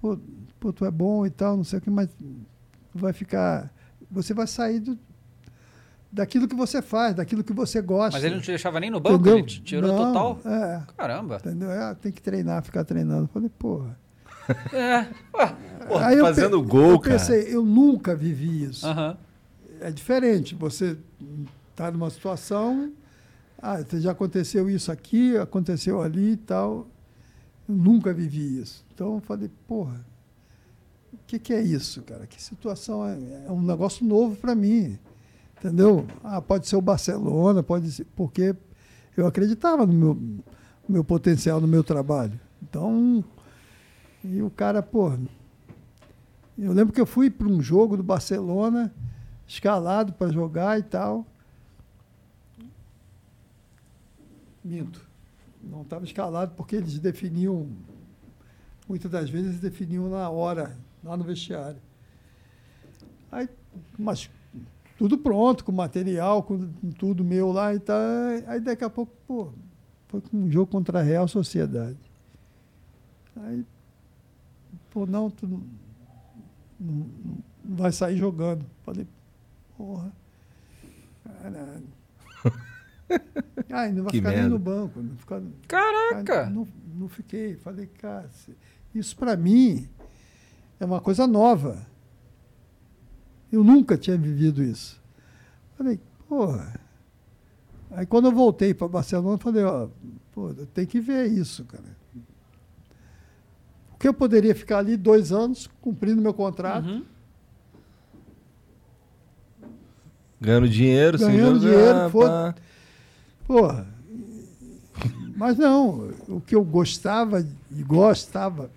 pô, 0.00 0.16
pô, 0.60 0.72
tu 0.72 0.84
é 0.84 0.90
bom 0.90 1.24
e 1.26 1.30
tal, 1.30 1.56
não 1.56 1.64
sei 1.64 1.78
o 1.78 1.82
que, 1.82 1.90
mas 1.90 2.08
vai 2.94 3.12
ficar. 3.12 3.72
Você 4.10 4.32
vai 4.32 4.46
sair 4.46 4.78
do, 4.80 4.96
daquilo 6.12 6.46
que 6.46 6.54
você 6.54 6.80
faz, 6.80 7.14
daquilo 7.14 7.42
que 7.42 7.52
você 7.52 7.80
gosta. 7.82 8.12
Mas 8.12 8.24
ele 8.24 8.34
não 8.36 8.42
te 8.42 8.48
deixava 8.48 8.78
nem 8.78 8.90
no 8.90 9.00
banco? 9.00 9.16
Entendeu? 9.16 9.38
Ele 9.38 9.46
te 9.46 9.62
tirou 9.62 9.90
Não, 9.90 9.96
total? 10.12 10.38
É. 10.44 10.82
Caramba. 10.96 11.36
Entendeu? 11.36 11.70
É, 11.70 11.94
tem 11.94 12.12
que 12.12 12.22
treinar, 12.22 12.62
ficar 12.62 12.84
treinando. 12.84 13.24
Eu 13.24 13.28
falei, 13.28 13.48
porra. 13.58 13.98
É. 14.72 15.06
Ué. 15.36 15.56
Pô, 15.88 15.98
Aí 15.98 16.18
eu 16.18 16.24
fazendo 16.24 16.62
pe- 16.62 16.68
gol, 16.68 16.90
eu 16.92 17.00
cara. 17.00 17.18
pensei, 17.18 17.52
eu 17.54 17.64
nunca 17.64 18.14
vivi 18.14 18.62
isso. 18.64 18.86
Aham. 18.86 19.16
É 19.80 19.90
diferente. 19.90 20.54
Você 20.54 20.96
está 21.70 21.90
numa 21.90 22.10
situação, 22.10 22.92
ah, 23.58 23.78
já 23.94 24.12
aconteceu 24.12 24.68
isso 24.68 24.90
aqui, 24.90 25.36
aconteceu 25.36 26.02
ali 26.02 26.32
e 26.32 26.36
tal. 26.36 26.86
Eu 27.68 27.74
nunca 27.74 28.12
vivi 28.12 28.60
isso. 28.60 28.84
Então 28.94 29.14
eu 29.14 29.20
falei, 29.20 29.50
porra, 29.66 30.04
o 31.12 31.18
que, 31.26 31.38
que 31.38 31.52
é 31.52 31.60
isso, 31.60 32.02
cara? 32.02 32.26
Que 32.26 32.42
situação 32.42 33.06
é, 33.06 33.46
é 33.46 33.50
um 33.50 33.62
negócio 33.62 34.06
novo 34.06 34.36
para 34.36 34.54
mim, 34.54 34.98
entendeu? 35.58 36.06
Ah, 36.22 36.40
pode 36.40 36.68
ser 36.68 36.76
o 36.76 36.80
Barcelona, 36.80 37.62
pode 37.62 37.90
ser 37.90 38.06
porque 38.16 38.54
eu 39.16 39.26
acreditava 39.26 39.86
no 39.86 39.92
meu, 39.92 40.14
no 40.14 40.42
meu 40.88 41.04
potencial, 41.04 41.60
no 41.60 41.66
meu 41.66 41.82
trabalho. 41.82 42.38
Então, 42.62 43.24
e 44.22 44.42
o 44.42 44.50
cara, 44.50 44.82
pô, 44.82 45.12
eu 46.58 46.72
lembro 46.72 46.92
que 46.92 47.00
eu 47.00 47.06
fui 47.06 47.30
para 47.30 47.46
um 47.46 47.60
jogo 47.60 47.96
do 47.96 48.02
Barcelona, 48.02 48.94
escalado 49.46 50.12
para 50.12 50.32
jogar 50.32 50.78
e 50.78 50.82
tal. 50.82 51.26
Minto. 54.64 55.06
Não 55.62 55.82
estava 55.82 56.04
escalado 56.04 56.54
porque 56.56 56.76
eles 56.76 56.98
definiam, 56.98 57.68
muitas 58.88 59.10
das 59.10 59.28
vezes 59.28 59.58
definiam 59.58 60.08
na 60.08 60.28
hora, 60.30 60.76
lá 61.02 61.16
no 61.16 61.24
vestiário. 61.24 61.80
Aí, 63.30 63.48
mas 63.98 64.30
tudo 64.96 65.18
pronto, 65.18 65.64
com 65.64 65.72
material, 65.72 66.42
com 66.42 66.70
tudo 66.98 67.24
meu 67.24 67.52
lá 67.52 67.74
e 67.74 67.80
tal. 67.80 67.96
Aí 68.46 68.60
daqui 68.60 68.84
a 68.84 68.90
pouco, 68.90 69.12
pô, 69.26 69.52
foi 70.08 70.22
um 70.32 70.50
jogo 70.50 70.70
contra 70.70 71.00
a 71.00 71.02
Real 71.02 71.26
Sociedade. 71.26 71.98
Aí, 73.36 73.64
pô, 74.90 75.04
não, 75.04 75.30
tu 75.30 75.46
não, 75.46 75.62
não, 76.78 77.06
não 77.64 77.76
vai 77.76 77.92
sair 77.92 78.16
jogando. 78.16 78.64
Falei, 78.82 79.06
porra, 79.76 80.12
caralho. 81.24 81.82
Ai, 83.70 83.92
não 83.94 84.04
vai 84.04 84.10
Que 84.12 84.18
ficar 84.18 84.30
nem 84.30 84.38
merda. 84.40 84.48
no 84.50 84.58
banco. 84.58 85.00
Não 85.02 85.16
ficar, 85.16 85.42
Caraca! 85.68 86.50
Não, 86.50 86.66
não 86.94 87.08
fiquei. 87.08 87.56
Falei, 87.56 87.86
cara, 87.86 88.28
isso 88.94 89.16
para 89.16 89.36
mim 89.36 89.88
é 90.80 90.84
uma 90.84 91.00
coisa 91.00 91.26
nova. 91.26 91.86
Eu 93.52 93.62
nunca 93.62 93.96
tinha 93.96 94.16
vivido 94.16 94.62
isso. 94.62 95.00
Falei, 95.76 96.00
porra. 96.28 96.78
Aí 97.92 98.04
quando 98.04 98.26
eu 98.26 98.32
voltei 98.32 98.74
para 98.74 98.88
Barcelona, 98.88 99.34
eu 99.34 99.38
falei, 99.38 99.62
ó, 99.64 99.88
pô, 100.32 100.50
eu 100.50 100.66
tenho 100.66 100.86
que 100.88 101.00
ver 101.00 101.26
isso, 101.26 101.64
cara. 101.64 101.96
Porque 103.90 104.08
eu 104.08 104.12
poderia 104.12 104.54
ficar 104.54 104.78
ali 104.78 104.96
dois 104.96 105.32
anos 105.32 105.68
cumprindo 105.80 106.20
meu 106.20 106.34
contrato, 106.34 106.86
Uhum. 106.86 107.04
Ganhando 110.40 110.68
dinheiro, 110.68 111.18
sem 111.18 111.28
Ganhando 111.28 111.60
jogar, 111.60 111.76
dinheiro, 111.76 112.10
foda- 112.10 112.54
Porra. 113.46 113.86
Mas 115.36 115.56
não, 115.58 116.10
o 116.28 116.40
que 116.40 116.54
eu 116.54 116.64
gostava 116.64 117.40
e 117.70 117.82
gostava, 117.82 118.70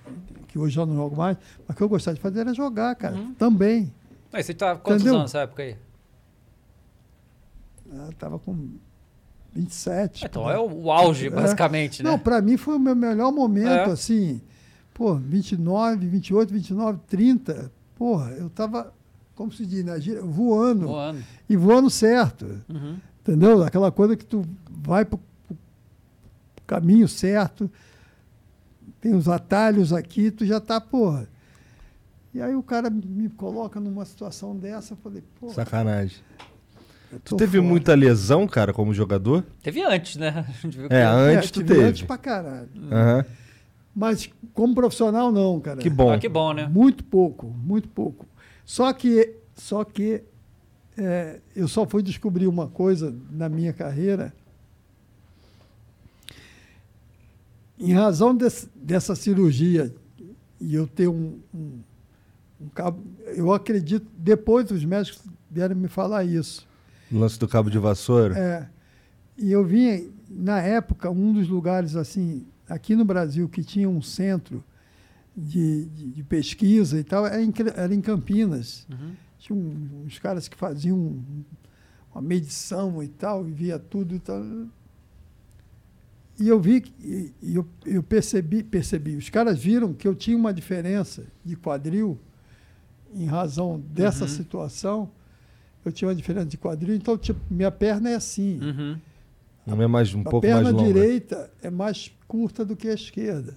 que 0.48 0.60
hoje 0.60 0.78
eu 0.78 0.86
não 0.86 0.96
jogo 0.96 1.16
mais, 1.16 1.38
mas 1.68 1.76
o 1.76 1.78
que 1.78 1.84
eu 1.84 1.90
gostava 1.90 2.16
de 2.16 2.22
fazer 2.22 2.42
era 2.42 2.54
jogar, 2.54 2.94
cara. 2.96 3.16
Também. 3.38 3.94
Mas 4.32 4.46
você 4.46 4.54
tá 4.54 4.76
quantos 4.76 5.02
Entendeu? 5.02 5.20
anos 5.20 5.32
nessa 5.34 5.44
época 5.44 5.64
aí? 5.64 5.76
Eu 7.92 8.14
tava 8.14 8.38
com 8.38 8.70
27. 9.54 10.26
Então 10.26 10.44
pô. 10.44 10.52
é 10.52 10.60
o, 10.60 10.92
auge, 10.92 11.28
É. 11.28 11.30
basicamente, 11.30 12.04
né? 12.04 12.12
Não, 12.12 12.20
pra 12.20 12.42
mim 12.42 12.58
foi 12.58 12.76
o 12.76 12.80
meu 12.80 12.96
melhor 12.96 13.32
momento, 13.32 13.68
É. 13.70 13.84
assim. 13.92 14.42
Pô, 14.94 15.16
29, 15.16 16.06
28, 16.08 16.54
29, 16.54 17.00
30. 17.08 17.72
Porra, 17.96 18.32
eu 18.32 18.50
tava, 18.50 18.94
como 19.40 19.54
se 19.54 19.66
diz, 19.66 19.86
na 19.86 19.98
gíria, 19.98 20.22
voando. 20.22 20.88
Voando. 20.88 21.24
E 21.48 21.56
voando 21.56 21.90
certo. 21.90 22.60
Uhum. 22.68 22.98
Entendeu? 23.22 23.64
Aquela 23.64 23.90
coisa 23.90 24.18
que 24.18 24.26
tu 24.26 24.44
vai 24.70 25.06
pro, 25.06 25.18
pro 25.48 25.58
caminho 26.68 27.08
certo, 27.08 27.72
tem 29.00 29.16
os 29.16 29.30
atalhos 29.30 29.94
aqui, 29.94 30.30
tu 30.30 30.46
já 30.46 30.60
tá, 30.60 30.82
porra. 30.82 31.26
E 32.34 32.42
aí 32.42 32.54
o 32.54 32.62
cara 32.62 32.90
me 32.90 33.30
coloca 33.30 33.80
numa 33.80 34.04
situação 34.04 34.58
dessa, 34.58 34.92
eu 34.92 34.98
falei, 34.98 35.24
pô. 35.40 35.48
Sacanagem. 35.52 36.18
Tu 37.24 37.38
teve 37.38 37.60
fora. 37.60 37.70
muita 37.70 37.96
lesão, 37.96 38.46
cara, 38.46 38.74
como 38.74 38.94
jogador? 38.94 39.46
Teve 39.64 39.82
antes, 39.82 40.18
né? 40.18 40.46
É, 40.92 41.04
antes 41.04 41.50
É, 41.50 41.54
tu 41.54 41.64
teve. 41.64 41.82
Antes 41.82 42.02
pra 42.02 42.18
caralho. 42.18 42.68
Aham. 42.92 43.26
Mas 43.96 44.30
como 44.54 44.76
profissional, 44.76 45.32
não, 45.32 45.62
cara. 45.62 45.78
Que 45.78 45.90
bom. 45.90 46.12
Ah, 46.12 46.20
que 46.20 46.28
bom, 46.28 46.52
né? 46.54 46.68
Muito 46.68 47.06
pouco, 47.06 47.48
muito 47.48 47.88
pouco. 47.88 48.26
Só 48.70 48.94
que, 48.94 49.36
só 49.56 49.84
que 49.84 50.22
é, 50.96 51.40
eu 51.56 51.68
só 51.68 51.88
fui 51.88 52.04
descobrir 52.04 52.46
uma 52.46 52.68
coisa 52.68 53.12
na 53.32 53.50
minha 53.50 53.74
carreira 53.74 54.32
em 57.80 57.94
razão 57.94 58.36
desse- 58.36 58.70
dessa 58.76 59.16
cirurgia 59.16 59.92
e 60.62 60.76
eu 60.76 60.86
ter 60.86 61.08
um, 61.08 61.40
um, 61.52 61.80
um 62.62 62.70
cabo, 62.70 63.02
eu 63.36 63.52
acredito 63.52 64.06
depois 64.16 64.70
os 64.70 64.86
médicos 64.86 65.24
vieram 65.50 65.76
me 65.76 65.88
falar 65.88 66.24
isso. 66.24 66.68
O 67.12 67.18
lance 67.18 67.40
do 67.40 67.48
cabo 67.48 67.72
de 67.72 67.80
vassoura. 67.80 68.38
É, 68.38 68.68
e 69.36 69.52
eu 69.52 69.66
vinha, 69.66 70.08
na 70.30 70.62
época, 70.62 71.10
um 71.10 71.34
dos 71.34 71.48
lugares 71.48 71.96
assim, 71.96 72.46
aqui 72.70 72.96
no 72.96 73.04
Brasil, 73.04 73.50
que 73.50 73.64
tinha 73.64 73.90
um 73.90 74.00
centro 74.00 74.64
de, 75.40 75.86
de, 75.86 76.12
de 76.12 76.24
pesquisa 76.24 77.00
e 77.00 77.04
tal, 77.04 77.26
era 77.26 77.42
em, 77.42 77.54
era 77.76 77.94
em 77.94 78.02
Campinas. 78.02 78.86
Tinha 79.38 79.58
um- 79.58 80.04
uns 80.06 80.20
caras 80.20 80.48
que 80.48 80.56
faziam 80.58 80.98
um- 80.98 81.44
uma 82.14 82.22
medição 82.22 83.02
e 83.02 83.08
tal, 83.08 83.48
e 83.48 83.52
via 83.52 83.78
tudo 83.80 84.16
e 84.16 84.20
tal. 84.20 84.44
E 86.40 86.48
eu 86.48 86.60
vi, 86.60 86.82
que- 86.82 86.94
e, 87.02 87.34
e 87.42 87.56
eu, 87.56 87.68
eu 87.86 88.02
percebi, 88.02 88.64
percebi, 88.64 89.16
os 89.16 89.30
caras 89.30 89.60
viram 89.60 89.94
que 89.94 90.08
eu 90.08 90.16
tinha 90.16 90.38
uma 90.38 90.54
diferença 90.54 91.26
de 91.44 91.56
quadril 91.56 92.18
em 93.14 93.26
razão 93.26 93.80
dessa 93.92 94.24
Uhum. 94.24 94.30
situação. 94.30 95.12
Eu 95.84 95.92
tinha 95.92 96.08
uma 96.08 96.16
diferença 96.16 96.46
de 96.46 96.58
quadril, 96.58 96.96
então 96.96 97.18
tipo, 97.18 97.40
minha 97.50 97.72
perna 97.72 98.10
é 98.10 98.16
assim. 98.16 98.60
Uhum. 98.62 98.98
Uma 99.68 99.84
é 99.84 99.88
mais, 99.88 100.14
um 100.16 100.22
a 100.22 100.24
pouco 100.24 100.42
perna 100.42 100.64
mais 100.64 100.76
longa. 100.76 100.88
direita 100.88 101.52
é 101.62 101.70
mais 101.70 102.12
curta 102.28 102.64
do 102.66 102.76
que 102.76 102.88
a 102.88 102.94
esquerda. 102.94 103.56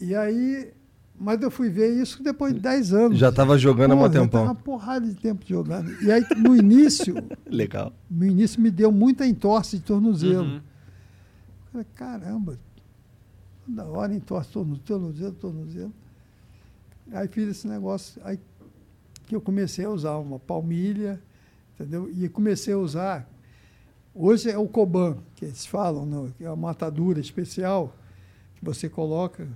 E 0.00 0.14
aí, 0.14 0.72
mas 1.18 1.40
eu 1.42 1.50
fui 1.50 1.68
ver 1.68 1.90
isso 2.00 2.22
depois 2.22 2.54
de 2.54 2.60
10 2.60 2.92
anos. 2.92 3.18
Já 3.18 3.32
tava 3.32 3.58
jogando 3.58 3.92
há 3.92 3.96
um 3.96 4.10
tempão. 4.10 4.44
uma 4.44 4.54
porrada 4.54 5.06
de 5.06 5.14
tempo 5.14 5.44
jogando. 5.46 5.90
E 6.02 6.12
aí, 6.12 6.24
no 6.36 6.54
início, 6.54 7.14
Legal. 7.46 7.92
no 8.10 8.24
início 8.24 8.60
me 8.60 8.70
deu 8.70 8.92
muita 8.92 9.26
entorse 9.26 9.78
de 9.78 9.84
tornozelo. 9.84 10.44
Uhum. 10.44 10.56
Eu 10.56 10.62
Falei, 11.72 11.86
caramba, 11.94 12.58
toda 13.66 13.84
hora 13.86 14.14
entorse 14.14 14.50
tornozelo, 14.50 14.84
tornozelo, 14.84 15.32
tornozelo. 15.34 15.92
Aí 17.10 17.26
fiz 17.28 17.48
esse 17.48 17.66
negócio, 17.66 18.20
aí 18.24 18.38
que 19.26 19.34
eu 19.34 19.40
comecei 19.40 19.84
a 19.84 19.90
usar 19.90 20.16
uma 20.16 20.38
palmilha, 20.38 21.20
entendeu? 21.74 22.10
E 22.10 22.28
comecei 22.28 22.72
a 22.72 22.78
usar. 22.78 23.28
Hoje 24.14 24.50
é 24.50 24.58
o 24.58 24.66
Coban, 24.66 25.18
que 25.34 25.44
eles 25.44 25.66
falam, 25.66 26.06
não, 26.06 26.30
que 26.30 26.44
é 26.44 26.50
uma 26.50 26.70
atadura 26.70 27.20
especial 27.20 27.94
que 28.56 28.64
você 28.64 28.88
coloca. 28.88 29.46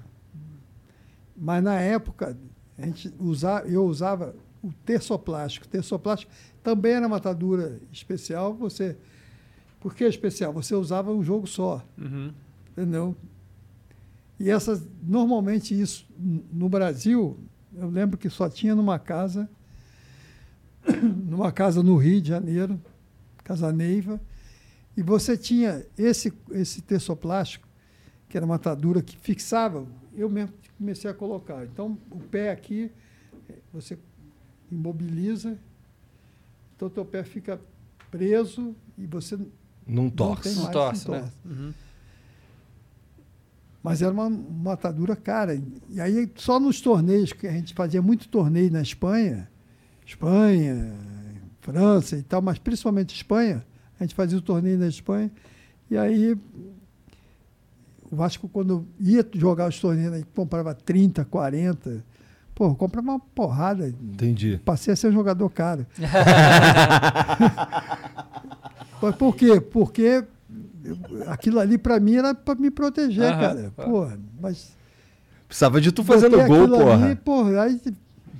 Mas 1.44 1.60
na 1.60 1.74
época, 1.80 2.38
a 2.78 2.86
gente 2.86 3.12
usava, 3.18 3.66
eu 3.66 3.84
usava 3.84 4.32
o 4.62 4.72
terçoplástico. 4.84 5.66
O 5.66 5.68
terçoplástico 5.68 6.30
também 6.62 6.92
era 6.92 7.04
uma 7.04 7.16
atadura 7.16 7.80
especial. 7.90 8.54
Você, 8.54 8.96
por 9.80 9.92
que 9.92 10.04
especial? 10.04 10.52
Você 10.52 10.72
usava 10.76 11.10
um 11.10 11.20
jogo 11.20 11.48
só, 11.48 11.84
Uhum. 11.98 12.32
entendeu? 12.70 13.16
E 14.38 14.48
essas, 14.50 14.86
normalmente 15.02 15.78
isso 15.78 16.06
no 16.16 16.68
Brasil, 16.68 17.36
eu 17.74 17.90
lembro 17.90 18.16
que 18.16 18.30
só 18.30 18.48
tinha 18.48 18.76
numa 18.76 19.00
casa, 19.00 19.50
numa 21.26 21.50
casa 21.50 21.82
no 21.82 21.96
Rio 21.96 22.20
de 22.22 22.28
Janeiro, 22.28 22.80
Casa 23.42 23.72
Neiva, 23.72 24.20
e 24.96 25.02
você 25.02 25.36
tinha 25.36 25.84
esse 25.98 26.32
esse 26.52 26.82
terçoplástico, 26.82 27.66
que 28.28 28.36
era 28.36 28.46
uma 28.46 28.54
atadura 28.56 29.02
que 29.02 29.16
fixava, 29.16 29.84
eu 30.14 30.28
mesmo 30.30 30.54
comecei 30.82 31.08
a 31.08 31.14
colocar. 31.14 31.64
Então, 31.64 31.96
o 32.10 32.18
pé 32.18 32.50
aqui, 32.50 32.90
eh, 33.48 33.54
você 33.72 33.96
imobiliza, 34.70 35.56
então 36.74 36.88
o 36.88 36.90
teu 36.90 37.04
pé 37.04 37.22
fica 37.22 37.60
preso 38.10 38.74
e 38.98 39.06
você 39.06 39.36
Não 39.36 39.46
não 39.86 40.10
torce. 40.10 40.42
tem 40.42 40.54
Não 40.54 40.62
mais 40.64 40.72
torce, 40.72 41.10
né? 41.10 41.30
Uhum. 41.44 41.72
Mas 43.80 44.02
era 44.02 44.12
uma, 44.12 44.26
uma 44.26 44.72
atadura 44.72 45.14
cara. 45.14 45.60
E 45.88 46.00
aí, 46.00 46.30
só 46.34 46.58
nos 46.58 46.80
torneios, 46.80 47.32
que 47.32 47.46
a 47.46 47.52
gente 47.52 47.74
fazia 47.74 48.02
muito 48.02 48.28
torneio 48.28 48.70
na 48.70 48.82
Espanha, 48.82 49.48
Espanha, 50.04 50.96
França 51.60 52.16
e 52.16 52.22
tal, 52.22 52.42
mas 52.42 52.58
principalmente 52.58 53.14
Espanha, 53.14 53.64
a 54.00 54.02
gente 54.04 54.14
fazia 54.16 54.36
o 54.38 54.42
torneio 54.42 54.78
na 54.78 54.88
Espanha. 54.88 55.30
E 55.88 55.96
aí, 55.96 56.36
o 58.12 58.16
Vasco, 58.16 58.48
quando 58.48 58.86
ia 59.00 59.26
jogar 59.34 59.68
os 59.68 59.80
torneios, 59.80 60.12
a 60.12 60.16
gente 60.18 60.28
comprava 60.34 60.74
30, 60.74 61.24
40. 61.24 62.04
Pô, 62.54 62.74
comprava 62.74 63.10
uma 63.12 63.18
porrada. 63.18 63.88
Entendi. 63.88 64.60
Passei 64.64 64.92
a 64.92 64.96
ser 64.96 65.08
um 65.08 65.12
jogador 65.12 65.48
caro. 65.48 65.86
Mas 69.00 69.14
por 69.16 69.34
quê? 69.34 69.60
Porque 69.60 70.24
aquilo 71.26 71.58
ali 71.58 71.76
para 71.78 71.98
mim 71.98 72.16
era 72.16 72.34
para 72.34 72.54
me 72.54 72.70
proteger, 72.70 73.24
Aham, 73.24 73.40
cara. 73.40 73.72
claro. 73.74 73.90
Pô, 73.90 74.08
mas 74.40 74.76
Precisava 75.48 75.80
de 75.80 75.92
tu 75.92 76.02
fazendo 76.04 76.36
gol, 76.46 76.68
porra. 76.68 77.04
Ali, 77.06 77.14
porra, 77.16 77.62
aí 77.62 77.80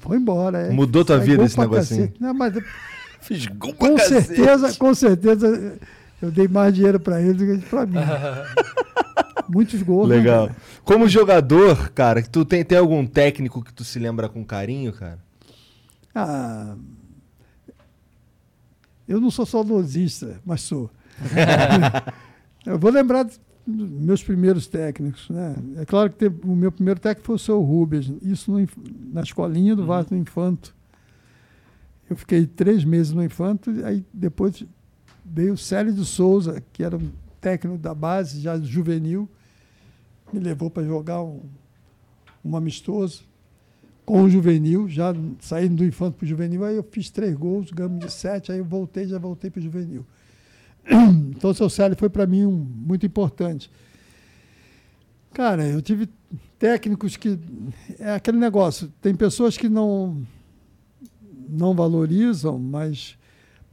foi 0.00 0.16
embora. 0.16 0.58
é. 0.58 0.70
Mudou 0.70 1.04
tua 1.04 1.18
vida 1.18 1.44
esse 1.44 1.58
negocinho? 1.58 2.00
cacete. 2.08 2.22
Não, 2.22 2.32
mas 2.34 2.54
Fiz 3.20 3.46
gol 3.46 3.74
pra 3.74 3.88
com 3.88 3.96
cacete. 3.96 4.26
certeza, 4.28 4.74
com 4.74 4.94
certeza, 4.94 5.78
eu 6.22 6.30
dei 6.30 6.48
mais 6.48 6.72
dinheiro 6.74 6.98
pra 7.00 7.20
ele 7.20 7.34
do 7.34 7.44
que 7.60 7.66
pra 7.68 7.84
mim. 7.86 7.98
Muitos 9.48 9.82
gols. 9.82 10.08
né, 10.08 10.16
Legal. 10.16 10.46
cara? 10.48 10.58
Como 10.84 11.08
jogador, 11.08 11.90
cara, 11.90 12.22
tu 12.22 12.44
tem, 12.44 12.64
tem 12.64 12.78
algum 12.78 13.06
técnico 13.06 13.62
que 13.62 13.72
tu 13.72 13.84
se 13.84 13.98
lembra 13.98 14.28
com 14.28 14.44
carinho, 14.44 14.92
cara? 14.92 15.18
Ah, 16.14 16.74
eu 19.06 19.20
não 19.20 19.30
sou 19.30 19.44
saudosista, 19.44 20.40
mas 20.44 20.62
sou. 20.62 20.90
eu 22.64 22.78
vou 22.78 22.90
lembrar 22.90 23.24
dos 23.24 23.40
meus 23.90 24.22
primeiros 24.22 24.66
técnicos. 24.66 25.28
Né? 25.28 25.54
É 25.78 25.84
claro 25.84 26.10
que 26.10 26.16
teve- 26.16 26.40
o 26.44 26.54
meu 26.56 26.72
primeiro 26.72 27.00
técnico 27.00 27.26
foi 27.26 27.36
o 27.36 27.38
seu 27.38 27.60
Rubens, 27.60 28.10
isso 28.22 28.50
no 28.50 28.66
na 29.12 29.22
escolinha 29.22 29.76
do 29.76 29.84
Vasco 29.86 30.10
do 30.14 30.16
Infanto. 30.20 30.74
Eu 32.08 32.16
fiquei 32.16 32.46
três 32.46 32.84
meses 32.84 33.12
no 33.12 33.22
Infanto, 33.24 33.70
aí 33.84 34.04
depois 34.12 34.64
veio 35.32 35.54
o 35.54 35.58
Célio 35.58 35.92
de 35.92 36.04
Souza, 36.04 36.62
que 36.72 36.82
era 36.84 36.96
um 36.96 37.10
técnico 37.40 37.78
da 37.78 37.94
base, 37.94 38.40
já 38.40 38.58
juvenil, 38.60 39.28
me 40.32 40.38
levou 40.38 40.70
para 40.70 40.84
jogar 40.84 41.22
um, 41.22 41.40
um 42.44 42.54
amistoso 42.54 43.24
com 44.04 44.22
o 44.22 44.28
juvenil, 44.28 44.88
já 44.88 45.14
saindo 45.40 45.76
do 45.76 45.84
infanto 45.84 46.18
para 46.18 46.24
o 46.24 46.28
juvenil, 46.28 46.64
aí 46.64 46.76
eu 46.76 46.82
fiz 46.82 47.08
três 47.08 47.34
gols, 47.34 47.70
ganhamos 47.70 48.04
de 48.04 48.12
sete, 48.12 48.52
aí 48.52 48.58
eu 48.58 48.64
voltei, 48.64 49.06
já 49.06 49.18
voltei 49.18 49.50
para 49.50 49.60
o 49.60 49.62
juvenil. 49.62 50.04
Então 51.34 51.50
o 51.50 51.54
seu 51.54 51.70
Célio 51.70 51.96
foi 51.96 52.08
para 52.08 52.26
mim 52.26 52.44
um, 52.44 52.52
muito 52.52 53.06
importante. 53.06 53.70
Cara, 55.32 55.66
eu 55.66 55.80
tive 55.80 56.08
técnicos 56.58 57.16
que. 57.16 57.38
É 57.98 58.12
aquele 58.14 58.38
negócio, 58.38 58.92
tem 59.00 59.14
pessoas 59.14 59.56
que 59.56 59.68
não, 59.68 60.22
não 61.48 61.74
valorizam, 61.74 62.58
mas. 62.58 63.16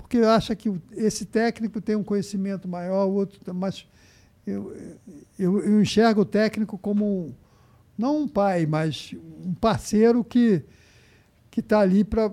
Porque 0.09 0.25
acha 0.25 0.55
que 0.55 0.73
esse 0.93 1.23
técnico 1.23 1.79
tem 1.79 1.95
um 1.95 2.03
conhecimento 2.03 2.67
maior, 2.67 3.05
o 3.05 3.13
outro. 3.13 3.39
Mas 3.53 3.85
eu, 4.45 4.75
eu, 5.37 5.59
eu 5.59 5.79
enxergo 5.79 6.21
o 6.21 6.25
técnico 6.25 6.79
como 6.79 7.05
um, 7.05 7.33
não 7.95 8.23
um 8.23 8.27
pai, 8.27 8.65
mas 8.65 9.15
um 9.45 9.53
parceiro 9.53 10.23
que 10.23 10.63
que 11.51 11.59
está 11.59 11.79
ali 11.79 12.03
para 12.03 12.31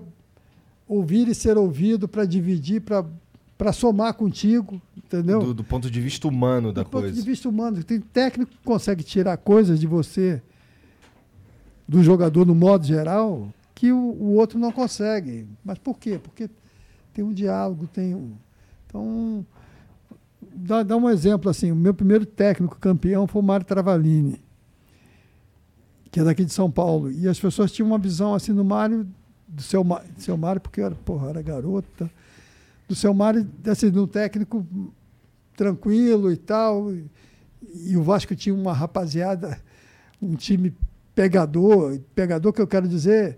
ouvir 0.87 1.27
e 1.27 1.35
ser 1.35 1.57
ouvido, 1.57 2.07
para 2.07 2.25
dividir, 2.25 2.81
para 2.81 3.73
somar 3.73 4.13
contigo, 4.13 4.81
entendeu? 4.95 5.39
Do, 5.39 5.53
do 5.53 5.63
ponto 5.63 5.89
de 5.89 5.99
vista 6.01 6.27
humano 6.27 6.71
da 6.71 6.81
Do 6.81 6.89
ponto 6.89 7.01
coisa. 7.01 7.15
de 7.15 7.21
vista 7.21 7.49
humano, 7.49 7.83
tem 7.83 7.99
técnico 7.99 8.51
que 8.51 8.63
consegue 8.63 9.03
tirar 9.03 9.37
coisas 9.37 9.79
de 9.79 9.85
você, 9.87 10.41
do 11.87 12.01
jogador 12.03 12.45
no 12.45 12.55
modo 12.55 12.85
geral, 12.85 13.51
que 13.75 13.91
o, 13.91 13.97
o 13.97 14.33
outro 14.35 14.57
não 14.57 14.71
consegue. 14.71 15.47
Mas 15.63 15.77
por 15.77 15.97
quê? 15.97 16.19
Porque 16.21 16.49
tem 17.17 17.25
um 17.25 17.33
diálogo, 17.33 17.87
tem 17.87 18.13
um. 18.13 18.33
Então, 18.85 19.43
dá, 20.53 20.83
dá 20.83 20.95
um 20.95 21.09
exemplo 21.09 21.49
assim: 21.49 21.71
o 21.71 21.75
meu 21.75 21.95
primeiro 21.95 22.27
técnico 22.27 22.77
campeão 22.77 23.25
foi 23.25 23.41
o 23.41 23.43
Mário 23.43 23.65
Travalini, 23.65 24.39
que 26.11 26.19
é 26.19 26.23
daqui 26.23 26.45
de 26.45 26.53
São 26.53 26.69
Paulo. 26.69 27.11
E 27.11 27.27
as 27.27 27.39
pessoas 27.39 27.71
tinham 27.71 27.87
uma 27.87 27.97
visão 27.97 28.35
assim 28.35 28.53
do 28.53 28.63
Mário, 28.63 29.07
do 29.47 29.63
seu, 29.63 29.83
Ma- 29.83 30.03
seu 30.15 30.37
Mário, 30.37 30.61
porque 30.61 30.79
era, 30.79 30.93
porra, 30.93 31.29
era 31.29 31.41
garota, 31.41 32.07
do 32.87 32.93
seu 32.93 33.15
Mário, 33.15 33.49
assim, 33.65 33.89
de 33.89 33.97
um 33.97 34.05
técnico 34.05 34.63
tranquilo 35.55 36.31
e 36.31 36.37
tal. 36.37 36.93
E, 36.93 37.09
e 37.83 37.97
o 37.97 38.03
Vasco 38.03 38.35
tinha 38.35 38.53
uma 38.53 38.73
rapaziada, 38.73 39.59
um 40.21 40.35
time 40.35 40.71
pegador, 41.15 41.99
pegador 42.13 42.53
que 42.53 42.61
eu 42.61 42.67
quero 42.67 42.87
dizer, 42.87 43.37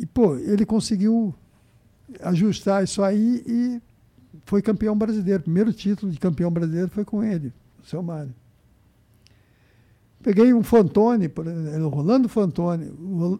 E, 0.00 0.06
pô, 0.06 0.34
ele 0.36 0.64
conseguiu 0.64 1.34
ajustar 2.22 2.82
isso 2.82 3.02
aí 3.02 3.44
e 3.46 3.82
foi 4.46 4.62
campeão 4.62 4.96
brasileiro. 4.96 5.40
O 5.40 5.44
primeiro 5.44 5.74
título 5.74 6.10
de 6.10 6.18
campeão 6.18 6.50
brasileiro 6.50 6.88
foi 6.88 7.04
com 7.04 7.22
ele, 7.22 7.52
o 7.82 7.86
seu 7.86 8.02
Mário. 8.02 8.34
Peguei 10.22 10.54
um 10.54 10.62
Fantoni, 10.62 11.30
o 11.84 11.88
Rolando 11.88 12.30
Fantoni. 12.30 12.86
O 12.88 13.38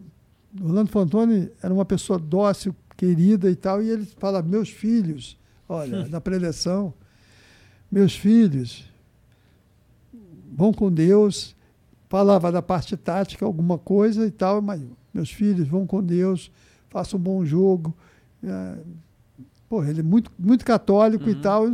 Rolando 0.61 0.91
Fantoni 0.91 1.49
era 1.63 1.73
uma 1.73 1.83
pessoa 1.83 2.19
dócil, 2.19 2.75
querida 2.95 3.49
e 3.49 3.55
tal, 3.55 3.81
e 3.81 3.89
ele 3.89 4.05
fala: 4.19 4.43
meus 4.43 4.69
filhos, 4.69 5.39
olha, 5.67 6.05
na 6.09 6.21
preleção, 6.21 6.93
meus 7.91 8.15
filhos, 8.15 8.87
vão 10.55 10.71
com 10.71 10.91
Deus. 10.91 11.55
Falava 12.07 12.51
da 12.51 12.61
parte 12.61 12.97
tática, 12.97 13.45
alguma 13.45 13.77
coisa 13.77 14.27
e 14.27 14.31
tal, 14.31 14.61
mas 14.61 14.81
meus 15.13 15.29
filhos 15.31 15.67
vão 15.67 15.85
com 15.85 16.01
Deus, 16.03 16.51
façam 16.89 17.19
um 17.19 17.23
bom 17.23 17.45
jogo. 17.45 17.95
É, 18.43 18.77
pô, 19.69 19.83
ele 19.83 19.99
é 19.99 20.03
muito, 20.03 20.31
muito 20.37 20.63
católico 20.65 21.29
e 21.29 21.35
tal. 21.35 21.67
e 21.69 21.73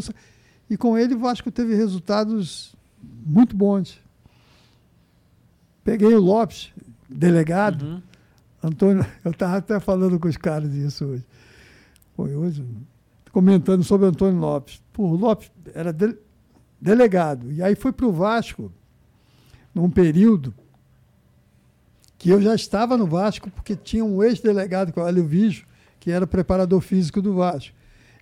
E 0.69 0.77
com 0.77 0.97
ele 0.97 1.15
o 1.15 1.19
Vasco 1.19 1.49
teve 1.51 1.76
resultados 1.76 2.76
muito 3.26 3.55
bons. 3.55 3.99
Peguei 5.84 6.14
o 6.14 6.19
Lopes, 6.22 6.72
delegado. 7.09 8.03
Antônio, 8.61 9.05
eu 9.23 9.31
estava 9.31 9.57
até 9.57 9.80
falando 9.80 10.19
com 10.19 10.27
os 10.27 10.38
caras 10.38 10.73
isso 10.73 11.05
hoje. 11.05 11.26
Foi 12.15 12.35
hoje, 12.35 12.65
comentando 13.31 13.84
sobre 13.84 14.07
o 14.07 14.09
Antônio 14.09 14.39
Lopes. 14.39 14.81
Pô, 14.91 15.03
o 15.03 15.15
Lopes 15.15 15.51
era 15.73 15.93
de- 15.93 16.18
delegado. 16.81 17.51
E 17.51 17.61
aí 17.61 17.76
foi 17.76 17.91
para 17.91 18.07
o 18.07 18.11
Vasco, 18.11 18.72
num 19.73 19.89
período 19.89 20.53
que 22.18 22.30
eu 22.30 22.41
já 22.41 22.56
estava 22.56 22.98
no 22.98 23.06
Vasco, 23.06 23.49
porque 23.52 23.76
tinha 23.76 24.03
um 24.03 24.23
ex-delegado, 24.23 24.91
que 24.91 24.99
é 24.99 25.03
o 25.03 25.07
Hélio 25.07 25.30
que 25.99 26.11
era 26.11 26.26
preparador 26.26 26.81
físico 26.81 27.22
do 27.22 27.35
Vasco. 27.35 27.76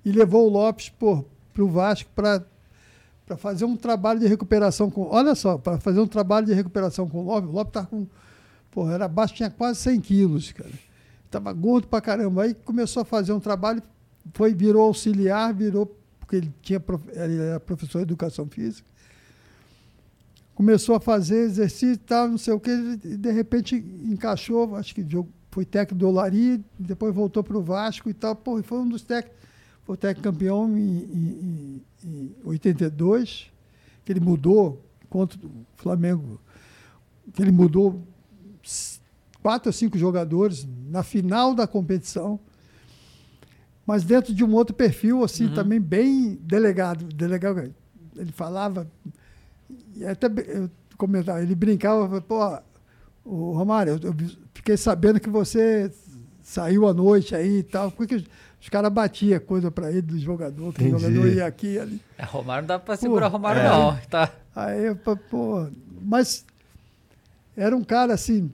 E 0.03 0.11
levou 0.11 0.47
o 0.47 0.49
Lopes 0.49 0.89
para 0.89 1.63
o 1.63 1.67
Vasco 1.67 2.09
para 2.15 2.43
para 3.25 3.35
fazer 3.35 3.65
um 3.65 3.75
trabalho 3.75 4.19
de 4.19 4.27
recuperação 4.27 4.89
com. 4.89 5.09
Olha 5.09 5.33
só, 5.33 5.57
para 5.57 5.79
fazer 5.79 5.99
um 5.99 6.07
trabalho 6.07 6.45
de 6.45 6.53
recuperação 6.53 7.09
com 7.09 7.19
o 7.19 7.23
Lopes. 7.23 7.49
O 7.49 7.53
Lopes 7.53 7.69
estava 7.69 7.87
com. 7.87 8.07
Porra, 8.69 8.93
era 8.93 9.07
baixo, 9.07 9.33
tinha 9.33 9.49
quase 9.49 9.79
100 9.79 10.01
quilos, 10.01 10.51
cara. 10.51 10.69
Estava 11.25 11.51
gordo 11.53 11.87
pra 11.87 12.01
caramba. 12.01 12.43
Aí 12.43 12.53
começou 12.53 13.01
a 13.01 13.05
fazer 13.05 13.33
um 13.33 13.39
trabalho, 13.39 13.81
foi, 14.33 14.53
virou 14.53 14.83
auxiliar, 14.83 15.53
virou. 15.53 15.97
Porque 16.19 16.35
ele, 16.35 16.53
tinha, 16.61 16.81
ele 17.13 17.37
era 17.37 17.59
professor 17.59 17.99
de 17.99 18.03
educação 18.03 18.47
física. 18.47 18.87
Começou 20.55 20.95
a 20.95 20.99
fazer 20.99 21.41
exercício 21.41 21.93
e 21.93 21.97
tal, 21.97 22.29
não 22.29 22.37
sei 22.37 22.53
o 22.53 22.59
que, 22.59 22.71
e 22.71 23.17
de 23.17 23.31
repente 23.31 23.75
encaixou, 23.75 24.75
acho 24.75 24.95
que 24.95 25.03
foi 25.51 25.63
técnico 25.65 25.95
do 25.99 26.07
Olaria, 26.07 26.59
depois 26.79 27.13
voltou 27.13 27.43
para 27.43 27.57
o 27.57 27.61
Vasco 27.61 28.09
e 28.09 28.13
tal. 28.13 28.35
Pô, 28.35 28.59
e 28.59 28.63
foi 28.63 28.79
um 28.79 28.89
dos 28.89 29.03
técnicos. 29.03 29.37
Foi 29.83 29.95
técnico 29.95 30.29
campeão 30.29 30.67
em, 30.77 30.81
em, 30.81 31.81
em, 32.03 32.09
em 32.09 32.35
82, 32.43 33.51
que 34.03 34.11
ele 34.11 34.19
mudou 34.19 34.83
contra 35.09 35.39
o 35.45 35.65
Flamengo, 35.77 36.41
que 37.33 37.41
ele 37.41 37.51
mudou 37.51 38.01
quatro 39.41 39.69
ou 39.69 39.73
cinco 39.73 39.97
jogadores 39.97 40.67
na 40.89 41.03
final 41.03 41.53
da 41.53 41.67
competição, 41.67 42.39
mas 43.85 44.03
dentro 44.03 44.33
de 44.33 44.43
um 44.43 44.53
outro 44.53 44.75
perfil, 44.75 45.23
assim, 45.23 45.47
também 45.53 45.79
bem 45.79 46.35
delegado. 46.41 47.05
delegado. 47.05 47.73
Ele 48.15 48.31
falava, 48.31 48.91
e 49.95 50.05
até 50.05 50.27
eu 50.27 50.69
comentava, 50.97 51.41
ele 51.41 51.55
brincava, 51.55 52.21
pô, 52.21 52.57
o 53.23 53.51
Romário, 53.51 53.99
eu, 54.01 54.09
eu 54.09 54.15
fiquei 54.53 54.77
sabendo 54.77 55.19
que 55.19 55.29
você 55.29 55.91
saiu 56.43 56.87
à 56.87 56.93
noite 56.93 57.35
aí 57.35 57.59
e 57.59 57.63
tal, 57.63 57.91
porque 57.91 58.15
os, 58.15 58.23
os 58.61 58.69
caras 58.69 58.91
batiam 58.91 59.39
coisa 59.39 59.71
para 59.71 59.91
ele 59.91 60.03
do 60.03 60.19
jogador, 60.19 60.73
que 60.73 60.83
o 60.83 60.87
Entendi. 60.87 61.01
jogador 61.01 61.27
ia 61.27 61.45
aqui 61.45 61.73
e 61.73 61.79
ali. 61.79 62.01
É, 62.17 62.23
Romário 62.23 62.63
não 62.63 62.67
dá 62.67 62.79
pra 62.79 62.95
segurar 62.95 63.29
Pô, 63.29 63.37
Romário, 63.37 63.61
é. 63.61 63.69
não. 63.69 63.97
Tá. 64.09 64.31
Aí, 64.55 64.85
eu, 64.85 64.95
pô, 64.95 65.67
mas 66.01 66.45
era 67.57 67.75
um 67.75 67.83
cara 67.83 68.13
assim, 68.13 68.51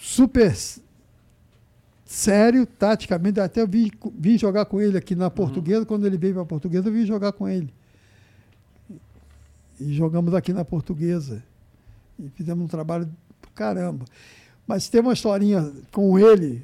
super 0.00 0.54
sério, 2.04 2.66
taticamente. 2.66 3.38
Até 3.38 3.60
eu 3.60 3.68
vim, 3.68 3.90
vim 4.18 4.38
jogar 4.38 4.64
com 4.64 4.80
ele 4.80 4.96
aqui 4.96 5.14
na 5.14 5.30
Portuguesa. 5.30 5.84
Quando 5.84 6.06
ele 6.06 6.16
veio 6.16 6.34
para 6.34 6.42
a 6.42 6.46
Portuguesa, 6.46 6.88
eu 6.88 6.92
vim 6.92 7.04
jogar 7.04 7.32
com 7.32 7.48
ele. 7.48 7.72
E 9.80 9.92
jogamos 9.94 10.34
aqui 10.34 10.52
na 10.52 10.64
Portuguesa. 10.64 11.42
E 12.18 12.28
fizemos 12.30 12.64
um 12.64 12.68
trabalho 12.68 13.06
do 13.06 13.48
caramba. 13.54 14.04
Mas 14.66 14.88
tem 14.88 15.00
uma 15.00 15.12
historinha 15.12 15.72
com 15.92 16.18
ele, 16.18 16.62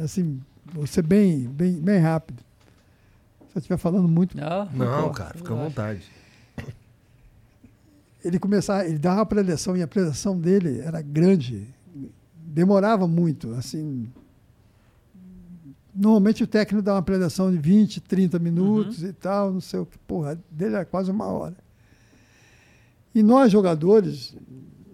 assim, 0.00 0.40
vou 0.64 0.86
ser 0.86 1.02
bem, 1.02 1.46
bem, 1.46 1.74
bem 1.80 1.98
rápido. 1.98 2.42
Se 3.50 3.56
eu 3.56 3.60
estiver 3.60 3.76
falando 3.76 4.08
muito. 4.08 4.36
Não, 4.36 4.66
Não, 4.72 5.12
cara, 5.12 5.34
fica 5.36 5.52
à 5.52 5.56
vontade. 5.56 6.02
ele 8.24 8.38
começava, 8.38 8.84
ele 8.86 8.98
dava 8.98 9.20
uma 9.20 9.26
preleção 9.26 9.76
e 9.76 9.82
a 9.82 9.88
preleção 9.88 10.38
dele 10.38 10.80
era 10.80 11.00
grande, 11.02 11.66
demorava 12.34 13.06
muito, 13.06 13.52
assim. 13.54 14.08
Normalmente 15.94 16.42
o 16.44 16.46
técnico 16.46 16.82
dá 16.82 16.94
uma 16.94 17.02
preleção 17.02 17.50
de 17.50 17.58
20, 17.58 18.00
30 18.00 18.38
minutos 18.38 19.02
e 19.02 19.12
tal, 19.12 19.52
não 19.52 19.60
sei 19.60 19.80
o 19.80 19.86
que, 19.86 19.98
porra, 19.98 20.38
dele 20.50 20.74
era 20.76 20.84
quase 20.84 21.10
uma 21.10 21.26
hora. 21.26 21.56
E 23.14 23.22
nós 23.22 23.50
jogadores, 23.50 24.34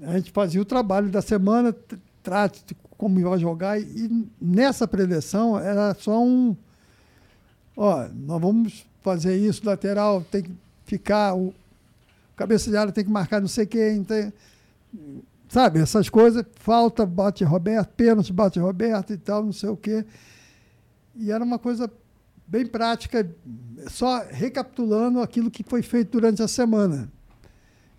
a 0.02 0.16
gente 0.16 0.30
fazia 0.30 0.60
o 0.60 0.64
trabalho 0.64 1.10
da 1.10 1.20
semana, 1.20 1.72
tr- 1.72 1.96
trate 2.22 2.76
como 2.96 3.20
ia 3.20 3.38
jogar 3.38 3.80
e 3.80 4.26
nessa 4.40 4.88
preleção 4.88 5.58
era 5.58 5.94
só 5.94 6.22
um 6.22 6.56
ó, 7.76 8.08
nós 8.08 8.40
vamos 8.40 8.86
fazer 9.02 9.36
isso 9.36 9.64
lateral, 9.66 10.24
tem 10.30 10.42
que 10.42 10.50
ficar 10.84 11.34
o 11.34 11.52
cabeça 12.34 12.70
de 12.70 12.76
área 12.76 12.92
tem 12.92 13.04
que 13.04 13.10
marcar 13.10 13.40
não 13.40 13.48
sei 13.48 13.64
quem, 13.66 14.02
tem, 14.02 14.32
sabe, 15.48 15.78
essas 15.80 16.08
coisas, 16.08 16.44
falta, 16.56 17.06
bate 17.06 17.44
Roberto, 17.44 17.88
pênalti, 17.94 18.32
bate 18.32 18.58
Roberto 18.58 19.12
e 19.12 19.16
tal, 19.16 19.42
não 19.44 19.52
sei 19.52 19.68
o 19.70 19.76
quê. 19.76 20.04
E 21.14 21.30
era 21.30 21.42
uma 21.42 21.58
coisa 21.58 21.90
bem 22.46 22.66
prática, 22.66 23.28
só 23.88 24.22
recapitulando 24.30 25.20
aquilo 25.20 25.50
que 25.50 25.62
foi 25.62 25.80
feito 25.80 26.12
durante 26.12 26.42
a 26.42 26.48
semana. 26.48 27.10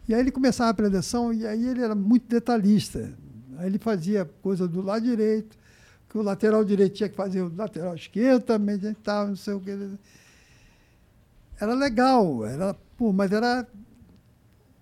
E 0.07 0.13
aí 0.13 0.19
ele 0.21 0.31
começava 0.31 0.69
a 0.69 0.73
preleção 0.73 1.33
e 1.33 1.45
aí 1.45 1.67
ele 1.67 1.81
era 1.81 1.93
muito 1.95 2.27
detalhista. 2.27 3.13
Aí 3.57 3.67
ele 3.67 3.77
fazia 3.77 4.25
coisa 4.41 4.67
do 4.67 4.81
lado 4.81 5.03
direito, 5.03 5.57
que 6.09 6.17
o 6.17 6.21
lateral 6.21 6.63
direito 6.63 6.93
tinha 6.95 7.09
que 7.09 7.15
fazer 7.15 7.41
o 7.41 7.53
lateral 7.55 7.93
esquerdo 7.95 8.43
também, 8.43 8.79
tal, 9.03 9.27
não 9.27 9.35
sei 9.35 9.53
o 9.53 9.59
que. 9.59 9.75
Era 11.59 11.73
legal, 11.73 12.45
era, 12.45 12.73
pô, 12.95 13.11
mas 13.11 13.31
era 13.31 13.67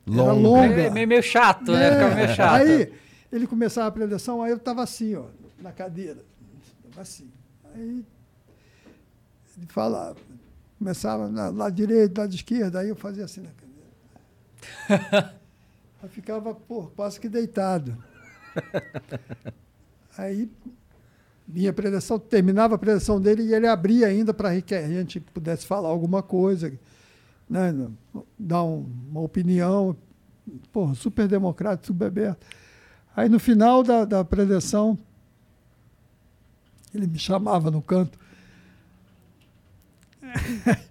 era 0.07 0.31
Longo. 0.33 0.41
longa. 0.41 0.67
Meio, 0.75 0.91
meio, 0.93 1.07
meio 1.07 1.23
chato, 1.23 1.71
né? 1.71 1.87
É, 1.87 1.91
Ficava 1.93 2.15
meio 2.15 2.35
chato. 2.35 2.53
Aí 2.61 2.93
ele 3.31 3.47
começava 3.47 3.87
a 3.87 3.91
preleção, 3.91 4.41
aí 4.43 4.51
eu 4.51 4.57
estava 4.57 4.83
assim, 4.83 5.15
ó, 5.15 5.25
na 5.59 5.71
cadeira. 5.71 6.23
Tava 6.89 7.01
assim. 7.01 7.27
Aí 7.73 8.05
ele 9.57 9.67
falava, 9.69 10.15
começava 10.77 11.27
na- 11.29 11.49
lado 11.49 11.73
direito, 11.75 12.17
lado 12.19 12.35
esquerdo, 12.35 12.75
aí 12.75 12.89
eu 12.89 12.95
fazia 12.95 13.23
assim 13.25 13.39
na 13.41 13.47
cadeira. 13.47 13.64
Aí 16.01 16.09
ficava, 16.09 16.53
pô, 16.53 16.83
quase 16.95 17.19
que 17.19 17.27
deitado. 17.29 17.97
Aí 20.17 20.49
minha 21.47 21.71
preleção, 21.71 22.17
terminava 22.17 22.75
a 22.75 22.77
preleção 22.77 23.21
dele 23.21 23.43
e 23.43 23.53
ele 23.53 23.67
abria 23.67 24.07
ainda 24.07 24.33
para 24.33 24.59
que 24.61 24.73
a 24.73 24.87
gente 24.87 25.19
pudesse 25.19 25.65
falar 25.65 25.89
alguma 25.89 26.23
coisa, 26.23 26.73
né, 27.49 27.73
dar 28.37 28.63
um- 28.63 28.85
uma 29.09 29.21
opinião. 29.21 29.95
Porra, 30.71 30.95
super 30.95 31.27
democrático, 31.27 31.87
super 31.87 32.05
aberto. 32.07 32.45
Aí 33.15 33.29
no 33.29 33.39
final 33.39 33.83
da, 33.83 34.05
da 34.05 34.25
preleção, 34.25 34.97
ele 36.93 37.07
me 37.07 37.19
chamava 37.19 37.69
no 37.69 37.81
canto. 37.81 38.17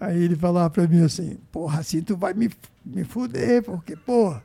Aí 0.00 0.22
ele 0.22 0.36
falava 0.36 0.70
para 0.70 0.86
mim 0.86 1.02
assim, 1.02 1.38
porra, 1.50 1.80
assim 1.80 2.00
tu 2.02 2.16
vai 2.16 2.32
me, 2.32 2.50
me 2.84 3.02
fuder, 3.02 3.62
porque, 3.64 3.96
porra, 3.96 4.44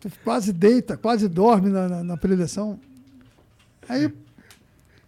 tu 0.00 0.10
quase 0.24 0.52
deita, 0.52 0.96
quase 0.96 1.28
dorme 1.28 1.70
na, 1.70 1.88
na, 1.88 2.04
na 2.04 2.16
preleção. 2.16 2.78
Aí 3.88 4.04
eu 4.04 4.12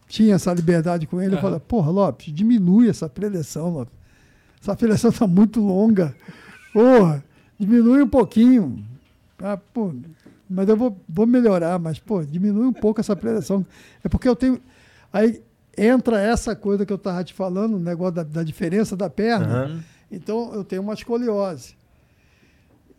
tinha 0.07 0.35
essa 0.35 0.53
liberdade 0.53 1.07
com 1.07 1.21
ele, 1.21 1.35
eu 1.35 1.41
falei, 1.41 1.59
porra, 1.59 1.91
Lopes, 1.91 2.33
diminui 2.33 2.89
essa 2.89 3.09
preleção, 3.09 3.71
Lopes. 3.71 3.95
Essa 4.61 4.77
preleção 4.77 5.11
está 5.11 5.27
muito 5.27 5.61
longa. 5.61 6.15
Porra, 6.73 7.25
diminui 7.59 8.03
um 8.03 8.09
pouquinho. 8.09 8.85
Ah, 9.41 9.57
pô, 9.57 9.93
mas 10.49 10.69
eu 10.69 10.77
vou, 10.77 10.97
vou 11.09 11.27
melhorar, 11.27 11.79
mas, 11.81 11.99
pô, 11.99 12.23
diminui 12.25 12.67
um 12.67 12.73
pouco 12.73 13.01
essa 13.01 13.17
preleção. 13.17 13.67
É 14.05 14.09
porque 14.09 14.29
eu 14.29 14.37
tenho. 14.37 14.61
Aí 15.13 15.43
entra 15.77 16.21
essa 16.21 16.55
coisa 16.55 16.85
que 16.87 16.93
eu 16.93 16.97
estava 16.97 17.23
te 17.25 17.33
falando, 17.35 17.77
o 17.77 17.79
negócio 17.81 18.15
da, 18.15 18.23
da 18.23 18.43
diferença 18.43 18.97
da 18.97 19.09
perna. 19.11 19.47
Aham. 19.65 19.85
Então 20.11 20.53
eu 20.55 20.63
tenho 20.65 20.83
uma 20.83 20.95
escoliose. 20.95 21.75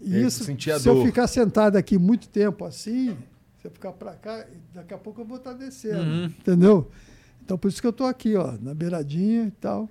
E 0.01 0.19
isso, 0.21 0.43
se 0.43 0.89
eu 0.89 1.05
ficar 1.05 1.27
sentado 1.27 1.77
aqui 1.77 1.97
muito 1.97 2.27
tempo 2.27 2.65
assim, 2.65 3.15
se 3.61 3.67
eu 3.67 3.71
ficar 3.71 3.91
para 3.93 4.11
cá, 4.13 4.45
daqui 4.73 4.93
a 4.93 4.97
pouco 4.97 5.21
eu 5.21 5.25
vou 5.25 5.37
estar 5.37 5.53
descendo. 5.53 6.01
Uhum. 6.01 6.25
Entendeu? 6.25 6.91
Então 7.45 7.57
por 7.57 7.67
isso 7.69 7.79
que 7.79 7.87
eu 7.87 7.91
estou 7.91 8.07
aqui, 8.07 8.35
ó, 8.35 8.53
na 8.61 8.73
beiradinha 8.73 9.45
e 9.45 9.51
tal. 9.51 9.87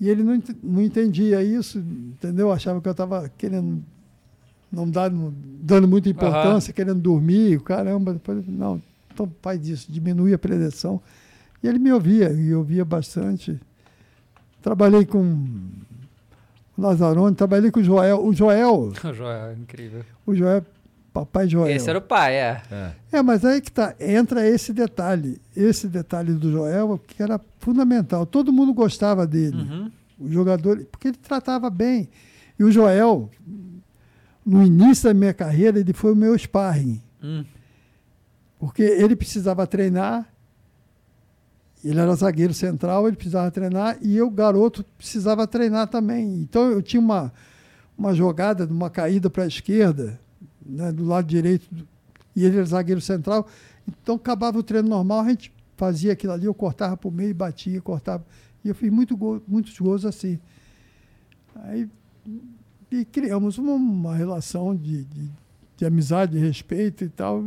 E 0.00 0.08
ele 0.08 0.22
não, 0.22 0.42
não 0.62 0.80
entendia 0.82 1.42
isso, 1.42 1.78
entendeu? 1.78 2.50
Achava 2.50 2.80
que 2.80 2.88
eu 2.88 2.92
estava 2.92 3.28
querendo 3.36 3.82
não 4.70 4.88
dar, 4.88 5.10
não- 5.10 5.34
dando 5.60 5.86
muita 5.86 6.08
importância, 6.08 6.72
querendo 6.72 7.00
dormir, 7.00 7.60
caramba. 7.60 8.14
Depois, 8.14 8.46
não, 8.48 8.80
então 9.12 9.30
faz 9.42 9.68
isso, 9.68 9.90
diminui 9.92 10.32
a 10.32 10.38
preleção. 10.38 11.00
E 11.62 11.68
ele 11.68 11.78
me 11.78 11.92
ouvia, 11.92 12.30
e 12.32 12.54
ouvia 12.54 12.84
bastante. 12.84 13.58
Trabalhei 14.60 15.04
com 15.04 15.22
o 16.76 16.80
Lazzaroni, 16.82 17.34
trabalhei 17.36 17.70
com 17.70 17.80
o 17.80 17.84
Joel. 17.84 18.24
O 18.24 18.32
Joel, 18.34 18.92
Joel, 19.14 19.52
incrível. 19.54 20.04
o 20.26 20.34
Joel, 20.34 20.64
papai 21.12 21.48
Joel. 21.48 21.74
Esse 21.74 21.88
era 21.90 21.98
o 21.98 22.02
pai, 22.02 22.34
é. 22.36 22.62
É, 23.12 23.22
mas 23.22 23.44
aí 23.44 23.60
que 23.60 23.70
tá, 23.70 23.94
entra 24.00 24.46
esse 24.48 24.72
detalhe, 24.72 25.40
esse 25.56 25.86
detalhe 25.88 26.32
do 26.32 26.50
Joel, 26.50 27.00
que 27.06 27.22
era 27.22 27.40
fundamental. 27.60 28.24
Todo 28.26 28.52
mundo 28.52 28.72
gostava 28.72 29.26
dele, 29.26 29.56
Uhum. 29.62 29.90
o 30.18 30.30
jogador, 30.30 30.84
porque 30.90 31.08
ele 31.08 31.16
tratava 31.18 31.68
bem. 31.70 32.08
E 32.58 32.64
o 32.64 32.70
Joel, 32.72 33.30
no 34.44 34.62
início 34.64 35.04
da 35.04 35.14
minha 35.14 35.34
carreira, 35.34 35.78
ele 35.78 35.92
foi 35.92 36.12
o 36.12 36.16
meu 36.16 36.36
sparring, 36.38 37.00
Hum. 37.22 37.44
porque 38.58 38.82
ele 38.82 39.14
precisava 39.16 39.66
treinar, 39.66 40.26
ele 41.84 41.98
era 41.98 42.14
zagueiro 42.14 42.54
central, 42.54 43.08
ele 43.08 43.16
precisava 43.16 43.50
treinar, 43.50 43.98
e 44.00 44.16
eu, 44.16 44.30
garoto, 44.30 44.84
precisava 44.96 45.46
treinar 45.46 45.88
também. 45.88 46.40
Então 46.40 46.70
eu 46.70 46.80
tinha 46.80 47.00
uma, 47.00 47.32
uma 47.98 48.14
jogada, 48.14 48.64
uma 48.66 48.88
caída 48.88 49.28
para 49.28 49.44
a 49.44 49.46
esquerda, 49.46 50.18
né, 50.64 50.92
do 50.92 51.04
lado 51.04 51.26
direito, 51.26 51.66
e 52.36 52.44
ele 52.44 52.56
era 52.56 52.66
zagueiro 52.66 53.00
central. 53.00 53.46
Então 53.86 54.14
acabava 54.14 54.58
o 54.58 54.62
treino 54.62 54.88
normal, 54.88 55.20
a 55.20 55.28
gente 55.28 55.52
fazia 55.76 56.12
aquilo 56.12 56.32
ali, 56.32 56.46
eu 56.46 56.54
cortava 56.54 56.96
para 56.96 57.08
o 57.08 57.12
meio, 57.12 57.34
batia, 57.34 57.80
cortava. 57.80 58.24
E 58.64 58.68
eu 58.68 58.74
fiz 58.74 58.90
muito 58.90 59.16
gol, 59.16 59.42
muitos 59.46 59.76
gols 59.78 60.04
assim. 60.04 60.38
Aí 61.64 61.88
criamos 63.10 63.58
uma, 63.58 63.72
uma 63.72 64.14
relação 64.14 64.76
de, 64.76 65.04
de, 65.04 65.30
de 65.76 65.84
amizade, 65.84 66.32
de 66.32 66.38
respeito 66.38 67.02
e 67.02 67.08
tal. 67.08 67.44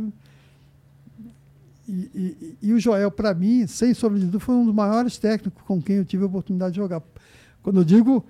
E, 1.88 2.10
e- 2.14 2.58
e 2.62 2.72
o 2.72 2.80
Joel, 2.80 3.10
para 3.10 3.32
mim, 3.34 3.66
sem 3.66 3.94
sombra 3.94 4.18
de 4.18 4.24
dúvida, 4.24 4.40
foi 4.40 4.54
um 4.54 4.64
dos 4.64 4.74
maiores 4.74 5.18
técnicos 5.18 5.62
com 5.64 5.80
quem 5.80 5.96
eu 5.96 6.04
tive 6.04 6.24
a 6.24 6.26
oportunidade 6.26 6.72
de 6.72 6.76
jogar. 6.80 7.02
Quando 7.62 7.80
eu 7.80 7.84
digo, 7.84 8.24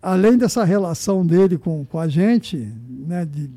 além 0.00 0.36
dessa 0.36 0.64
relação 0.64 1.24
dele 1.26 1.58
com, 1.58 1.84
com 1.84 1.98
a 1.98 2.08
gente, 2.08 2.56
né, 2.56 3.24
de 3.24 3.50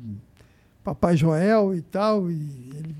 Papai 0.84 1.16
Joel 1.16 1.74
e 1.74 1.80
tal, 1.82 2.30
e 2.30 2.34
ele 2.74 2.96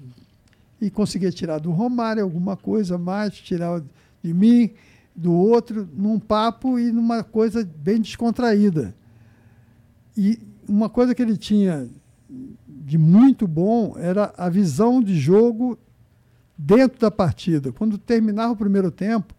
e 0.80 0.90
conseguia 0.90 1.30
tirar 1.32 1.58
do 1.58 1.70
Romário 1.70 2.22
alguma 2.22 2.54
coisa 2.56 2.98
mais, 2.98 3.34
tirar 3.34 3.82
de 4.22 4.34
mim, 4.34 4.70
do 5.14 5.32
outro, 5.32 5.88
num 5.94 6.18
papo 6.18 6.78
e 6.78 6.92
numa 6.92 7.24
coisa 7.24 7.64
bem 7.78 8.00
descontraída. 8.00 8.94
E 10.14 10.38
uma 10.68 10.90
coisa 10.90 11.14
que 11.14 11.22
ele 11.22 11.36
tinha 11.36 11.88
de 12.86 12.96
muito 12.96 13.48
bom 13.48 13.96
era 13.98 14.32
a 14.38 14.48
visão 14.48 15.02
de 15.02 15.18
jogo 15.18 15.76
dentro 16.56 17.00
da 17.00 17.10
partida. 17.10 17.72
Quando 17.72 17.98
terminava 17.98 18.52
o 18.52 18.56
primeiro 18.56 18.92
tempo, 18.92 19.34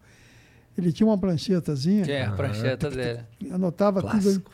ele 0.76 0.92
tinha 0.92 1.06
uma 1.06 1.16
pranchetazinha, 1.16 2.04
Que 2.04 2.12
é 2.12 2.26
a 2.26 2.32
prancheta 2.32 2.90
dele. 2.90 3.20
anotava 3.50 4.02
tudo. 4.02 4.10
Clássico. 4.20 4.50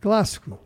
Clássico. 0.00 0.58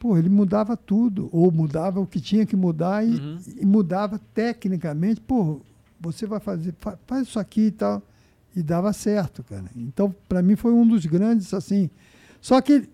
Pô, 0.00 0.16
ele 0.18 0.28
mudava 0.28 0.76
tudo, 0.76 1.28
ou 1.30 1.50
mudava 1.50 2.00
o 2.00 2.06
que 2.06 2.20
tinha 2.20 2.44
que 2.44 2.56
mudar 2.56 3.06
e, 3.06 3.10
Uhum. 3.16 3.38
e 3.60 3.66
mudava 3.66 4.18
tecnicamente. 4.34 5.20
Pô, 5.20 5.60
você 6.00 6.26
vai 6.26 6.40
fazer, 6.40 6.74
fa- 6.78 6.98
faz 7.06 7.28
isso 7.28 7.38
aqui 7.38 7.66
e 7.66 7.70
tal. 7.70 8.02
E 8.56 8.62
dava 8.62 8.92
certo, 8.92 9.42
cara. 9.42 9.64
Então, 9.76 10.14
para 10.28 10.40
mim, 10.42 10.56
foi 10.56 10.72
um 10.72 10.86
dos 10.86 11.04
grandes, 11.06 11.52
assim. 11.52 11.90
Só 12.40 12.60
que 12.60 12.88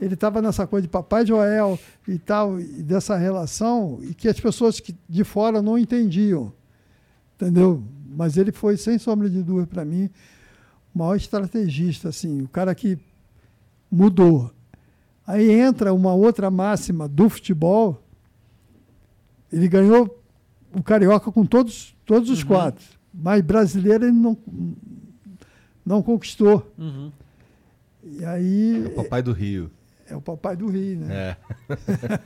ele, 0.00 0.14
estava 0.14 0.42
nessa 0.42 0.66
coisa 0.66 0.82
de 0.82 0.90
Papai 0.90 1.24
Joel 1.24 1.78
e 2.06 2.18
tal, 2.18 2.60
e 2.60 2.82
dessa 2.82 3.16
relação, 3.16 3.98
e 4.02 4.12
que 4.14 4.28
as 4.28 4.38
pessoas 4.38 4.80
que 4.80 4.94
de 5.08 5.24
fora 5.24 5.62
não 5.62 5.78
entendiam. 5.78 6.52
Entendeu? 7.36 7.82
Mas 8.16 8.36
ele 8.36 8.52
foi, 8.52 8.76
sem 8.76 8.98
sombra 8.98 9.28
de 9.28 9.42
dúvida, 9.42 9.66
para 9.66 9.84
mim, 9.84 10.10
o 10.94 10.98
maior 10.98 11.16
estrategista, 11.16 12.08
assim, 12.08 12.42
o 12.42 12.48
cara 12.48 12.74
que 12.74 12.98
mudou. 13.90 14.50
Aí 15.26 15.50
entra 15.50 15.92
uma 15.92 16.12
outra 16.12 16.50
máxima 16.50 17.08
do 17.08 17.28
futebol. 17.28 18.02
Ele 19.52 19.68
ganhou 19.68 20.22
o 20.72 20.82
Carioca 20.82 21.30
com 21.32 21.46
todos, 21.46 21.96
todos 22.04 22.28
os 22.28 22.42
quatro. 22.42 22.84
Mas 23.12 23.40
brasileiro 23.42 24.04
ele 24.04 24.12
não, 24.12 24.36
não 25.86 26.02
conquistou. 26.02 26.70
Uhum. 26.76 27.10
E 28.02 28.24
aí 28.24 28.84
É 28.84 28.88
o 28.88 28.94
papai 28.94 29.22
do 29.22 29.32
Rio. 29.32 29.70
É 30.08 30.16
o 30.16 30.20
papai 30.20 30.56
do 30.56 30.68
Rio, 30.68 31.00
né? 31.00 31.14
É. 31.14 31.36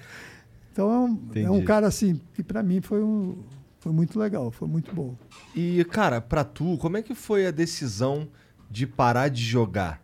Então 0.73 0.93
é 0.93 0.99
um, 0.99 1.31
é 1.47 1.51
um 1.51 1.65
cara 1.65 1.89
assim, 1.89 2.21
que 2.35 2.41
para 2.41 2.63
mim 2.63 2.81
foi, 2.81 3.03
um, 3.03 3.43
foi 3.81 3.91
muito 3.93 4.17
legal, 4.17 4.49
foi 4.53 4.69
muito 4.69 4.95
bom. 4.95 5.17
E, 5.53 5.85
cara, 5.87 6.21
pra 6.21 6.45
tu, 6.45 6.79
como 6.79 6.97
é 6.97 7.03
que 7.03 7.17
foi 7.17 7.49
a 7.49 7.51
decisão 7.51 8.29
de 8.71 8.87
parar 8.87 9.27
de 9.29 9.43
jogar? 9.43 10.01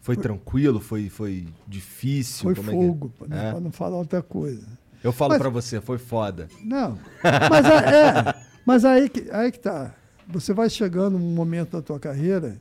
Foi, 0.00 0.16
tranquilo? 0.16 0.80
Foi, 0.80 1.08
foi 1.08 1.46
difícil? 1.64 2.42
Foi 2.42 2.54
Como 2.56 2.70
é 2.70 2.74
que- 2.74 2.80
fogo, 2.88 3.12
pra 3.16 3.28
não- 3.28 3.36
É? 3.36 3.50
pra 3.52 3.60
não 3.60 3.70
falar 3.70 3.96
outra 3.98 4.20
coisa. 4.20 4.66
Eu 5.04 5.12
falo 5.12 5.38
pra 5.38 5.48
você, 5.48 5.80
foi 5.80 5.98
foda. 5.98 6.48
Não, 6.64 6.98
mas, 7.48 7.66
é, 7.66 8.34
mas 8.66 8.84
aí, 8.84 9.08
que, 9.08 9.30
aí 9.30 9.52
que 9.52 9.60
tá. 9.60 9.94
Você 10.26 10.52
vai 10.52 10.68
chegando 10.68 11.20
num 11.20 11.30
momento 11.34 11.70
da 11.76 11.82
tua 11.82 12.00
carreira, 12.00 12.60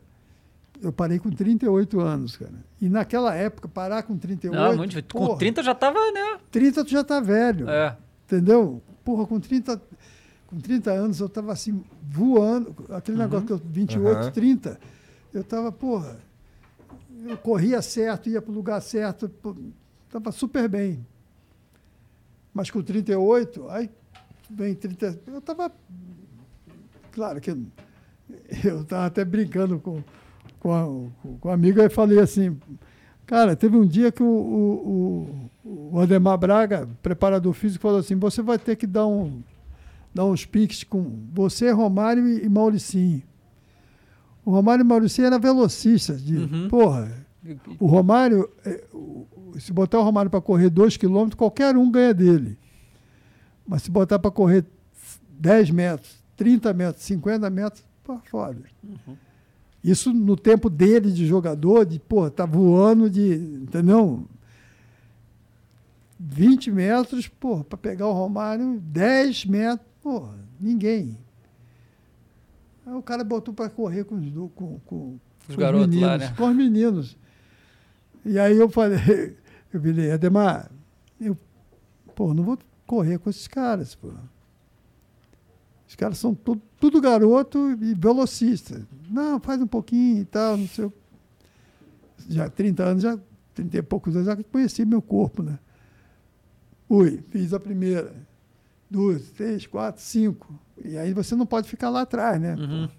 eu 0.82 0.92
parei 0.92 1.20
com 1.20 1.30
38 1.30 2.00
anos, 2.00 2.38
cara. 2.38 2.54
E 2.80 2.90
naquela 2.90 3.34
época, 3.34 3.68
parar 3.68 4.04
com 4.04 4.18
38... 4.18 4.56
Não, 4.56 4.78
muito 4.78 4.92
difícil. 4.92 5.10
Com 5.12 5.26
porra, 5.26 5.40
30 5.40 5.64
já 5.64 5.76
tava, 5.76 6.00
né? 6.12 6.38
30 6.52 6.86
tu 6.86 6.92
já 6.92 7.04
tá 7.04 7.20
velho. 7.20 7.70
É. 7.70 7.98
Entendeu? 8.26 8.82
Porra, 9.04 9.26
com 9.26 9.40
30, 9.40 9.82
com 10.48 10.60
30 10.60 10.92
anos 10.92 11.20
eu 11.20 11.30
tava 11.30 11.52
assim, 11.52 11.84
voando. 12.04 12.76
Aquele 12.90 13.18
negócio 13.18 13.48
que 13.48 13.54
eu, 13.54 13.62
28, 13.64 14.18
Aham. 14.18 14.32
30, 14.32 14.80
eu 15.34 15.44
tava, 15.44 15.72
porra, 15.72 16.18
eu 17.26 17.38
corria 17.38 17.82
certo, 17.82 18.30
ia 18.30 18.42
pro 18.42 18.52
lugar 18.52 18.82
certo, 18.82 19.30
pô, 19.30 19.56
tava 20.10 20.32
super 20.32 20.68
bem. 20.68 21.06
Mas 22.54 22.72
com 22.72 22.82
38, 22.82 23.70
aí 23.70 23.90
vem 24.50 24.74
30. 24.74 25.20
Eu 25.28 25.42
tava. 25.42 25.72
Claro 27.12 27.40
que 27.40 27.52
eu 28.64 28.84
tava 28.86 29.06
até 29.06 29.24
brincando 29.24 29.80
com, 29.80 30.04
com, 30.60 30.74
a, 30.74 30.84
com, 31.40 31.50
um 31.50 31.52
amigo 31.52 31.80
e 31.82 31.90
falei 31.90 32.20
assim. 32.20 32.58
Cara, 33.26 33.56
teve 33.56 33.76
um 33.76 33.86
dia 33.86 34.12
que 34.12 34.24
o, 34.24 34.26
o, 34.26 35.50
o, 35.66 35.92
o 35.94 36.00
Ademar 36.00 36.38
Braga, 36.38 36.88
preparador 37.02 37.54
físico, 37.54 37.82
falou 37.82 38.00
assim: 38.00 38.16
você 38.16 38.42
vai 38.42 38.58
ter 38.58 38.76
que 38.76 38.88
dar, 38.88 39.06
um, 39.06 39.42
dar 40.14 40.26
uns 40.26 40.46
piques 40.46 40.84
com 40.84 41.26
você, 41.34 41.72
Romário 41.72 42.28
e, 42.28 42.46
e 42.46 42.50
Mauricinho. 42.50 43.22
O 44.46 44.52
Romário 44.52 44.84
e 44.84 44.88
Mauricinho 44.88 45.28
era 45.28 45.38
velocista. 45.38 46.14
De, 46.14 46.38
Uhum. 46.38 46.70
Porra, 46.70 47.12
o 47.80 47.86
Romário, 47.86 48.50
é, 48.66 48.84
se 49.60 49.74
botar 49.74 50.00
o 50.00 50.04
Romário 50.04 50.32
para 50.32 50.42
correr 50.42 50.70
2 50.70 50.98
km, 50.98 51.30
qualquer 51.36 51.76
um 51.76 51.92
ganha 51.92 52.14
dele. 52.14 52.58
Mas 53.68 53.84
se 53.84 53.92
botar 53.92 54.20
para 54.20 54.32
correr 54.32 54.66
10 55.32 55.72
metros, 55.72 56.24
30 56.38 56.74
metros, 56.74 57.04
50 57.04 57.50
metros, 57.50 57.84
pô, 58.04 58.20
foda. 58.30 58.58
Isso 59.84 60.12
no 60.14 60.36
tempo 60.36 60.70
dele 60.70 61.12
de 61.12 61.26
jogador, 61.26 61.86
de, 61.86 62.00
pô, 62.00 62.30
tá 62.30 62.46
voando 62.46 63.10
de, 63.10 63.36
entendeu? 63.36 64.26
20 66.20 66.72
metros, 66.72 67.28
pô, 67.28 67.64
para 67.64 67.78
pegar 67.78 68.08
o 68.08 68.14
Romário, 68.14 68.80
10 68.82 69.46
metros, 69.46 69.88
pô, 70.02 70.28
ninguém. 70.60 71.18
Aí 72.86 72.94
o 72.94 73.02
cara 73.02 73.24
botou 73.24 73.54
para 73.54 73.70
correr 73.70 74.04
com 74.04 74.16
os, 74.16 74.32
do- 74.32 74.50
com, 74.50 74.80
com, 74.86 75.18
Os 75.48 75.56
com 75.56 75.62
garotos 75.62 75.88
meninos, 75.88 76.10
lá, 76.10 76.18
né? 76.18 76.34
Com 76.36 76.50
os 76.50 76.56
meninos. 76.56 77.18
E 78.26 78.40
aí 78.40 78.58
eu 78.58 78.70
falei, 78.70 78.98
eu 79.72 79.80
falei, 79.82 80.12
Ademar, 80.12 80.72
eu, 81.22 81.38
pô, 82.16 82.34
não 82.34 82.44
vou 82.44 82.58
correr 82.86 83.20
com 83.20 83.30
esses 83.30 83.48
caras, 83.48 83.94
pô. 83.94 84.12
Os 85.88 85.96
caras 85.96 86.18
são 86.18 86.36
tudo, 86.36 86.62
tudo 86.80 87.00
garoto 87.00 87.72
e 87.82 87.94
velocista. 87.94 88.86
Não, 89.10 89.40
faz 89.40 89.62
um 89.62 89.68
pouquinho 89.68 90.22
e 90.22 90.26
tal, 90.26 90.58
não 90.58 90.68
sei. 90.68 90.92
Já 92.30 92.50
30 92.50 92.84
anos, 92.84 93.04
já 93.04 93.18
30 93.54 93.78
e 93.78 93.82
poucos 93.82 94.16
anos, 94.16 94.28
já 94.28 94.36
conheci 94.36 94.84
meu 94.84 95.02
corpo, 95.02 95.42
né? 95.42 95.58
Fui, 96.88 97.24
fiz 97.30 97.54
a 97.54 97.60
primeira. 97.60 98.14
Duas, 98.90 99.30
três, 99.32 99.66
quatro, 99.66 100.02
cinco. 100.02 100.54
E 100.84 100.98
aí 100.98 101.14
você 101.14 101.36
não 101.36 101.46
pode 101.46 101.70
ficar 101.70 101.90
lá 101.90 102.02
atrás, 102.02 102.40
né? 102.40 102.56
Uhum. 102.56 102.90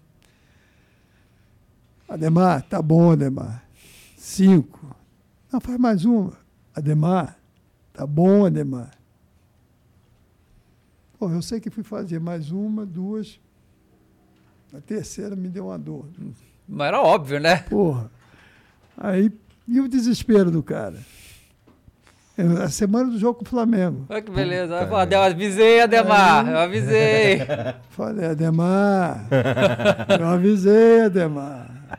Ademar, 2.09 2.63
tá 2.63 2.81
bom, 2.81 3.13
Ademar. 3.13 3.65
Cinco. 4.17 4.97
Não, 5.53 5.61
faz 5.61 5.79
mais 5.79 6.05
uma. 6.05 6.33
Ademar, 6.75 7.39
tá 7.93 8.07
bom, 8.07 8.45
Ademar. 8.47 8.98
Pô, 11.19 11.29
eu 11.31 11.43
sei 11.43 11.59
que 11.59 11.69
fui 11.69 11.83
fazer 11.83 12.21
mais 12.21 12.53
uma, 12.53 12.87
duas. 12.87 13.41
A 14.73 14.81
terceira 14.81 15.35
me 15.35 15.49
deu 15.49 15.67
uma 15.67 15.79
dor. 15.79 16.07
Mas 16.69 16.89
era 16.89 17.01
óbvio, 17.01 17.41
né? 17.41 17.57
Porra. 17.69 18.11
Aí, 18.97 19.33
e 19.67 19.81
o 19.81 19.89
desespero 19.89 20.51
do 20.51 20.63
cara? 20.63 20.97
A 22.63 22.69
semana 22.69 23.11
do 23.11 23.19
jogo 23.19 23.41
com 23.41 23.45
o 23.45 23.49
Flamengo. 23.49 24.07
Olha 24.09 24.23
que 24.23 24.31
beleza. 24.31 24.77
Eu 24.77 24.89
falei, 24.89 25.19
eu 25.19 25.23
avisei, 25.23 25.81
Ademar. 25.81 26.49
Eu 26.49 26.59
avisei. 26.59 27.41
Falei, 27.91 28.27
Ademar. 28.27 29.27
eu 30.21 30.27
avisei, 30.27 31.01
Ademar. 31.01 31.99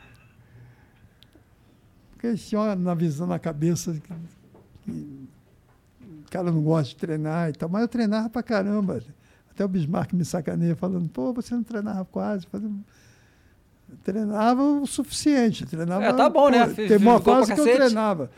Porque 2.12 2.28
eles 2.28 2.48
tinham 2.48 2.74
uma 2.74 2.96
visão 2.96 3.28
na 3.28 3.38
cabeça 3.38 3.94
cara 6.30 6.52
não 6.52 6.62
gosta 6.62 6.90
de 6.90 6.96
treinar 6.96 7.50
e 7.50 7.54
tal. 7.54 7.70
Mas 7.70 7.82
eu 7.82 7.88
treinava 7.88 8.30
pra 8.30 8.44
caramba. 8.44 9.02
Até 9.52 9.66
o 9.66 9.68
Bismarck 9.68 10.14
me 10.14 10.24
sacaneia 10.24 10.76
falando, 10.76 11.10
pô, 11.10 11.34
você 11.34 11.54
não 11.54 11.64
treinava 11.64 12.06
quase. 12.06 12.48
Eu 12.54 13.98
treinava 14.04 14.62
o 14.64 14.86
suficiente. 14.86 15.66
Treinava, 15.66 16.04
É, 16.06 16.14
tá 16.14 16.30
bom, 16.30 16.50
né? 16.50 16.68
pô, 16.68 16.76
Fiz- 16.76 16.88
Teve 16.88 17.06
uma 17.06 17.20
fase 17.20 17.54
que 17.54 17.60
eu 17.60 17.66
treinava. 17.66 18.30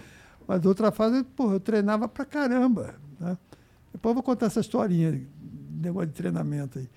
Mas 0.47 0.65
outra 0.65 0.91
fase, 0.91 1.23
pô, 1.23 1.51
eu 1.53 1.59
treinava 1.59 2.07
pra 2.07 2.25
caramba. 2.25 2.95
Né? 3.19 3.37
Depois 3.91 4.11
eu 4.11 4.13
vou 4.15 4.23
contar 4.23 4.47
essa 4.47 4.59
historinha, 4.61 5.21
negócio 5.81 6.07
de 6.07 6.13
treinamento 6.13 6.79
aí. 6.79 6.89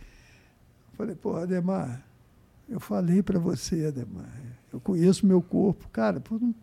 Falei, 0.97 1.15
pô, 1.16 1.37
Ademar, 1.37 2.03
eu 2.69 2.79
falei 2.81 3.23
pra 3.23 3.39
você, 3.39 3.87
Ademar, 3.87 4.29
eu 4.73 4.81
conheço 4.81 5.27
meu 5.27 5.43
corpo. 5.43 5.89
Cara, 5.91 6.21
pô, 6.21 6.39
não- 6.41 6.55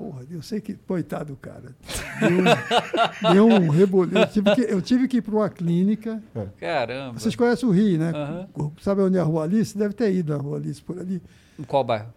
porra, 0.00 0.24
eu 0.30 0.40
sei 0.40 0.62
que, 0.62 0.72
coitado 0.74 1.34
do 1.34 1.36
cara, 1.36 1.76
deu, 2.20 3.34
deu 3.34 3.46
um 3.46 3.68
reboliço. 3.68 4.16
Eu 4.16 4.26
tive 4.26 4.54
que, 4.54 4.60
eu 4.62 4.82
tive 4.82 5.08
que 5.08 5.16
ir 5.18 5.20
para 5.20 5.34
uma 5.34 5.50
clínica. 5.50 6.22
Caramba. 6.58 7.18
Vocês 7.18 7.36
conhecem 7.36 7.68
o 7.68 7.72
Rio, 7.72 7.98
né? 7.98 8.10
Aham. 8.14 8.48
Sabe 8.80 9.02
onde 9.02 9.18
é 9.18 9.20
a 9.20 9.24
Rua 9.24 9.44
Alice? 9.44 9.76
Deve 9.76 9.92
ter 9.92 10.10
ido 10.14 10.34
na 10.34 10.42
Rua 10.42 10.56
Alice 10.56 10.80
por 10.80 10.98
ali. 10.98 11.20
Em 11.58 11.62
qual 11.64 11.84
bairro? 11.84 12.14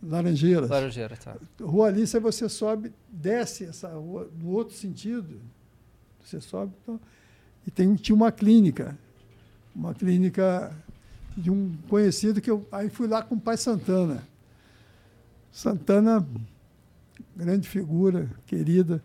Laranjeiras. 0.00 0.70
Laranjeira, 0.70 1.16
tá. 1.16 1.34
Rua 1.60 1.88
Alice, 1.88 2.16
aí 2.16 2.22
você 2.22 2.48
sobe, 2.48 2.92
desce 3.10 3.64
essa 3.64 3.88
rua 3.88 4.30
no 4.40 4.50
outro 4.50 4.76
sentido. 4.76 5.40
Você 6.24 6.40
sobe 6.40 6.72
então, 6.82 7.00
e 7.66 7.70
tem, 7.70 7.92
tinha 7.96 8.14
uma 8.14 8.30
clínica. 8.30 8.96
Uma 9.74 9.92
clínica 9.92 10.72
de 11.36 11.50
um 11.50 11.72
conhecido 11.88 12.40
que 12.40 12.50
eu. 12.50 12.64
Aí 12.70 12.88
fui 12.88 13.08
lá 13.08 13.22
com 13.22 13.34
o 13.34 13.40
pai 13.40 13.56
Santana. 13.56 14.22
Santana, 15.50 16.26
grande 17.36 17.68
figura, 17.68 18.28
querida, 18.46 19.02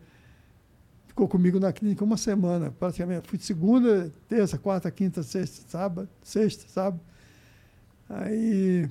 ficou 1.08 1.28
comigo 1.28 1.60
na 1.60 1.74
clínica 1.74 2.04
uma 2.04 2.18
semana, 2.18 2.72
praticamente. 2.72 3.28
Fui 3.28 3.38
de 3.38 3.45
segunda, 3.45 4.12
terça, 4.28 4.58
quarta, 4.58 4.91
quinta, 4.91 5.24
sexta, 5.24 5.64
sábado, 5.68 6.10
sexta, 6.24 6.68
sábado. 6.70 7.02
Aí 8.10 8.90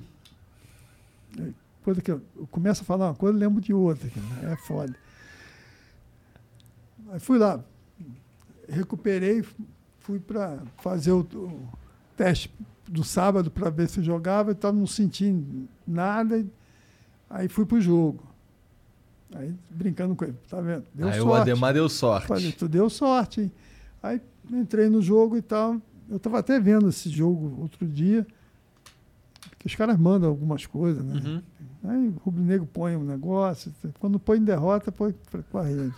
coisa 1.87 2.01
que 2.01 2.11
eu, 2.11 2.21
começo 2.51 2.81
a 2.81 2.85
falar 2.85 3.07
uma 3.07 3.15
coisa, 3.15 3.37
lembro 3.37 3.61
de 3.61 3.73
outra. 3.73 4.09
É 4.43 4.55
foda. 4.57 4.93
Aí 7.09 7.19
fui 7.19 7.37
lá, 7.37 7.63
recuperei, 8.67 9.41
fui 9.99 10.19
para 10.19 10.61
fazer 10.79 11.13
o, 11.13 11.21
o 11.21 11.69
teste 12.17 12.53
do 12.85 13.05
sábado 13.05 13.49
para 13.49 13.69
ver 13.69 13.87
se 13.87 14.03
jogava 14.03 14.51
e 14.51 14.55
tal, 14.55 14.73
não 14.73 14.85
senti 14.85 15.33
nada. 15.87 16.45
Aí 17.29 17.47
fui 17.47 17.65
pro 17.65 17.79
jogo. 17.79 18.21
Aí 19.35 19.53
brincando 19.69 20.15
com 20.15 20.25
ele, 20.25 20.35
tá 20.49 20.61
vendo? 20.61 20.85
Deu 20.93 21.07
Aí 21.09 21.19
o 21.19 21.23
sorte. 21.23 21.41
Ademar 21.41 21.73
deu 21.73 21.89
sorte. 21.89 22.27
Falei, 22.27 22.51
tu 22.51 22.67
deu 22.67 22.89
sorte, 22.89 23.41
hein? 23.41 23.51
Aí 24.01 24.21
entrei 24.51 24.89
no 24.89 25.01
jogo 25.01 25.35
e 25.37 25.41
tal. 25.41 25.81
Eu 26.09 26.17
estava 26.17 26.39
até 26.39 26.59
vendo 26.59 26.87
esse 26.87 27.09
jogo 27.09 27.57
outro 27.61 27.85
dia, 27.85 28.25
que 29.59 29.67
os 29.67 29.75
caras 29.75 29.97
mandam 29.99 30.29
algumas 30.29 30.65
coisas, 30.65 31.03
né? 31.03 31.21
Uhum. 31.25 31.41
Aí 31.89 32.07
o 32.07 32.11
Rubro 32.23 32.41
Negro 32.41 32.65
põe 32.71 32.95
um 32.95 33.03
negócio, 33.03 33.73
quando 33.99 34.17
põe 34.17 34.37
em 34.39 34.43
derrota, 34.43 34.91
põe 34.91 35.13
com 35.51 35.57
a 35.57 35.63
rede. 35.63 35.93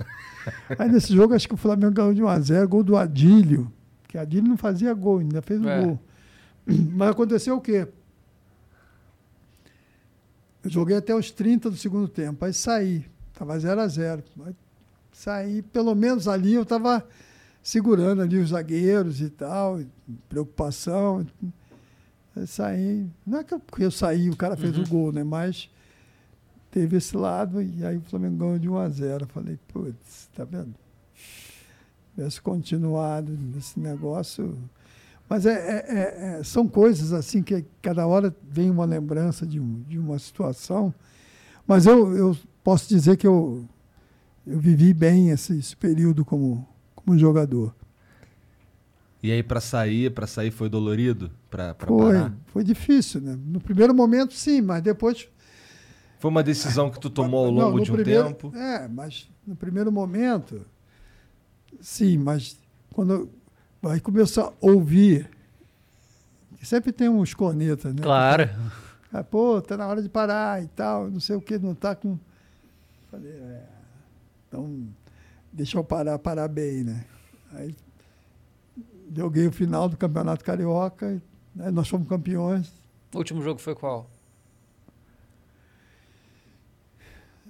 Aí 0.79 0.89
nesse 0.91 1.13
jogo, 1.15 1.33
acho 1.35 1.47
que 1.47 1.53
o 1.53 1.57
Flamengo 1.57 1.93
ganhou 1.93 2.13
de 2.13 2.21
1x0, 2.23 2.67
gol 2.67 2.83
do 2.83 2.97
Adílio, 2.97 3.71
que 4.07 4.17
Adílio 4.17 4.49
não 4.49 4.57
fazia 4.57 4.93
gol, 4.93 5.19
ainda 5.19 5.41
fez 5.41 5.61
o 5.61 5.69
É. 5.69 5.83
gol. 5.83 5.99
Mas 6.65 7.09
aconteceu 7.11 7.55
o 7.55 7.61
quê? 7.61 7.87
Eu 10.63 10.69
joguei 10.69 10.97
até 10.97 11.15
os 11.15 11.31
30 11.31 11.69
do 11.69 11.77
segundo 11.77 12.07
tempo, 12.07 12.43
aí 12.43 12.53
saí, 12.53 13.05
estava 13.39 13.57
0 13.57 13.81
a 13.81 13.87
0 13.87 14.23
Aí 14.45 14.55
Saí, 15.11 15.61
pelo 15.61 15.95
menos 15.95 16.27
ali 16.27 16.53
eu 16.53 16.63
estava 16.63 17.05
segurando 17.63 18.21
ali 18.21 18.37
os 18.37 18.49
zagueiros 18.49 19.21
e 19.21 19.29
tal, 19.29 19.79
preocupação. 20.29 21.25
Aí 22.35 22.45
saí, 22.47 23.07
não 23.25 23.39
é 23.39 23.43
que 23.43 23.53
eu, 23.53 23.61
eu 23.79 23.91
saí, 23.91 24.29
o 24.29 24.35
cara 24.35 24.55
fez 24.55 24.77
o 24.77 24.83
gol, 24.89 25.11
né? 25.11 25.23
Mas 25.23 25.69
teve 26.71 26.97
esse 26.97 27.17
lado 27.17 27.61
e 27.61 27.83
aí 27.83 27.97
o 27.97 28.01
Flamengo 28.01 28.37
ganhou 28.37 28.59
de 28.59 28.69
1 28.69 28.77
a 28.77 28.89
0 28.89 29.25
Falei, 29.27 29.57
putz, 29.73 30.29
tá 30.35 30.43
vendo? 30.45 30.73
Tivesse 32.15 32.41
continuado 32.41 33.31
nesse 33.31 33.79
negócio. 33.79 34.57
Mas 35.27 35.45
é, 35.45 35.53
é- 35.53 35.85
é- 35.87 36.39
é- 36.39 36.43
são 36.43 36.67
coisas 36.67 37.13
assim 37.13 37.41
que 37.41 37.65
cada 37.81 38.05
hora 38.07 38.33
vem 38.49 38.69
uma 38.69 38.85
lembrança 38.85 39.45
de, 39.45 39.59
um- 39.59 39.81
de 39.87 39.97
uma 39.97 40.17
situação. 40.19 40.93
Mas 41.67 41.85
eu, 41.85 42.15
eu 42.15 42.37
posso 42.63 42.87
dizer 42.89 43.17
que 43.17 43.25
eu, 43.27 43.65
eu 44.45 44.59
vivi 44.59 44.93
bem 44.93 45.29
esse, 45.29 45.57
esse 45.57 45.75
período 45.75 46.23
como, 46.25 46.67
como 46.95 47.17
jogador. 47.17 47.73
E 49.21 49.31
aí 49.31 49.43
pra 49.43 49.59
sair, 49.59 50.11
para 50.11 50.25
sair 50.25 50.49
foi 50.51 50.69
dolorido? 50.69 51.29
Pra, 51.49 51.73
pra 51.73 51.87
Foi, 51.87 52.13
parar? 52.13 52.33
foi 52.47 52.63
difícil, 52.63 53.19
né? 53.19 53.37
No 53.45 53.59
primeiro 53.59 53.93
momento, 53.93 54.33
sim, 54.33 54.61
mas 54.61 54.81
depois 54.81 55.27
Foi 56.19 56.31
uma 56.31 56.41
decisão 56.43 56.89
que 56.89 56.99
tu 56.99 57.09
tomou 57.09 57.45
ao 57.47 57.51
Não, 57.51 57.65
longo 57.65 57.77
no 57.79 57.83
de 57.83 57.91
um 57.91 57.95
primeiro- 57.95 58.23
tempo? 58.27 58.55
É, 58.55 58.87
mas 58.87 59.29
no 59.45 59.55
primeiro 59.57 59.91
momento, 59.91 60.65
sim, 61.81 62.17
mas 62.17 62.57
quando 62.93 63.29
aí 63.83 63.99
começou 63.99 64.45
a 64.45 64.53
ouvir, 64.61 65.29
sempre 66.63 66.91
tem 66.93 67.09
uns 67.09 67.33
cornetas, 67.33 67.93
né? 67.93 68.01
Claro. 68.01 68.49
Ah, 69.11 69.23
pô, 69.23 69.61
tá 69.61 69.75
na 69.75 69.87
hora 69.87 70.01
de 70.01 70.07
parar 70.07 70.63
e 70.63 70.67
tal, 70.67 71.09
não 71.09 71.19
sei 71.19 71.35
o 71.35 71.41
que, 71.41 71.57
não 71.57 71.73
tá 71.75 71.93
com. 71.95 72.17
Falei, 73.11 73.31
é, 73.31 73.65
então 74.47 74.87
deixa 75.51 75.77
eu 75.77 75.83
parar, 75.83 76.17
parar 76.19 76.47
bem, 76.47 76.83
né? 76.83 77.05
Aí 77.53 77.75
joguei 79.15 79.47
o 79.47 79.51
final 79.51 79.89
do 79.89 79.97
Campeonato 79.97 80.43
Carioca, 80.45 81.21
né, 81.55 81.71
nós 81.71 81.87
fomos 81.89 82.07
campeões. 82.07 82.71
O 83.13 83.17
último 83.17 83.41
jogo 83.41 83.59
foi 83.59 83.73
qual? 83.73 84.07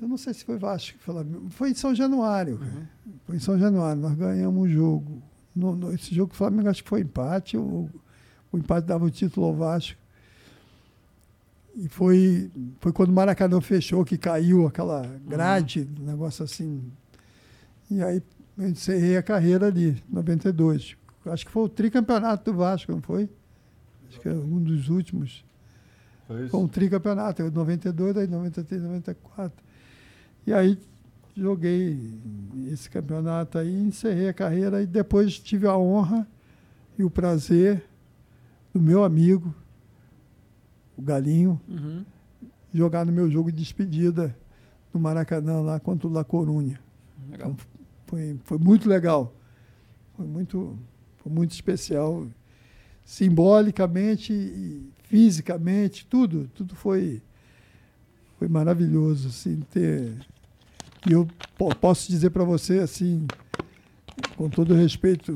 Eu 0.01 0.07
não 0.07 0.17
sei 0.17 0.33
se 0.33 0.45
foi 0.45 0.57
Vasco 0.57 0.97
que 0.97 1.03
falou. 1.03 1.25
Foi 1.49 1.71
em 1.71 1.73
São 1.73 1.93
Januário. 1.93 2.57
cara. 2.59 2.89
Foi 3.25 3.35
em 3.35 3.39
São 3.39 3.59
Januário. 3.59 4.01
Nós 4.01 4.13
ganhamos 4.15 4.63
o 4.63 4.69
jogo. 4.69 5.21
No, 5.53 5.75
no- 5.75 5.91
esse 5.93 6.15
jogo 6.15 6.31
do 6.31 6.37
Flamengo 6.37 6.69
acho 6.69 6.81
que 6.83 6.89
foi 6.89 7.01
empate. 7.01 7.57
O, 7.57 7.89
o 8.49 8.57
empate 8.57 8.87
dava 8.87 9.03
o 9.03 9.11
título 9.11 9.47
ao 9.47 9.53
Vasco. 9.55 9.99
E 11.81 11.87
foi, 11.87 12.51
foi 12.81 12.91
quando 12.91 13.09
o 13.09 13.13
Maracanã 13.13 13.61
fechou, 13.61 14.03
que 14.03 14.17
caiu 14.17 14.67
aquela 14.67 15.01
grade, 15.25 15.87
um 15.97 16.05
negócio 16.05 16.43
assim. 16.43 16.83
E 17.89 18.03
aí 18.03 18.21
eu 18.57 18.67
encerrei 18.67 19.15
a 19.15 19.23
carreira 19.23 19.67
ali, 19.67 20.03
92. 20.09 20.97
Acho 21.25 21.45
que 21.45 21.51
foi 21.51 21.63
o 21.63 21.69
tricampeonato 21.69 22.51
do 22.51 22.57
Vasco, 22.57 22.91
não 22.91 23.01
foi? 23.01 23.29
Acho 24.09 24.19
que 24.19 24.27
é 24.27 24.33
um 24.33 24.61
dos 24.61 24.89
últimos. 24.89 25.45
Foi 26.27 26.49
Foi 26.49 26.59
um 26.59 26.67
tricampeonato, 26.67 27.41
eu 27.41 27.49
92, 27.49 28.17
aí 28.17 28.27
93, 28.27 28.83
94. 28.83 29.63
E 30.45 30.51
aí 30.51 30.77
joguei 31.33 31.97
esse 32.69 32.89
campeonato 32.89 33.57
aí, 33.57 33.73
encerrei 33.73 34.27
a 34.27 34.33
carreira 34.33 34.81
e 34.81 34.85
depois 34.85 35.39
tive 35.39 35.65
a 35.65 35.77
honra 35.77 36.27
e 36.97 37.05
o 37.05 37.09
prazer 37.09 37.85
do 38.73 38.81
meu 38.81 39.05
amigo, 39.05 39.55
o 40.99 41.01
Galinho, 41.01 41.59
Uhum. 41.67 42.03
jogar 42.73 43.05
no 43.05 43.11
meu 43.11 43.29
jogo 43.31 43.51
de 43.51 43.57
despedida 43.57 44.35
no 44.93 44.99
Maracanã 44.99 45.61
lá 45.61 45.79
contra 45.79 46.07
o 46.07 46.11
La 46.11 46.23
Corunha. 46.23 46.79
Legal. 47.31 47.55
Foi, 48.07 48.37
foi 48.43 48.57
muito 48.57 48.87
legal. 48.89 49.33
Foi 50.15 50.25
muito, 50.25 50.77
foi 51.17 51.31
muito 51.31 51.51
especial. 51.51 52.27
Simbolicamente 53.05 54.31
e 54.33 54.89
fisicamente, 55.03 56.05
tudo, 56.05 56.47
tudo 56.53 56.75
foi, 56.75 57.21
foi 58.37 58.47
maravilhoso, 58.47 59.29
assim, 59.29 59.61
ter... 59.71 60.13
E 61.07 61.13
eu 61.13 61.27
po- 61.57 61.73
posso 61.75 62.09
dizer 62.11 62.29
para 62.29 62.43
você, 62.43 62.79
assim, 62.79 63.25
com 64.35 64.49
todo 64.49 64.75
respeito, 64.75 65.35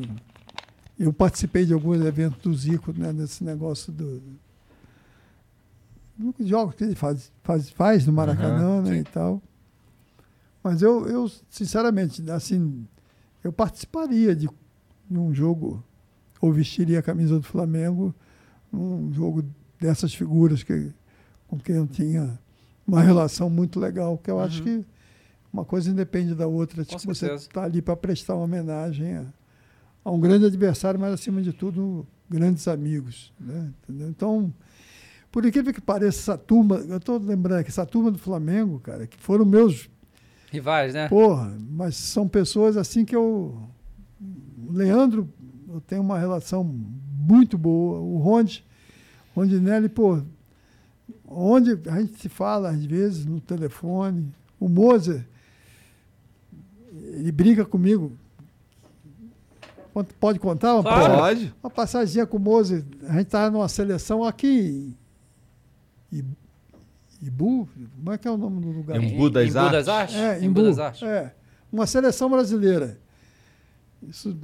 eu 0.99 1.11
participei 1.11 1.65
de 1.65 1.73
alguns 1.73 2.02
eventos 2.06 2.40
do 2.44 2.53
Zico, 2.53 2.94
né, 2.95 3.11
nesse 3.11 3.44
negócio 3.44 3.91
do... 3.91 4.22
jogos 6.40 6.76
que 6.76 6.84
ele 6.84 6.95
faz, 6.95 7.31
faz, 7.44 7.69
faz 7.69 8.06
no 8.06 8.14
Maracanã, 8.14 8.81
né, 8.81 8.98
e 8.98 9.03
tal. 9.03 9.41
Mas 10.64 10.81
eu, 10.81 11.07
eu, 11.07 11.30
sinceramente, 11.49 12.30
assim, 12.31 12.88
eu 13.44 13.52
participaria 13.52 14.35
de 14.35 14.49
um 15.11 15.34
jogo, 15.34 15.84
ou 16.40 16.52
vestiria 16.53 16.99
a 16.99 17.03
camisa 17.03 17.38
do 17.38 17.44
Flamengo, 17.44 18.15
num 18.72 19.11
jogo 19.14 19.44
dessas 19.80 20.14
figuras 20.14 20.64
que, 20.64 20.91
com 21.48 21.60
quem 21.60 21.76
eu 21.76 21.85
tinha 21.85 22.40
uma 22.88 23.02
relação 23.02 23.49
muito 23.49 23.80
legal, 23.80 24.18
que 24.18 24.31
eu 24.31 24.40
acho 24.40 24.64
que 24.64 24.85
uma 25.52 25.64
coisa 25.64 25.90
independe 25.90 26.34
da 26.34 26.48
outra. 26.48 26.84
Tipo, 26.84 27.06
você 27.06 27.31
está 27.34 27.64
ali 27.64 27.81
para 27.81 27.95
prestar 27.95 28.35
uma 28.35 28.45
homenagem 28.45 29.18
a, 29.18 29.26
a 30.06 30.11
um 30.11 30.19
grande 30.19 30.45
adversário, 30.45 30.99
mas 30.99 31.14
acima 31.14 31.41
de 31.41 31.53
tudo, 31.53 32.07
grandes 32.30 32.68
amigos. 32.68 33.31
Né? 33.40 33.72
Entendeu? 33.84 34.10
Então, 34.10 34.53
por 35.34 35.43
incrível 35.43 35.73
que 35.73 35.81
pareça, 35.81 36.19
essa 36.19 36.38
turma, 36.38 36.76
eu 36.76 36.97
estou 36.97 37.18
lembrando 37.18 37.64
que 37.64 37.72
essa 37.72 37.88
turma 37.88 38.11
do 38.11 38.19
Flamengo, 38.19 38.80
cara, 38.80 39.07
que 39.07 39.18
foram 39.18 39.43
meus 39.43 39.89
Rivais, 40.51 40.93
né? 40.93 41.10
Porra, 41.10 41.51
mas 41.72 41.95
são 41.95 42.27
pessoas 42.27 42.77
assim 42.77 43.03
que 43.03 43.15
eu. 43.15 43.57
O 44.69 44.72
Leandro, 44.72 45.27
eu 45.68 45.81
tenho 45.81 46.03
uma 46.03 46.19
relação 46.19 46.64
muito 46.64 47.57
boa. 47.57 47.99
O 47.99 48.18
Ronde, 48.19 48.64
Rondinelli, 49.35 49.89
pô, 49.89 50.22
onde 51.27 51.72
a 51.89 51.99
gente 51.99 52.19
se 52.22 52.30
fala 52.30 52.69
às 52.69 52.85
vezes 52.85 53.26
no 53.26 53.41
telefone. 53.41 54.31
O 54.60 54.69
Moser, 54.69 55.26
ele 57.14 57.31
brinca 57.31 57.65
comigo. 57.65 58.11
Pode- 60.19 60.39
contar? 60.39 60.76
Uma, 60.76 60.84
Claro. 60.84 61.18
Pode. 61.18 61.53
uma 61.64 61.69
passaginha 61.72 62.27
com 62.27 62.38
o 62.38 62.39
Moser. 62.39 62.84
A 63.10 63.14
gente 63.14 63.23
estava 63.26 63.49
numa 63.49 63.68
seleção 63.68 64.23
aqui 64.23 64.95
Ibu, 67.22 67.69
como 67.95 68.11
é 68.11 68.18
que 68.18 68.27
é 68.27 68.31
o 68.31 68.38
nome 68.38 68.61
do 68.61 68.69
lugar? 68.72 69.02
Embu 69.02 69.30
das 69.30 69.49
Embu 69.49 69.72
das 69.72 69.88
Artes? 69.88 70.15
É, 70.15 70.44
Embu 70.44 70.61
das 70.64 70.77
Artes. 70.80 71.03
É, 71.03 71.34
uma 71.72 71.88
seleção 71.88 72.30
brasileira. 72.30 72.98
Isso 74.07 74.35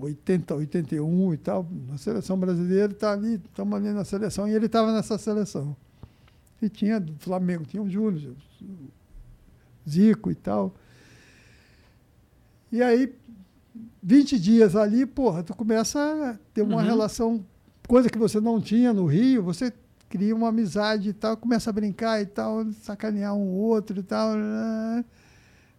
80, 0.00 0.54
81 0.54 1.34
e 1.34 1.36
tal, 1.38 1.66
uma 1.88 1.96
seleção 1.98 2.38
brasileira, 2.38 2.92
está 2.92 3.12
ali, 3.12 3.34
estamos 3.34 3.74
ali 3.76 3.90
na 3.90 4.04
seleção, 4.04 4.48
e 4.48 4.52
ele 4.52 4.66
estava 4.66 4.92
nessa 4.92 5.16
seleção. 5.18 5.76
E 6.62 6.68
tinha 6.68 6.98
do 7.00 7.14
Flamengo, 7.18 7.64
tinha 7.64 7.82
o 7.82 7.88
Júlio, 7.90 8.36
o 8.62 9.90
Zico 9.90 10.30
e 10.30 10.34
tal. 10.34 10.74
E 12.70 12.82
aí, 12.82 13.12
20 14.02 14.38
dias 14.38 14.76
ali, 14.76 15.06
porra, 15.06 15.42
tu 15.42 15.54
começa 15.54 15.98
a 16.00 16.36
ter 16.52 16.62
uma 16.62 16.76
Uhum. 16.76 16.82
relação, 16.84 17.44
coisa 17.86 18.08
que 18.10 18.18
você 18.18 18.40
não 18.40 18.60
tinha 18.60 18.92
no 18.92 19.06
Rio, 19.06 19.42
você 19.42 19.72
cria 20.08 20.34
uma 20.34 20.48
amizade 20.48 21.10
e 21.10 21.12
tal, 21.12 21.36
começa 21.36 21.70
a 21.70 21.72
brincar 21.72 22.20
e 22.20 22.26
tal, 22.26 22.64
sacanear 22.72 23.34
um 23.34 23.48
outro 23.48 24.00
e 24.00 24.02
tal. 24.02 24.34
né? 24.34 25.04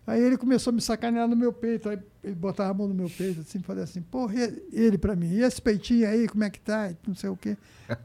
Aí 0.08 0.22
ele 0.22 0.38
começou 0.38 0.72
a 0.72 0.74
me 0.74 0.82
sacanear 0.82 1.28
no 1.28 1.36
meu 1.36 1.54
peito, 1.54 1.88
aí 1.88 2.00
ele 2.24 2.34
botava 2.34 2.72
a 2.72 2.74
mão 2.74 2.88
no 2.88 2.96
meu 2.96 3.10
peito, 3.10 3.42
assim, 3.42 3.60
falei 3.60 3.84
assim, 3.84 4.02
porra, 4.02 4.34
ele 4.74 4.98
pra 4.98 5.16
mim, 5.16 5.34
e 5.34 5.44
esse 5.44 5.62
peitinho 5.62 6.08
aí, 6.08 6.28
como 6.28 6.44
é 6.44 6.50
que 6.50 6.60
tá? 6.60 6.92
Não 7.08 7.14
sei 7.14 7.30
o 7.30 7.38
quê. 7.38 7.56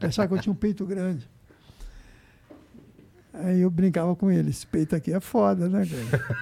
Achava 0.01 0.27
que 0.27 0.33
eu 0.35 0.39
tinha 0.39 0.53
um 0.53 0.55
peito 0.55 0.85
grande. 0.85 1.27
Aí 3.33 3.59
eu 3.61 3.71
brincava 3.71 4.15
com 4.15 4.29
ele, 4.29 4.51
esse 4.51 4.67
peito 4.67 4.95
aqui 4.95 5.13
é 5.13 5.19
foda, 5.19 5.67
né, 5.67 5.83
cara? 5.83 6.37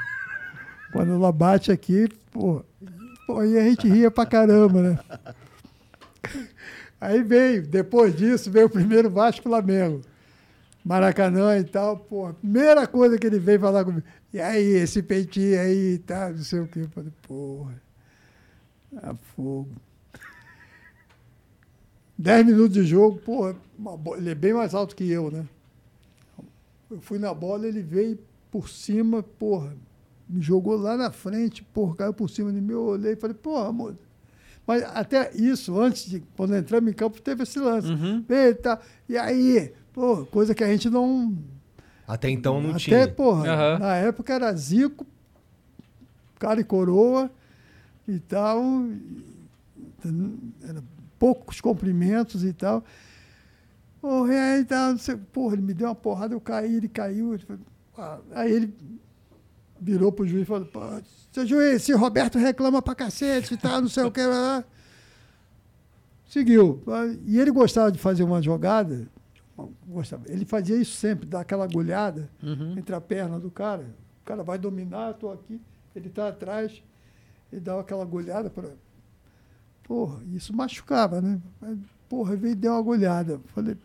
Quando 0.91 1.13
ela 1.13 1.31
bate 1.31 1.71
aqui, 1.71 2.09
pô, 2.29 2.63
pô, 3.25 3.39
aí 3.39 3.57
a 3.57 3.63
gente 3.63 3.87
ria 3.87 4.11
pra 4.11 4.25
caramba, 4.25 4.81
né? 4.81 4.99
Aí 7.03 7.21
veio, 7.21 7.67
depois 7.67 8.15
disso, 8.15 8.49
veio 8.49 8.67
o 8.67 8.69
primeiro 8.69 9.09
Vasco 9.09 9.43
Flamengo. 9.43 9.99
Maracanã 10.85 11.57
e 11.59 11.63
tal, 11.65 11.97
pô, 11.97 12.27
a 12.27 12.33
primeira 12.33 12.87
coisa 12.87 13.17
que 13.17 13.27
ele 13.27 13.39
veio 13.39 13.59
falar 13.59 13.83
comigo, 13.83 14.05
e 14.33 14.39
aí, 14.39 14.63
esse 14.63 15.03
peitinho 15.03 15.59
aí 15.59 15.95
e 15.95 15.97
tal, 15.97 16.31
não 16.31 16.43
sei 16.43 16.61
o 16.61 16.67
quê. 16.67 16.79
Eu 16.79 16.89
falei, 16.89 17.11
porra, 17.21 17.81
a 18.95 19.13
fogo. 19.13 19.69
Dez 22.17 22.45
minutos 22.45 22.73
de 22.73 22.85
jogo, 22.85 23.19
porra, 23.19 23.53
ele 24.17 24.29
é 24.29 24.35
bem 24.35 24.53
mais 24.53 24.73
alto 24.73 24.95
que 24.95 25.09
eu, 25.09 25.29
né? 25.29 25.45
Eu 26.89 27.01
fui 27.01 27.19
na 27.19 27.33
bola, 27.33 27.67
ele 27.67 27.81
veio 27.81 28.17
por 28.49 28.69
cima, 28.69 29.21
porra, 29.21 29.75
me 30.29 30.41
jogou 30.41 30.77
lá 30.77 30.95
na 30.95 31.11
frente, 31.11 31.63
porra, 31.63 31.97
caiu 31.97 32.13
por 32.13 32.29
cima 32.29 32.49
de 32.51 32.61
mim, 32.61 32.71
eu 32.71 32.83
olhei 32.83 33.11
e 33.11 33.17
falei, 33.17 33.35
porra, 33.35 33.67
amor. 33.67 33.97
Mas 34.65 34.81
até 34.83 35.31
isso, 35.35 35.77
antes 35.79 36.05
de, 36.09 36.21
quando 36.37 36.55
entramos 36.55 36.89
em 36.89 36.93
campo, 36.95 37.21
teve 37.21 37.43
esse 37.43 37.59
lance. 37.59 37.87
Eita, 38.29 38.79
e 39.09 39.17
aí? 39.17 39.73
Pô, 39.91 40.25
coisa 40.25 40.55
que 40.55 40.63
a 40.63 40.67
gente 40.67 40.89
não. 40.89 41.37
Até 42.07 42.29
então 42.29 42.61
não 42.61 42.71
até, 42.71 42.77
tinha. 42.79 43.07
porra, 43.09 43.47
Aham. 43.51 43.79
na 43.79 43.95
época 43.97 44.33
era 44.33 44.53
Zico, 44.55 45.05
cara 46.39 46.59
e 46.61 46.63
coroa 46.63 47.29
e 48.07 48.19
tal. 48.19 48.61
e- 48.87 49.33
Era 50.67 50.83
poucos 51.19 51.61
cumprimentos 51.61 52.43
e 52.43 52.51
tal. 52.53 52.83
Porra, 54.01 54.33
e 54.33 54.37
aí 54.37 54.65
tal, 54.65 54.91
não 54.91 54.97
sei, 54.97 55.15
porra, 55.15 55.53
ele 55.55 55.61
me 55.61 55.73
deu 55.73 55.87
uma 55.87 55.95
porrada, 55.95 56.33
eu 56.33 56.41
caí, 56.41 56.75
ele 56.75 56.89
caiu. 56.89 57.37
"Ah", 57.97 58.19
Aí 58.31 58.51
ele 58.51 58.73
virou 59.83 60.11
pro 60.11 60.27
juiz 60.27 60.43
e 60.43 60.45
falou, 60.45 60.67
seu 61.31 61.45
juiz, 61.45 61.83
se 61.83 61.93
Roberto 61.93 62.37
reclama 62.37 62.81
pra 62.81 62.95
cacete 62.95 63.53
e 63.53 63.57
tal, 63.57 63.81
não 63.81 63.89
sei 63.89 64.03
o 64.03 64.11
que. 64.11 64.21
lá, 64.21 64.29
lá." 64.29 64.63
Seguiu. 66.27 66.81
E 67.25 67.39
ele 67.39 67.51
gostava 67.51 67.91
de 67.91 67.99
fazer 67.99 68.23
uma 68.23 68.41
jogada. 68.41 69.07
Gostava. 69.87 70.23
Ele 70.27 70.45
fazia 70.45 70.75
isso 70.75 70.95
sempre, 70.95 71.27
dar 71.27 71.41
aquela 71.41 71.63
agulhada 71.63 72.27
entre 72.77 72.95
a 72.95 73.01
perna 73.01 73.39
do 73.39 73.51
cara. 73.51 73.85
O 74.21 74.25
cara 74.25 74.41
vai 74.41 74.57
dominar, 74.57 75.07
eu 75.07 75.11
estou 75.11 75.31
aqui, 75.31 75.61
ele 75.95 76.07
está 76.07 76.29
atrás, 76.29 76.81
ele 77.51 77.61
dava 77.61 77.81
aquela 77.81 78.01
agulhada 78.01 78.49
para. 78.49 78.69
Porra, 79.83 80.21
isso 80.33 80.55
machucava, 80.55 81.21
né? 81.21 81.39
Mas, 81.61 81.77
Porra, 82.09 82.35
veio 82.35 82.51
e 82.51 82.55
deu 82.55 82.71
uma 82.71 82.79
agulhada. 82.79 83.39
Falei. 83.47 83.75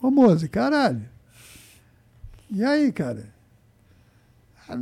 Ô 0.00 0.10
moço, 0.10 0.48
caralho. 0.48 1.04
E 2.50 2.64
aí, 2.64 2.90
cara? 2.92 3.28
Ah, 4.68 4.78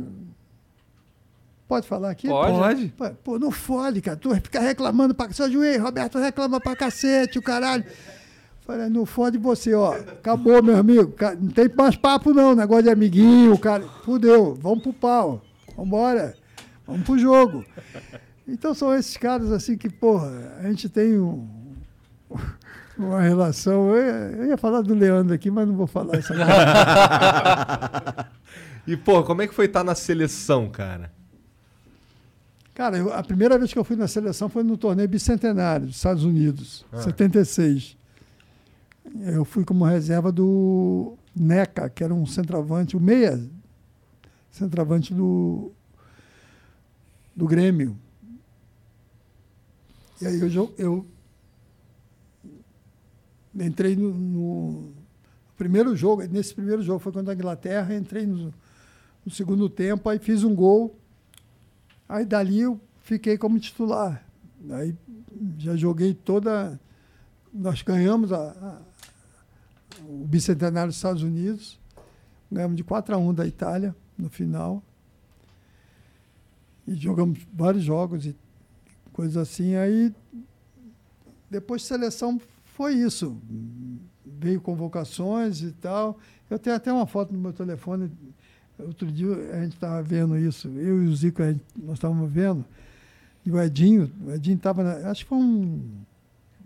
Pode 1.67 1.87
falar 1.87 2.09
aqui? 2.09 2.27
Pode. 2.27 2.87
Pô, 2.97 3.09
Pô, 3.23 3.39
não 3.39 3.51
fode, 3.51 4.01
cara. 4.01 4.17
Tu 4.17 4.33
fica 4.35 4.59
reclamando 4.59 5.13
pra 5.13 5.31
seu 5.31 5.51
juiz, 5.51 5.79
Roberto 5.79 6.17
reclama 6.17 6.59
pra 6.59 6.75
cacete, 6.75 7.37
o 7.37 7.43
caralho. 7.43 7.85
Falei, 8.61 8.89
não 8.89 9.05
fode 9.05 9.37
você, 9.37 9.73
ó. 9.75 9.93
Acabou, 9.93 10.63
meu 10.63 10.77
amigo. 10.77 11.13
Não 11.39 11.49
tem 11.51 11.69
mais 11.75 11.95
papo, 11.95 12.33
não. 12.33 12.55
Negócio 12.55 12.83
de 12.83 12.89
amiguinho, 12.89 13.55
cara. 13.57 13.83
Fudeu. 14.03 14.55
Vamos 14.55 14.81
pro 14.81 14.93
pau. 14.93 15.41
Vambora. 15.77 16.35
Vamos 16.87 17.03
pro 17.05 17.17
jogo. 17.19 17.63
Então 18.47 18.73
são 18.73 18.93
esses 18.95 19.15
caras 19.15 19.51
assim 19.51 19.77
que, 19.77 19.89
porra, 19.89 20.55
a 20.59 20.63
gente 20.63 20.89
tem 20.89 21.19
um- 21.19 21.47
uma 22.99 23.21
relação. 23.21 23.95
Eu 23.95 24.47
ia, 24.47 24.57
falar 24.57 24.81
do 24.81 24.93
Leandro 24.93 25.33
aqui, 25.33 25.49
mas 25.49 25.67
não 25.67 25.75
vou 25.75 25.87
falar 25.87 26.17
isso. 26.19 26.33
E, 28.87 28.97
pô, 28.97 29.23
como 29.23 29.43
é 29.43 29.47
que 29.47 29.53
foi 29.53 29.65
estar 29.65 29.83
na 29.83 29.93
seleção, 29.93 30.67
cara? 30.67 31.11
Cara, 32.73 32.97
eu- 32.97 33.13
a 33.13 33.21
primeira 33.21 33.55
vez 33.55 33.71
que 33.71 33.77
eu 33.77 33.83
fui 33.83 33.95
na 33.95 34.07
seleção 34.07 34.49
foi 34.49 34.63
no 34.63 34.75
torneio 34.77 35.07
bicentenário 35.07 35.85
dos 35.85 35.97
Estados 35.97 36.23
Unidos, 36.23 36.83
76. 37.03 37.95
Eu 39.21 39.45
fui 39.45 39.63
como 39.63 39.85
reserva 39.85 40.31
do 40.31 41.15
NECA, 41.35 41.87
que 41.87 42.03
era 42.03 42.13
um 42.13 42.25
centroavante, 42.25 42.97
o 42.97 42.99
meia 42.99 43.39
centroavante 44.49 45.13
do, 45.13 45.71
do 47.35 47.45
Grêmio. 47.45 47.95
E 50.19 50.25
aí 50.25 50.39
eu, 50.41 50.73
eu 50.79 51.05
entrei 53.59 53.95
no, 53.95 54.13
no 54.13 54.93
primeiro 55.57 55.95
jogo, 55.95 56.23
nesse 56.23 56.53
primeiro 56.53 56.81
jogo 56.81 56.99
foi 56.99 57.11
contra 57.11 57.33
a 57.33 57.35
Inglaterra, 57.35 57.93
entrei 57.95 58.25
no, 58.25 58.53
no 59.25 59.31
segundo 59.31 59.69
tempo, 59.69 60.07
aí 60.09 60.19
fiz 60.19 60.43
um 60.43 60.55
gol. 60.55 60.95
Aí 62.07 62.25
dali 62.25 62.61
eu 62.61 62.79
fiquei 63.01 63.37
como 63.37 63.59
titular. 63.59 64.25
Aí 64.71 64.95
já 65.57 65.75
joguei 65.75 66.13
toda. 66.13 66.79
Nós 67.53 67.81
ganhamos 67.81 68.31
a- 68.31 68.51
a- 68.51 68.81
o 70.07 70.25
bicentenário 70.25 70.89
dos 70.89 70.95
Estados 70.97 71.23
Unidos, 71.23 71.79
ganhamos 72.51 72.77
de 72.77 72.83
4 72.83 73.13
a 73.13 73.17
1 73.17 73.33
da 73.33 73.45
Itália 73.45 73.95
no 74.17 74.29
final. 74.29 74.81
E 76.87 76.95
jogamos 76.95 77.39
vários 77.53 77.83
jogos 77.83 78.25
e 78.25 78.35
coisas 79.13 79.37
assim. 79.37 79.75
Aí 79.75 80.13
depois 81.49 81.81
de 81.81 81.87
seleção 81.87 82.39
foi 82.79 82.93
isso. 82.93 83.35
Veio 84.25 84.61
convocações 84.61 85.61
e 85.61 85.73
tal. 85.73 86.17
Eu 86.49 86.57
tenho 86.57 86.77
até 86.77 86.93
uma 86.93 87.05
foto 87.05 87.33
no 87.33 87.37
meu 87.37 87.51
telefone. 87.51 88.09
Outro 88.79 89.11
dia 89.11 89.27
a 89.51 89.61
gente 89.63 89.73
estava 89.73 90.01
vendo 90.01 90.37
isso. 90.37 90.69
Eu 90.69 91.03
e 91.03 91.07
o 91.07 91.13
Zico, 91.13 91.43
gente- 91.43 91.61
nós 91.75 91.95
estávamos 91.95 92.31
vendo. 92.31 92.63
E 93.45 93.51
o 93.51 93.61
Edinho, 93.61 94.09
o 94.25 94.31
Edinho 94.31 94.55
estava, 94.55 94.81
acho 95.11 95.25
que 95.25 95.29
foi 95.29 95.37
um, 95.39 95.81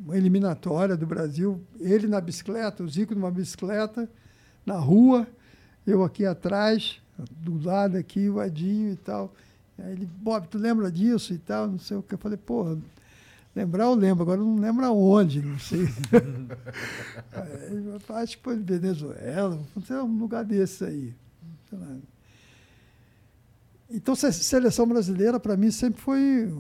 uma 0.06 0.16
eliminatória 0.16 0.96
do 0.96 1.08
Brasil. 1.08 1.60
Ele 1.80 2.06
na 2.06 2.22
bicicleta, 2.22 2.84
o 2.84 2.88
Zico 2.88 3.16
numa 3.16 3.32
bicicleta, 3.32 4.08
na 4.64 4.78
rua, 4.78 5.28
eu 5.88 6.04
aqui 6.04 6.28
atrás, 6.28 7.02
do 7.42 7.60
lado 7.60 7.98
aqui, 7.98 8.30
o 8.30 8.40
Edinho 8.40 8.92
e 8.92 8.98
tal. 8.98 9.34
Aí 9.80 9.94
ele, 9.94 10.06
Bob, 10.22 10.48
tu 10.48 10.60
lembra 10.60 10.92
disso 10.92 11.34
e 11.34 11.40
tal? 11.40 11.66
Não 11.68 11.80
sei 11.80 11.98
o 11.98 12.04
que. 12.04 12.14
Eu 12.14 12.20
falei, 12.20 12.38
porra, 12.38 12.78
lembrar 13.56 13.86
eu 13.86 13.94
lembro, 13.96 14.24
agora 14.24 14.42
eu 14.42 14.46
não 14.46 14.58
lembro 14.58 14.86
aonde, 14.86 15.42
não 15.42 15.58
sei. 15.60 15.88
Falei, 18.02 18.24
acho 18.24 18.38
que 18.38 18.44
foi 18.44 18.58
Venezuela, 18.58 19.60
não 19.76 19.84
sei, 19.84 19.96
um 19.98 20.18
lugar 20.20 20.44
desse 20.44 20.84
aí. 20.84 21.14
Então, 23.90 24.16
se- 24.16 24.32
seleção 24.34 24.88
brasileira, 24.88 25.40
para 25.40 25.56
mim, 25.56 25.72
sempre 25.72 26.02
foi. 26.02 26.52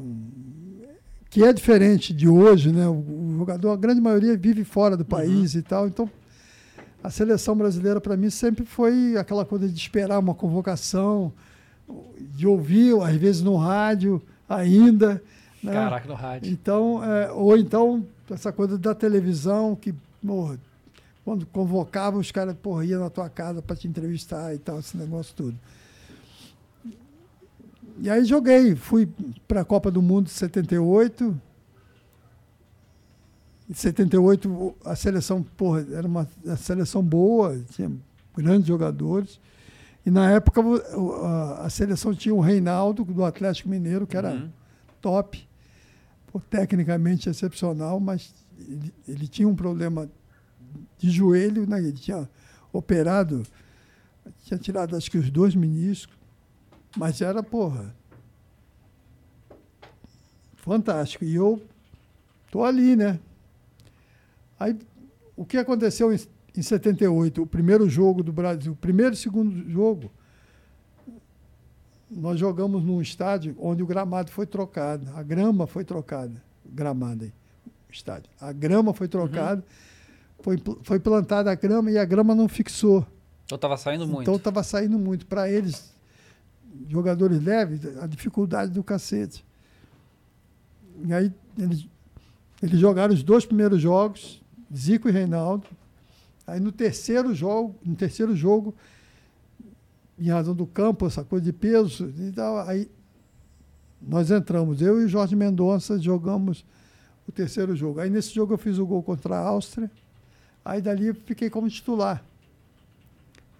que 1.29 1.43
é 1.43 1.51
diferente 1.51 2.13
de 2.13 2.27
hoje, 2.27 2.71
né? 2.71 2.87
O, 2.87 3.35
jogador, 3.37 3.71
a 3.71 3.75
grande 3.75 3.99
maioria, 4.01 4.37
vive 4.37 4.63
fora 4.63 4.95
do 4.95 5.03
país 5.05 5.55
e 5.55 5.61
tal. 5.63 5.87
Então, 5.87 6.09
a 7.03 7.09
seleção 7.09 7.55
brasileira, 7.55 7.99
para 7.99 8.15
mim, 8.15 8.29
sempre 8.29 8.65
foi 8.65 9.17
aquela 9.17 9.45
coisa 9.45 9.67
de 9.67 9.77
esperar 9.77 10.19
uma 10.19 10.35
convocação, 10.35 11.33
de 12.35 12.45
ouvir, 12.47 12.95
às 13.01 13.15
vezes 13.15 13.41
no 13.41 13.55
rádio 13.55 14.21
ainda. 14.47 15.21
Né? 15.63 15.71
Caraca, 15.73 16.07
no 16.07 16.13
rádio. 16.15 16.51
Então, 16.51 17.03
é, 17.03 17.31
ou 17.31 17.55
então, 17.57 18.05
essa 18.29 18.51
coisa 18.51 18.77
da 18.77 18.93
televisão, 18.93 19.75
que, 19.75 19.93
porra, 20.25 20.59
quando 21.23 21.45
convocava, 21.45 22.17
os 22.17 22.31
caras, 22.31 22.55
porra, 22.61 22.83
iam 22.85 22.99
na 23.01 23.09
tua 23.09 23.29
casa 23.29 23.61
para 23.61 23.75
te 23.75 23.87
entrevistar 23.87 24.53
e 24.53 24.57
tal, 24.57 24.79
esse 24.79 24.97
negócio 24.97 25.33
tudo. 25.35 25.57
E 27.99 28.09
aí 28.09 28.25
joguei, 28.25 28.75
fui 28.75 29.07
para 29.47 29.61
a 29.61 29.65
Copa 29.65 29.89
do 29.91 30.01
Mundo 30.01 30.25
de 30.25 30.31
78. 30.31 31.39
Em 33.69 33.73
78 33.73 34.49
o- 34.49 34.75
a 34.83 34.95
seleção, 34.95 35.41
porra, 35.55 35.85
era 35.91 36.05
uma 36.07 36.27
a 36.47 36.55
seleção 36.57 37.01
boa, 37.01 37.57
tinha 37.71 37.91
grandes 38.35 38.67
jogadores. 38.67 39.39
E 40.05 40.11
na 40.11 40.29
época 40.31 40.61
a, 40.61 41.65
a 41.65 41.69
seleção 41.69 42.13
tinha 42.13 42.35
o 42.35 42.41
Reinaldo 42.41 43.05
do 43.05 43.23
Atlético 43.23 43.69
Mineiro, 43.69 44.05
que 44.05 44.17
era 44.17 44.33
top, 45.01 45.47
pô, 46.33 46.39
tecnicamente 46.39 47.29
excepcional, 47.29 47.99
mas 47.99 48.33
ele, 48.57 48.91
ele 49.07 49.27
tinha 49.27 49.47
um 49.47 49.55
problema 49.55 50.09
de 50.97 51.11
joelho, 51.11 51.67
né? 51.67 51.77
ele 51.77 51.93
tinha 51.93 52.27
operado, 52.71 53.43
tinha 54.43 54.57
tirado 54.57 54.97
acho 54.97 55.11
que 55.11 55.17
os 55.19 55.29
dois 55.29 55.53
meniscos, 55.53 56.17
mas 56.97 57.21
era, 57.21 57.43
porra, 57.43 57.95
fantástico. 60.55 61.23
E 61.23 61.35
eu 61.35 61.61
tô 62.49 62.63
ali, 62.63 62.95
né? 62.95 63.19
Aí, 64.59 64.75
o 65.35 65.45
que 65.45 65.57
aconteceu 65.57 66.11
em, 66.11 66.19
em 66.57 66.61
78? 66.61 67.43
O 67.43 67.47
primeiro 67.47 67.87
jogo 67.87 68.23
do 68.23 68.33
Brasil, 68.33 68.71
o 68.71 68.75
primeiro 68.75 69.13
e 69.13 69.17
segundo 69.17 69.69
jogo, 69.69 70.11
nós 72.15 72.39
jogamos 72.39 72.83
num 72.83 73.01
estádio 73.01 73.55
onde 73.59 73.81
o 73.83 73.85
gramado 73.85 74.31
foi 74.31 74.45
trocado, 74.45 75.07
a 75.15 75.23
grama 75.23 75.65
foi 75.67 75.83
trocada, 75.83 76.41
gramado 76.65 77.23
aí, 77.25 77.33
estádio. 77.91 78.29
A 78.39 78.51
grama 78.51 78.93
foi 78.93 79.07
trocada, 79.07 79.63
foi, 80.39 80.57
pl- 80.57 80.77
foi 80.83 80.99
plantada 80.99 81.51
a 81.51 81.55
grama 81.55 81.89
e 81.91 81.97
a 81.97 82.05
grama 82.05 82.33
não 82.35 82.47
fixou. 82.47 83.05
Eu 83.49 83.57
tava 83.57 83.77
saindo 83.77 84.05
muito. 84.07 84.21
Então 84.21 84.35
estava 84.35 84.63
saindo 84.63 84.97
muito. 84.97 85.25
Para 85.25 85.49
eles, 85.49 85.93
jogadores 86.87 87.41
leves, 87.43 87.81
a 88.01 88.07
dificuldade 88.07 88.71
do 88.71 88.83
cacete. 88.83 89.43
E 91.05 91.13
aí 91.13 91.31
eles, 91.57 91.85
eles 92.61 92.79
jogaram 92.79 93.13
os 93.13 93.23
dois 93.23 93.45
primeiros 93.45 93.81
jogos, 93.81 94.41
Zico 94.75 95.07
e 95.09 95.11
Reinaldo. 95.11 95.67
Aí 96.47 96.59
no 96.59 96.71
terceiro 96.71 97.33
jogo, 97.33 97.75
no 97.85 97.95
terceiro 97.95 98.35
jogo, 98.35 98.73
em 100.19 100.29
razão 100.29 100.53
do 100.55 100.65
campo, 100.65 101.05
essa 101.07 101.23
coisa 101.23 101.43
de 101.45 101.53
peso 101.53 102.11
e 102.17 102.31
tal, 102.31 102.59
aí 102.67 102.89
nós 104.01 104.29
entramos, 104.29 104.81
eu 104.81 105.01
e 105.01 105.05
o 105.05 105.07
Jorge 105.07 105.35
Mendonça 105.35 105.97
jogamos 105.97 106.65
o 107.27 107.31
terceiro 107.31 107.75
jogo. 107.75 107.99
Aí 107.99 108.09
nesse 108.09 108.33
jogo 108.33 108.53
eu 108.53 108.57
fiz 108.57 108.77
o 108.77 108.85
gol 108.85 109.01
contra 109.01 109.35
a 109.35 109.39
Áustria. 109.47 109.89
Aí 110.63 110.81
dali 110.81 111.13
fiquei 111.13 111.49
como 111.49 111.69
titular. 111.69 112.23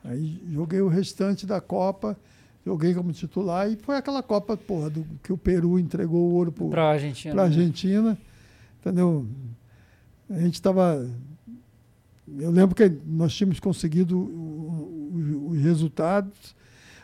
Aí 0.03 0.41
joguei 0.51 0.81
o 0.81 0.89
restante 0.89 1.45
da 1.45 1.61
Copa, 1.61 2.17
joguei 2.65 2.93
como 2.93 3.11
titular 3.13 3.71
e 3.71 3.77
foi 3.77 3.95
aquela 3.95 4.21
Copa, 4.21 4.57
porra, 4.57 4.89
do, 4.89 5.05
que 5.23 5.31
o 5.31 5.37
Peru 5.37 5.79
entregou 5.79 6.29
o 6.29 6.33
ouro 6.33 6.51
pro, 6.51 6.69
Pra 6.69 6.89
Argentina. 6.91 7.33
pra 7.33 7.43
né? 7.43 7.49
Argentina. 7.49 8.17
Entendeu? 8.81 9.25
A 10.29 10.39
gente 10.39 10.55
estava. 10.55 11.09
Eu 12.37 12.51
lembro 12.51 12.75
que 12.75 12.89
nós 13.05 13.33
tínhamos 13.33 13.59
conseguido 13.61 14.15
os 15.53 15.61
resultados, 15.61 16.55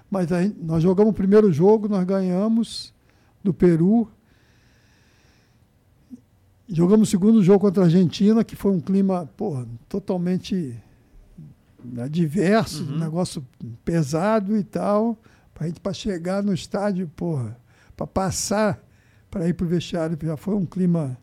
mas 0.10 0.32
a 0.32 0.40
nós 0.62 0.82
jogamos 0.84 1.12
o 1.12 1.16
primeiro 1.16 1.52
jogo, 1.52 1.88
nós 1.88 2.04
ganhamos 2.06 2.94
do 3.44 3.54
Peru. 3.54 4.10
Jogamos 6.68 7.08
o 7.08 7.12
segundo 7.12 7.44
jogo 7.44 7.60
contra 7.60 7.84
a 7.84 7.86
Argentina, 7.86 8.44
que 8.44 8.56
foi 8.56 8.72
um 8.72 8.80
clima 8.80 9.30
porra, 9.38 9.68
totalmente 9.88 10.78
adverso, 12.04 12.84
um 12.84 13.00
negócio 13.00 13.46
pesado 13.84 14.56
e 14.56 14.64
tal. 14.64 15.18
Para 15.54 15.68
gente 15.68 15.80
para 15.80 15.94
chegar 15.94 16.44
no 16.44 16.54
estádio, 16.54 17.08
porra, 17.16 17.58
para 17.96 18.08
passar 18.08 18.90
para 19.30 19.48
ir 19.48 19.54
para 19.54 19.66
o 19.66 19.70
vestiário, 19.70 20.18
já 20.22 20.36
foi 20.36 20.56
um 20.56 20.66
clima 20.66 21.18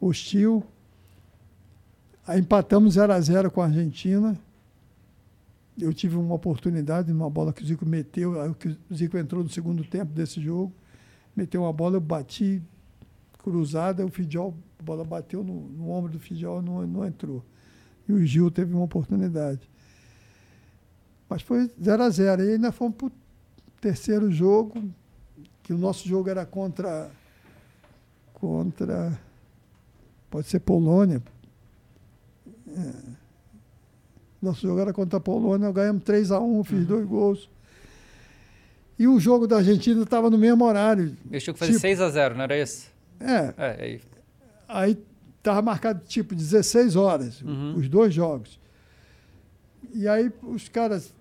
hostil. 0.00 0.62
Aí 2.26 2.40
empatamos 2.40 2.94
0 2.94 3.12
a 3.12 3.20
0 3.20 3.50
com 3.50 3.62
a 3.62 3.66
Argentina. 3.66 4.38
Eu 5.82 5.92
tive 5.92 6.16
uma 6.16 6.34
oportunidade 6.34 7.12
numa 7.12 7.28
bola 7.28 7.52
que 7.52 7.62
o 7.62 7.66
Zico 7.66 7.84
meteu, 7.84 8.34
o 8.90 8.94
Zico 8.94 9.18
entrou 9.18 9.42
no 9.42 9.50
segundo 9.50 9.82
tempo 9.84 10.12
desse 10.12 10.40
jogo, 10.40 10.72
meteu 11.34 11.62
uma 11.62 11.72
bola, 11.72 11.96
eu 11.96 12.00
bati 12.00 12.62
cruzada, 13.38 14.06
o 14.06 14.08
Fidjol, 14.08 14.54
a 14.78 14.82
bola 14.82 15.04
bateu 15.04 15.42
no, 15.42 15.68
no 15.68 15.90
ombro 15.90 16.12
do 16.12 16.20
Fidjol 16.20 16.62
não, 16.62 16.86
não 16.86 17.04
entrou. 17.04 17.44
E 18.08 18.12
o 18.12 18.24
Gil 18.24 18.50
teve 18.50 18.72
uma 18.72 18.84
oportunidade. 18.84 19.68
Mas 21.28 21.42
foi 21.42 21.70
0 21.82 22.02
a 22.02 22.10
0 22.10 22.42
E 22.44 22.52
ainda 22.52 22.70
fomos 22.70 22.96
para 22.96 23.06
o 23.06 23.12
terceiro 23.80 24.30
jogo, 24.30 24.82
que 25.62 25.72
o 25.72 25.78
nosso 25.78 26.06
jogo 26.08 26.28
era 26.28 26.44
contra. 26.44 27.10
contra. 28.34 29.18
pode 30.30 30.46
ser 30.46 30.60
Polônia. 30.60 31.22
É. 32.68 33.21
Nosso 34.42 34.62
jogo 34.66 34.80
era 34.80 34.92
contra 34.92 35.18
a 35.18 35.20
Polônia, 35.20 35.70
ganhamos 35.70 36.02
3 36.02 36.32
a 36.32 36.40
1 36.40 36.64
fiz 36.64 36.84
dois 36.86 37.06
gols. 37.06 37.48
E 38.98 39.06
o 39.06 39.18
jogo 39.20 39.46
da 39.46 39.58
Argentina 39.58 40.02
estava 40.02 40.28
no 40.28 40.36
mesmo 40.36 40.64
horário. 40.64 41.16
Eles 41.30 41.42
tinham 41.44 41.54
que 41.54 41.60
fazer 41.60 41.72
Tipo, 41.72 41.80
6 41.80 42.00
a 42.00 42.10
0 42.10 42.34
não 42.34 42.42
era 42.42 42.60
isso? 42.60 42.88
É, 43.20 43.54
É, 43.56 43.82
aí. 43.84 44.00
aí 44.68 44.98
estava 45.38 45.62
marcado 45.62 46.02
tipo 46.06 46.34
16 46.34 46.96
horas, 46.96 47.40
Uhum. 47.42 47.76
os 47.76 47.88
dois 47.88 48.12
jogos. 48.12 48.58
E 49.94 50.08
aí 50.08 50.30
os 50.42 50.68
caras, 50.68 51.14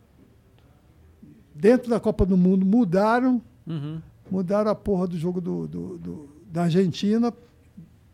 dentro 1.54 1.90
da 1.90 2.00
Copa 2.00 2.26
do 2.26 2.36
Mundo, 2.38 2.66
mudaram, 2.66 3.42
Uhum. 3.68 4.02
mudaram 4.30 4.72
a 4.72 4.76
porra 4.76 5.08
do 5.08 5.18
jogo 5.18 5.40
do, 5.40 5.68
do- 5.68 5.98
do- 5.98 6.30
da 6.52 6.64
Argentina, 6.64 7.32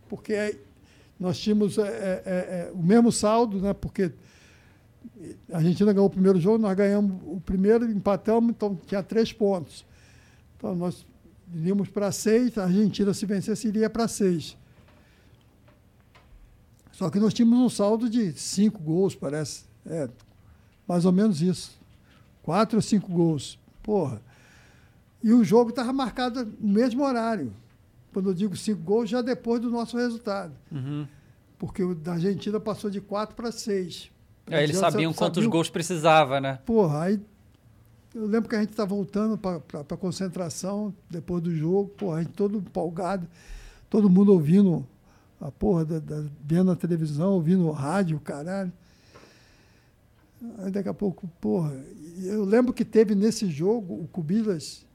porque 0.09 0.57
nós 1.19 1.37
tínhamos 1.39 1.77
é, 1.77 1.81
é, 1.81 1.87
é, 1.87 2.31
é, 2.31 2.71
o 2.73 2.81
mesmo 2.83 3.11
saldo, 3.11 3.59
né? 3.59 3.73
Porque 3.73 4.11
a 5.51 5.57
Argentina 5.57 5.93
ganhou 5.93 6.07
o 6.07 6.09
primeiro 6.09 6.39
jogo, 6.39 6.57
nós 6.57 6.75
ganhamos 6.75 7.21
o 7.25 7.39
primeiro, 7.39 7.89
empatamos, 7.89 8.49
então 8.51 8.75
tinha 8.85 9.01
três 9.01 9.31
pontos. 9.33 9.85
Então 10.55 10.75
nós 10.75 11.05
iríamos 11.53 11.89
para 11.89 12.11
seis, 12.11 12.57
a 12.57 12.63
Argentina, 12.63 13.13
se 13.13 13.25
vencesse, 13.25 13.67
iria 13.67 13.89
para 13.89 14.07
seis. 14.07 14.57
Só 16.91 17.09
que 17.09 17.19
nós 17.19 17.33
tínhamos 17.33 17.59
um 17.59 17.69
saldo 17.69 18.09
de 18.09 18.33
cinco 18.33 18.81
gols, 18.81 19.15
parece. 19.15 19.65
É, 19.85 20.09
mais 20.87 21.05
ou 21.05 21.11
menos 21.11 21.41
isso. 21.41 21.79
Quatro 22.41 22.77
ou 22.77 22.81
cinco 22.81 23.11
gols. 23.11 23.59
Porra. 23.83 24.21
E 25.23 25.31
o 25.31 25.43
jogo 25.43 25.69
estava 25.69 25.93
marcado 25.93 26.45
no 26.59 26.73
mesmo 26.73 27.03
horário. 27.03 27.53
Quando 28.11 28.29
eu 28.29 28.33
digo 28.33 28.57
cinco 28.57 28.81
gols, 28.81 29.09
já 29.09 29.21
depois 29.21 29.61
do 29.61 29.69
nosso 29.69 29.95
resultado. 29.95 30.53
Uhum. 30.71 31.07
Porque 31.59 31.83
o 31.83 31.93
da 31.93 32.13
Argentina 32.13 32.59
passou 32.59 32.89
de 32.89 32.99
quatro 32.99 33.35
para 33.35 33.51
seis. 33.51 34.11
É, 34.49 34.63
eles 34.63 34.77
sabiam 34.77 35.13
quantos 35.13 35.43
gols 35.49 35.69
precisava, 35.69 36.39
né? 36.39 36.59
Porra, 36.65 37.03
aí 37.03 37.21
eu 38.15 38.25
lembro 38.25 38.49
que 38.49 38.55
a 38.55 38.59
gente 38.61 38.73
tá 38.73 38.85
voltando 38.85 39.37
para 39.37 39.57
a 39.81 39.97
concentração 39.97 40.93
depois 41.09 41.43
do 41.43 41.53
jogo, 41.55 41.89
porra, 41.89 42.17
a 42.19 42.23
gente 42.23 42.33
todo 42.33 42.57
empolgado, 42.57 43.27
todo 43.89 44.09
mundo 44.09 44.31
ouvindo 44.33 44.85
a 45.39 45.51
porra, 45.51 45.85
da, 45.85 45.99
da- 45.99 46.25
vendo 46.43 46.71
a 46.71 46.75
televisão, 46.75 47.33
ouvindo 47.33 47.67
o 47.67 47.71
rádio, 47.71 48.19
caralho. 48.19 48.71
Aí 50.59 50.71
daqui 50.71 50.89
a 50.89 50.93
pouco, 50.93 51.27
porra, 51.41 51.73
eu 52.23 52.43
lembro 52.45 52.71
que 52.73 52.85
teve 52.85 53.15
nesse 53.15 53.47
jogo, 53.49 53.93
o 53.95 54.07
Cubilas 54.07 54.85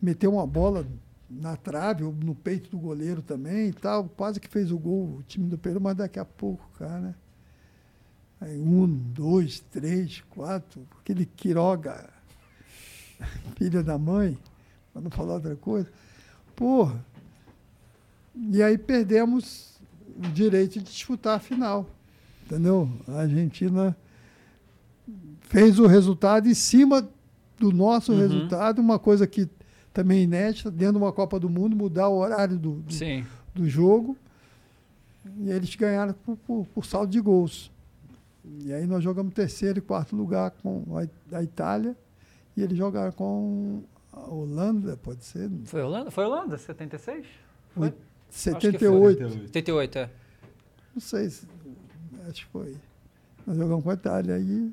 meteu 0.00 0.32
uma 0.32 0.46
bola 0.46 0.86
na 1.30 1.56
trave, 1.56 2.02
no 2.04 2.34
peito 2.34 2.70
do 2.70 2.78
goleiro 2.78 3.22
também 3.22 3.68
e 3.68 3.72
tal, 3.72 4.04
quase 4.16 4.40
que 4.40 4.48
fez 4.48 4.70
o 4.72 4.78
gol 4.78 5.18
o 5.18 5.22
time 5.22 5.46
do 5.48 5.56
Peru, 5.56 5.80
mas 5.80 5.96
daqui 5.96 6.18
a 6.18 6.24
pouco, 6.24 6.68
cara. 6.78 7.14
Aí 8.42 8.58
um, 8.60 8.86
dois, 8.88 9.60
três, 9.70 10.20
quatro, 10.30 10.84
aquele 11.00 11.24
Quiroga, 11.26 12.10
filha 13.56 13.82
da 13.82 13.96
mãe, 13.96 14.36
para 14.92 15.02
não 15.02 15.10
falar 15.10 15.34
outra 15.34 15.54
coisa. 15.56 15.88
Porra. 16.56 17.04
E 18.34 18.62
aí 18.62 18.76
perdemos 18.76 19.78
o 20.16 20.22
direito 20.28 20.78
de 20.80 20.84
disputar 20.84 21.36
a 21.36 21.40
final. 21.40 21.88
Entendeu? 22.44 22.88
A 23.06 23.20
Argentina 23.20 23.96
fez 25.42 25.78
o 25.78 25.86
resultado 25.86 26.48
em 26.48 26.54
cima 26.54 27.08
do 27.58 27.70
nosso 27.70 28.12
Uhum. 28.12 28.18
resultado, 28.18 28.80
uma 28.80 28.98
coisa 28.98 29.26
que 29.26 29.48
também 29.92 30.20
é 30.20 30.22
inédita, 30.22 30.70
dentro 30.70 30.94
de 30.94 30.98
uma 30.98 31.12
Copa 31.12 31.38
do 31.38 31.48
Mundo, 31.48 31.76
mudar 31.76 32.08
o 32.08 32.16
horário 32.18 32.58
do, 32.58 32.72
do, 32.76 32.92
do 33.54 33.68
jogo. 33.68 34.16
E 35.38 35.48
eles 35.50 35.74
ganharam 35.76 36.12
por, 36.14 36.36
por- 36.38 36.66
por 36.74 36.84
saldo 36.84 37.12
de 37.12 37.20
gols. 37.20 37.70
E 38.44 38.72
aí 38.72 38.86
nós 38.86 39.02
jogamos 39.04 39.32
terceiro 39.34 39.78
e 39.78 39.82
quarto 39.82 40.16
lugar 40.16 40.50
com 40.62 40.84
a, 40.98 41.36
a 41.36 41.42
Itália. 41.42 41.96
E 42.56 42.62
eles 42.62 42.76
jogaram 42.76 43.12
com 43.12 43.82
a 44.12 44.20
Holanda, 44.28 44.96
pode 44.96 45.24
ser? 45.24 45.50
Foi 45.64 45.80
Holanda? 45.82 46.10
Foi 46.10 46.24
Holanda, 46.24 46.58
76? 46.58 47.24
Foi 47.74 47.86
Acho 47.88 47.96
que 47.96 48.02
78. 48.28 49.28
78, 49.52 49.98
é. 49.98 50.10
Não 50.94 51.00
sei 51.00 51.30
se. 51.30 51.46
Acho 52.28 52.44
que 52.46 52.52
foi. 52.52 52.76
Nós 53.46 53.56
jogamos 53.56 53.82
com 53.84 53.90
a 53.90 53.94
Itália. 53.94 54.34
Aí, 54.34 54.70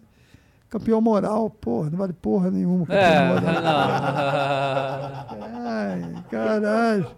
campeão 0.69 0.99
moral, 1.01 1.49
porra, 1.49 1.89
não 1.89 1.97
vale 1.97 2.13
porra 2.13 2.51
nenhuma. 2.51 2.85
Campeão 2.85 3.01
É, 3.01 3.33
moral. 3.33 3.53
não. 5.39 5.67
Ai, 5.67 6.23
caralho. 6.29 7.11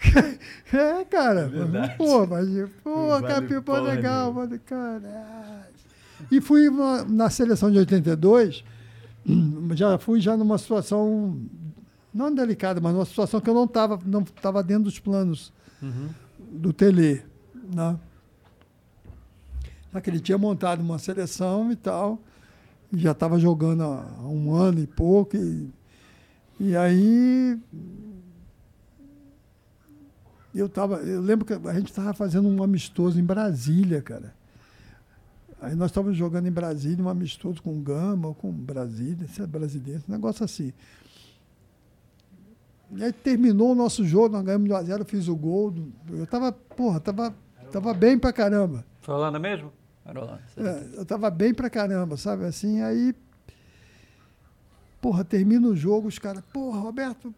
É, 0.72 1.04
cara. 1.04 1.50
Pô, 1.96 2.26
mas, 2.26 2.70
pô, 2.82 3.06
vale 3.08 3.50
pô, 3.56 3.62
porra 3.62 3.80
legal, 3.80 4.32
mano, 4.32 4.58
caralho. 4.60 5.70
E 6.30 6.40
fui 6.40 6.70
na, 6.70 7.04
na 7.04 7.30
seleção 7.30 7.70
de 7.70 7.78
82, 7.78 8.64
já 9.74 9.98
fui 9.98 10.20
já 10.20 10.36
numa 10.36 10.58
situação, 10.58 11.40
não 12.14 12.32
delicada, 12.32 12.80
mas 12.80 12.92
numa 12.92 13.04
situação 13.04 13.40
que 13.40 13.50
eu 13.50 13.54
não 13.54 13.64
estava 13.64 13.98
não 14.04 14.22
tava 14.22 14.62
dentro 14.62 14.84
dos 14.84 14.98
planos 14.98 15.52
do 16.38 16.72
Tele. 16.72 17.24
Né? 17.74 17.96
Já 19.92 20.00
que 20.00 20.10
ele 20.10 20.20
tinha 20.20 20.38
montado 20.38 20.80
uma 20.80 20.98
seleção 20.98 21.72
e 21.72 21.76
tal, 21.76 22.20
e 22.92 22.98
já 22.98 23.10
estava 23.12 23.38
jogando 23.38 23.82
há 23.82 24.06
há 24.18 24.28
um 24.28 24.54
ano 24.54 24.80
e 24.80 24.86
pouco, 24.86 25.36
e, 25.36 25.68
e 26.60 26.76
aí 26.76 27.58
eu 30.58 30.68
tava, 30.68 30.96
eu 30.96 31.20
lembro 31.20 31.46
que 31.46 31.52
a 31.52 31.74
gente 31.74 31.90
estava 31.90 32.12
fazendo 32.12 32.48
um 32.48 32.62
amistoso 32.62 33.20
em 33.20 33.24
Brasília, 33.24 34.02
cara. 34.02 34.34
Aí 35.60 35.74
nós 35.74 35.90
estávamos 35.90 36.16
jogando 36.16 36.46
em 36.46 36.50
Brasília, 36.50 37.04
um 37.04 37.08
amistoso 37.08 37.62
com 37.62 37.80
Gama, 37.82 38.28
ou 38.28 38.34
com 38.34 38.50
Brasília, 38.50 39.28
se 39.28 39.42
é 39.42 39.46
brasileiro, 39.46 40.02
um 40.08 40.12
negócio 40.12 40.44
assim. 40.44 40.72
E 42.92 43.04
aí 43.04 43.12
terminou 43.12 43.72
o 43.72 43.74
nosso 43.74 44.04
jogo, 44.04 44.30
nós 44.30 44.44
ganhamos 44.44 44.66
de 44.66 44.74
1 44.74 44.76
a 44.76 44.82
0 44.82 45.04
fiz 45.04 45.28
o 45.28 45.36
gol. 45.36 45.72
Eu 46.08 46.26
tava, 46.26 46.50
porra, 46.50 46.98
tava, 46.98 47.34
tava 47.70 47.94
bem 47.94 48.18
pra 48.18 48.32
caramba. 48.32 48.84
Foi 49.00 49.14
Holanda 49.14 49.38
mesmo? 49.38 49.72
Era 50.04 50.20
Holanda. 50.20 50.42
É, 50.56 50.98
eu 50.98 51.04
tava 51.04 51.30
bem 51.30 51.54
pra 51.54 51.70
caramba, 51.70 52.16
sabe? 52.16 52.44
Assim, 52.44 52.80
aí. 52.80 53.14
Porra, 55.00 55.24
termina 55.24 55.68
o 55.68 55.76
jogo, 55.76 56.08
os 56.08 56.18
caras, 56.18 56.42
porra, 56.52 56.80
Roberto. 56.80 57.34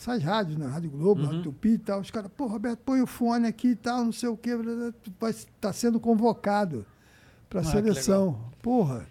Essas 0.00 0.22
rádios, 0.22 0.56
né? 0.56 0.66
Rádio 0.66 0.88
Globo, 0.88 1.24
Rádio 1.24 1.42
Tupi 1.42 1.72
e 1.72 1.78
tal. 1.78 2.00
Os 2.00 2.10
caras, 2.10 2.30
pô, 2.34 2.46
Roberto, 2.46 2.78
põe 2.86 3.02
o 3.02 3.06
fone 3.06 3.46
aqui 3.46 3.68
e 3.68 3.76
tal, 3.76 4.02
não 4.02 4.12
sei 4.12 4.30
o 4.30 4.36
quê. 4.36 4.52
vai 5.20 5.30
estar 5.30 5.74
sendo 5.74 6.00
convocado 6.00 6.86
pra 7.50 7.60
Ah, 7.60 7.64
que 7.64 7.70
seleção. 7.70 8.40
Porra. 8.62 9.06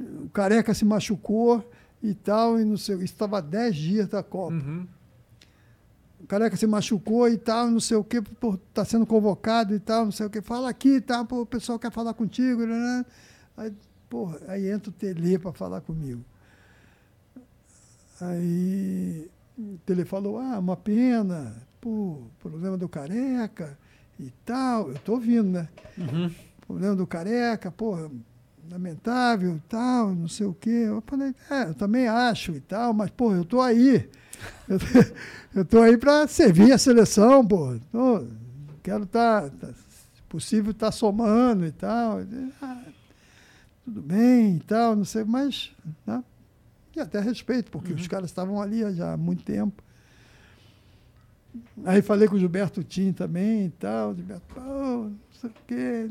O 0.00 0.30
careca 0.30 0.72
se 0.72 0.86
machucou 0.86 1.62
e 2.02 2.14
tal, 2.14 2.58
e 2.58 2.64
não 2.64 2.78
sei. 2.78 2.96
Estava 3.02 3.42
10 3.42 3.76
dias 3.76 4.08
da 4.08 4.22
Copa. 4.22 4.54
Uhum. 4.54 4.86
o 6.20 6.26
Careca 6.26 6.56
se 6.56 6.66
machucou 6.66 7.28
e 7.28 7.36
tal, 7.36 7.70
não 7.70 7.78
sei 7.78 7.98
o 7.98 8.02
quê, 8.02 8.22
pô, 8.22 8.58
tá 8.72 8.86
sendo 8.86 9.04
convocado 9.04 9.74
e 9.74 9.78
tal, 9.78 10.06
não 10.06 10.12
sei 10.12 10.24
o 10.24 10.30
quê. 10.30 10.40
Fala 10.40 10.70
aqui, 10.70 11.02
tá, 11.02 11.22
pô, 11.22 11.42
o 11.42 11.46
pessoal 11.46 11.78
quer 11.78 11.92
falar 11.92 12.14
contigo, 12.14 12.64
né? 12.64 13.04
Aí, 13.58 13.74
porra, 14.08 14.38
aí 14.48 14.70
entra 14.70 14.88
o 14.88 14.92
Tele 14.92 15.38
para 15.38 15.52
falar 15.52 15.82
comigo. 15.82 16.24
Aí 18.20 19.30
o 19.58 19.78
Tele 19.84 20.04
falou, 20.04 20.38
ah, 20.38 20.58
uma 20.58 20.76
pena, 20.76 21.56
pô, 21.80 22.22
problema 22.38 22.76
do 22.76 22.88
Careca 22.88 23.76
e 24.18 24.30
tal. 24.44 24.90
Eu 24.90 24.98
tô 24.98 25.12
ouvindo, 25.14 25.48
né? 25.50 25.68
Problema 26.66 26.94
do 26.94 27.06
Careca, 27.06 27.70
pô, 27.70 28.10
lamentável 28.70 29.56
e 29.56 29.60
tal, 29.68 30.14
não 30.14 30.28
sei 30.28 30.46
o 30.46 30.54
quê. 30.54 30.84
Eu 30.86 31.02
falei, 31.06 31.34
é, 31.50 31.64
eu 31.64 31.74
também 31.74 32.06
acho 32.06 32.52
e 32.52 32.60
tal, 32.60 32.92
mas, 32.92 33.10
pô, 33.10 33.34
eu 33.34 33.44
tô 33.44 33.60
aí. 33.60 34.08
Eu, 35.54 35.64
tô 35.64 35.80
aí 35.80 35.96
para 35.96 36.28
servir 36.28 36.70
a 36.72 36.78
seleção, 36.78 37.44
pô. 37.44 37.76
Tô- 37.90 38.24
quero 38.82 39.02
estar, 39.04 39.48
se 39.48 40.22
possível, 40.28 40.70
estar 40.70 40.92
somando 40.92 41.66
e 41.66 41.72
tal. 41.72 42.20
Ah, 42.62 42.82
tudo 43.84 44.00
bem 44.02 44.56
e 44.56 44.60
tal, 44.60 44.94
não 44.94 45.04
sei, 45.04 45.24
mas. 45.24 45.72
Né? 46.06 46.22
Até 47.00 47.20
respeito, 47.20 47.70
porque 47.70 47.92
os 47.92 48.06
caras 48.06 48.30
estavam 48.30 48.60
ali 48.60 48.94
já 48.94 49.12
há 49.12 49.16
muito 49.16 49.42
tempo. 49.44 49.82
Aí 51.84 52.02
falei 52.02 52.28
com 52.28 52.36
o 52.36 52.38
Gilberto 52.38 52.84
Tim 52.84 53.12
também 53.12 53.66
e 53.66 53.70
tal. 53.70 54.14
Gilberto, 54.14 54.54
pô, 54.54 54.60
não 54.60 55.18
sei 55.32 55.50
o 55.50 55.54
quê. 55.66 56.10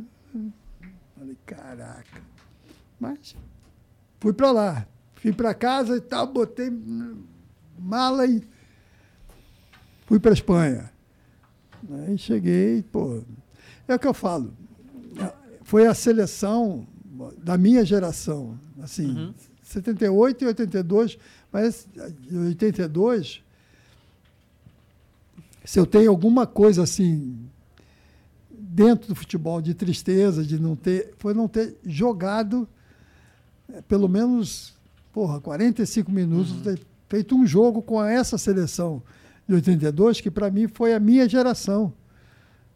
Falei, 1.18 1.38
caraca. 1.46 2.22
Mas 3.00 3.36
fui 4.20 4.34
para 4.34 4.52
lá. 4.52 4.88
Fui 5.16 5.34
para 5.34 5.54
casa 5.54 5.98
e 5.98 6.02
tal, 6.02 6.28
botei 6.28 6.72
mala 7.78 8.26
e 8.26 8.48
fui 10.06 10.20
para 10.20 10.34
Espanha. 10.34 10.92
Aí 11.90 12.18
cheguei, 12.18 12.84
pô. 12.84 13.24
É 13.88 13.96
o 13.96 14.00
que 14.00 14.08
eu 14.08 14.14
falo. 14.14 14.54
Foi 15.64 15.88
a 15.88 15.94
seleção 15.94 16.88
da 17.38 17.58
minha 17.58 17.84
geração. 17.84 18.60
Assim, 18.82 19.34
78 19.68 20.44
e 20.44 20.48
82, 20.48 21.18
mas 21.52 21.88
em 22.32 22.38
82, 22.48 23.44
se 25.66 25.78
eu 25.78 25.86
tenho 25.86 26.10
alguma 26.10 26.48
coisa 26.48 26.84
assim 26.84 27.38
dentro 28.50 29.10
do 29.10 29.16
futebol 29.16 29.62
de 29.62 29.74
tristeza, 29.74 30.44
de 30.44 30.58
não 30.58 30.76
ter, 30.76 31.14
foi 31.18 31.34
não 31.34 31.48
ter 31.50 31.76
jogado 31.86 32.68
eh, 33.68 33.82
pelo 33.82 34.08
menos, 34.08 34.74
porra, 35.12 35.42
45 35.42 36.12
minutos, 36.12 36.62
ter 36.62 36.80
feito 37.10 37.36
um 37.36 37.46
jogo 37.46 37.82
com 37.82 38.02
essa 38.02 38.38
seleção 38.38 39.04
de 39.46 39.56
82, 39.56 40.22
que 40.22 40.32
para 40.32 40.50
mim 40.50 40.68
foi 40.70 40.94
a 40.94 41.00
minha 41.00 41.28
geração. 41.28 41.94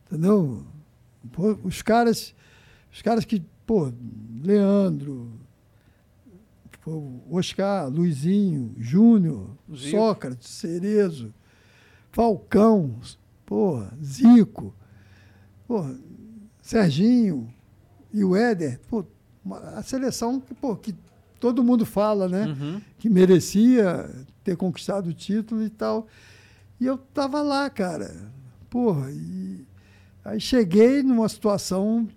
Entendeu? 0.07 0.65
Pô, 1.31 1.57
os 1.63 1.81
caras, 1.81 2.33
os 2.91 3.01
caras 3.01 3.23
que, 3.23 3.41
pô, 3.65 3.93
Leandro, 4.43 5.31
pô, 6.81 7.21
Oscar, 7.29 7.87
Luizinho, 7.89 8.73
Júnior, 8.77 9.55
Zico. 9.73 9.91
Sócrates, 9.97 10.49
Cerezo, 10.49 11.33
Falcão, 12.11 12.99
porra, 13.45 13.93
Zico, 14.03 14.73
porra, 15.67 15.95
Serginho 16.61 17.51
e 18.13 18.23
o 18.23 18.35
Éder, 18.35 18.79
pô, 18.89 19.05
uma- 19.43 19.59
a 19.59 19.83
seleção 19.83 20.39
que, 20.39 20.53
pô, 20.53 20.75
que 20.75 20.93
todo 21.39 21.63
mundo 21.63 21.85
fala, 21.85 22.27
né? 22.27 22.47
Uhum. 22.47 22.81
Que 22.99 23.09
merecia 23.09 24.09
ter 24.43 24.55
conquistado 24.55 25.07
o 25.09 25.13
título 25.13 25.63
e 25.63 25.69
tal. 25.69 26.07
E 26.79 26.85
eu 26.85 26.97
tava 26.97 27.41
lá, 27.41 27.69
cara. 27.69 28.31
Porra, 28.69 29.09
e 29.11 29.65
aí 30.23 30.39
cheguei 30.39 31.01
numa 31.01 31.27
situação 31.29 32.07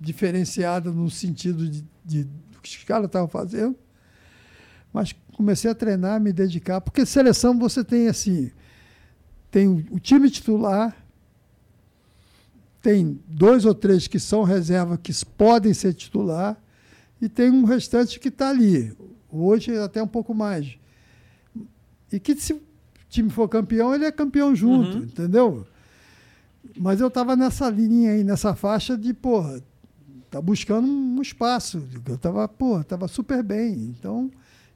diferenciada 0.00 0.90
no 0.90 1.08
sentido 1.10 1.68
de, 1.68 1.84
de 2.04 2.26
que 2.70 2.78
os 2.78 2.84
caras 2.84 3.06
estavam 3.06 3.28
fazendo, 3.28 3.76
mas 4.92 5.14
comecei 5.32 5.70
a 5.70 5.74
treinar, 5.74 6.20
me 6.20 6.32
dedicar, 6.32 6.80
porque 6.80 7.04
seleção 7.04 7.58
você 7.58 7.84
tem 7.84 8.08
assim, 8.08 8.50
tem 9.50 9.86
o, 9.90 10.00
time 10.00 10.30
titular, 10.30 10.96
tem 12.80 13.20
dois 13.26 13.64
ou 13.64 13.74
três 13.74 14.06
que 14.06 14.18
são 14.18 14.42
reserva 14.42 14.98
que 14.98 15.12
podem 15.36 15.72
ser 15.72 15.94
titular 15.94 16.56
e 17.20 17.28
tem 17.28 17.50
um 17.50 17.64
restante 17.64 18.20
que 18.20 18.28
está 18.28 18.50
ali. 18.50 18.94
Hoje 19.30 19.76
até 19.78 20.02
um 20.02 20.06
pouco 20.06 20.34
mais. 20.34 20.76
E 22.12 22.20
que 22.20 22.36
se 22.36 22.52
o 22.52 22.62
time 23.08 23.30
for 23.30 23.48
campeão, 23.48 23.94
ele 23.94 24.04
é 24.04 24.12
campeão 24.12 24.54
junto, 24.54 24.98
entendeu? 24.98 25.66
Mas 26.76 27.00
eu 27.00 27.08
estava 27.08 27.34
nessa 27.36 27.68
linha 27.70 28.12
aí, 28.12 28.24
nessa 28.24 28.54
faixa 28.54 28.96
de, 28.96 29.14
porra, 29.14 29.62
tá 30.34 30.42
buscando 30.42 30.84
um 30.88 31.22
espaço. 31.22 31.80
Eu 32.08 32.16
estava, 32.16 32.48
porra, 32.48 32.82
tava 32.82 33.06
super 33.06 33.40
bem. 33.40 33.72
Então, 33.96 34.28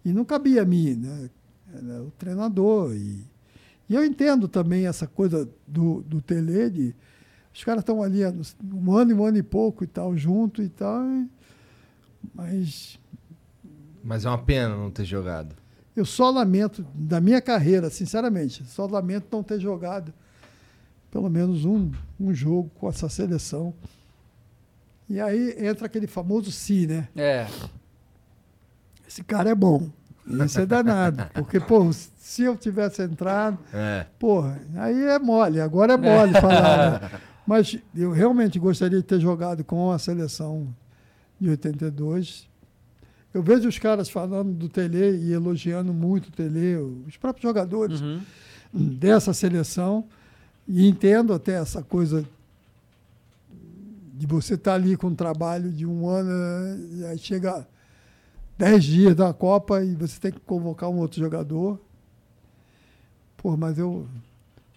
e 0.05 0.13
não 0.13 0.25
cabia 0.25 0.63
a 0.63 0.65
mim, 0.65 0.95
né? 0.95 1.29
Era 1.75 2.01
o 2.05 2.13
treinador. 2.13 2.95
E, 2.95 3.25
e 3.89 3.95
eu 3.95 4.05
entendo 4.05 4.47
também 4.47 4.87
essa 4.87 5.05
coisa 5.09 5.49
do, 5.67 6.01
do 6.03 6.23
Tele, 6.23 6.71
de 6.71 6.95
os 7.53 7.65
caras 7.65 7.83
estão 7.83 8.01
ali 8.05 8.23
há 8.23 8.33
um 8.73 8.93
ano 8.95 9.11
e 9.11 9.15
um 9.15 9.25
ano 9.25 9.37
e 9.39 9.43
pouco 9.43 9.83
e 9.83 9.87
tal, 9.89 10.17
junto 10.17 10.63
e 10.63 10.69
tal. 10.69 11.03
e- 11.05 11.29
mas 12.33 12.97
Mas 14.05 14.25
é 14.25 14.29
uma 14.29 14.39
pena 14.39 14.77
não 14.77 14.93
ter 14.93 15.05
jogado. 15.05 15.57
eu 15.97 16.05
só 16.05 16.31
lamento, 16.31 16.87
da 16.95 17.21
minha 17.21 17.41
carreira, 17.41 17.91
sinceramente, 17.91 18.65
só 18.65 18.87
lamento 18.87 19.27
não 19.33 19.43
ter 19.43 19.59
jogado 19.59 20.15
pelo 21.11 21.29
menos 21.29 21.65
um, 21.65 21.91
um 22.21 22.33
jogo 22.33 22.71
com 22.79 22.89
essa 22.89 23.09
seleção. 23.09 23.75
E 25.09 25.21
aí 25.21 25.55
entra 25.59 25.87
aquele 25.87 26.07
famoso 26.07 26.51
si, 26.53 26.87
né? 26.87 27.09
É. 27.17 27.47
Esse 29.07 29.23
cara 29.25 29.51
é 29.51 29.55
bom. 29.55 29.89
Esse 30.45 30.61
é 30.61 30.67
danado. 30.67 31.25
Porque, 31.33 31.59
pô, 31.59 31.91
se 31.93 32.43
eu 32.43 32.55
tivesse 32.57 33.03
entrado, 33.03 33.59
É. 33.73 34.05
porra, 34.19 34.61
aí 34.77 35.03
é 35.05 35.19
mole. 35.19 35.61
Agora 35.61 35.95
é 35.95 35.97
mole 35.97 36.33
falar. 36.35 37.01
né? 37.01 37.11
Mas 37.47 37.79
eu 37.97 38.13
realmente 38.13 38.59
gostaria 38.59 38.99
de 38.99 39.05
ter 39.05 39.19
jogado 39.19 39.65
com 39.65 39.91
a 39.91 39.99
seleção 39.99 40.69
de 41.41 41.49
82. 41.49 42.47
Eu 43.33 43.43
vejo 43.43 43.67
os 43.69 43.79
caras 43.79 44.11
falando 44.11 44.53
do 44.53 44.69
Tele 44.69 45.17
e 45.17 45.33
elogiando 45.33 45.95
muito 45.95 46.27
o 46.29 46.33
Tele, 46.33 46.77
os 47.07 47.17
próprios 47.17 47.43
jogadores 47.43 48.01
Uhum. 48.03 48.21
dessa 48.75 49.33
seleção. 49.33 50.05
E 50.67 50.87
entendo 50.87 51.33
até 51.33 51.53
essa 51.53 51.83
coisa 51.83 52.27
de 54.19 54.27
você 54.27 54.55
estar 54.55 54.75
ali 54.75 54.97
com 54.97 55.07
um 55.09 55.15
trabalho 55.15 55.71
de 55.71 55.87
um 55.87 56.09
ano, 56.09 57.07
aí 57.09 57.19
chega 57.19 57.67
10 58.59 58.85
dias 58.85 59.15
da 59.15 59.33
Copa 59.33 59.83
e 59.85 59.95
você 59.95 60.19
tem 60.19 60.33
que 60.33 60.41
convocar 60.41 60.91
um 60.91 60.97
outro 60.99 61.21
jogador. 61.21 61.81
Pô, 63.37 63.57
mas 63.57 63.79
eu 63.79 64.09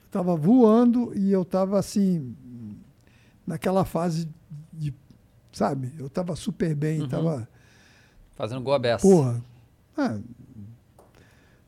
estava 0.05 0.35
voando 0.35 1.11
e 1.18 1.31
eu 1.31 1.41
estava 1.41 1.80
assim, 1.80 2.35
naquela 3.47 3.84
fase 3.84 4.30
de, 4.72 4.93
sabe, 5.51 5.91
eu 5.97 6.05
estava 6.05 6.35
super 6.35 6.76
bem, 6.76 6.99
Uhum. 6.99 7.05
estava, 7.05 7.47
Fazendo 8.35 8.61
gol 8.61 8.76
aberto. 8.76 9.01
porra, 9.01 9.41
ah, 9.97 10.19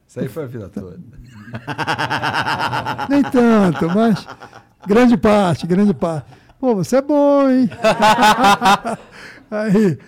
Isso 0.07 0.19
aí 0.19 0.27
foi 0.27 0.43
a 0.43 0.47
vida 0.47 0.69
toda. 0.69 0.99
Nem 3.09 3.23
tanto, 3.23 3.87
mas 3.89 4.27
grande 4.87 5.17
parte, 5.17 5.65
grande 5.65 5.93
parte. 5.93 6.31
Pô, 6.63 6.73
você 6.75 6.95
é 6.95 7.01
bom, 7.01 7.49
hein? 7.49 7.69
Aí, 9.51 9.99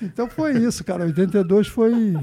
então 0.00 0.26
foi 0.26 0.52
isso, 0.56 0.82
cara. 0.82 1.04
82 1.04 1.68
foi. 1.68 2.14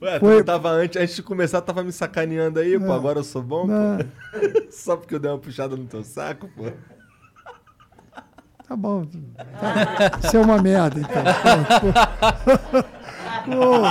Ué, 0.00 0.18
Foi- 0.18 0.38
tu 0.42 0.46
tava 0.46 0.70
antes, 0.70 0.96
antes 0.98 1.16
de 1.16 1.22
começar, 1.22 1.60
tava 1.60 1.84
me 1.84 1.92
sacaneando 1.92 2.58
aí, 2.58 2.78
pô. 2.78 2.86
Não. 2.86 2.94
Agora 2.94 3.18
eu 3.18 3.22
sou 3.22 3.42
bom, 3.42 3.66
Não. 3.66 3.98
pô. 3.98 4.04
Só 4.72 4.96
porque 4.96 5.14
eu 5.14 5.18
dei 5.20 5.30
uma 5.30 5.36
puxada 5.38 5.76
no 5.76 5.84
teu 5.84 6.02
saco, 6.02 6.48
pô. 6.56 6.72
Tá 8.66 8.74
bom. 8.74 9.04
Tá. 9.04 10.18
Isso 10.24 10.34
é 10.38 10.40
uma 10.40 10.62
merda, 10.62 10.98
então. 11.00 11.22
Pô. 13.44 13.82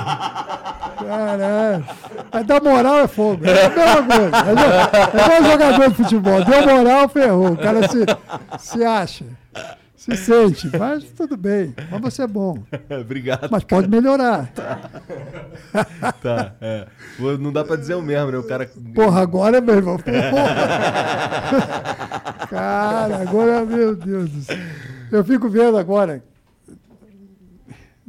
Caralho. 1.06 1.86
Mas 2.32 2.46
dar 2.46 2.62
moral 2.62 3.00
é 3.00 3.08
fogo. 3.08 3.44
É 3.46 3.66
a 3.66 3.70
mesma 3.70 4.04
coisa. 4.04 4.38
É 4.38 4.52
igual- 4.52 4.72
é 5.32 5.38
igual 5.38 5.52
jogador 5.52 5.90
de 5.90 5.96
futebol. 5.96 6.44
Deu 6.46 6.66
moral, 6.76 7.10
ferrou. 7.10 7.52
O 7.52 7.58
cara 7.58 7.88
se, 7.88 8.06
se 8.60 8.84
acha. 8.84 9.26
Se 9.96 10.16
sente. 10.18 10.70
Mas 10.78 11.04
tudo 11.16 11.38
bem. 11.38 11.76
Mas 11.92 12.02
você 12.02 12.24
é 12.24 12.28
bom. 12.28 12.58
Obrigado. 13.02 13.48
Mas 13.52 13.64
pode 13.64 13.88
melhorar. 13.88 14.50
Tá, 16.22 16.54
é. 16.60 16.88
Pô, 17.20 17.38
Não 17.38 17.52
dá 17.52 17.64
pra 17.64 17.76
dizer 17.76 17.94
o 17.96 18.02
mesmo, 18.02 18.32
né? 18.32 18.38
O 18.38 18.44
cara. 18.44 18.68
Porra, 18.96 19.22
agora, 19.22 19.62
meu 19.62 19.76
irmão. 19.76 19.98
Porra. 19.98 20.32
Cara, 22.50 23.18
agora, 23.22 23.64
meu 23.66 23.96
Deus 23.96 24.30
do 24.30 24.42
céu. 24.42 24.58
Eu 25.12 25.24
fico 25.24 25.50
vendo 25.50 25.78
agora. 25.78 26.22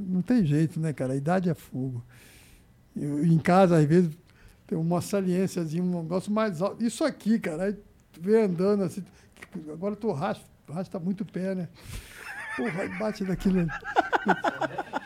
Não 0.06 0.22
tem 0.22 0.44
jeito, 0.44 0.78
né, 0.80 0.92
cara? 0.92 1.12
A 1.12 1.16
idade 1.16 1.48
é 1.48 1.54
fogo. 1.54 2.02
Eu, 2.96 3.24
em 3.24 3.38
casa, 3.38 3.78
às 3.78 3.84
vezes, 3.84 4.10
tem 4.66 4.76
uma 4.78 5.00
saliênciazinha, 5.00 5.82
um 5.82 6.02
negócio 6.02 6.32
mais 6.32 6.60
alto. 6.60 6.82
Isso 6.82 7.04
aqui, 7.04 7.38
cara, 7.38 7.64
aí 7.64 7.72
tu 8.12 8.20
vê 8.20 8.42
andando 8.42 8.82
assim. 8.84 9.02
Agora 9.72 9.96
tu 9.96 10.10
raspa, 10.12 10.44
raspa 10.68 10.98
muito 10.98 11.22
o 11.22 11.26
pé, 11.26 11.54
né? 11.54 11.68
Porra, 12.56 12.82
aí 12.82 12.88
bate 12.98 13.24
naquilo. 13.24 13.66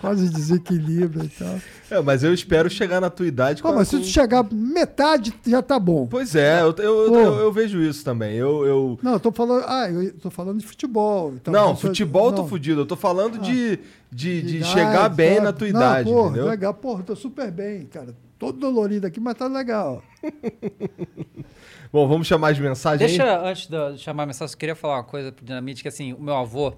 Quase 0.00 0.28
desequilibra 0.28 1.24
e 1.24 1.28
tal. 1.28 1.58
É, 1.90 2.00
mas 2.02 2.22
eu 2.22 2.34
espero 2.34 2.68
chegar 2.68 3.00
na 3.00 3.08
tua 3.08 3.26
idade 3.26 3.62
Pô, 3.62 3.72
mas 3.72 3.88
se 3.88 3.96
com- 3.96 4.02
tu 4.02 4.08
chegar 4.08 4.44
metade, 4.52 5.32
já 5.46 5.62
tá 5.62 5.78
bom. 5.78 6.06
Pois 6.06 6.34
é, 6.34 6.60
eu, 6.60 6.74
eu, 6.78 7.14
eu, 7.14 7.34
eu 7.36 7.52
vejo 7.52 7.80
isso 7.80 8.04
também. 8.04 8.34
Eu, 8.36 8.66
eu... 8.66 8.98
Não, 9.02 9.12
eu 9.14 9.20
tô 9.20 9.32
falando. 9.32 9.64
Ah, 9.66 9.88
eu 9.90 10.12
tô 10.18 10.30
falando 10.30 10.58
de 10.60 10.66
futebol. 10.66 11.34
então, 11.34 11.52
não, 11.52 11.70
eu 11.70 11.76
sou- 11.76 11.88
futebol 11.90 12.26
eu 12.26 12.32
tô 12.34 12.42
não. 12.42 12.48
fudido. 12.48 12.80
Eu 12.82 12.86
tô 12.86 12.96
falando 12.96 13.38
de, 13.38 13.78
de, 14.10 14.42
de 14.42 14.56
Idade, 14.58 14.72
chegar 14.72 15.08
bem 15.08 15.34
sabe? 15.36 15.44
na 15.46 15.52
tua 15.52 15.68
Não, 15.68 15.80
idade, 15.80 16.10
porra, 16.10 16.28
entendeu? 16.28 16.46
Legal, 16.46 16.74
porra, 16.74 17.02
tô 17.02 17.16
super 17.16 17.50
bem, 17.50 17.86
cara. 17.86 18.14
Todo 18.38 18.58
dolorido 18.58 19.06
aqui, 19.06 19.18
mas 19.18 19.34
tá 19.34 19.46
legal. 19.46 20.02
Bom, 21.92 22.06
vamos 22.06 22.26
chamar 22.26 22.50
as 22.52 22.58
mensagens 22.58 23.10
aí? 23.10 23.16
Deixa, 23.16 23.40
antes 23.48 23.68
de 23.68 23.98
chamar 23.98 24.24
a 24.24 24.26
mensagem, 24.26 24.52
eu 24.52 24.58
queria 24.58 24.74
falar 24.74 24.96
uma 24.96 25.04
coisa 25.04 25.32
pro 25.32 25.44
Dinamite, 25.44 25.82
que 25.82 25.88
assim, 25.88 26.12
o 26.12 26.20
meu 26.20 26.34
avô, 26.36 26.74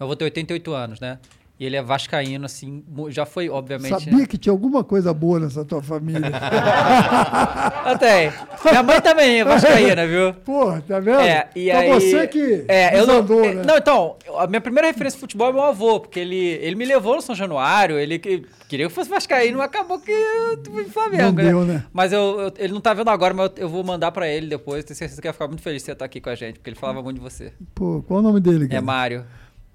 meu 0.00 0.06
avô 0.06 0.16
tem 0.16 0.24
88 0.24 0.72
anos, 0.72 0.98
né? 1.00 1.18
E 1.58 1.66
ele 1.66 1.76
é 1.76 1.82
vascaíno, 1.82 2.46
assim, 2.46 2.82
já 3.10 3.26
foi, 3.26 3.50
obviamente... 3.50 3.90
Sabia 4.04 4.26
que 4.26 4.38
tinha 4.38 4.50
alguma 4.50 4.82
coisa 4.82 5.12
boa 5.12 5.38
nessa 5.38 5.62
tua 5.62 5.82
família. 5.82 6.30
Até. 7.84 8.32
Minha 8.64 8.82
mãe 8.82 8.98
também 9.02 9.40
é 9.40 9.44
vascaína, 9.44 10.06
viu? 10.06 10.32
Porra, 10.44 10.82
tá 10.88 10.98
vendo? 11.00 11.20
É, 11.20 11.48
e 11.54 11.68
Pra 11.68 11.78
aí... 11.80 11.90
você 11.90 12.26
que 12.28 12.64
é, 12.66 12.98
eu 12.98 13.06
não, 13.06 13.44
é, 13.44 13.54
né? 13.56 13.62
não, 13.66 13.76
então, 13.76 14.16
a 14.38 14.46
minha 14.46 14.60
primeira 14.62 14.88
referência 14.88 15.16
de 15.18 15.20
futebol 15.20 15.50
é 15.50 15.52
meu 15.52 15.62
avô, 15.64 16.00
porque 16.00 16.18
ele, 16.20 16.34
ele 16.36 16.76
me 16.76 16.86
levou 16.86 17.16
no 17.16 17.20
São 17.20 17.34
Januário, 17.34 17.98
ele 17.98 18.18
que- 18.18 18.42
queria 18.66 18.86
que 18.86 18.90
eu 18.92 18.94
fosse 18.94 19.10
vascaíno, 19.10 19.60
acabou 19.60 19.98
que 20.00 20.10
eu 20.12 20.62
fui 20.72 20.84
Flamengo, 20.84 21.24
Não 21.24 21.34
deu, 21.34 21.64
né? 21.66 21.84
Mas 21.92 22.10
eu, 22.12 22.40
eu- 22.40 22.52
ele 22.58 22.72
não 22.72 22.80
tá 22.80 22.94
vendo 22.94 23.10
agora, 23.10 23.34
mas 23.34 23.50
eu, 23.56 23.64
eu 23.64 23.68
vou 23.68 23.84
mandar 23.84 24.10
pra 24.12 24.26
ele 24.26 24.46
depois, 24.46 24.82
tenho 24.84 24.96
certeza 24.96 25.20
que 25.20 25.26
ele 25.28 25.32
vai 25.32 25.34
ficar 25.34 25.48
muito 25.48 25.62
feliz 25.62 25.82
de 25.82 25.86
você 25.86 25.92
estar 25.92 26.06
aqui 26.06 26.22
com 26.22 26.30
a 26.30 26.34
gente, 26.34 26.54
porque 26.58 26.70
ele 26.70 26.76
falava 26.76 27.02
muito 27.02 27.16
de 27.18 27.22
você. 27.22 27.52
Pô, 27.74 28.02
qual 28.06 28.20
o 28.20 28.22
nome 28.22 28.40
dele, 28.40 28.66
cara? 28.66 28.78
É 28.78 28.80
Mário. 28.80 29.24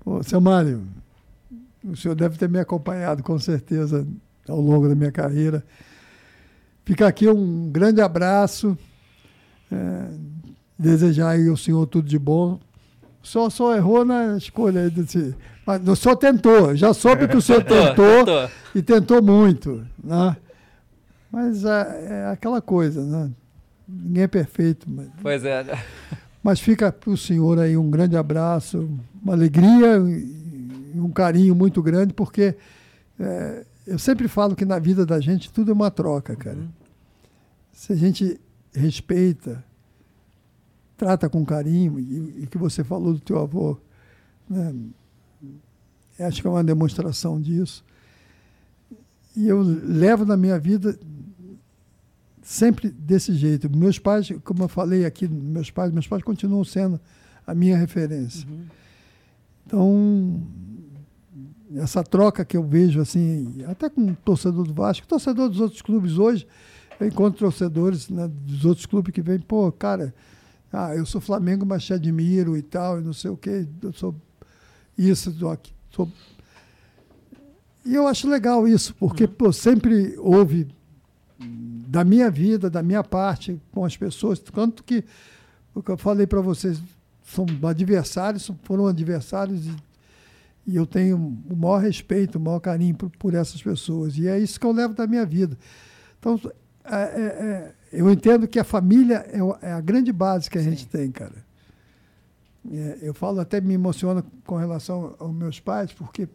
Pô, 0.06 0.22
seu 0.24 0.40
Mário, 0.40 0.84
o 1.84 1.96
senhor 1.98 2.14
deve 2.16 2.38
ter 2.38 2.48
me 2.48 2.60
acompanhado 2.60 3.24
com 3.24 3.38
certeza 3.40 4.06
ao 4.48 4.62
longo 4.62 4.88
da 4.88 4.94
minha 4.96 5.12
carreira. 5.12 5.64
Fica 6.86 7.08
aqui 7.08 7.28
um 7.28 7.70
grande 7.72 8.00
abraço. 8.02 8.78
é, 9.72 10.06
desejar 10.78 11.30
aí 11.32 11.48
ao 11.50 11.58
senhor 11.58 11.88
tudo 11.88 12.08
de 12.08 12.20
bom. 12.20 12.60
Só, 13.24 13.50
só 13.50 13.76
errou 13.76 14.06
na 14.06 14.38
escolha 14.38 14.88
desse. 14.92 15.36
Mas 15.66 15.88
o 15.88 15.96
senhor 15.96 16.16
tentou, 16.18 16.76
já 16.76 16.94
soube 16.94 17.28
que 17.28 17.36
o 17.36 17.42
senhor 17.42 17.64
Tentou, 17.66 17.88
tentou, 17.88 18.26
tentou. 18.26 18.50
e 18.76 18.82
tentou 18.84 19.24
muito. 19.24 19.84
Né? 20.04 20.38
Mas 21.32 21.66
é, 21.66 22.08
é 22.10 22.26
aquela 22.32 22.62
coisa, 22.62 23.04
né? 23.04 23.32
Ninguém 23.88 24.24
é 24.24 24.28
perfeito, 24.28 24.86
mas 24.88 25.08
Pois 25.22 25.44
é. 25.44 25.66
Mas 26.46 26.60
fica 26.60 26.92
para 26.92 27.10
o 27.10 27.18
senhor 27.18 27.60
aí 27.60 27.76
um 27.76 27.90
grande 27.90 28.16
abraço, 28.16 28.88
uma 29.22 29.34
alegria 29.34 29.98
e 29.98 30.46
e 30.96 31.00
um 31.00 31.12
carinho 31.12 31.54
muito 31.54 31.84
grande, 31.84 32.14
porque 32.14 32.56
é, 33.20 33.66
eu 33.86 34.00
sempre 34.00 34.30
falo 34.30 34.56
que 34.56 34.64
na 34.64 34.80
vida 34.80 35.06
da 35.06 35.20
gente 35.20 35.52
tudo 35.52 35.72
é 35.72 35.74
uma 35.74 35.92
troca, 35.92 36.36
cara. 36.38 36.66
Se 37.74 37.92
a 37.92 37.96
gente 37.98 38.40
respeita, 38.74 39.62
trata 40.96 41.28
com 41.28 41.46
carinho, 41.46 42.00
e 42.00 42.46
o 42.46 42.48
que 42.48 42.58
você 42.58 42.82
falou 42.82 43.14
do 43.14 43.20
teu 43.20 43.40
avô, 43.40 43.78
né, 44.50 44.74
acho 46.18 46.42
que 46.42 46.48
é 46.48 46.50
uma 46.50 46.64
demonstração 46.64 47.42
disso. 47.42 47.84
E 49.36 49.50
eu 49.50 49.62
levo 49.62 50.24
na 50.24 50.38
minha 50.38 50.58
vida 50.58 50.98
sempre 52.46 52.92
desse 52.92 53.34
jeito. 53.34 53.68
Meus 53.76 53.98
pais, 53.98 54.32
como 54.44 54.64
eu 54.64 54.68
falei 54.68 55.04
aqui, 55.04 55.28
meus 55.28 55.72
pais, 55.72 55.92
meus 55.92 56.08
pais 56.08 56.22
continuam 56.22 56.64
sendo 56.64 57.02
a 57.46 57.56
minha 57.56 57.76
referência. 57.76 58.48
Então, 59.66 60.44
essa 61.76 62.04
troca 62.04 62.46
que 62.46 62.56
eu 62.56 62.64
vejo 62.64 63.02
assim, 63.02 63.64
até 63.68 63.90
com 63.90 64.12
o 64.12 64.16
torcedor 64.16 64.64
do 64.64 64.76
Vasco, 64.76 65.08
torcedor 65.08 65.50
dos 65.50 65.60
outros 65.60 65.82
clubes 65.82 66.20
hoje, 66.20 66.46
eu 67.00 67.08
encontro 67.08 67.40
torcedores 67.40 68.10
né, 68.10 68.28
dos 68.28 68.64
outros 68.64 68.86
clubes 68.86 69.12
que 69.12 69.24
vêm, 69.24 69.40
pô, 69.40 69.72
cara, 69.72 70.14
ah, 70.72 70.96
eu 70.96 71.06
sou 71.06 71.20
Flamengo, 71.20 71.66
mas 71.66 71.84
te 71.84 71.94
admiro 71.94 72.56
e 72.56 72.62
tal, 72.62 73.00
e 73.00 73.04
não 73.04 73.14
sei 73.14 73.32
o 73.32 73.38
quê, 73.38 73.68
eu 73.82 73.92
sou 73.92 74.16
isso, 74.96 75.50
aqui, 75.50 75.74
sou... 75.90 76.08
E 77.84 77.96
eu 77.96 78.08
acho 78.08 78.30
legal 78.30 78.68
isso, 78.68 78.94
porque 79.00 79.28
pô, 79.28 79.52
sempre 79.52 80.16
houve 80.20 80.68
da 81.96 82.04
minha 82.04 82.30
vida, 82.30 82.70
da 82.70 82.84
minha 82.84 83.02
parte 83.02 83.58
com 83.72 83.86
as 83.86 83.96
pessoas, 83.96 84.38
tanto 84.38 84.84
que 84.84 85.02
o 85.74 85.82
que 85.82 85.90
eu 85.90 85.98
falei 85.98 86.28
para 86.28 86.42
vocês 86.42 86.78
são 87.24 87.46
adversários, 87.64 88.52
foram 88.64 88.88
adversários 88.88 89.66
e, 89.66 89.76
e 90.68 90.76
eu 90.76 90.86
tenho 90.86 91.16
o 91.16 91.56
maior 91.56 91.78
respeito, 91.78 92.38
o 92.38 92.42
maior 92.42 92.60
carinho 92.60 92.96
por, 92.96 93.10
por 93.12 93.34
essas 93.34 93.64
pessoas 93.64 94.18
e 94.18 94.28
é 94.28 94.38
isso 94.38 94.60
que 94.60 94.66
eu 94.66 94.74
levo 94.74 94.94
da 94.94 95.08
minha 95.08 95.26
vida. 95.26 95.58
Então 96.20 96.38
é, 96.84 96.96
é, 96.96 97.00
é, 97.00 97.74
eu 97.94 98.12
entendo 98.12 98.46
que 98.46 98.60
a 98.60 98.66
família 98.66 99.26
é, 99.30 99.70
é 99.70 99.72
a 99.72 99.80
grande 99.80 100.12
base 100.12 100.50
que 100.50 100.58
a 100.58 100.62
gente 100.62 100.86
tem, 100.90 101.10
cara. 101.10 101.46
É, 102.70 102.98
eu 103.04 103.14
falo 103.14 103.40
até 103.40 103.62
me 103.62 103.74
emociona 103.74 104.22
com 104.46 104.58
relação 104.58 105.16
aos 105.18 105.34
meus 105.34 105.62
pais 105.62 105.94
porque 105.94 106.28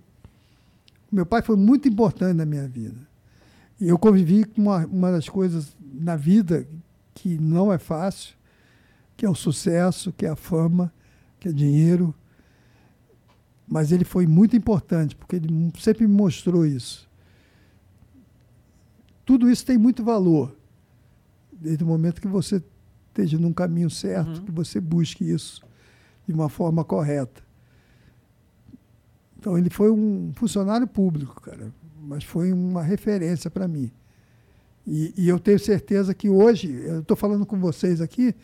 meu 1.12 1.26
pai 1.26 1.42
foi 1.42 1.56
muito 1.56 1.86
importante 1.86 2.34
na 2.34 2.46
minha 2.46 2.66
vida. 2.66 3.09
E 3.80 3.88
eu 3.88 3.98
convivi 3.98 4.44
com 4.44 4.60
uma, 4.60 4.86
uma 4.86 5.10
das 5.10 5.28
coisas 5.28 5.74
na 5.80 6.14
vida 6.14 6.68
que 7.14 7.38
não 7.38 7.72
é 7.72 7.78
fácil, 7.78 8.34
que 9.16 9.24
é 9.24 9.30
o 9.30 9.34
sucesso, 9.34 10.12
que 10.12 10.26
é 10.26 10.28
a 10.28 10.36
fama, 10.36 10.92
que 11.38 11.48
é 11.48 11.52
dinheiro. 11.52 12.14
Mas 13.66 13.90
ele 13.90 14.04
foi 14.04 14.26
muito 14.26 14.56
importante, 14.56 15.16
porque 15.16 15.36
ele 15.36 15.72
sempre 15.78 16.06
me 16.06 16.14
mostrou 16.14 16.66
isso. 16.66 17.08
Tudo 19.24 19.50
isso 19.50 19.64
tem 19.64 19.78
muito 19.78 20.04
valor, 20.04 20.54
desde 21.52 21.84
o 21.84 21.86
momento 21.86 22.20
que 22.20 22.28
você 22.28 22.62
esteja 23.08 23.38
num 23.38 23.52
caminho 23.52 23.88
certo, 23.88 24.42
que 24.42 24.50
você 24.50 24.80
busque 24.80 25.24
isso 25.24 25.62
de 26.26 26.34
uma 26.34 26.48
forma 26.48 26.84
correta. 26.84 27.42
Então 29.38 29.56
ele 29.56 29.70
foi 29.70 29.90
um 29.90 30.32
funcionário 30.34 30.86
público, 30.86 31.40
cara, 31.40 31.72
mas 32.02 32.24
foi 32.24 32.52
uma 32.52 32.82
referência 32.82 33.50
para 33.50 33.68
mim. 33.68 33.90
E, 34.86 35.12
e 35.16 35.28
eu 35.28 35.38
tenho 35.38 35.58
certeza 35.58 36.14
que 36.14 36.28
hoje, 36.28 36.72
eu 36.84 37.00
estou 37.00 37.16
falando 37.16 37.44
com 37.46 37.58
vocês 37.58 38.00
aqui, 38.00 38.34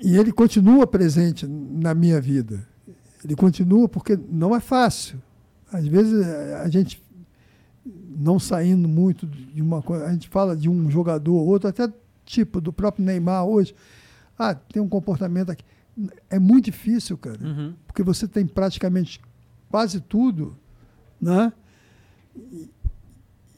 e 0.00 0.16
ele 0.16 0.32
continua 0.32 0.86
presente 0.86 1.46
na 1.46 1.94
minha 1.94 2.20
vida. 2.20 2.66
Ele 3.24 3.36
continua 3.36 3.88
porque 3.88 4.18
não 4.28 4.54
é 4.54 4.58
fácil. 4.60 5.22
Às 5.72 5.86
vezes 5.86 6.26
a 6.60 6.68
gente 6.68 7.00
não 8.18 8.38
saindo 8.38 8.88
muito 8.88 9.26
de 9.26 9.62
uma 9.62 9.80
coisa, 9.80 10.06
a 10.06 10.12
gente 10.12 10.28
fala 10.28 10.56
de 10.56 10.68
um 10.68 10.90
jogador 10.90 11.34
ou 11.34 11.46
outro, 11.46 11.68
até 11.68 11.88
tipo 12.24 12.60
do 12.60 12.72
próprio 12.72 13.04
Neymar 13.04 13.44
hoje. 13.44 13.74
Ah, 14.38 14.54
tem 14.54 14.82
um 14.82 14.88
comportamento 14.88 15.50
aqui. 15.50 15.64
É 16.28 16.38
muito 16.38 16.66
difícil, 16.66 17.16
cara, 17.18 17.38
Uhum. 17.40 17.74
porque 17.86 18.02
você 18.02 18.26
tem 18.26 18.46
praticamente 18.46 19.20
quase 19.70 20.00
tudo, 20.00 20.56
né? 21.22 21.52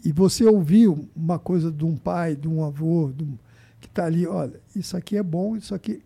E, 0.04 0.12
você 0.12 0.44
ouvir 0.44 0.88
uma 1.16 1.38
coisa 1.38 1.72
de 1.72 1.84
um 1.84 1.96
pai, 1.96 2.36
de 2.36 2.46
um 2.46 2.62
avô, 2.62 3.10
de 3.16 3.24
um- 3.24 3.38
que 3.80 3.86
está 3.86 4.04
ali, 4.04 4.26
olha, 4.26 4.60
isso 4.76 4.96
aqui 4.96 5.16
é 5.16 5.22
bom, 5.22 5.56
isso 5.56 5.74
aqui. 5.74 6.02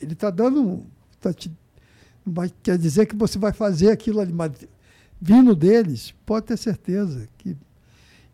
Ele 0.00 0.12
está 0.12 0.30
dando. 0.30 0.84
Tá 1.20 1.32
te, 1.32 1.50
vai, 2.24 2.50
quer 2.62 2.78
dizer 2.78 3.06
que 3.06 3.16
você 3.16 3.38
vai 3.38 3.52
fazer 3.52 3.90
aquilo 3.90 4.20
ali, 4.20 4.32
mas 4.32 4.52
vindo 5.20 5.56
deles, 5.56 6.14
pode 6.24 6.46
ter 6.46 6.56
certeza 6.56 7.28
que 7.38 7.56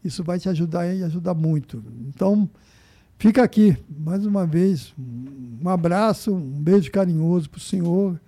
isso 0.05 0.23
vai 0.23 0.39
te 0.39 0.49
ajudar 0.49 0.87
e 0.95 1.03
ajudar 1.05 1.35
muito. 1.35 1.83
Então, 2.09 2.49
fica 3.19 3.43
aqui, 3.43 3.77
mais 3.89 4.27
uma 4.27 4.47
vez, 4.47 4.93
um 4.99 5.69
abraço, 5.69 6.35
um 6.35 6.61
beijo 6.63 6.91
carinhoso 6.91 7.49
para 7.49 7.59
o 7.59 7.63
senhor. 7.63 8.21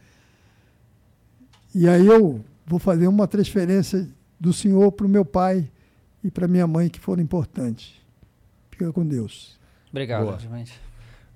E 1.75 1.89
aí 1.89 2.07
eu 2.07 2.45
vou 2.67 2.79
fazer 2.79 3.07
uma 3.09 3.27
transferência 3.27 4.09
do 4.43 4.53
senhor 4.53 4.91
para 4.91 5.07
o 5.07 5.09
meu 5.09 5.25
pai 5.25 5.71
e 6.25 6.29
para 6.31 6.49
minha 6.49 6.67
mãe, 6.67 6.89
que 6.89 6.99
foram 6.99 7.23
importantes. 7.23 7.95
Fica 8.71 8.93
com 8.93 9.07
Deus. 9.07 9.57
Obrigado. 9.91 10.27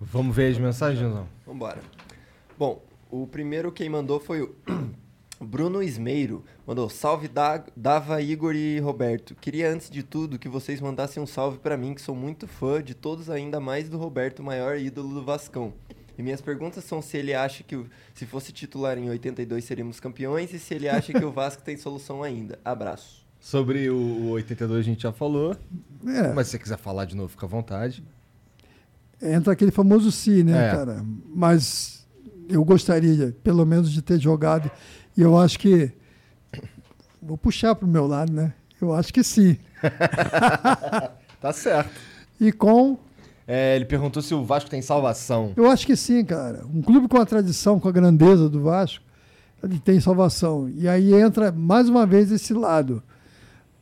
Vamos 0.01 0.35
ver 0.35 0.51
as 0.51 0.59
mensagens, 0.59 1.09
não? 1.15 1.28
Vambora. 1.47 1.81
Bom, 2.59 2.83
o 3.09 3.24
primeiro 3.28 3.70
quem 3.70 3.89
mandou 3.89 4.19
foi 4.19 4.43
o 4.43 4.55
Bruno 5.41 5.81
Ismeiro. 5.83 6.45
Mandou 6.66 6.89
salve 6.91 7.28
Da- 7.28 7.65
Dava, 7.77 8.20
Igor 8.20 8.57
e 8.57 8.81
Roberto. 8.81 9.37
Queria 9.37 9.70
antes 9.73 9.89
de 9.89 10.03
tudo 10.03 10.37
que 10.39 10.49
vocês 10.49 10.81
mandassem 10.81 11.23
um 11.23 11.27
salve 11.27 11.59
pra 11.59 11.77
mim, 11.77 11.95
que 11.95 12.03
sou 12.03 12.16
muito 12.16 12.49
fã 12.49 12.83
de 12.83 12.93
todos, 12.95 13.31
ainda 13.31 13.61
mais 13.61 13.89
do 13.89 13.97
Roberto, 13.99 14.43
maior 14.43 14.77
ídolo 14.77 15.15
do 15.15 15.23
Vascão. 15.24 15.73
E 16.18 16.22
minhas 16.22 16.40
perguntas 16.40 16.82
são 16.84 17.02
se 17.02 17.16
ele 17.16 17.34
acha 17.34 17.62
que 17.62 17.76
o- 17.76 17.86
se 18.14 18.24
fosse 18.26 18.52
titular 18.52 18.97
em 18.98 19.09
82 19.10 19.64
seríamos 19.64 20.01
campeões 20.01 20.52
e 20.52 20.59
se 20.59 20.74
ele 20.74 20.88
acha 20.88 21.12
que 21.12 21.24
o 21.24 21.30
Vasco 21.30 21.62
tem 21.62 21.76
solução 21.76 22.22
ainda. 22.22 22.59
Abraço. 22.64 23.24
Sobre 23.38 23.88
o, 23.90 23.97
o 23.97 24.30
82 24.30 24.80
a 24.80 24.82
gente 24.82 25.02
já 25.02 25.12
falou. 25.12 25.55
É. 26.06 26.32
Mas 26.32 26.47
se 26.47 26.52
você 26.52 26.59
quiser 26.59 26.78
falar 26.78 27.05
de 27.05 27.14
novo, 27.14 27.28
fica 27.28 27.44
à 27.47 27.48
vontade. 27.48 28.02
Entra 29.22 29.52
aquele 29.52 29.70
famoso 29.70 30.10
si, 30.10 30.43
né, 30.43 30.68
É. 30.68 30.70
cara? 30.70 31.05
Mas 31.34 32.06
eu 32.48 32.64
gostaria, 32.64 33.36
pelo 33.44 33.64
menos, 33.66 33.90
de 33.93 34.01
ter 34.02 34.18
jogado. 34.18 34.70
E 35.16 35.20
eu 35.22 35.38
acho 35.38 35.59
que. 35.59 35.93
Vou 37.22 37.36
puxar 37.38 37.74
para 37.74 37.86
o 37.86 37.88
meu 37.90 38.06
lado, 38.06 38.32
né? 38.32 38.52
Eu 38.80 38.93
acho 38.94 39.12
que 39.12 39.22
sim. 39.22 39.56
Tá 41.40 41.52
certo. 41.52 41.90
E 42.40 42.51
com. 42.52 42.98
É, 43.47 43.77
ele 43.77 43.85
perguntou 43.85 44.23
se 44.23 44.35
o 44.35 44.44
Vasco 44.44 44.68
tem 44.68 44.82
salvação. 44.82 45.52
Eu 45.56 45.70
acho 45.70 45.86
que 45.86 45.94
sim, 45.94 46.24
cara. 46.24 46.66
Um 46.66 46.82
clube 46.82 47.06
com 47.06 47.18
a 47.18 47.27
tradição, 47.27 47.78
com 47.78 47.89
a 47.89 47.93
grandeza 47.93 48.48
do 48.48 48.60
Vasco, 48.62 49.05
ele 49.62 49.78
tem 49.78 50.01
salvação. 50.01 50.68
E 50.68 50.89
aí 50.89 51.14
entra 51.14 51.52
mais 51.52 51.89
uma 51.89 52.05
vez 52.05 52.32
esse 52.32 52.52
lado 52.52 53.02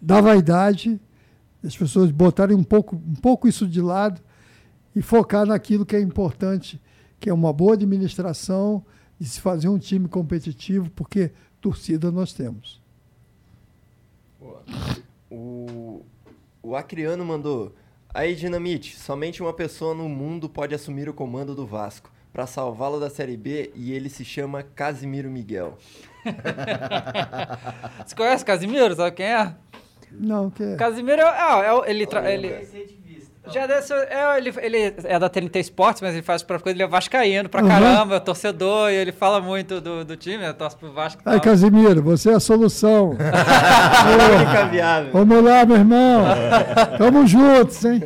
da 0.01 0.21
vaidade, 0.21 1.01
as 1.65 1.77
pessoas 1.77 2.11
botarem 2.11 2.57
um 2.57 2.63
pouco, 2.63 2.97
um 2.97 3.15
pouco 3.15 3.49
isso 3.49 3.67
de 3.67 3.81
lado 3.81 4.21
e 4.95 5.01
focar 5.01 5.47
naquilo 5.47 5.87
que 5.87 5.97
é 5.97 6.01
importante, 6.01 6.81
que 7.19 7.31
é 7.31 7.35
uma 7.35 7.53
boa 7.53 7.73
administração 7.73 8.85
e 9.19 9.25
se 9.25 9.41
fazer 9.41 9.69
um 9.69 9.79
time 9.79 10.09
competitivo, 10.09 10.91
porque 10.91 11.33
torcida 11.61 12.11
nós 12.11 12.35
temos. 12.35 12.83
O, 15.31 16.03
o 16.63 16.77
Acriano 16.77 17.25
mandou. 17.25 17.75
Aí, 18.15 18.37
Dinamite, 18.37 18.97
somente 18.97 19.43
uma 19.43 19.53
pessoa 19.53 19.93
no 19.93 20.09
mundo 20.09 20.49
pode 20.49 20.73
assumir 20.73 21.09
o 21.09 21.13
comando 21.13 21.53
do 21.53 21.67
Vasco 21.67 22.11
para 22.33 22.47
salvá-lo 22.47 23.01
da 23.01 23.11
Série 23.11 23.37
B 23.37 23.73
e 23.75 23.93
ele 23.93 24.09
se 24.09 24.25
chama 24.25 24.63
Casimiro 24.63 25.29
Miguel. 25.29 25.77
Você 28.07 28.15
conhece 28.15 28.45
Casimiro? 28.45 28.95
Sabe 28.95 29.17
quem 29.17 29.27
é? 29.27 29.55
Não, 30.13 30.49
que 30.49 30.63
é. 30.63 30.77
Casimiro 30.77 31.23
é, 31.23 31.25
é, 31.25 31.67
é 31.87 31.91
ele, 31.91 32.07
tra- 32.07 32.31
ele 32.31 32.49
já 33.53 33.67
deve 33.67 33.83
ser, 33.83 33.95
é, 34.11 34.39
ele, 34.39 34.53
ele 34.61 34.95
é 35.05 35.19
da 35.19 35.29
TNT 35.29 35.61
Sports, 35.61 36.01
mas 36.01 36.13
ele 36.15 36.23
faz 36.23 36.43
pra 36.43 36.59
coisa, 36.59 36.77
ele 36.77 36.83
é 36.83 36.87
vascaíno 36.87 37.49
pra 37.49 37.63
Uhum. 37.63 37.69
caramba, 37.69 38.17
é 38.17 38.21
torcedor, 38.21 38.91
e 38.91 38.95
ele 38.95 39.13
fala 39.13 39.41
muito 39.41 39.81
do, 39.81 40.05
do 40.05 40.17
time, 40.17 40.39
né, 40.39 40.53
torce 40.53 40.77
pro 40.77 40.93
Vasco 40.93 41.23
Ai. 41.25 41.41
Casimiro, 41.41 42.03
você 42.03 42.31
é 42.31 42.35
a 42.35 42.41
solução. 42.41 43.17
Vamos 45.13 45.45
lá, 45.45 45.65
meu 45.65 45.77
irmão. 45.77 46.25
Tamo 46.99 47.27
juntos, 47.27 47.85
hein? 47.85 48.03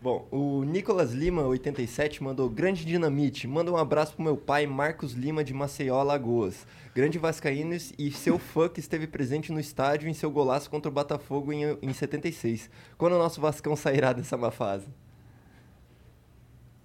Bom, 0.00 0.26
o 0.30 0.62
Nicolas 0.64 1.12
Lima, 1.12 1.42
87, 1.42 2.22
mandou 2.22 2.48
grande 2.48 2.84
dinamite. 2.84 3.48
Manda 3.48 3.70
um 3.72 3.76
abraço 3.76 4.14
pro 4.14 4.22
meu 4.24 4.36
pai, 4.36 4.64
Marcos 4.66 5.12
Lima, 5.12 5.42
de 5.42 5.52
Maceió, 5.52 5.98
Alagoas. 5.98 6.54
Grande 6.98 7.16
Vascaíno 7.16 7.76
e 7.96 8.10
seu 8.10 8.40
fã 8.40 8.68
que 8.68 8.80
esteve 8.80 9.06
presente 9.06 9.52
no 9.52 9.60
estádio 9.60 10.08
em 10.08 10.12
seu 10.12 10.28
golaço 10.32 10.68
contra 10.68 10.90
o 10.90 10.92
Botafogo 10.92 11.52
em, 11.52 11.78
em 11.80 11.92
76. 11.92 12.68
Quando 12.96 13.12
o 13.12 13.18
nosso 13.18 13.40
Vascão 13.40 13.76
sairá 13.76 14.12
dessa 14.12 14.36
má 14.36 14.50
fase? 14.50 14.88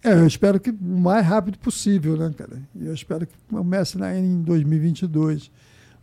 É, 0.03 0.13
eu 0.13 0.27
espero 0.27 0.59
que 0.59 0.69
o 0.69 0.77
mais 0.79 1.25
rápido 1.25 1.57
possível, 1.57 2.15
né, 2.15 2.31
cara? 2.37 2.61
E 2.75 2.85
eu 2.85 2.93
espero 2.93 3.25
que 3.25 3.33
comece 3.49 3.97
na 3.97 4.15
em 4.15 4.43
2022. 4.43 5.49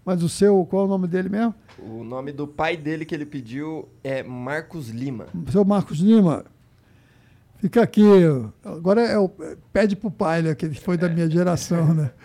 Mas 0.05 0.24
o 0.24 0.28
seu, 0.28 0.66
qual 0.66 0.82
é 0.82 0.87
o 0.87 0.89
nome 0.89 1.07
dele 1.07 1.28
mesmo? 1.28 1.55
O 1.78 2.03
nome 2.03 2.32
do 2.32 2.49
pai 2.49 2.77
dele 2.77 3.05
que 3.05 3.15
ele 3.15 3.24
pediu 3.24 3.89
é 4.03 4.24
Marcos 4.24 4.89
Lima. 4.89 5.28
Seu 5.53 5.65
Marcos 5.65 6.01
Lima. 6.01 6.47
Fica 7.59 7.81
aqui. 7.81 8.03
Agora 8.65 9.03
é 9.03 9.16
o, 9.16 9.31
pede 9.73 9.95
pro 9.95 10.11
pai, 10.11 10.43
né? 10.43 10.53
Que 10.57 10.66
ele 10.66 10.74
foi 10.74 10.97
da 10.97 11.09
minha 11.09 11.31
geração, 11.31 11.95
né? 11.95 12.11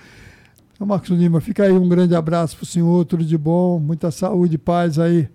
Então, 0.76 0.85
Marcos 0.85 1.10
Lima, 1.10 1.39
fica 1.39 1.64
aí 1.64 1.72
um 1.72 1.88
grande 1.88 2.14
abraço 2.15 2.57
pro 2.57 2.65
senhor, 2.65 3.06
tudo 3.06 3.23
de 3.23 3.38
bom, 3.38 3.80
muita 3.80 4.11
saúde 4.11 4.56
e 4.56 4.57
paz 4.57 4.99
aí. 4.99 5.30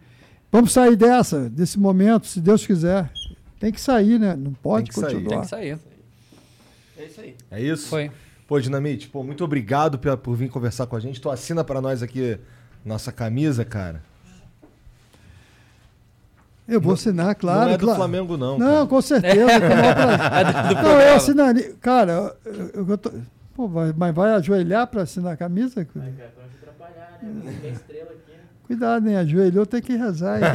Vamos 0.52 0.72
sair 0.72 0.96
dessa, 0.96 1.48
desse 1.48 1.78
momento, 1.78 2.26
se 2.26 2.40
Deus 2.40 2.66
quiser. 2.66 3.10
Tem 3.58 3.72
que 3.72 3.80
sair, 3.80 4.18
né? 4.18 4.36
Não 4.36 4.52
pode 4.52 4.90
Tem 4.90 4.94
que 4.94 5.00
sair. 5.00 5.14
continuar. 5.14 5.30
Tem 5.32 5.40
que 5.42 5.48
sair. 5.48 5.78
É 6.98 7.04
isso 7.06 7.20
aí. 7.20 7.36
É 7.50 7.62
isso? 7.62 7.88
Foi. 7.88 8.10
Pô, 8.46 8.60
Dinamite, 8.60 9.08
pô, 9.08 9.22
muito 9.22 9.42
obrigado 9.44 9.98
pela- 9.98 10.16
por 10.16 10.34
vir 10.36 10.50
conversar 10.50 10.86
com 10.86 10.96
a 10.96 11.00
gente. 11.00 11.20
Tu 11.20 11.30
assina 11.30 11.62
pra 11.64 11.80
nós 11.80 12.02
aqui 12.02 12.38
nossa 12.84 13.10
camisa, 13.12 13.64
cara. 13.64 14.02
Eu 16.68 16.80
vou 16.80 16.92
assinar, 16.94 17.34
claro. 17.34 17.60
não 17.66 17.68
é 17.70 17.78
do 17.78 17.84
claro. 17.84 17.98
Flamengo, 17.98 18.36
não. 18.36 18.58
Não, 18.58 18.86
com 18.86 19.00
certeza. 19.00 19.34
com 19.60 19.66
o 19.66 19.76
maior 19.76 19.94
prazer. 19.94 20.82
não, 20.82 21.00
eu 21.00 21.14
assinaria. 21.14 21.74
Cara, 21.80 22.36
eu, 22.44 22.86
eu 22.88 22.98
tô- 22.98 23.12
pô, 23.60 23.68
vai- 23.68 23.92
mas 23.94 24.14
vai 24.14 24.32
ajoelhar 24.32 24.86
para 24.86 25.02
assinar 25.02 25.34
a 25.34 25.36
camisa? 25.36 25.86
Cuidado, 28.66 29.06
hein? 29.08 29.16
Ajoelhou, 29.16 29.66
tem 29.66 29.82
que 29.82 29.94
rezar. 29.96 30.36
hein? 30.38 30.44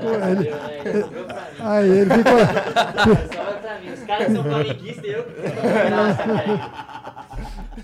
Pô, 0.00 0.10
ele- 0.28 0.54
Aí 1.60 1.88
ele 1.88 2.10
ficou. 2.10 2.34
Os 3.94 4.02
caras 4.04 4.32
são 4.32 4.42
flamenguistas 4.42 5.04
e 5.04 5.08
eu. 5.10 5.24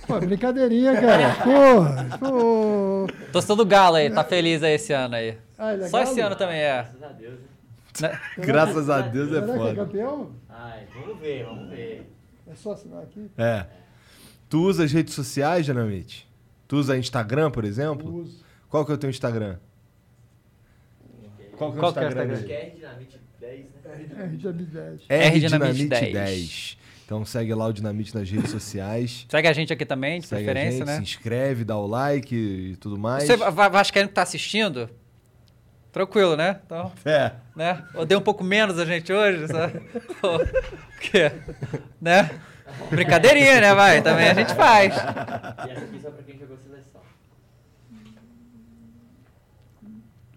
Pô, 0.06 0.20
brincadeirinha, 0.20 1.00
cara. 1.00 1.34
Porra, 1.42 2.06
pô. 2.18 3.06
Torcedor 3.32 3.56
do 3.56 3.64
Galo 3.66 3.96
aí, 3.96 4.10
tá 4.10 4.24
feliz 4.24 4.62
aí 4.62 4.74
esse 4.74 4.92
ano 4.92 5.14
aí. 5.14 5.38
Ah, 5.58 5.72
é 5.74 5.88
Só 5.88 6.02
esse 6.02 6.20
ano 6.20 6.36
também 6.36 6.58
é. 6.60 6.84
Graças 6.98 7.02
a 7.02 7.08
Deus. 7.08 7.38
Né? 8.00 8.18
Graças 8.38 8.90
a 8.90 9.00
Deus 9.02 9.28
é 9.28 9.34
Será 9.34 9.44
que 9.46 9.50
é 9.52 9.56
foda. 9.56 9.74
campeão? 9.74 10.30
Ai, 10.52 10.86
vamos 10.94 11.18
ver, 11.20 11.44
vamos 11.44 11.68
ver. 11.70 12.10
É 12.46 12.54
só 12.54 12.72
assinar 12.72 13.02
aqui? 13.02 13.30
É. 13.38 13.66
Tu 14.48 14.60
usa 14.62 14.84
as 14.84 14.92
redes 14.92 15.14
sociais, 15.14 15.64
Dinamite? 15.64 16.28
Tu 16.68 16.76
usa 16.76 16.96
Instagram, 16.96 17.50
por 17.50 17.64
exemplo? 17.64 18.12
Uso. 18.22 18.44
Qual 18.68 18.84
que 18.84 18.92
é 18.92 18.94
o 18.94 18.98
teu 18.98 19.10
Instagram? 19.10 19.56
Qual 21.56 21.70
que 21.72 21.76
é 21.76 21.78
o 21.78 21.82
Qual 21.82 21.92
que 21.92 21.98
é 21.98 22.02
o 22.02 22.06
Instagram? 22.08 22.34
Instagram? 22.34 22.46
Quer 22.48 22.70
Dinamite 22.74 23.20
10, 23.40 23.58
né? 23.84 24.36
Dinamite 24.36 24.70
10. 24.70 25.00
R 25.08 25.24
R 25.24 25.40
Dinamite 25.40 25.72
Dinamite 25.74 25.88
10. 25.88 26.12
10. 26.12 26.78
Então 27.04 27.24
segue 27.26 27.54
lá 27.54 27.66
o 27.66 27.72
Dinamite 27.72 28.14
nas 28.14 28.30
redes 28.30 28.50
sociais. 28.50 29.26
Segue 29.30 29.46
a 29.48 29.52
gente 29.52 29.70
aqui 29.72 29.84
também, 29.84 30.20
de 30.20 30.26
Segue 30.26 30.42
a 30.42 30.44
preferência, 30.52 30.78
gente, 30.78 30.86
né? 30.86 30.96
se 30.96 31.02
inscreve, 31.02 31.62
dá 31.64 31.76
o 31.76 31.86
like 31.86 32.34
e 32.34 32.76
tudo 32.76 32.96
mais. 32.98 33.24
Você 33.24 33.36
va- 33.36 33.68
Vascaíno 33.68 34.08
que 34.08 34.14
tá 34.14 34.22
assistindo, 34.22 34.88
tranquilo, 35.92 36.36
né? 36.36 36.60
Então, 36.64 36.90
É. 37.04 37.32
né? 37.54 37.84
Odeia 37.94 38.18
um 38.18 38.22
pouco 38.22 38.42
menos 38.42 38.78
a 38.78 38.84
gente 38.84 39.12
hoje, 39.12 39.46
sabe? 39.48 39.80
Porque, 40.20 41.30
né? 42.00 42.40
Brincadeirinha, 42.90 43.60
né, 43.60 43.74
vai? 43.74 44.00
Também 44.02 44.28
a 44.28 44.34
gente 44.34 44.54
faz. 44.54 44.94
E 44.96 45.70
essa 45.70 45.84
aqui 45.84 46.00
só 46.00 46.10
pra 46.10 46.22
quem 46.22 46.38
jogou 46.38 46.56
seleção. 46.56 47.00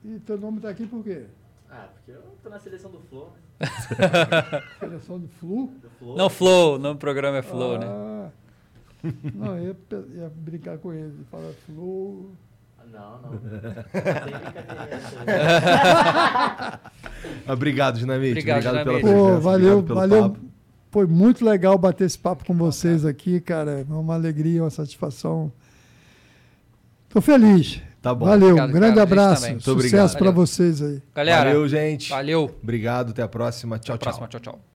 E 0.03 0.19
teu 0.19 0.37
nome 0.37 0.59
tá 0.59 0.69
aqui 0.69 0.85
por 0.85 1.03
quê? 1.03 1.25
Ah, 1.69 1.87
porque 1.93 2.11
eu 2.11 2.21
tô 2.43 2.49
na 2.49 2.59
seleção 2.59 2.91
do 2.91 2.99
Flow, 3.09 3.33
né? 3.33 3.41
Seleção 4.79 5.17
do 5.19 5.27
Flu? 5.29 5.67
Do 5.81 5.89
Flow. 5.97 6.17
Não, 6.17 6.29
Flow, 6.29 6.77
no 6.77 6.95
programa 6.97 7.37
é 7.37 7.41
Flow, 7.41 7.77
né? 7.79 7.85
Ah, 7.87 8.29
Não, 9.33 9.57
eu 9.57 9.75
ia, 9.91 10.05
ia 10.23 10.29
brincar 10.35 10.77
com 10.77 10.91
ele. 10.93 11.25
Falar 11.31 11.51
Flu. 11.65 12.35
Não. 12.95 13.19
Obrigado, 17.53 17.97
Dinamite. 17.99 18.31
Obrigado, 18.31 18.63
pela 18.63 18.83
Dinamite. 18.83 19.01
presença. 19.03 19.23
Pô, 19.35 19.39
valeu, 19.39 19.77
obrigado 19.79 19.95
valeu. 20.09 20.21
papo. 20.29 20.39
Foi 20.91 21.05
muito 21.05 21.43
legal 21.45 21.77
bater 21.77 22.05
esse 22.05 22.17
papo 22.17 22.45
com 22.45 22.53
vocês 22.55 23.05
aqui, 23.05 23.41
cara. 23.41 23.81
É 23.81 23.93
uma 23.93 24.13
alegria, 24.13 24.63
uma 24.63 24.69
satisfação. 24.69 25.51
Tô 27.09 27.19
feliz. 27.21 27.81
Tá 28.01 28.13
bom. 28.13 28.25
Valeu, 28.25 28.49
Obrigado, 28.49 28.69
um 28.69 28.73
grande 28.73 28.95
cara, 28.95 29.03
abraço. 29.03 29.49
Muito 29.49 29.71
obrigado. 29.71 30.01
Sucesso 30.01 30.17
para 30.17 30.31
vocês 30.31 30.81
aí. 30.81 31.01
Galera, 31.13 31.45
Valeu, 31.45 31.67
gente. 31.67 32.09
valeu. 32.09 32.55
Obrigado, 32.63 33.09
até 33.11 33.23
a 33.23 33.27
próxima. 33.27 33.77
Tchau, 33.79 33.95
Até 33.95 34.07
a 34.07 34.11
tchau. 34.11 34.19
próxima, 34.19 34.39
tchau, 34.39 34.53
tchau. 34.53 34.74